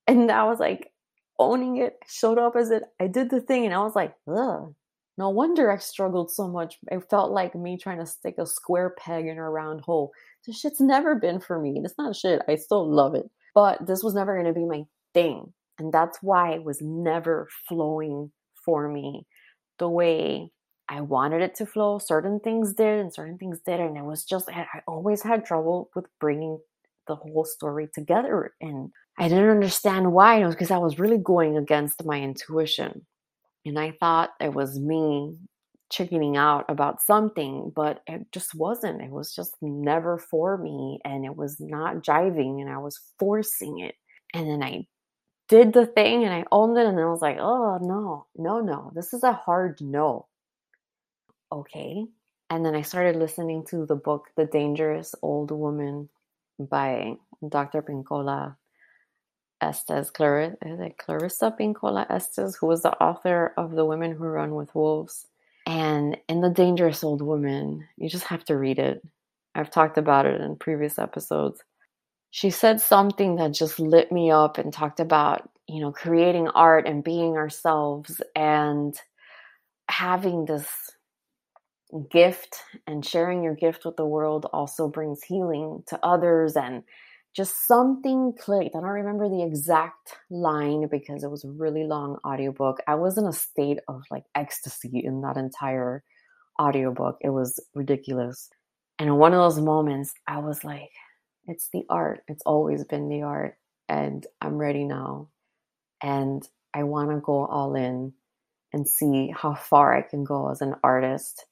And 0.08 0.32
I 0.32 0.44
was 0.44 0.60
like 0.60 0.92
owning 1.40 1.78
it, 1.78 1.98
showed 2.08 2.38
up 2.38 2.56
as 2.56 2.72
it. 2.72 2.84
I 3.00 3.08
did 3.08 3.30
the 3.30 3.42
thing 3.42 3.66
and 3.66 3.74
I 3.74 3.80
was 3.80 3.96
like, 3.96 4.14
ugh. 4.28 4.74
No 5.18 5.30
wonder 5.30 5.72
I 5.72 5.78
struggled 5.78 6.32
so 6.32 6.48
much. 6.48 6.78
It 6.92 7.10
felt 7.10 7.32
like 7.32 7.56
me 7.56 7.78
trying 7.78 8.00
to 8.00 8.06
stick 8.06 8.36
a 8.38 8.46
square 8.46 8.96
peg 8.98 9.28
in 9.28 9.38
a 9.38 9.50
round 9.50 9.82
hole. 9.82 10.12
This 10.46 10.60
shit's 10.60 10.82
never 10.82 11.16
been 11.16 11.40
for 11.40 11.60
me. 11.60 11.78
And 11.78 11.86
it's 11.86 11.98
not 11.98 12.16
shit. 12.16 12.42
I 12.48 12.56
still 12.56 12.90
love 12.90 13.16
it. 13.16 13.30
But 13.54 13.88
this 13.88 14.04
was 14.04 14.14
never 14.14 14.34
going 14.34 14.54
to 14.54 14.60
be 14.60 14.66
my 14.66 14.84
thing. 15.14 15.54
And 15.80 15.92
that's 15.94 16.18
why 16.22 16.54
it 16.54 16.64
was 16.64 16.82
never 16.82 17.48
flowing 17.68 18.32
for 18.66 18.90
me 18.90 19.26
the 19.80 19.90
way 19.90 20.52
I 20.90 21.02
wanted 21.02 21.42
it 21.42 21.56
to 21.56 21.66
flow. 21.66 21.98
Certain 21.98 22.40
things 22.40 22.74
did 22.74 23.00
and 23.00 23.14
certain 23.14 23.38
things 23.38 23.60
didn't. 23.66 23.88
And 23.88 23.98
it 23.98 24.04
was 24.04 24.26
just, 24.26 24.50
I 24.50 24.66
always 24.88 25.22
had 25.24 25.46
trouble 25.46 25.90
with 25.96 26.06
bringing 26.20 26.60
the 27.08 27.16
whole 27.16 27.46
story 27.46 27.88
together. 27.94 28.54
And 28.60 28.92
I 29.18 29.30
didn't 29.30 29.50
understand 29.50 30.12
why. 30.12 30.42
It 30.42 30.46
was 30.46 30.56
because 30.56 30.72
I 30.72 30.78
was 30.78 31.00
really 31.00 31.18
going 31.18 31.58
against 31.58 32.06
my 32.06 32.22
intuition. 32.22 33.06
And 33.66 33.80
I 33.80 33.92
thought 34.00 34.32
it 34.40 34.54
was 34.54 34.80
me 34.80 35.38
chickening 35.92 36.38
out 36.38 36.66
about 36.70 37.02
something, 37.02 37.72
but 37.76 38.02
it 38.08 38.32
just 38.32 38.56
wasn't. 38.56 39.02
It 39.02 39.12
was 39.12 39.34
just 39.34 39.56
never 39.62 40.18
for 40.18 40.58
me 40.58 41.00
and 41.06 41.26
it 41.26 41.36
was 41.36 41.60
not 41.60 42.04
jiving 42.04 42.62
and 42.62 42.70
I 42.70 42.78
was 42.78 43.00
forcing 43.20 43.80
it. 43.80 43.96
And 44.34 44.50
then 44.50 44.64
I 44.64 44.88
did 45.48 45.74
the 45.74 45.86
thing 45.86 46.24
and 46.24 46.34
I 46.34 46.46
owned 46.52 46.78
it 46.78 46.86
and 46.86 47.00
I 47.00 47.06
was 47.06 47.22
like, 47.22 47.38
oh 47.40 47.78
no, 47.82 48.26
no, 48.36 48.60
no. 48.60 48.92
This 48.96 49.14
is 49.14 49.24
a 49.24 49.34
hard 49.34 49.80
no. 49.82 50.28
Okay. 51.52 52.06
And 52.50 52.66
then 52.66 52.76
I 52.76 52.82
started 52.82 53.16
listening 53.16 53.66
to 53.70 53.86
the 53.86 53.96
book 53.96 54.26
The 54.36 54.46
Dangerous 54.46 55.16
Old 55.22 55.52
Woman 55.52 56.10
by 56.60 57.16
Dr. 57.48 57.82
Pinkola 57.82 58.56
Estes, 59.66 60.12
Clar- 60.12 60.58
Clarissa 60.98 61.56
Pinkola 61.60 62.10
Estes, 62.10 62.56
who 62.56 62.68
was 62.68 62.84
the 62.84 62.94
author 63.02 63.54
of 63.58 63.72
The 63.72 63.86
Women 63.86 64.12
Who 64.12 64.26
Run 64.26 64.56
with 64.56 64.74
Wolves. 64.76 65.28
And 65.66 66.18
in 66.30 66.42
The 66.42 66.50
Dangerous 66.50 67.04
Old 67.04 67.22
Woman, 67.22 67.88
you 67.98 68.10
just 68.10 68.26
have 68.26 68.46
to 68.46 68.58
read 68.58 68.80
it. 68.80 69.02
I've 69.56 69.72
talked 69.72 69.98
about 69.98 70.26
it 70.26 70.40
in 70.42 70.56
previous 70.58 71.00
episodes. 71.00 71.64
She 72.30 72.50
said 72.50 72.82
something 72.82 73.38
that 73.38 73.54
just 73.54 73.80
lit 73.80 74.12
me 74.12 74.30
up 74.30 74.58
and 74.58 74.72
talked 74.72 75.00
about, 75.00 75.50
you 75.68 75.82
know, 75.82 75.92
creating 75.92 76.50
art 76.50 76.88
and 76.88 77.04
being 77.04 77.38
ourselves 77.38 78.22
and 78.36 79.00
having 79.90 80.46
this 80.46 80.68
gift 82.12 82.58
and 82.88 83.06
sharing 83.06 83.44
your 83.44 83.56
gift 83.56 83.86
with 83.86 83.96
the 83.96 84.06
world 84.06 84.48
also 84.52 84.88
brings 84.88 85.24
healing 85.24 85.84
to 85.88 86.00
others 86.04 86.56
and 86.56 86.84
just 87.36 87.68
something 87.68 88.34
clicked. 88.40 88.76
I 88.76 88.80
don't 88.80 88.90
remember 88.90 89.28
the 89.28 89.44
exact 89.44 90.16
line 90.30 90.88
because 90.90 91.24
it 91.24 91.30
was 91.30 91.44
a 91.44 91.50
really 91.52 91.84
long 91.84 92.18
audiobook. 92.26 92.80
I 92.88 92.96
was 92.96 93.18
in 93.18 93.26
a 93.26 93.34
state 93.34 93.80
of 93.90 94.04
like 94.10 94.24
ecstasy 94.36 95.02
in 95.04 95.22
that 95.22 95.36
entire 95.36 96.04
audiobook. 96.60 97.18
It 97.22 97.32
was 97.32 97.60
ridiculous. 97.74 98.50
And 99.00 99.10
in 99.10 99.16
one 99.16 99.34
of 99.34 99.40
those 99.40 99.62
moments, 99.62 100.14
I 100.28 100.40
was 100.40 100.64
like, 100.64 100.92
it's 101.46 101.68
the 101.74 101.84
art. 101.90 102.24
It's 102.30 102.44
always 102.46 102.86
been 102.86 103.10
the 103.10 103.24
art. 103.24 103.58
And 103.90 104.26
I'm 104.40 104.58
ready 104.58 104.86
now. 104.86 105.28
And 106.02 106.48
I 106.74 106.84
want 106.84 107.12
to 107.12 107.18
go 107.18 107.46
all 107.46 107.76
in 107.76 108.14
and 108.72 108.88
see 108.88 109.34
how 109.36 109.56
far 109.56 109.94
I 109.96 110.02
can 110.02 110.24
go 110.24 110.50
as 110.50 110.62
an 110.62 110.76
artist 110.84 111.46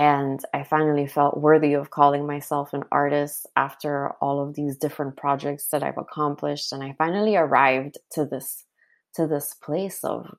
and 0.00 0.42
I 0.54 0.62
finally 0.62 1.06
felt 1.06 1.36
worthy 1.36 1.74
of 1.74 1.90
calling 1.90 2.26
myself 2.26 2.72
an 2.72 2.84
artist 2.90 3.46
after 3.54 4.12
all 4.22 4.40
of 4.40 4.54
these 4.54 4.78
different 4.78 5.18
projects 5.18 5.66
that 5.66 5.82
I've 5.82 5.98
accomplished. 5.98 6.72
And 6.72 6.82
I 6.82 6.94
finally 6.96 7.36
arrived 7.36 7.98
to 8.12 8.24
this 8.24 8.64
to 9.16 9.26
this 9.26 9.52
place 9.52 10.02
of 10.02 10.34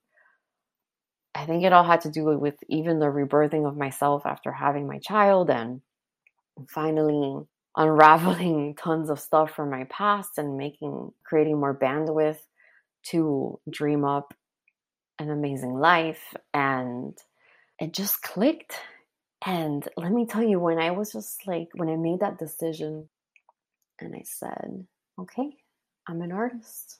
I 1.35 1.45
think 1.45 1.63
it 1.63 1.73
all 1.73 1.83
had 1.83 2.01
to 2.01 2.09
do 2.09 2.23
with 2.39 2.55
even 2.69 2.97
the 2.97 3.05
rebirthing 3.05 3.67
of 3.67 3.77
myself 3.77 4.25
after 4.25 4.51
having 4.51 4.87
my 4.87 4.97
child 4.97 5.51
and 5.51 5.81
finally 6.67 7.45
unraveling 7.77 8.73
tons 8.79 9.11
of 9.11 9.19
stuff 9.19 9.51
from 9.51 9.69
my 9.69 9.83
past 9.91 10.39
and 10.39 10.57
making 10.57 11.11
creating 11.23 11.59
more 11.59 11.77
bandwidth 11.77 12.39
to 13.11 13.59
dream 13.69 14.05
up 14.05 14.33
an 15.19 15.29
amazing 15.29 15.75
life. 15.75 16.33
And 16.51 17.15
it 17.79 17.93
just 17.93 18.23
clicked 18.23 18.79
and 19.45 19.87
let 19.97 20.11
me 20.11 20.25
tell 20.25 20.43
you, 20.43 20.59
when 20.59 20.77
I 20.79 20.91
was 20.91 21.11
just 21.11 21.47
like, 21.47 21.69
when 21.75 21.89
I 21.89 21.95
made 21.95 22.19
that 22.19 22.39
decision 22.39 23.09
and 23.99 24.15
I 24.15 24.23
said, 24.25 24.85
okay, 25.19 25.49
I'm 26.07 26.21
an 26.21 26.31
artist. 26.31 26.99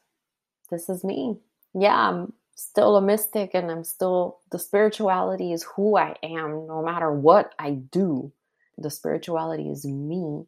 This 0.69 0.89
is 0.89 1.03
me. 1.03 1.37
Yeah, 1.73 1.95
I'm 1.95 2.33
still 2.55 2.97
a 2.97 3.01
mystic 3.01 3.51
and 3.53 3.69
I'm 3.71 3.83
still, 3.83 4.39
the 4.51 4.59
spirituality 4.59 5.53
is 5.53 5.63
who 5.75 5.97
I 5.97 6.15
am 6.23 6.67
no 6.67 6.83
matter 6.83 7.11
what 7.11 7.53
I 7.59 7.71
do. 7.71 8.31
The 8.77 8.89
spirituality 8.89 9.69
is 9.69 9.85
me. 9.85 10.45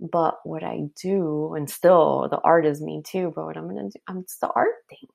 But 0.00 0.40
what 0.44 0.64
I 0.64 0.88
do, 1.00 1.54
and 1.54 1.70
still 1.70 2.26
the 2.28 2.40
art 2.40 2.66
is 2.66 2.80
me 2.80 3.02
too, 3.06 3.32
but 3.36 3.44
what 3.44 3.56
I'm 3.56 3.68
gonna 3.68 3.88
do, 3.88 4.00
I'm, 4.08 4.18
it's 4.18 4.38
the 4.38 4.48
art 4.48 4.74
thing. 4.90 5.08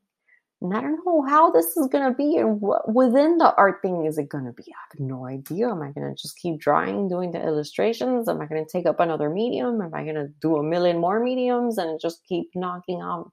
And 0.61 0.75
I 0.75 0.81
don't 0.81 1.05
know 1.05 1.21
how 1.21 1.51
this 1.51 1.77
is 1.77 1.87
going 1.87 2.09
to 2.09 2.17
be 2.17 2.37
and 2.37 2.59
what 2.59 2.91
within 2.91 3.37
the 3.37 3.53
art 3.55 3.79
thing 3.83 4.05
is 4.05 4.17
it 4.17 4.29
going 4.29 4.45
to 4.45 4.51
be. 4.51 4.63
I 4.67 4.81
have 4.91 4.99
no 4.99 5.27
idea. 5.27 5.69
Am 5.69 5.83
I 5.83 5.91
going 5.91 6.09
to 6.09 6.19
just 6.19 6.37
keep 6.37 6.59
drawing, 6.59 7.07
doing 7.07 7.31
the 7.31 7.43
illustrations? 7.43 8.27
Am 8.27 8.41
I 8.41 8.47
going 8.47 8.65
to 8.65 8.71
take 8.71 8.87
up 8.87 8.99
another 8.99 9.29
medium? 9.29 9.81
Am 9.81 9.93
I 9.93 10.03
going 10.03 10.15
to 10.15 10.29
do 10.41 10.55
a 10.57 10.63
million 10.63 10.97
more 10.97 11.19
mediums 11.19 11.77
and 11.77 11.99
just 12.01 12.25
keep 12.27 12.49
knocking 12.55 13.01
out 13.01 13.31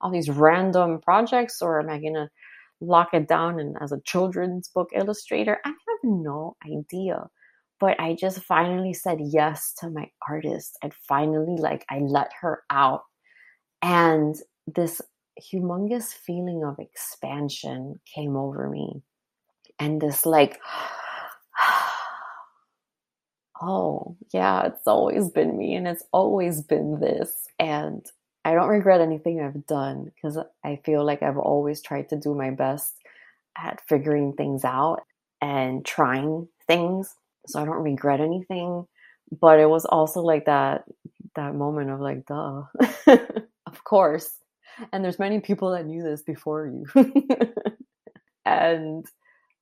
all 0.00 0.10
these 0.10 0.28
random 0.28 1.00
projects? 1.00 1.62
Or 1.62 1.78
am 1.78 1.90
I 1.90 2.00
going 2.00 2.14
to 2.14 2.28
lock 2.80 3.14
it 3.14 3.28
down 3.28 3.60
and 3.60 3.76
as 3.80 3.92
a 3.92 4.00
children's 4.00 4.68
book 4.68 4.90
illustrator? 4.96 5.60
I 5.64 5.68
have 5.68 5.98
no 6.02 6.56
idea. 6.66 7.28
But 7.78 8.00
I 8.00 8.14
just 8.14 8.42
finally 8.42 8.94
said 8.94 9.18
yes 9.20 9.74
to 9.78 9.90
my 9.90 10.10
artist. 10.28 10.76
I 10.82 10.90
finally 11.06 11.56
like 11.56 11.84
I 11.88 12.00
let 12.00 12.32
her 12.40 12.62
out. 12.68 13.02
And 13.80 14.34
this 14.66 15.00
humongous 15.40 16.12
feeling 16.12 16.64
of 16.64 16.78
expansion 16.78 18.00
came 18.12 18.36
over 18.36 18.68
me. 18.68 19.02
And 19.78 20.00
this, 20.00 20.24
like, 20.24 20.60
oh, 23.60 24.16
yeah, 24.32 24.66
it's 24.66 24.86
always 24.86 25.30
been 25.30 25.56
me 25.56 25.74
and 25.74 25.88
it's 25.88 26.04
always 26.12 26.62
been 26.62 27.00
this. 27.00 27.48
And 27.58 28.04
I 28.44 28.54
don't 28.54 28.68
regret 28.68 29.00
anything 29.00 29.40
I've 29.40 29.66
done 29.66 30.12
because 30.14 30.38
I 30.64 30.80
feel 30.84 31.04
like 31.04 31.22
I've 31.22 31.38
always 31.38 31.82
tried 31.82 32.08
to 32.10 32.16
do 32.16 32.34
my 32.34 32.50
best 32.50 32.94
at 33.56 33.80
figuring 33.88 34.34
things 34.34 34.64
out 34.64 35.00
and 35.40 35.84
trying 35.84 36.48
things. 36.66 37.14
So 37.46 37.60
I 37.60 37.64
don't 37.64 37.82
regret 37.82 38.20
anything. 38.20 38.86
But 39.40 39.58
it 39.58 39.68
was 39.68 39.84
also 39.84 40.20
like 40.20 40.46
that 40.46 40.84
that 41.34 41.54
moment 41.54 41.90
of 41.90 42.00
like, 42.00 42.26
duh. 42.26 42.64
of 43.66 43.82
course 43.82 44.30
and 44.92 45.04
there's 45.04 45.18
many 45.18 45.40
people 45.40 45.70
that 45.72 45.86
knew 45.86 46.02
this 46.02 46.22
before 46.22 46.66
you. 46.66 46.86
And 48.46 49.06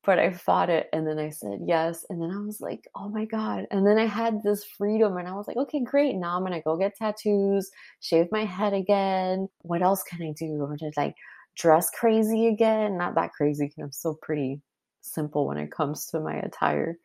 but 0.05 0.19
i 0.19 0.33
fought 0.33 0.69
it 0.69 0.89
and 0.93 1.07
then 1.07 1.19
i 1.19 1.31
said 1.31 1.61
yes 1.65 2.05
and 2.11 2.21
then 2.21 2.33
i 2.33 2.39
was 2.41 2.61
like 2.61 2.89
oh 2.97 3.09
my 3.09 3.25
god. 3.25 3.67
And 3.71 3.87
then 3.87 3.99
i 3.99 4.07
had 4.07 4.43
this 4.43 4.65
freedom 4.65 5.17
and 5.17 5.29
i 5.29 5.33
was 5.33 5.47
like 5.47 5.57
okay 5.57 5.81
great 5.81 6.17
now 6.17 6.37
i'm 6.37 6.43
gonna 6.43 6.61
go 6.61 6.77
get 6.77 6.97
tattoos 6.97 7.71
shave 8.01 8.27
my 8.33 8.45
head 8.45 8.73
again. 8.73 9.49
What 9.61 9.83
else 9.83 10.03
can 10.03 10.23
i 10.23 10.33
do? 10.37 10.61
Or 10.63 10.77
just 10.77 10.97
like 10.97 11.15
dress 11.57 11.89
crazy 11.91 12.49
again? 12.49 12.99
Not 12.99 13.15
that 13.15 13.33
crazy 13.33 13.67
because 13.67 13.83
i'm 13.83 13.93
still 13.93 14.19
pretty 14.21 14.61
simple 15.03 15.47
when 15.47 15.59
it 15.59 15.71
comes 15.73 16.07
to 16.07 16.21
my 16.21 16.35
attire. 16.35 16.99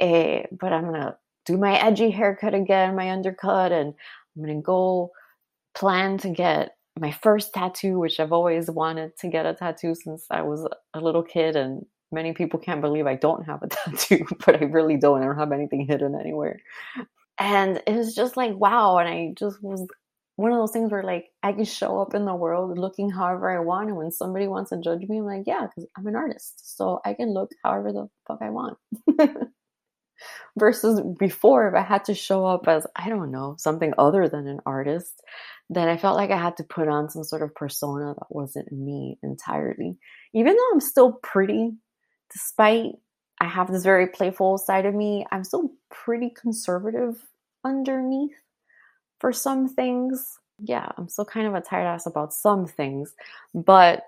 Eh, 0.00 0.44
but 0.52 0.72
i'm 0.72 0.84
gonna 0.84 1.16
do 1.46 1.56
my 1.56 1.76
edgy 1.78 2.10
haircut 2.10 2.54
again 2.54 2.94
my 2.96 3.10
undercut 3.10 3.72
and 3.72 3.94
i'm 4.36 4.42
gonna 4.42 4.60
go 4.60 5.10
plan 5.74 6.18
to 6.18 6.28
get 6.30 6.75
my 6.98 7.12
first 7.12 7.52
tattoo, 7.54 7.98
which 7.98 8.20
I've 8.20 8.32
always 8.32 8.70
wanted 8.70 9.16
to 9.18 9.28
get 9.28 9.46
a 9.46 9.54
tattoo 9.54 9.94
since 9.94 10.26
I 10.30 10.42
was 10.42 10.66
a 10.94 11.00
little 11.00 11.22
kid. 11.22 11.56
And 11.56 11.84
many 12.12 12.32
people 12.32 12.58
can't 12.58 12.80
believe 12.80 13.06
I 13.06 13.16
don't 13.16 13.44
have 13.44 13.62
a 13.62 13.66
tattoo, 13.68 14.26
but 14.44 14.56
I 14.60 14.64
really 14.66 14.96
don't. 14.96 15.22
I 15.22 15.26
don't 15.26 15.38
have 15.38 15.52
anything 15.52 15.86
hidden 15.86 16.18
anywhere. 16.18 16.60
And 17.38 17.82
it 17.86 17.94
was 17.94 18.14
just 18.14 18.36
like, 18.36 18.54
wow. 18.54 18.98
And 18.98 19.08
I 19.08 19.32
just 19.36 19.62
was 19.62 19.86
one 20.36 20.52
of 20.52 20.58
those 20.58 20.72
things 20.72 20.90
where 20.90 21.02
like 21.02 21.26
I 21.42 21.52
can 21.52 21.64
show 21.64 22.00
up 22.00 22.14
in 22.14 22.24
the 22.26 22.34
world 22.34 22.78
looking 22.78 23.10
however 23.10 23.50
I 23.50 23.60
want. 23.60 23.88
And 23.88 23.96
when 23.96 24.10
somebody 24.10 24.48
wants 24.48 24.70
to 24.70 24.80
judge 24.80 25.02
me, 25.08 25.18
I'm 25.18 25.24
like, 25.26 25.44
yeah, 25.46 25.66
because 25.66 25.88
I'm 25.96 26.06
an 26.06 26.16
artist. 26.16 26.76
So 26.76 27.00
I 27.04 27.14
can 27.14 27.32
look 27.34 27.50
however 27.64 27.92
the 27.92 28.08
fuck 28.28 28.40
I 28.42 28.50
want. 28.50 28.78
Versus 30.58 31.02
before, 31.18 31.68
if 31.68 31.74
I 31.74 31.82
had 31.82 32.06
to 32.06 32.14
show 32.14 32.46
up 32.46 32.66
as, 32.66 32.86
I 32.96 33.10
don't 33.10 33.30
know, 33.30 33.56
something 33.58 33.92
other 33.98 34.26
than 34.26 34.48
an 34.48 34.60
artist, 34.64 35.22
then 35.68 35.88
I 35.88 35.98
felt 35.98 36.16
like 36.16 36.30
I 36.30 36.38
had 36.38 36.56
to 36.56 36.64
put 36.64 36.88
on 36.88 37.10
some 37.10 37.24
sort 37.24 37.42
of 37.42 37.54
persona 37.54 38.14
that 38.14 38.26
wasn't 38.30 38.72
me 38.72 39.18
entirely. 39.22 39.98
Even 40.32 40.56
though 40.56 40.70
I'm 40.72 40.80
still 40.80 41.12
pretty, 41.22 41.72
despite 42.32 42.92
I 43.38 43.46
have 43.48 43.70
this 43.70 43.82
very 43.82 44.06
playful 44.06 44.56
side 44.56 44.86
of 44.86 44.94
me, 44.94 45.26
I'm 45.30 45.44
still 45.44 45.72
pretty 45.90 46.30
conservative 46.30 47.22
underneath 47.64 48.32
for 49.20 49.32
some 49.32 49.68
things. 49.68 50.38
Yeah, 50.58 50.88
I'm 50.96 51.08
still 51.08 51.26
kind 51.26 51.46
of 51.46 51.54
a 51.54 51.60
tired 51.60 51.86
ass 51.86 52.06
about 52.06 52.32
some 52.32 52.66
things, 52.66 53.14
but 53.54 54.04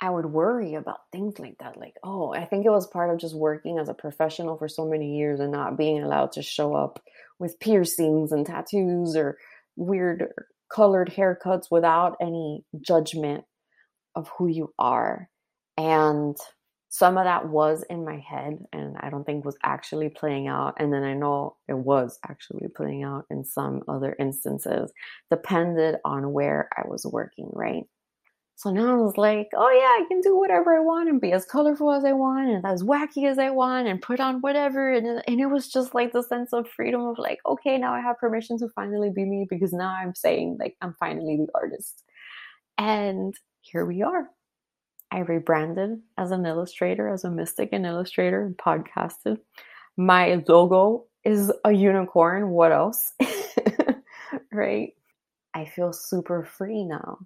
I 0.00 0.10
would 0.10 0.26
worry 0.26 0.74
about 0.74 1.00
things 1.10 1.38
like 1.38 1.56
that. 1.60 1.78
Like, 1.78 1.94
oh, 2.04 2.32
I 2.34 2.44
think 2.44 2.66
it 2.66 2.70
was 2.70 2.86
part 2.86 3.10
of 3.10 3.18
just 3.18 3.34
working 3.34 3.78
as 3.78 3.88
a 3.88 3.94
professional 3.94 4.58
for 4.58 4.68
so 4.68 4.86
many 4.86 5.16
years 5.16 5.40
and 5.40 5.52
not 5.52 5.78
being 5.78 6.02
allowed 6.02 6.32
to 6.32 6.42
show 6.42 6.74
up 6.74 7.02
with 7.38 7.60
piercings 7.60 8.32
and 8.32 8.44
tattoos 8.44 9.16
or 9.16 9.38
weird 9.76 10.32
colored 10.70 11.12
haircuts 11.16 11.70
without 11.70 12.16
any 12.20 12.64
judgment 12.80 13.44
of 14.14 14.28
who 14.36 14.48
you 14.48 14.72
are. 14.78 15.28
And 15.78 16.36
some 16.88 17.18
of 17.18 17.24
that 17.24 17.48
was 17.48 17.84
in 17.90 18.04
my 18.04 18.18
head 18.18 18.58
and 18.72 18.96
I 18.98 19.10
don't 19.10 19.24
think 19.24 19.44
was 19.44 19.58
actually 19.62 20.08
playing 20.08 20.48
out. 20.48 20.74
And 20.78 20.92
then 20.92 21.04
I 21.04 21.14
know 21.14 21.56
it 21.68 21.76
was 21.76 22.18
actually 22.26 22.68
playing 22.74 23.02
out 23.02 23.26
in 23.30 23.44
some 23.44 23.82
other 23.88 24.16
instances, 24.18 24.92
depended 25.30 25.96
on 26.04 26.32
where 26.32 26.68
I 26.76 26.88
was 26.88 27.04
working, 27.04 27.50
right? 27.52 27.84
So 28.58 28.70
now 28.70 28.94
I 28.94 29.02
was 29.02 29.18
like, 29.18 29.48
oh 29.54 29.70
yeah, 29.70 30.02
I 30.02 30.04
can 30.08 30.22
do 30.22 30.36
whatever 30.36 30.74
I 30.74 30.80
want 30.80 31.10
and 31.10 31.20
be 31.20 31.32
as 31.32 31.44
colorful 31.44 31.92
as 31.92 32.06
I 32.06 32.12
want 32.12 32.48
and 32.48 32.64
as 32.64 32.82
wacky 32.82 33.30
as 33.30 33.38
I 33.38 33.50
want 33.50 33.86
and 33.86 34.00
put 34.00 34.18
on 34.18 34.40
whatever. 34.40 34.90
And, 34.92 35.22
and 35.28 35.40
it 35.40 35.46
was 35.46 35.68
just 35.68 35.94
like 35.94 36.12
the 36.12 36.22
sense 36.22 36.54
of 36.54 36.66
freedom 36.66 37.02
of 37.02 37.18
like, 37.18 37.38
okay, 37.44 37.76
now 37.76 37.92
I 37.92 38.00
have 38.00 38.18
permission 38.18 38.58
to 38.60 38.68
finally 38.70 39.10
be 39.10 39.26
me 39.26 39.46
because 39.48 39.74
now 39.74 39.90
I'm 39.90 40.14
saying 40.14 40.56
like 40.58 40.74
I'm 40.80 40.94
finally 40.98 41.36
the 41.36 41.48
artist. 41.54 42.02
And 42.78 43.34
here 43.60 43.84
we 43.84 44.00
are. 44.02 44.30
I 45.10 45.18
rebranded 45.20 46.00
as 46.16 46.30
an 46.30 46.46
illustrator, 46.46 47.08
as 47.08 47.24
a 47.24 47.30
mystic 47.30 47.70
and 47.72 47.84
illustrator, 47.84 48.42
and 48.42 48.56
podcasted. 48.56 49.38
My 49.98 50.42
logo 50.48 51.04
is 51.24 51.52
a 51.64 51.72
unicorn. 51.72 52.48
What 52.50 52.72
else? 52.72 53.12
right? 54.52 54.94
I 55.54 55.66
feel 55.66 55.92
super 55.92 56.42
free 56.42 56.84
now. 56.84 57.18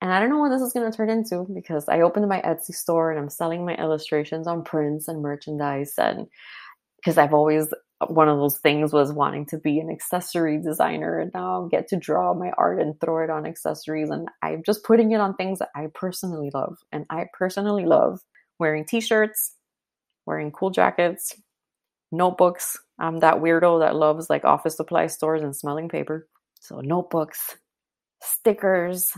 And 0.00 0.12
I 0.12 0.20
don't 0.20 0.28
know 0.28 0.38
what 0.38 0.50
this 0.50 0.60
is 0.60 0.72
going 0.72 0.90
to 0.90 0.96
turn 0.96 1.08
into 1.08 1.46
because 1.54 1.88
I 1.88 2.02
opened 2.02 2.28
my 2.28 2.40
Etsy 2.42 2.74
store 2.74 3.10
and 3.10 3.18
I'm 3.18 3.30
selling 3.30 3.64
my 3.64 3.74
illustrations 3.76 4.46
on 4.46 4.62
prints 4.62 5.08
and 5.08 5.22
merchandise. 5.22 5.94
And 5.96 6.26
because 6.96 7.16
I've 7.16 7.32
always, 7.32 7.72
one 8.08 8.28
of 8.28 8.36
those 8.36 8.58
things 8.58 8.92
was 8.92 9.10
wanting 9.10 9.46
to 9.46 9.58
be 9.58 9.80
an 9.80 9.90
accessory 9.90 10.60
designer. 10.60 11.18
And 11.18 11.30
now 11.32 11.64
I 11.64 11.68
get 11.68 11.88
to 11.88 11.96
draw 11.96 12.34
my 12.34 12.50
art 12.58 12.78
and 12.80 13.00
throw 13.00 13.24
it 13.24 13.30
on 13.30 13.46
accessories. 13.46 14.10
And 14.10 14.28
I'm 14.42 14.62
just 14.64 14.84
putting 14.84 15.12
it 15.12 15.20
on 15.20 15.34
things 15.34 15.60
that 15.60 15.70
I 15.74 15.86
personally 15.94 16.50
love. 16.52 16.76
And 16.92 17.06
I 17.08 17.26
personally 17.32 17.86
love 17.86 18.20
wearing 18.58 18.84
t 18.84 19.00
shirts, 19.00 19.54
wearing 20.26 20.50
cool 20.50 20.70
jackets, 20.70 21.40
notebooks. 22.12 22.76
I'm 22.98 23.20
that 23.20 23.36
weirdo 23.36 23.80
that 23.80 23.96
loves 23.96 24.28
like 24.28 24.44
office 24.44 24.76
supply 24.76 25.06
stores 25.06 25.42
and 25.42 25.56
smelling 25.56 25.88
paper. 25.88 26.28
So, 26.60 26.80
notebooks, 26.80 27.56
stickers, 28.22 29.12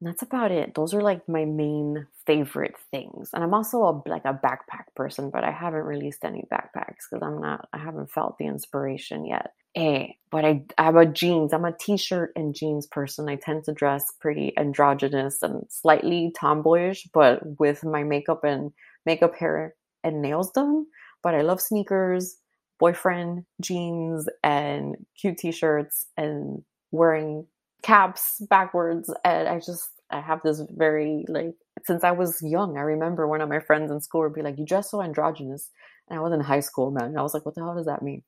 that's 0.00 0.22
about 0.22 0.52
it. 0.52 0.74
Those 0.74 0.94
are 0.94 1.02
like 1.02 1.28
my 1.28 1.44
main 1.44 2.06
favorite 2.24 2.76
things. 2.90 3.30
And 3.32 3.42
I'm 3.42 3.54
also 3.54 3.82
a, 3.82 4.02
like 4.08 4.24
a 4.24 4.34
backpack 4.34 4.94
person, 4.94 5.30
but 5.30 5.42
I 5.42 5.50
haven't 5.50 5.84
released 5.84 6.24
any 6.24 6.44
backpacks 6.52 7.06
because 7.10 7.22
I'm 7.22 7.40
not, 7.40 7.68
I 7.72 7.78
haven't 7.78 8.10
felt 8.10 8.38
the 8.38 8.46
inspiration 8.46 9.26
yet. 9.26 9.52
Eh, 9.74 10.08
but 10.30 10.44
I, 10.44 10.64
I'm 10.78 10.96
a 10.96 11.06
jeans, 11.06 11.52
I'm 11.52 11.64
a 11.64 11.72
t-shirt 11.72 12.32
and 12.36 12.54
jeans 12.54 12.86
person. 12.86 13.28
I 13.28 13.36
tend 13.36 13.64
to 13.64 13.72
dress 13.72 14.12
pretty 14.20 14.52
androgynous 14.56 15.42
and 15.42 15.64
slightly 15.68 16.32
tomboyish, 16.38 17.08
but 17.12 17.40
with 17.58 17.84
my 17.84 18.04
makeup 18.04 18.44
and 18.44 18.72
makeup, 19.04 19.34
hair, 19.34 19.74
and 20.04 20.22
nails 20.22 20.52
done. 20.52 20.86
But 21.22 21.34
I 21.34 21.42
love 21.42 21.60
sneakers, 21.60 22.36
boyfriend, 22.78 23.44
jeans, 23.60 24.28
and 24.44 24.96
cute 25.20 25.38
t-shirts, 25.38 26.06
and 26.16 26.62
wearing 26.92 27.46
caps 27.88 28.42
backwards 28.50 29.10
and 29.24 29.48
i 29.48 29.58
just 29.58 29.88
i 30.10 30.20
have 30.20 30.40
this 30.44 30.60
very 30.76 31.24
like 31.26 31.54
since 31.86 32.04
i 32.04 32.10
was 32.10 32.36
young 32.42 32.76
i 32.76 32.82
remember 32.82 33.26
one 33.26 33.40
of 33.40 33.48
my 33.48 33.60
friends 33.60 33.90
in 33.90 33.98
school 33.98 34.20
would 34.20 34.34
be 34.34 34.42
like 34.42 34.58
you 34.58 34.66
dress 34.66 34.90
so 34.90 35.00
androgynous. 35.02 35.70
And 36.08 36.18
i 36.18 36.22
was 36.22 36.34
in 36.34 36.40
high 36.40 36.60
school 36.60 36.90
man. 36.90 37.04
And 37.04 37.18
i 37.18 37.22
was 37.22 37.32
like 37.32 37.46
what 37.46 37.54
the 37.54 37.62
hell 37.62 37.74
does 37.74 37.86
that 37.86 38.02
mean? 38.02 38.22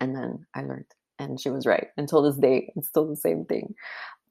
And 0.00 0.16
then 0.16 0.46
i 0.54 0.62
learned 0.62 0.86
and 1.18 1.38
she 1.38 1.50
was 1.50 1.66
right 1.66 1.88
until 1.98 2.22
this 2.22 2.36
day 2.36 2.72
it's 2.74 2.88
still 2.88 3.06
the 3.06 3.16
same 3.16 3.44
thing. 3.44 3.74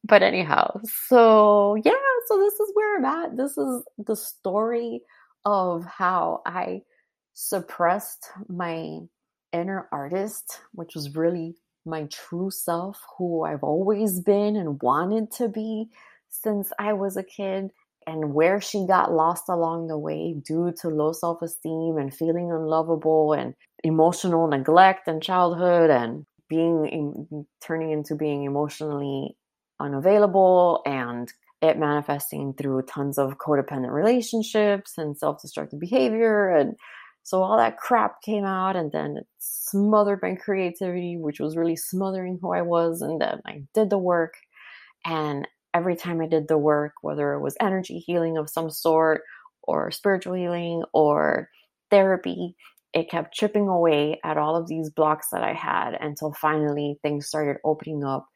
But 0.04 0.24
anyhow 0.24 0.82
so 1.08 1.76
yeah 1.86 1.92
so 2.26 2.40
this 2.40 2.60
is 2.60 2.72
where 2.74 2.98
i'm 2.98 3.06
at. 3.06 3.38
This 3.38 3.56
is 3.56 3.84
the 4.00 4.16
story 4.16 5.02
of 5.46 5.86
how 5.86 6.42
i 6.48 6.82
suppressed 7.36 8.32
my 8.48 8.98
inner 9.54 9.88
artist 9.92 10.60
which 10.74 10.96
was 10.96 11.16
really 11.16 11.56
my 11.86 12.08
true 12.12 12.52
self, 12.52 13.02
who 13.18 13.44
I've 13.44 13.64
always 13.64 14.20
been 14.20 14.56
and 14.56 14.82
wanted 14.82 15.32
to 15.34 15.48
be 15.48 15.90
since 16.30 16.72
I 16.80 16.94
was 16.94 17.18
a 17.18 17.24
kid, 17.24 17.72
and 18.06 18.34
where 18.34 18.62
she 18.62 18.86
got 18.88 19.12
lost 19.12 19.50
along 19.50 19.88
the 19.88 19.98
way 19.98 20.36
due 20.46 20.74
to 20.82 20.90
low 20.90 21.12
self 21.12 21.42
esteem 21.42 21.98
and 21.98 22.14
feeling 22.14 22.52
unlovable 22.52 23.34
and 23.34 23.54
emotional 23.84 24.48
neglect 24.48 25.08
in 25.08 25.22
childhood 25.22 25.90
and 25.90 26.26
being 26.50 26.86
in, 26.88 27.46
turning 27.62 27.92
into 27.92 28.16
being 28.16 28.44
emotionally 28.44 29.38
unavailable 29.80 30.82
and 30.86 31.32
it 31.62 31.78
manifesting 31.78 32.54
through 32.54 32.82
tons 32.84 33.18
of 33.18 33.38
codependent 33.38 33.92
relationships 33.92 34.94
and 34.98 35.18
self 35.18 35.42
destructive 35.42 35.80
behavior. 35.80 36.50
And 36.50 36.76
so 37.24 37.44
all 37.44 37.58
that 37.58 37.78
crap 37.78 38.22
came 38.22 38.46
out, 38.46 38.76
and 38.76 38.92
then 38.92 39.18
it 39.18 39.28
smothered 39.70 40.20
my 40.22 40.36
creativity, 40.36 41.18
which 41.18 41.40
was 41.40 41.58
really 41.58 41.76
smothering 41.76 42.40
who 42.42 42.54
I 42.54 42.62
was. 42.62 43.02
And 43.02 43.22
then 43.22 43.42
I 43.46 43.64
did 43.74 43.90
the 43.90 43.98
work. 43.98 44.34
And 45.06 45.48
every 45.74 45.96
time 45.96 46.22
I 46.22 46.28
did 46.28 46.48
the 46.48 46.58
work, 46.58 46.94
whether 47.02 47.34
it 47.34 47.42
was 47.42 47.56
energy 47.60 48.00
healing 48.00 48.38
of 48.38 48.50
some 48.50 48.70
sort, 48.70 49.22
or 49.64 49.92
spiritual 49.92 50.34
healing, 50.34 50.84
or 50.94 51.50
therapy, 51.92 52.56
it 52.94 53.10
kept 53.10 53.34
chipping 53.34 53.68
away 53.68 54.20
at 54.24 54.38
all 54.38 54.56
of 54.56 54.68
these 54.68 54.90
blocks 54.90 55.28
that 55.32 55.44
I 55.44 55.54
had 55.54 55.94
until 56.00 56.34
finally 56.34 56.98
things 57.04 57.28
started 57.28 57.58
opening 57.64 58.04
up 58.04 58.28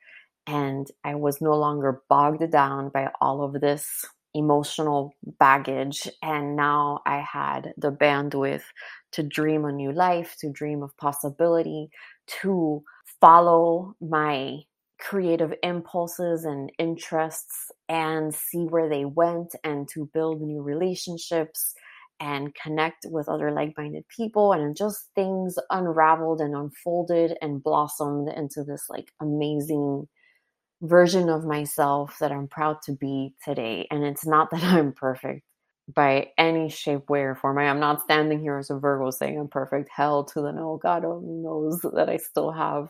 and 0.46 0.88
I 1.04 1.16
was 1.16 1.42
no 1.42 1.54
longer 1.56 2.02
bogged 2.10 2.52
down 2.52 2.90
by 2.90 3.10
all 3.22 3.44
of 3.44 3.60
this 3.62 4.06
emotional 4.34 5.16
baggage. 5.40 6.08
And 6.22 6.56
now 6.56 7.02
I 7.06 7.20
had 7.20 7.74
the 7.78 7.92
bandwidth 7.92 8.64
to 9.14 9.24
dream 9.24 9.66
a 9.66 9.72
new 9.72 9.92
life, 9.92 10.36
to 10.40 10.50
dream 10.52 10.84
of 10.84 10.96
possibility, 10.98 11.90
to 12.42 12.84
follow 13.22 13.96
my 14.02 14.60
creative 15.00 15.54
impulses 15.64 16.46
and 16.46 16.72
interests 16.80 17.72
and 17.90 18.34
see 18.34 18.64
where 18.66 18.90
they 18.90 19.06
went 19.06 19.54
and 19.64 19.88
to 19.90 20.10
build 20.14 20.42
new 20.42 20.62
relationships 20.62 21.74
and 22.20 22.56
connect 22.56 23.06
with 23.10 23.28
other 23.28 23.52
like 23.52 23.74
minded 23.78 24.06
people. 24.08 24.54
And 24.54 24.78
just 24.78 25.10
things 25.14 25.56
unraveled 25.70 26.40
and 26.40 26.56
unfolded 26.56 27.38
and 27.42 27.62
blossomed 27.62 28.30
into 28.30 28.64
this 28.64 28.86
like 28.90 29.12
amazing 29.22 30.08
version 30.82 31.30
of 31.30 31.44
myself 31.44 32.18
that 32.20 32.32
I'm 32.32 32.48
proud 32.48 32.82
to 32.84 32.94
be 32.94 33.34
today. 33.44 33.88
And 33.92 34.06
it's 34.06 34.26
not 34.26 34.50
that 34.52 34.64
I'm 34.64 34.94
perfect 34.94 35.44
by 35.94 36.30
any 36.38 36.70
shape, 36.70 37.10
way, 37.10 37.22
or 37.22 37.36
form. 37.36 37.58
I 37.58 37.66
am 37.66 37.80
not 37.80 38.04
standing 38.04 38.40
here 38.40 38.58
as 38.58 38.70
a 38.70 38.80
Virgo 38.80 39.12
saying 39.12 39.38
I'm 39.38 39.48
perfect. 39.48 39.90
Hell 39.90 40.24
to 40.26 40.42
the 40.42 40.52
no. 40.52 40.80
God 40.82 41.04
only 41.04 41.34
knows 41.34 41.82
that 41.82 42.10
I 42.10 42.18
still 42.18 42.52
have 42.52 42.90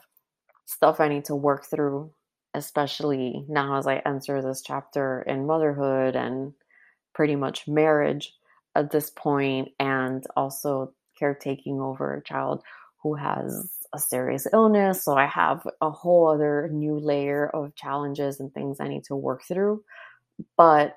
stuff 0.65 0.99
I 0.99 1.07
need 1.07 1.25
to 1.25 1.35
work 1.35 1.65
through, 1.65 2.11
especially 2.53 3.45
now 3.47 3.77
as 3.77 3.87
I 3.87 3.97
enter 4.05 4.41
this 4.41 4.61
chapter 4.61 5.23
in 5.23 5.47
motherhood 5.47 6.15
and 6.15 6.53
pretty 7.13 7.35
much 7.35 7.67
marriage 7.67 8.33
at 8.75 8.91
this 8.91 9.09
point, 9.09 9.69
and 9.79 10.25
also 10.35 10.93
caretaking 11.17 11.79
over 11.79 12.15
a 12.15 12.23
child 12.23 12.63
who 13.01 13.15
has 13.15 13.79
a 13.93 13.99
serious 13.99 14.47
illness. 14.51 15.03
So 15.03 15.15
I 15.15 15.27
have 15.27 15.67
a 15.81 15.91
whole 15.91 16.27
other 16.27 16.69
new 16.71 16.97
layer 16.97 17.49
of 17.49 17.75
challenges 17.75 18.39
and 18.39 18.51
things 18.53 18.79
I 18.79 18.87
need 18.87 19.03
to 19.05 19.15
work 19.15 19.43
through. 19.47 19.83
But 20.57 20.95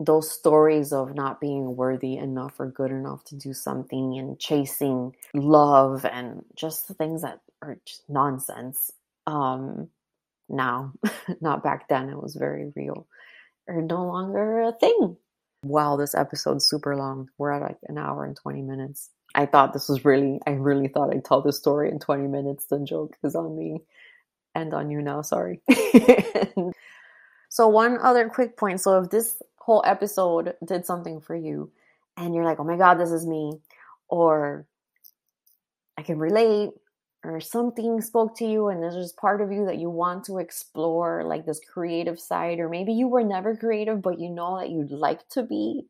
those 0.00 0.30
stories 0.30 0.92
of 0.92 1.14
not 1.14 1.40
being 1.40 1.76
worthy 1.76 2.16
enough 2.16 2.58
or 2.58 2.66
good 2.66 2.90
enough 2.90 3.22
to 3.24 3.36
do 3.36 3.52
something 3.52 4.18
and 4.18 4.40
chasing 4.40 5.14
love 5.34 6.06
and 6.06 6.42
just 6.56 6.88
the 6.88 6.94
things 6.94 7.20
that 7.20 7.40
are 7.60 7.78
just 7.84 8.02
nonsense. 8.08 8.90
Um, 9.26 9.90
now, 10.48 10.94
not 11.42 11.62
back 11.62 11.88
then, 11.88 12.08
it 12.08 12.20
was 12.20 12.34
very 12.34 12.72
real, 12.74 13.06
are 13.68 13.82
no 13.82 14.06
longer 14.06 14.62
a 14.62 14.72
thing. 14.72 15.18
Wow, 15.62 15.96
this 15.96 16.14
episode's 16.14 16.66
super 16.66 16.96
long. 16.96 17.28
We're 17.36 17.52
at 17.52 17.62
like 17.62 17.78
an 17.86 17.98
hour 17.98 18.24
and 18.24 18.34
20 18.34 18.62
minutes. 18.62 19.10
I 19.34 19.44
thought 19.44 19.74
this 19.74 19.88
was 19.88 20.04
really, 20.04 20.40
I 20.46 20.52
really 20.52 20.88
thought 20.88 21.14
I'd 21.14 21.26
tell 21.26 21.42
this 21.42 21.58
story 21.58 21.90
in 21.90 21.98
20 21.98 22.26
minutes. 22.26 22.64
The 22.64 22.80
joke 22.80 23.16
is 23.22 23.34
on 23.34 23.56
me 23.56 23.82
and 24.54 24.72
on 24.72 24.90
you 24.90 25.02
now. 25.02 25.20
Sorry. 25.20 25.60
so, 27.50 27.68
one 27.68 27.98
other 27.98 28.28
quick 28.28 28.56
point. 28.56 28.80
So, 28.80 28.98
if 29.02 29.10
this 29.10 29.40
whole 29.70 29.84
episode 29.86 30.54
did 30.66 30.84
something 30.84 31.20
for 31.20 31.36
you 31.36 31.70
and 32.16 32.34
you're 32.34 32.44
like, 32.44 32.58
oh 32.58 32.64
my 32.64 32.76
God, 32.76 32.94
this 32.94 33.12
is 33.12 33.24
me, 33.24 33.52
or 34.08 34.66
I 35.96 36.02
can 36.02 36.18
relate, 36.18 36.70
or 37.22 37.40
something 37.40 38.00
spoke 38.00 38.36
to 38.38 38.44
you 38.44 38.66
and 38.66 38.82
there's 38.82 38.96
just 38.96 39.16
part 39.16 39.40
of 39.40 39.52
you 39.52 39.66
that 39.66 39.78
you 39.78 39.88
want 39.88 40.24
to 40.24 40.38
explore, 40.38 41.22
like 41.22 41.46
this 41.46 41.60
creative 41.72 42.18
side, 42.18 42.58
or 42.58 42.68
maybe 42.68 42.92
you 42.92 43.06
were 43.06 43.22
never 43.22 43.54
creative, 43.54 44.02
but 44.02 44.18
you 44.18 44.28
know 44.28 44.58
that 44.58 44.70
you'd 44.70 44.90
like 44.90 45.28
to 45.28 45.44
be 45.44 45.86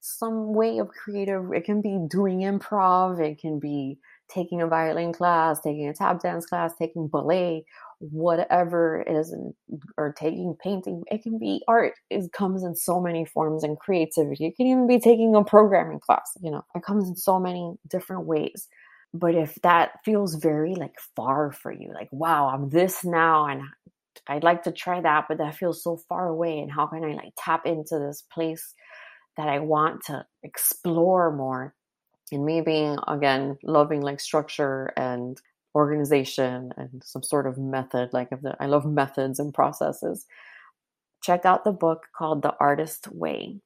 some 0.00 0.52
way 0.52 0.78
of 0.78 0.88
creative. 0.88 1.52
It 1.52 1.64
can 1.64 1.80
be 1.80 1.96
doing 2.08 2.40
improv, 2.40 3.20
it 3.20 3.38
can 3.38 3.60
be 3.60 3.98
taking 4.28 4.62
a 4.62 4.66
violin 4.66 5.12
class, 5.12 5.60
taking 5.60 5.86
a 5.86 5.94
tap 5.94 6.20
dance 6.20 6.44
class, 6.46 6.74
taking 6.76 7.06
ballet, 7.06 7.64
whatever 8.10 9.00
it 9.00 9.10
is, 9.10 9.34
or 9.96 10.12
taking 10.12 10.56
painting. 10.62 11.02
It 11.10 11.22
can 11.22 11.38
be 11.38 11.62
art. 11.68 11.94
It 12.10 12.32
comes 12.32 12.64
in 12.64 12.74
so 12.74 13.00
many 13.00 13.24
forms 13.24 13.64
and 13.64 13.78
creativity. 13.78 14.46
It 14.46 14.56
can 14.56 14.66
even 14.66 14.86
be 14.86 14.98
taking 14.98 15.34
a 15.34 15.44
programming 15.44 16.00
class. 16.00 16.36
You 16.42 16.50
know, 16.50 16.64
it 16.74 16.82
comes 16.82 17.08
in 17.08 17.16
so 17.16 17.38
many 17.38 17.74
different 17.88 18.26
ways. 18.26 18.68
But 19.14 19.34
if 19.34 19.54
that 19.62 19.92
feels 20.04 20.36
very 20.36 20.74
like 20.74 20.94
far 21.14 21.52
for 21.52 21.70
you, 21.70 21.92
like, 21.92 22.08
wow, 22.12 22.48
I'm 22.48 22.70
this 22.70 23.04
now 23.04 23.46
and 23.46 23.62
I'd 24.26 24.44
like 24.44 24.62
to 24.64 24.72
try 24.72 25.00
that, 25.00 25.26
but 25.28 25.38
that 25.38 25.56
feels 25.56 25.82
so 25.82 25.98
far 26.08 26.28
away. 26.28 26.58
And 26.58 26.72
how 26.72 26.86
can 26.86 27.04
I 27.04 27.14
like 27.14 27.32
tap 27.36 27.66
into 27.66 27.98
this 27.98 28.24
place 28.32 28.74
that 29.36 29.48
I 29.48 29.58
want 29.58 30.04
to 30.06 30.24
explore 30.42 31.34
more. 31.34 31.74
And 32.30 32.44
me 32.44 32.60
being, 32.62 32.98
again, 33.08 33.58
loving 33.62 34.00
like 34.00 34.20
structure 34.20 34.92
and 34.96 35.38
organization 35.74 36.72
and 36.76 37.02
some 37.04 37.22
sort 37.22 37.46
of 37.46 37.58
method, 37.58 38.10
like 38.12 38.30
the, 38.30 38.56
I 38.60 38.66
love 38.66 38.84
methods 38.84 39.38
and 39.38 39.54
processes. 39.54 40.26
Check 41.22 41.44
out 41.44 41.64
the 41.64 41.72
book 41.72 42.06
called 42.16 42.42
The 42.42 42.54
Artist 42.60 43.08
Way. 43.12 43.60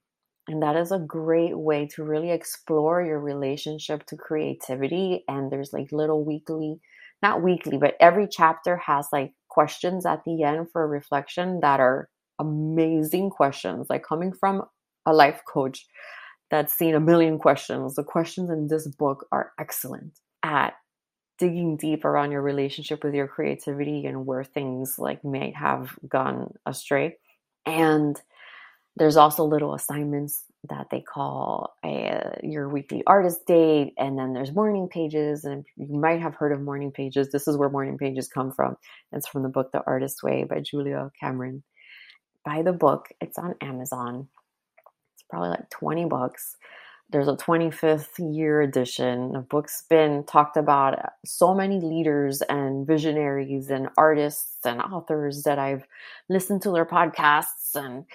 And 0.48 0.62
that 0.62 0.76
is 0.76 0.92
a 0.92 0.98
great 0.98 1.58
way 1.58 1.86
to 1.94 2.04
really 2.04 2.30
explore 2.30 3.02
your 3.02 3.18
relationship 3.18 4.06
to 4.06 4.16
creativity. 4.16 5.24
And 5.26 5.50
there's 5.50 5.72
like 5.72 5.90
little 5.90 6.24
weekly, 6.24 6.80
not 7.22 7.42
weekly, 7.42 7.78
but 7.78 7.96
every 7.98 8.28
chapter 8.30 8.76
has 8.76 9.08
like 9.12 9.32
questions 9.48 10.06
at 10.06 10.22
the 10.24 10.44
end 10.44 10.68
for 10.70 10.86
reflection 10.86 11.60
that 11.60 11.80
are 11.80 12.08
amazing 12.38 13.30
questions, 13.30 13.86
like 13.90 14.04
coming 14.04 14.32
from 14.32 14.62
a 15.06 15.12
life 15.12 15.40
coach 15.48 15.86
that's 16.50 16.74
seen 16.74 16.94
a 16.94 17.00
million 17.00 17.38
questions. 17.38 17.96
The 17.96 18.04
questions 18.04 18.50
in 18.50 18.68
this 18.68 18.86
book 18.86 19.26
are 19.32 19.52
excellent 19.58 20.20
at 20.44 20.74
digging 21.38 21.76
deep 21.76 22.04
around 22.04 22.32
your 22.32 22.42
relationship 22.42 23.04
with 23.04 23.14
your 23.14 23.28
creativity 23.28 24.06
and 24.06 24.26
where 24.26 24.44
things 24.44 24.98
like 24.98 25.24
might 25.24 25.54
have 25.56 25.96
gone 26.08 26.54
astray. 26.64 27.16
And 27.64 28.20
there's 28.96 29.16
also 29.16 29.44
little 29.44 29.74
assignments 29.74 30.44
that 30.68 30.88
they 30.90 31.00
call 31.00 31.76
a, 31.84 32.38
your 32.42 32.68
weekly 32.68 33.02
artist 33.06 33.46
date 33.46 33.92
and 33.98 34.18
then 34.18 34.32
there's 34.32 34.52
morning 34.52 34.88
pages 34.88 35.44
and 35.44 35.64
you 35.76 35.98
might 35.98 36.20
have 36.20 36.34
heard 36.34 36.52
of 36.52 36.60
morning 36.60 36.90
pages. 36.90 37.30
This 37.30 37.46
is 37.46 37.56
where 37.56 37.68
morning 37.68 37.98
pages 37.98 38.28
come 38.28 38.50
from. 38.50 38.76
It's 39.12 39.28
from 39.28 39.42
the 39.42 39.48
book 39.48 39.70
the 39.72 39.84
artist 39.86 40.22
way 40.22 40.44
by 40.44 40.60
julia 40.60 41.10
cameron. 41.20 41.62
Buy 42.44 42.62
the 42.62 42.72
book. 42.72 43.08
It's 43.20 43.38
on 43.38 43.54
amazon. 43.60 44.28
It's 45.14 45.24
probably 45.28 45.50
like 45.50 45.70
20 45.70 46.06
books. 46.06 46.56
There's 47.10 47.28
a 47.28 47.36
25th 47.36 48.18
year 48.18 48.60
edition. 48.60 49.32
The 49.32 49.38
book's 49.38 49.84
been 49.88 50.24
talked 50.24 50.56
about 50.56 50.98
uh, 50.98 51.10
so 51.24 51.54
many 51.54 51.80
leaders 51.80 52.42
and 52.42 52.84
visionaries 52.84 53.70
and 53.70 53.88
artists 53.96 54.58
and 54.64 54.80
authors 54.82 55.44
that 55.44 55.56
I've 55.56 55.84
listened 56.28 56.62
to 56.62 56.72
their 56.72 56.84
podcasts 56.84 57.76
and 57.76 58.06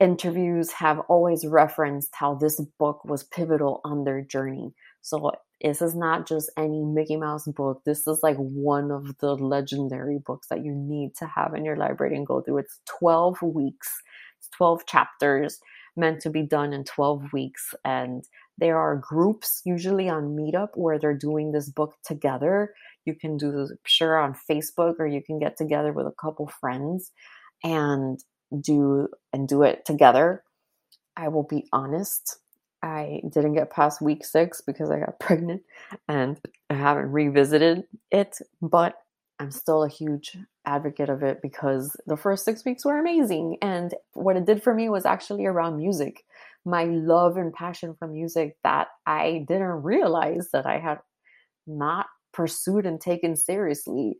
interviews 0.00 0.72
have 0.72 1.00
always 1.08 1.46
referenced 1.46 2.14
how 2.14 2.36
this 2.36 2.58
book 2.78 3.04
was 3.04 3.22
pivotal 3.22 3.82
on 3.84 4.04
their 4.04 4.22
journey. 4.22 4.72
So 5.02 5.30
this 5.62 5.82
is 5.82 5.94
not 5.94 6.26
just 6.26 6.50
any 6.56 6.84
Mickey 6.84 7.16
Mouse 7.16 7.46
book. 7.48 7.82
This 7.84 8.06
is 8.06 8.20
like 8.22 8.36
one 8.38 8.90
of 8.90 9.18
the 9.18 9.34
legendary 9.34 10.20
books 10.24 10.48
that 10.48 10.64
you 10.64 10.72
need 10.74 11.14
to 11.16 11.26
have 11.26 11.52
in 11.54 11.66
your 11.66 11.76
library 11.76 12.16
and 12.16 12.26
go 12.26 12.40
through. 12.40 12.58
It's 12.58 12.80
12 12.98 13.42
weeks, 13.42 13.90
it's 14.38 14.48
12 14.56 14.86
chapters 14.86 15.60
meant 15.98 16.20
to 16.22 16.30
be 16.30 16.42
done 16.42 16.72
in 16.72 16.84
12 16.84 17.32
weeks. 17.32 17.74
And 17.84 18.24
there 18.56 18.78
are 18.78 18.96
groups 18.96 19.60
usually 19.64 20.08
on 20.08 20.36
Meetup 20.36 20.70
where 20.74 20.98
they're 20.98 21.16
doing 21.16 21.52
this 21.52 21.68
book 21.68 21.94
together. 22.04 22.74
You 23.04 23.14
can 23.14 23.36
do 23.36 23.52
this, 23.52 23.72
sure, 23.84 24.18
on 24.18 24.36
Facebook, 24.50 24.94
or 24.98 25.06
you 25.06 25.22
can 25.22 25.38
get 25.38 25.56
together 25.56 25.92
with 25.92 26.06
a 26.06 26.14
couple 26.20 26.46
friends 26.60 27.12
and 27.62 28.18
do 28.60 29.08
and 29.32 29.46
do 29.48 29.62
it 29.62 29.84
together. 29.84 30.42
I 31.16 31.28
will 31.28 31.42
be 31.42 31.66
honest. 31.72 32.38
I 32.82 33.20
didn't 33.28 33.54
get 33.54 33.70
past 33.70 34.00
week 34.00 34.24
six 34.24 34.60
because 34.60 34.90
I 34.90 35.00
got 35.00 35.18
pregnant 35.20 35.62
and 36.08 36.40
I 36.70 36.74
haven't 36.74 37.12
revisited 37.12 37.84
it, 38.10 38.38
but 38.62 38.94
I'm 39.40 39.50
still 39.50 39.84
a 39.84 39.88
huge 39.88 40.36
advocate 40.66 41.08
of 41.08 41.22
it 41.22 41.40
because 41.42 41.96
the 42.06 42.16
first 42.16 42.44
six 42.44 42.64
weeks 42.64 42.84
were 42.84 42.98
amazing. 42.98 43.56
And 43.62 43.94
what 44.14 44.36
it 44.36 44.46
did 44.46 44.62
for 44.62 44.74
me 44.74 44.88
was 44.88 45.06
actually 45.06 45.46
around 45.46 45.76
music, 45.76 46.24
my 46.64 46.84
love 46.84 47.36
and 47.36 47.52
passion 47.52 47.94
for 47.98 48.08
music 48.08 48.56
that 48.64 48.88
I 49.06 49.44
didn't 49.46 49.82
realize 49.82 50.48
that 50.52 50.66
I 50.66 50.78
had 50.78 50.98
not 51.66 52.06
pursued 52.32 52.84
and 52.84 53.00
taken 53.00 53.36
seriously. 53.36 54.16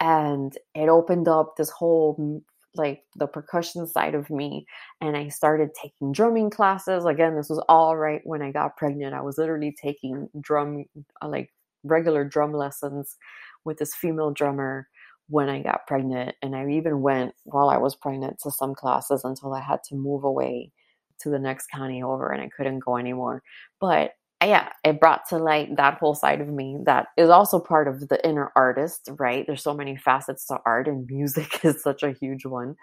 And 0.00 0.56
it 0.74 0.88
opened 0.88 1.28
up 1.28 1.56
this 1.56 1.70
whole 1.70 2.42
like 2.74 3.02
the 3.16 3.26
percussion 3.26 3.86
side 3.86 4.14
of 4.14 4.30
me 4.30 4.64
and 5.02 5.14
I 5.14 5.28
started 5.28 5.70
taking 5.80 6.10
drumming 6.10 6.48
classes. 6.48 7.04
Again, 7.04 7.36
this 7.36 7.50
was 7.50 7.62
all 7.68 7.98
right 7.98 8.22
when 8.24 8.40
I 8.40 8.50
got 8.50 8.78
pregnant. 8.78 9.14
I 9.14 9.20
was 9.20 9.36
literally 9.36 9.76
taking 9.80 10.28
drum 10.40 10.86
like 11.22 11.52
regular 11.84 12.24
drum 12.24 12.52
lessons 12.52 13.16
with 13.64 13.78
this 13.78 13.94
female 13.94 14.30
drummer 14.30 14.88
when 15.28 15.48
I 15.48 15.62
got 15.62 15.86
pregnant 15.86 16.34
and 16.42 16.54
I 16.54 16.68
even 16.70 17.00
went 17.00 17.34
while 17.44 17.68
I 17.68 17.78
was 17.78 17.94
pregnant 17.94 18.38
to 18.42 18.50
some 18.50 18.74
classes 18.74 19.22
until 19.24 19.54
I 19.54 19.60
had 19.60 19.82
to 19.88 19.94
move 19.94 20.24
away 20.24 20.72
to 21.20 21.30
the 21.30 21.38
next 21.38 21.68
county 21.72 22.02
over 22.02 22.30
and 22.30 22.42
I 22.42 22.50
couldn't 22.54 22.80
go 22.80 22.96
anymore. 22.96 23.42
But 23.80 24.12
uh, 24.42 24.46
yeah, 24.46 24.70
it 24.84 24.98
brought 24.98 25.28
to 25.28 25.38
light 25.38 25.76
that 25.76 25.98
whole 25.98 26.14
side 26.14 26.40
of 26.40 26.48
me 26.48 26.78
that 26.84 27.06
is 27.16 27.30
also 27.30 27.60
part 27.60 27.86
of 27.86 28.08
the 28.08 28.26
inner 28.26 28.50
artist, 28.56 29.08
right? 29.18 29.46
There's 29.46 29.62
so 29.62 29.74
many 29.74 29.96
facets 29.96 30.46
to 30.46 30.58
art, 30.66 30.88
and 30.88 31.06
music 31.08 31.60
is 31.64 31.82
such 31.82 32.02
a 32.02 32.12
huge 32.12 32.44
one. 32.44 32.74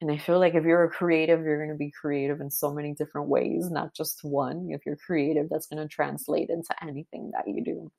And 0.00 0.10
I 0.10 0.18
feel 0.18 0.40
like 0.40 0.54
if 0.54 0.64
you're 0.64 0.84
a 0.84 0.90
creative, 0.90 1.40
you're 1.40 1.64
going 1.64 1.70
to 1.70 1.78
be 1.78 1.92
creative 1.92 2.40
in 2.40 2.50
so 2.50 2.74
many 2.74 2.92
different 2.92 3.28
ways, 3.28 3.70
not 3.70 3.94
just 3.94 4.20
one. 4.24 4.68
If 4.70 4.84
you're 4.84 4.96
creative, 4.96 5.48
that's 5.48 5.66
going 5.66 5.82
to 5.82 5.88
translate 5.88 6.50
into 6.50 6.74
anything 6.82 7.30
that 7.32 7.46
you 7.46 7.62
do. 7.64 7.90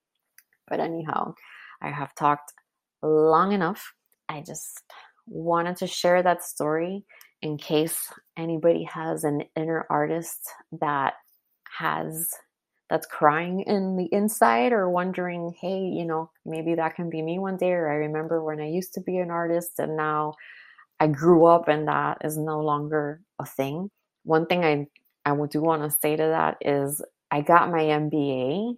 But 0.67 0.79
anyhow, 0.79 1.33
I 1.81 1.89
have 1.91 2.13
talked 2.15 2.53
long 3.01 3.51
enough. 3.51 3.93
I 4.29 4.41
just 4.41 4.83
wanted 5.27 5.77
to 5.77 5.87
share 5.87 6.23
that 6.23 6.43
story 6.43 7.05
in 7.41 7.57
case 7.57 8.11
anybody 8.37 8.83
has 8.83 9.23
an 9.23 9.43
inner 9.55 9.85
artist 9.89 10.49
that 10.79 11.13
has 11.77 12.29
that's 12.89 13.07
crying 13.07 13.61
in 13.67 13.97
the 13.97 14.07
inside 14.13 14.71
or 14.71 14.89
wondering, 14.89 15.53
hey, 15.59 15.79
you 15.79 16.05
know, 16.05 16.31
maybe 16.45 16.75
that 16.75 16.95
can 16.95 17.09
be 17.09 17.21
me 17.21 17.37
one 17.37 17.57
day. 17.57 17.71
Or 17.71 17.89
I 17.89 17.95
remember 17.95 18.41
when 18.43 18.61
I 18.61 18.67
used 18.67 18.93
to 18.93 19.01
be 19.01 19.17
an 19.17 19.29
artist 19.29 19.79
and 19.79 19.97
now 19.97 20.35
I 20.99 21.07
grew 21.07 21.45
up 21.45 21.67
and 21.67 21.87
that 21.87 22.19
is 22.23 22.37
no 22.37 22.61
longer 22.61 23.21
a 23.39 23.45
thing. 23.45 23.91
One 24.23 24.45
thing 24.45 24.63
I, 24.63 24.87
I 25.29 25.35
do 25.47 25.61
want 25.61 25.83
to 25.83 25.97
say 25.99 26.15
to 26.15 26.23
that 26.23 26.57
is 26.61 27.03
I 27.29 27.41
got 27.41 27.69
my 27.69 27.81
MBA 27.81 28.77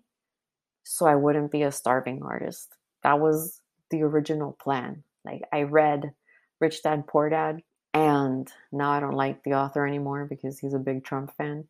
so 0.83 1.05
I 1.05 1.15
wouldn't 1.15 1.51
be 1.51 1.61
a 1.61 1.71
starving 1.71 2.23
artist. 2.23 2.75
That 3.03 3.19
was 3.19 3.61
the 3.89 4.03
original 4.03 4.53
plan. 4.53 5.03
Like 5.25 5.43
I 5.51 5.63
read 5.63 6.13
Rich 6.59 6.83
Dad 6.83 7.07
Poor 7.07 7.29
Dad 7.29 7.61
and 7.93 8.51
now 8.71 8.91
I 8.91 8.99
don't 8.99 9.15
like 9.15 9.43
the 9.43 9.53
author 9.53 9.85
anymore 9.85 10.25
because 10.25 10.59
he's 10.59 10.73
a 10.73 10.79
big 10.79 11.03
Trump 11.03 11.35
fan. 11.35 11.67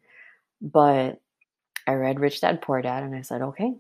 But 0.62 1.22
I 1.88 1.94
read 1.94 2.20
Rich 2.20 2.42
Dad 2.42 2.62
Poor 2.62 2.82
Dad 2.82 3.04
and 3.04 3.16
I 3.16 3.22
said, 3.22 3.42
okay, 3.42 3.74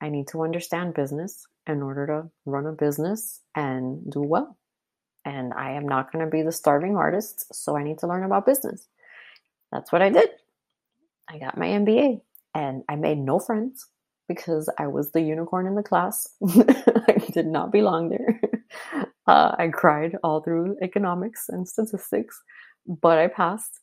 I 0.00 0.08
need 0.08 0.28
to 0.28 0.42
understand 0.42 0.94
business 0.94 1.46
in 1.66 1.82
order 1.82 2.06
to 2.06 2.30
run 2.44 2.66
a 2.66 2.72
business 2.72 3.40
and 3.54 4.10
do 4.10 4.20
well. 4.20 4.56
And 5.24 5.52
I 5.54 5.72
am 5.72 5.88
not 5.88 6.12
going 6.12 6.24
to 6.24 6.30
be 6.30 6.42
the 6.42 6.52
starving 6.52 6.96
artist, 6.96 7.54
so 7.54 7.76
I 7.76 7.82
need 7.82 7.98
to 8.00 8.06
learn 8.06 8.24
about 8.24 8.46
business. 8.46 8.86
That's 9.72 9.90
what 9.90 10.02
I 10.02 10.10
did. 10.10 10.28
I 11.28 11.38
got 11.38 11.56
my 11.56 11.66
MBA 11.66 12.20
and 12.54 12.84
I 12.88 12.96
made 12.96 13.18
no 13.18 13.38
friends 13.38 13.86
because 14.28 14.70
I 14.78 14.86
was 14.86 15.12
the 15.12 15.20
unicorn 15.20 15.66
in 15.66 15.74
the 15.74 15.82
class. 15.82 16.26
I 16.48 17.18
did 17.32 17.46
not 17.46 17.72
belong 17.72 18.10
there. 18.10 18.40
Uh, 19.26 19.54
I 19.58 19.68
cried 19.68 20.16
all 20.22 20.42
through 20.42 20.76
economics 20.82 21.48
and 21.48 21.66
statistics, 21.66 22.42
but 22.86 23.16
I 23.16 23.28
passed. 23.28 23.80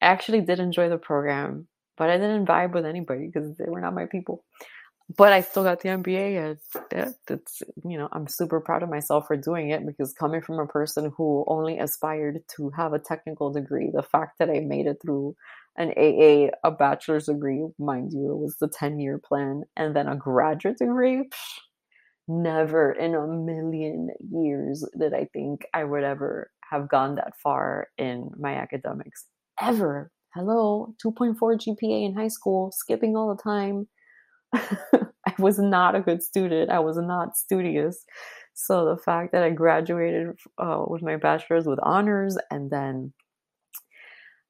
I 0.00 0.06
actually 0.06 0.40
did 0.40 0.60
enjoy 0.60 0.88
the 0.88 0.96
program 0.96 1.68
but 1.96 2.10
I 2.10 2.16
didn't 2.18 2.46
vibe 2.46 2.72
with 2.74 2.86
anybody 2.86 3.26
because 3.26 3.56
they 3.56 3.66
were 3.68 3.80
not 3.80 3.94
my 3.94 4.06
people. 4.06 4.44
But 5.16 5.32
I 5.32 5.42
still 5.42 5.62
got 5.62 5.80
the 5.80 5.90
MBA, 5.90 6.58
and 6.92 7.14
it's 7.28 7.62
you 7.84 7.98
know 7.98 8.08
I'm 8.12 8.26
super 8.28 8.60
proud 8.60 8.82
of 8.82 8.88
myself 8.88 9.26
for 9.26 9.36
doing 9.36 9.70
it 9.70 9.84
because 9.84 10.12
coming 10.14 10.40
from 10.40 10.58
a 10.58 10.66
person 10.66 11.12
who 11.16 11.44
only 11.46 11.78
aspired 11.78 12.42
to 12.56 12.70
have 12.70 12.92
a 12.92 12.98
technical 12.98 13.52
degree, 13.52 13.90
the 13.92 14.02
fact 14.02 14.38
that 14.38 14.48
I 14.48 14.60
made 14.60 14.86
it 14.86 14.98
through 15.02 15.36
an 15.76 15.90
AA, 15.96 16.50
a 16.64 16.70
bachelor's 16.70 17.26
degree, 17.26 17.66
mind 17.78 18.12
you, 18.12 18.32
it 18.32 18.38
was 18.38 18.56
the 18.60 18.68
10 18.68 19.00
year 19.00 19.18
plan, 19.18 19.62
and 19.76 19.96
then 19.96 20.08
a 20.08 20.16
graduate 20.16 20.78
degree. 20.78 21.28
Psh, 21.28 21.58
never 22.28 22.92
in 22.92 23.14
a 23.14 23.26
million 23.26 24.10
years 24.30 24.86
did 24.98 25.14
I 25.14 25.28
think 25.32 25.66
I 25.74 25.84
would 25.84 26.04
ever 26.04 26.50
have 26.70 26.88
gone 26.88 27.16
that 27.16 27.34
far 27.42 27.88
in 27.98 28.30
my 28.38 28.54
academics. 28.54 29.26
Ever. 29.60 30.10
Hello, 30.34 30.94
2.4 31.04 31.36
GPA 31.36 32.06
in 32.06 32.14
high 32.14 32.28
school, 32.28 32.72
skipping 32.72 33.16
all 33.16 33.34
the 33.34 33.42
time. 33.42 33.88
I 34.54 35.34
was 35.38 35.58
not 35.58 35.94
a 35.94 36.00
good 36.00 36.22
student. 36.22 36.70
I 36.70 36.78
was 36.78 36.96
not 36.96 37.36
studious. 37.36 38.04
So 38.54 38.86
the 38.86 39.02
fact 39.02 39.32
that 39.32 39.42
I 39.42 39.50
graduated 39.50 40.28
uh, 40.58 40.84
with 40.86 41.02
my 41.02 41.16
bachelor's 41.16 41.66
with 41.66 41.78
honors 41.82 42.36
and 42.50 42.70
then 42.70 43.12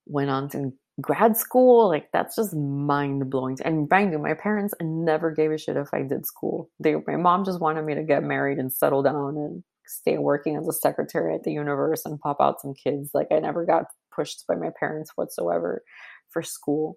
went 0.06 0.30
on 0.30 0.48
to 0.50 0.72
grad 1.00 1.36
school, 1.36 1.88
like 1.88 2.08
that's 2.12 2.36
just 2.36 2.54
mind 2.54 3.30
blowing. 3.30 3.56
And 3.64 3.88
mind 3.90 4.12
you, 4.12 4.18
my 4.18 4.34
parents 4.34 4.74
never 4.80 5.30
gave 5.30 5.50
a 5.50 5.58
shit 5.58 5.76
if 5.76 5.88
I 5.92 6.02
did 6.02 6.26
school. 6.26 6.70
They, 6.80 6.96
my 7.06 7.16
mom 7.16 7.44
just 7.44 7.60
wanted 7.60 7.84
me 7.84 7.94
to 7.94 8.02
get 8.02 8.22
married 8.22 8.58
and 8.58 8.72
settle 8.72 9.02
down 9.02 9.36
and 9.36 9.64
stay 9.86 10.18
working 10.18 10.56
as 10.56 10.68
a 10.68 10.72
secretary 10.72 11.34
at 11.34 11.44
the 11.44 11.52
universe 11.52 12.04
and 12.04 12.20
pop 12.20 12.38
out 12.40 12.60
some 12.60 12.74
kids. 12.74 13.10
Like 13.14 13.28
I 13.30 13.38
never 13.38 13.64
got 13.64 13.86
pushed 14.14 14.44
by 14.46 14.54
my 14.54 14.70
parents 14.78 15.12
whatsoever 15.14 15.82
for 16.30 16.42
school. 16.42 16.96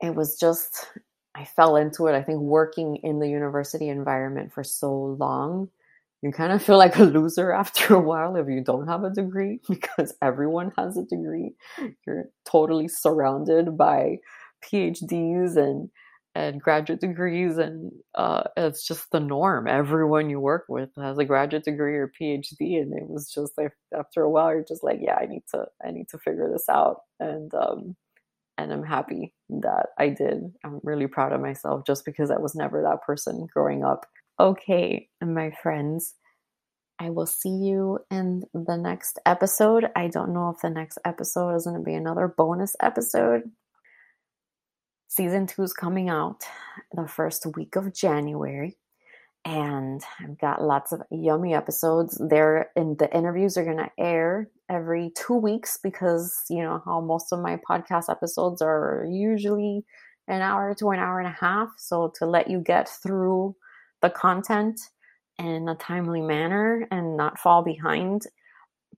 It 0.00 0.14
was 0.14 0.38
just, 0.38 0.88
I 1.34 1.44
fell 1.44 1.76
into 1.76 2.06
it. 2.06 2.14
I 2.14 2.22
think 2.22 2.40
working 2.40 2.96
in 2.96 3.20
the 3.20 3.28
university 3.28 3.88
environment 3.88 4.52
for 4.52 4.64
so 4.64 5.16
long, 5.18 5.68
you 6.26 6.32
kind 6.32 6.52
of 6.52 6.62
feel 6.62 6.76
like 6.76 6.96
a 6.98 7.04
loser 7.04 7.52
after 7.62 7.94
a 7.94 8.00
while 8.00 8.36
if 8.36 8.48
you 8.48 8.62
don't 8.62 8.88
have 8.88 9.04
a 9.04 9.10
degree 9.10 9.60
because 9.68 10.14
everyone 10.20 10.72
has 10.76 10.96
a 10.96 11.04
degree. 11.04 11.52
You're 12.06 12.26
totally 12.44 12.88
surrounded 12.88 13.76
by 13.76 14.18
PhDs 14.64 15.56
and 15.56 15.90
and 16.34 16.60
graduate 16.60 17.00
degrees 17.00 17.56
and 17.56 17.90
uh, 18.14 18.42
it's 18.58 18.86
just 18.86 19.10
the 19.10 19.20
norm. 19.20 19.66
Everyone 19.66 20.28
you 20.28 20.38
work 20.38 20.66
with 20.68 20.90
has 20.98 21.16
a 21.16 21.24
graduate 21.24 21.64
degree 21.64 21.96
or 21.96 22.12
phd 22.20 22.58
and 22.60 22.92
it 22.92 23.08
was 23.08 23.32
just 23.32 23.56
like 23.56 23.72
after 23.98 24.20
a 24.22 24.30
while 24.30 24.52
you're 24.52 24.62
just 24.62 24.84
like 24.84 24.98
yeah 25.00 25.16
i 25.18 25.24
need 25.24 25.44
to 25.54 25.64
i 25.82 25.90
need 25.90 26.08
to 26.10 26.18
figure 26.18 26.50
this 26.52 26.68
out. 26.68 26.98
And 27.20 27.54
um 27.54 27.96
and 28.58 28.70
i'm 28.72 28.84
happy 28.84 29.32
that 29.48 29.86
i 29.98 30.08
did. 30.10 30.42
I'm 30.64 30.80
really 30.82 31.06
proud 31.06 31.32
of 31.32 31.40
myself 31.40 31.86
just 31.86 32.04
because 32.04 32.30
i 32.30 32.38
was 32.38 32.54
never 32.54 32.82
that 32.82 33.02
person 33.06 33.46
growing 33.54 33.82
up 33.82 34.04
okay 34.38 35.08
my 35.22 35.50
friends 35.62 36.14
I 36.98 37.10
will 37.10 37.26
see 37.26 37.50
you 37.50 37.98
in 38.10 38.44
the 38.54 38.78
next 38.78 39.18
episode. 39.26 39.84
I 39.94 40.08
don't 40.08 40.32
know 40.32 40.48
if 40.48 40.62
the 40.62 40.70
next 40.70 40.98
episode 41.04 41.54
is 41.54 41.66
going 41.66 41.76
to 41.76 41.84
be 41.84 41.92
another 41.92 42.26
bonus 42.26 42.74
episode 42.80 43.42
season 45.16 45.46
two 45.46 45.62
is 45.62 45.72
coming 45.72 46.08
out 46.08 46.42
the 46.92 47.08
first 47.08 47.46
week 47.56 47.76
of 47.76 47.94
January. 47.94 48.76
And 49.44 50.02
I've 50.20 50.38
got 50.38 50.62
lots 50.62 50.92
of 50.92 51.02
yummy 51.10 51.54
episodes. 51.54 52.20
There 52.20 52.70
and 52.74 52.98
the 52.98 53.14
interviews 53.16 53.56
are 53.56 53.64
gonna 53.64 53.90
air 53.96 54.50
every 54.68 55.12
two 55.16 55.36
weeks 55.36 55.78
because 55.82 56.42
you 56.50 56.62
know 56.62 56.82
how 56.84 57.00
most 57.00 57.32
of 57.32 57.40
my 57.40 57.58
podcast 57.68 58.10
episodes 58.10 58.60
are 58.60 59.06
usually 59.08 59.84
an 60.26 60.42
hour 60.42 60.74
to 60.80 60.90
an 60.90 60.98
hour 60.98 61.20
and 61.20 61.28
a 61.28 61.36
half. 61.40 61.68
So 61.78 62.12
to 62.16 62.26
let 62.26 62.50
you 62.50 62.58
get 62.58 62.88
through 62.88 63.54
the 64.02 64.10
content 64.10 64.80
in 65.38 65.68
a 65.68 65.74
timely 65.74 66.20
manner 66.20 66.86
and 66.90 67.16
not 67.16 67.38
fall 67.38 67.62
behind 67.62 68.22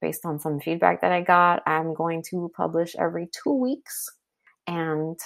based 0.01 0.25
on 0.25 0.39
some 0.39 0.61
feedback 0.61 1.01
that 1.01 1.13
I 1.13 1.23
got, 1.23 1.63
I'm 1.67 1.95
going 1.95 2.23
to 2.31 2.51
publish 2.57 2.95
every 2.99 3.29
two 3.33 3.53
weeks. 3.53 4.11
And 4.67 5.19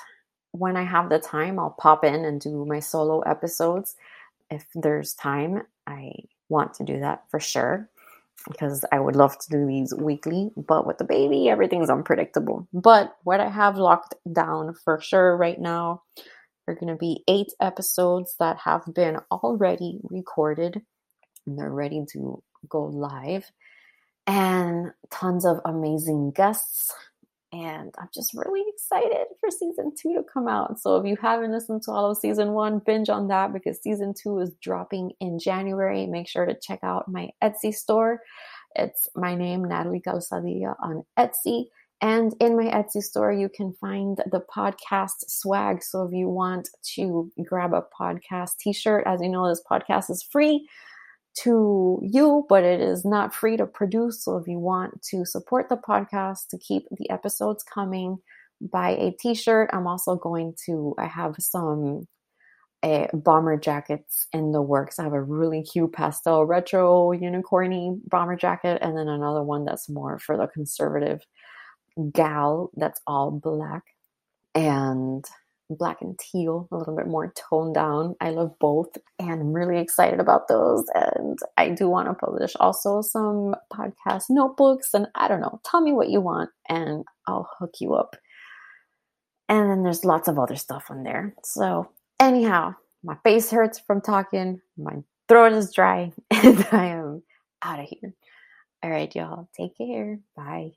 when 0.52 0.76
I 0.76 0.84
have 0.84 1.08
the 1.08 1.18
time, 1.18 1.58
I'll 1.58 1.76
pop 1.78 2.04
in 2.04 2.24
and 2.24 2.40
do 2.40 2.64
my 2.64 2.80
solo 2.80 3.20
episodes. 3.20 3.96
If 4.50 4.66
there's 4.74 5.14
time, 5.14 5.62
I 5.86 6.12
want 6.48 6.74
to 6.74 6.84
do 6.84 7.00
that 7.00 7.24
for 7.30 7.40
sure 7.40 7.88
because 8.48 8.84
I 8.92 8.98
would 8.98 9.16
love 9.16 9.38
to 9.38 9.50
do 9.50 9.66
these 9.66 9.94
weekly. 9.94 10.50
But 10.56 10.86
with 10.86 10.98
the 10.98 11.04
baby, 11.04 11.48
everything's 11.48 11.90
unpredictable. 11.90 12.66
But 12.72 13.16
what 13.24 13.40
I 13.40 13.48
have 13.48 13.76
locked 13.76 14.14
down 14.32 14.74
for 14.74 15.00
sure 15.00 15.36
right 15.36 15.60
now 15.60 16.02
are 16.66 16.74
going 16.74 16.92
to 16.92 16.98
be 16.98 17.24
eight 17.28 17.52
episodes 17.60 18.36
that 18.38 18.58
have 18.58 18.82
been 18.94 19.18
already 19.30 19.98
recorded 20.04 20.82
and 21.46 21.58
they're 21.58 21.70
ready 21.70 22.04
to 22.12 22.42
go 22.68 22.84
live, 22.84 23.50
and 24.26 24.92
tons 25.10 25.44
of 25.44 25.58
amazing 25.64 26.30
guests 26.30 26.92
and 27.52 27.94
I'm 27.98 28.08
just 28.14 28.32
really 28.32 28.64
excited 28.68 29.26
for 29.38 29.50
season 29.50 29.92
two 29.94 30.14
to 30.14 30.22
come 30.22 30.48
out. 30.48 30.80
So 30.80 30.96
if 30.96 31.06
you 31.06 31.16
haven't 31.20 31.52
listened 31.52 31.82
to 31.82 31.90
all 31.90 32.10
of 32.10 32.16
season 32.16 32.52
one, 32.52 32.78
binge 32.78 33.10
on 33.10 33.28
that 33.28 33.52
because 33.52 33.78
season 33.82 34.14
two 34.20 34.38
is 34.38 34.52
dropping 34.62 35.12
in 35.20 35.38
January. 35.38 36.06
Make 36.06 36.28
sure 36.28 36.46
to 36.46 36.58
check 36.58 36.80
out 36.82 37.08
my 37.08 37.28
Etsy 37.44 37.74
store. 37.74 38.22
It's 38.74 39.06
my 39.14 39.34
name, 39.34 39.64
Natalie 39.64 40.00
Calzadilla, 40.00 40.76
on 40.82 41.04
Etsy. 41.18 41.66
And 42.02 42.34
in 42.40 42.56
my 42.56 42.64
Etsy 42.64 43.00
store, 43.02 43.32
you 43.32 43.48
can 43.48 43.72
find 43.74 44.18
the 44.30 44.42
podcast 44.54 45.24
swag. 45.28 45.82
So 45.84 46.04
if 46.04 46.12
you 46.12 46.28
want 46.28 46.68
to 46.96 47.30
grab 47.48 47.72
a 47.74 47.84
podcast 47.98 48.58
t 48.58 48.72
shirt, 48.72 49.04
as 49.06 49.20
you 49.22 49.28
know, 49.30 49.48
this 49.48 49.62
podcast 49.70 50.10
is 50.10 50.22
free. 50.22 50.68
to 51.44 52.00
you, 52.02 52.44
but 52.48 52.64
it 52.64 52.80
is 52.80 53.04
not 53.04 53.34
free 53.34 53.56
to 53.56 53.66
produce. 53.66 54.24
So 54.24 54.36
if 54.36 54.46
you 54.48 54.58
want 54.58 55.02
to 55.10 55.24
support 55.24 55.68
the 55.68 55.76
podcast 55.78 56.48
to 56.50 56.58
keep 56.58 56.84
the 56.90 57.08
episodes 57.10 57.64
coming, 57.64 58.18
buy 58.60 58.90
a 58.90 59.12
t-shirt. 59.20 59.70
I'm 59.72 59.86
also 59.86 60.16
going 60.16 60.54
to 60.66 60.94
I 60.98 61.06
have 61.06 61.36
some 61.40 62.06
uh, 62.82 63.06
bomber 63.14 63.56
jackets 63.56 64.26
in 64.32 64.52
the 64.52 64.62
works. 64.62 64.98
I 64.98 65.04
have 65.04 65.12
a 65.14 65.22
really 65.22 65.62
cute 65.62 65.92
pastel 65.92 66.44
retro 66.46 67.10
unicorny 67.12 67.98
bomber 68.08 68.36
jacket 68.36 68.78
and 68.82 68.96
then 68.96 69.08
another 69.08 69.42
one 69.42 69.64
that's 69.64 69.88
more 69.88 70.18
for 70.18 70.36
the 70.36 70.48
conservative 70.48 71.20
gal 72.12 72.70
that's 72.76 73.00
all 73.06 73.30
black 73.30 73.84
and 74.54 75.24
black 75.70 76.02
and 76.02 76.18
teal, 76.18 76.68
a 76.70 76.76
little 76.76 76.96
bit 76.96 77.06
more 77.06 77.32
toned 77.34 77.74
down. 77.74 78.14
I 78.20 78.30
love 78.30 78.58
both 78.58 78.96
and 79.18 79.30
I'm 79.30 79.52
really 79.52 79.80
excited 79.80 80.20
about 80.20 80.48
those. 80.48 80.84
And 80.94 81.38
I 81.56 81.70
do 81.70 81.88
want 81.88 82.08
to 82.08 82.14
publish 82.14 82.52
also 82.60 83.02
some 83.02 83.54
podcast 83.72 84.24
notebooks. 84.28 84.94
And 84.94 85.06
I 85.14 85.28
don't 85.28 85.40
know, 85.40 85.60
tell 85.64 85.80
me 85.80 85.92
what 85.92 86.10
you 86.10 86.20
want 86.20 86.50
and 86.68 87.04
I'll 87.26 87.48
hook 87.58 87.74
you 87.80 87.94
up. 87.94 88.16
And 89.48 89.70
then 89.70 89.82
there's 89.82 90.04
lots 90.04 90.28
of 90.28 90.38
other 90.38 90.56
stuff 90.56 90.86
on 90.90 91.02
there. 91.02 91.34
So, 91.44 91.90
anyhow, 92.20 92.74
my 93.02 93.16
face 93.24 93.50
hurts 93.50 93.78
from 93.78 94.00
talking, 94.00 94.60
my 94.78 95.02
throat 95.28 95.52
is 95.52 95.72
dry, 95.74 96.12
and 96.30 96.66
I 96.72 96.86
am 96.86 97.22
out 97.60 97.80
of 97.80 97.88
here. 97.88 98.14
All 98.82 98.90
right, 98.90 99.14
y'all, 99.14 99.48
take 99.56 99.76
care. 99.76 100.20
Bye. 100.36 100.72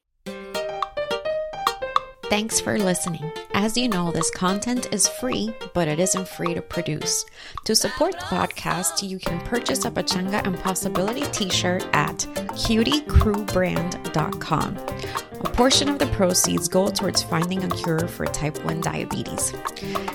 Thanks 2.28 2.60
for 2.60 2.80
listening. 2.80 3.32
As 3.54 3.78
you 3.78 3.88
know, 3.88 4.12
this 4.12 4.32
content 4.32 4.92
is 4.92 5.08
free, 5.08 5.54
but 5.76 5.88
it 5.88 6.00
isn't 6.00 6.28
free 6.28 6.56
to 6.56 6.62
produce. 6.62 7.24
To 7.66 7.76
support 7.76 8.14
the 8.14 8.26
podcast, 8.26 9.08
you 9.08 9.20
can 9.20 9.40
purchase 9.42 9.86
a 9.86 9.92
Pachanga 9.92 10.44
and 10.46 10.58
Possibility 10.60 11.22
t 11.32 11.52
shirt 11.52 11.88
at 11.94 12.18
cutiecrewbrand.com. 12.18 14.78
A 15.42 15.50
portion 15.50 15.88
of 15.88 16.00
the 16.00 16.08
proceeds 16.08 16.68
go 16.68 16.90
towards 16.90 17.22
finding 17.22 17.64
a 17.64 17.70
cure 17.70 18.08
for 18.08 18.26
type 18.26 18.58
1 18.66 18.82
diabetes. 18.82 19.54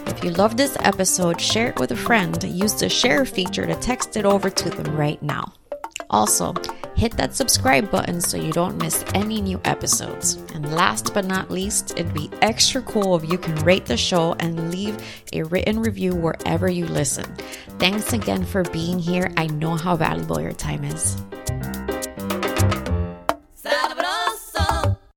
If 0.07 0.25
you 0.25 0.31
love 0.31 0.57
this 0.57 0.77
episode, 0.81 1.41
share 1.41 1.69
it 1.69 1.79
with 1.79 1.93
a 1.93 1.97
friend. 1.97 2.43
Use 2.43 2.75
the 2.75 2.89
share 2.89 3.25
feature 3.25 3.67
to 3.67 3.77
text 3.77 4.17
it 4.17 4.25
over 4.25 4.51
to 4.51 4.69
them 4.69 4.97
right 4.97 5.23
now. 5.23 5.53
Also, 6.11 6.53
hit 6.95 7.17
that 7.17 7.35
subscribe 7.35 7.91
button 7.91 8.21
so 8.21 8.37
you 8.37 8.53
don't 8.53 8.77
miss 8.77 9.05
any 9.15 9.41
new 9.41 9.61
episodes. 9.65 10.35
And 10.55 10.75
last 10.75 11.15
but 11.15 11.25
not 11.25 11.51
least, 11.51 11.93
it'd 11.93 12.13
be 12.13 12.31
extra 12.43 12.83
cool 12.83 13.17
if 13.17 13.31
you 13.31 13.39
can 13.39 13.55
rate 13.65 13.87
the 13.87 13.97
show 13.97 14.35
and 14.41 14.71
leave 14.71 14.97
a 15.33 15.45
written 15.45 15.81
review 15.81 16.15
wherever 16.15 16.69
you 16.69 16.87
listen. 16.87 17.25
Thanks 17.79 18.13
again 18.13 18.45
for 18.45 18.65
being 18.65 18.99
here. 18.99 19.33
I 19.37 19.47
know 19.47 19.77
how 19.77 19.97
valuable 19.97 20.41
your 20.41 20.53
time 20.53 20.85
is. 20.85 21.17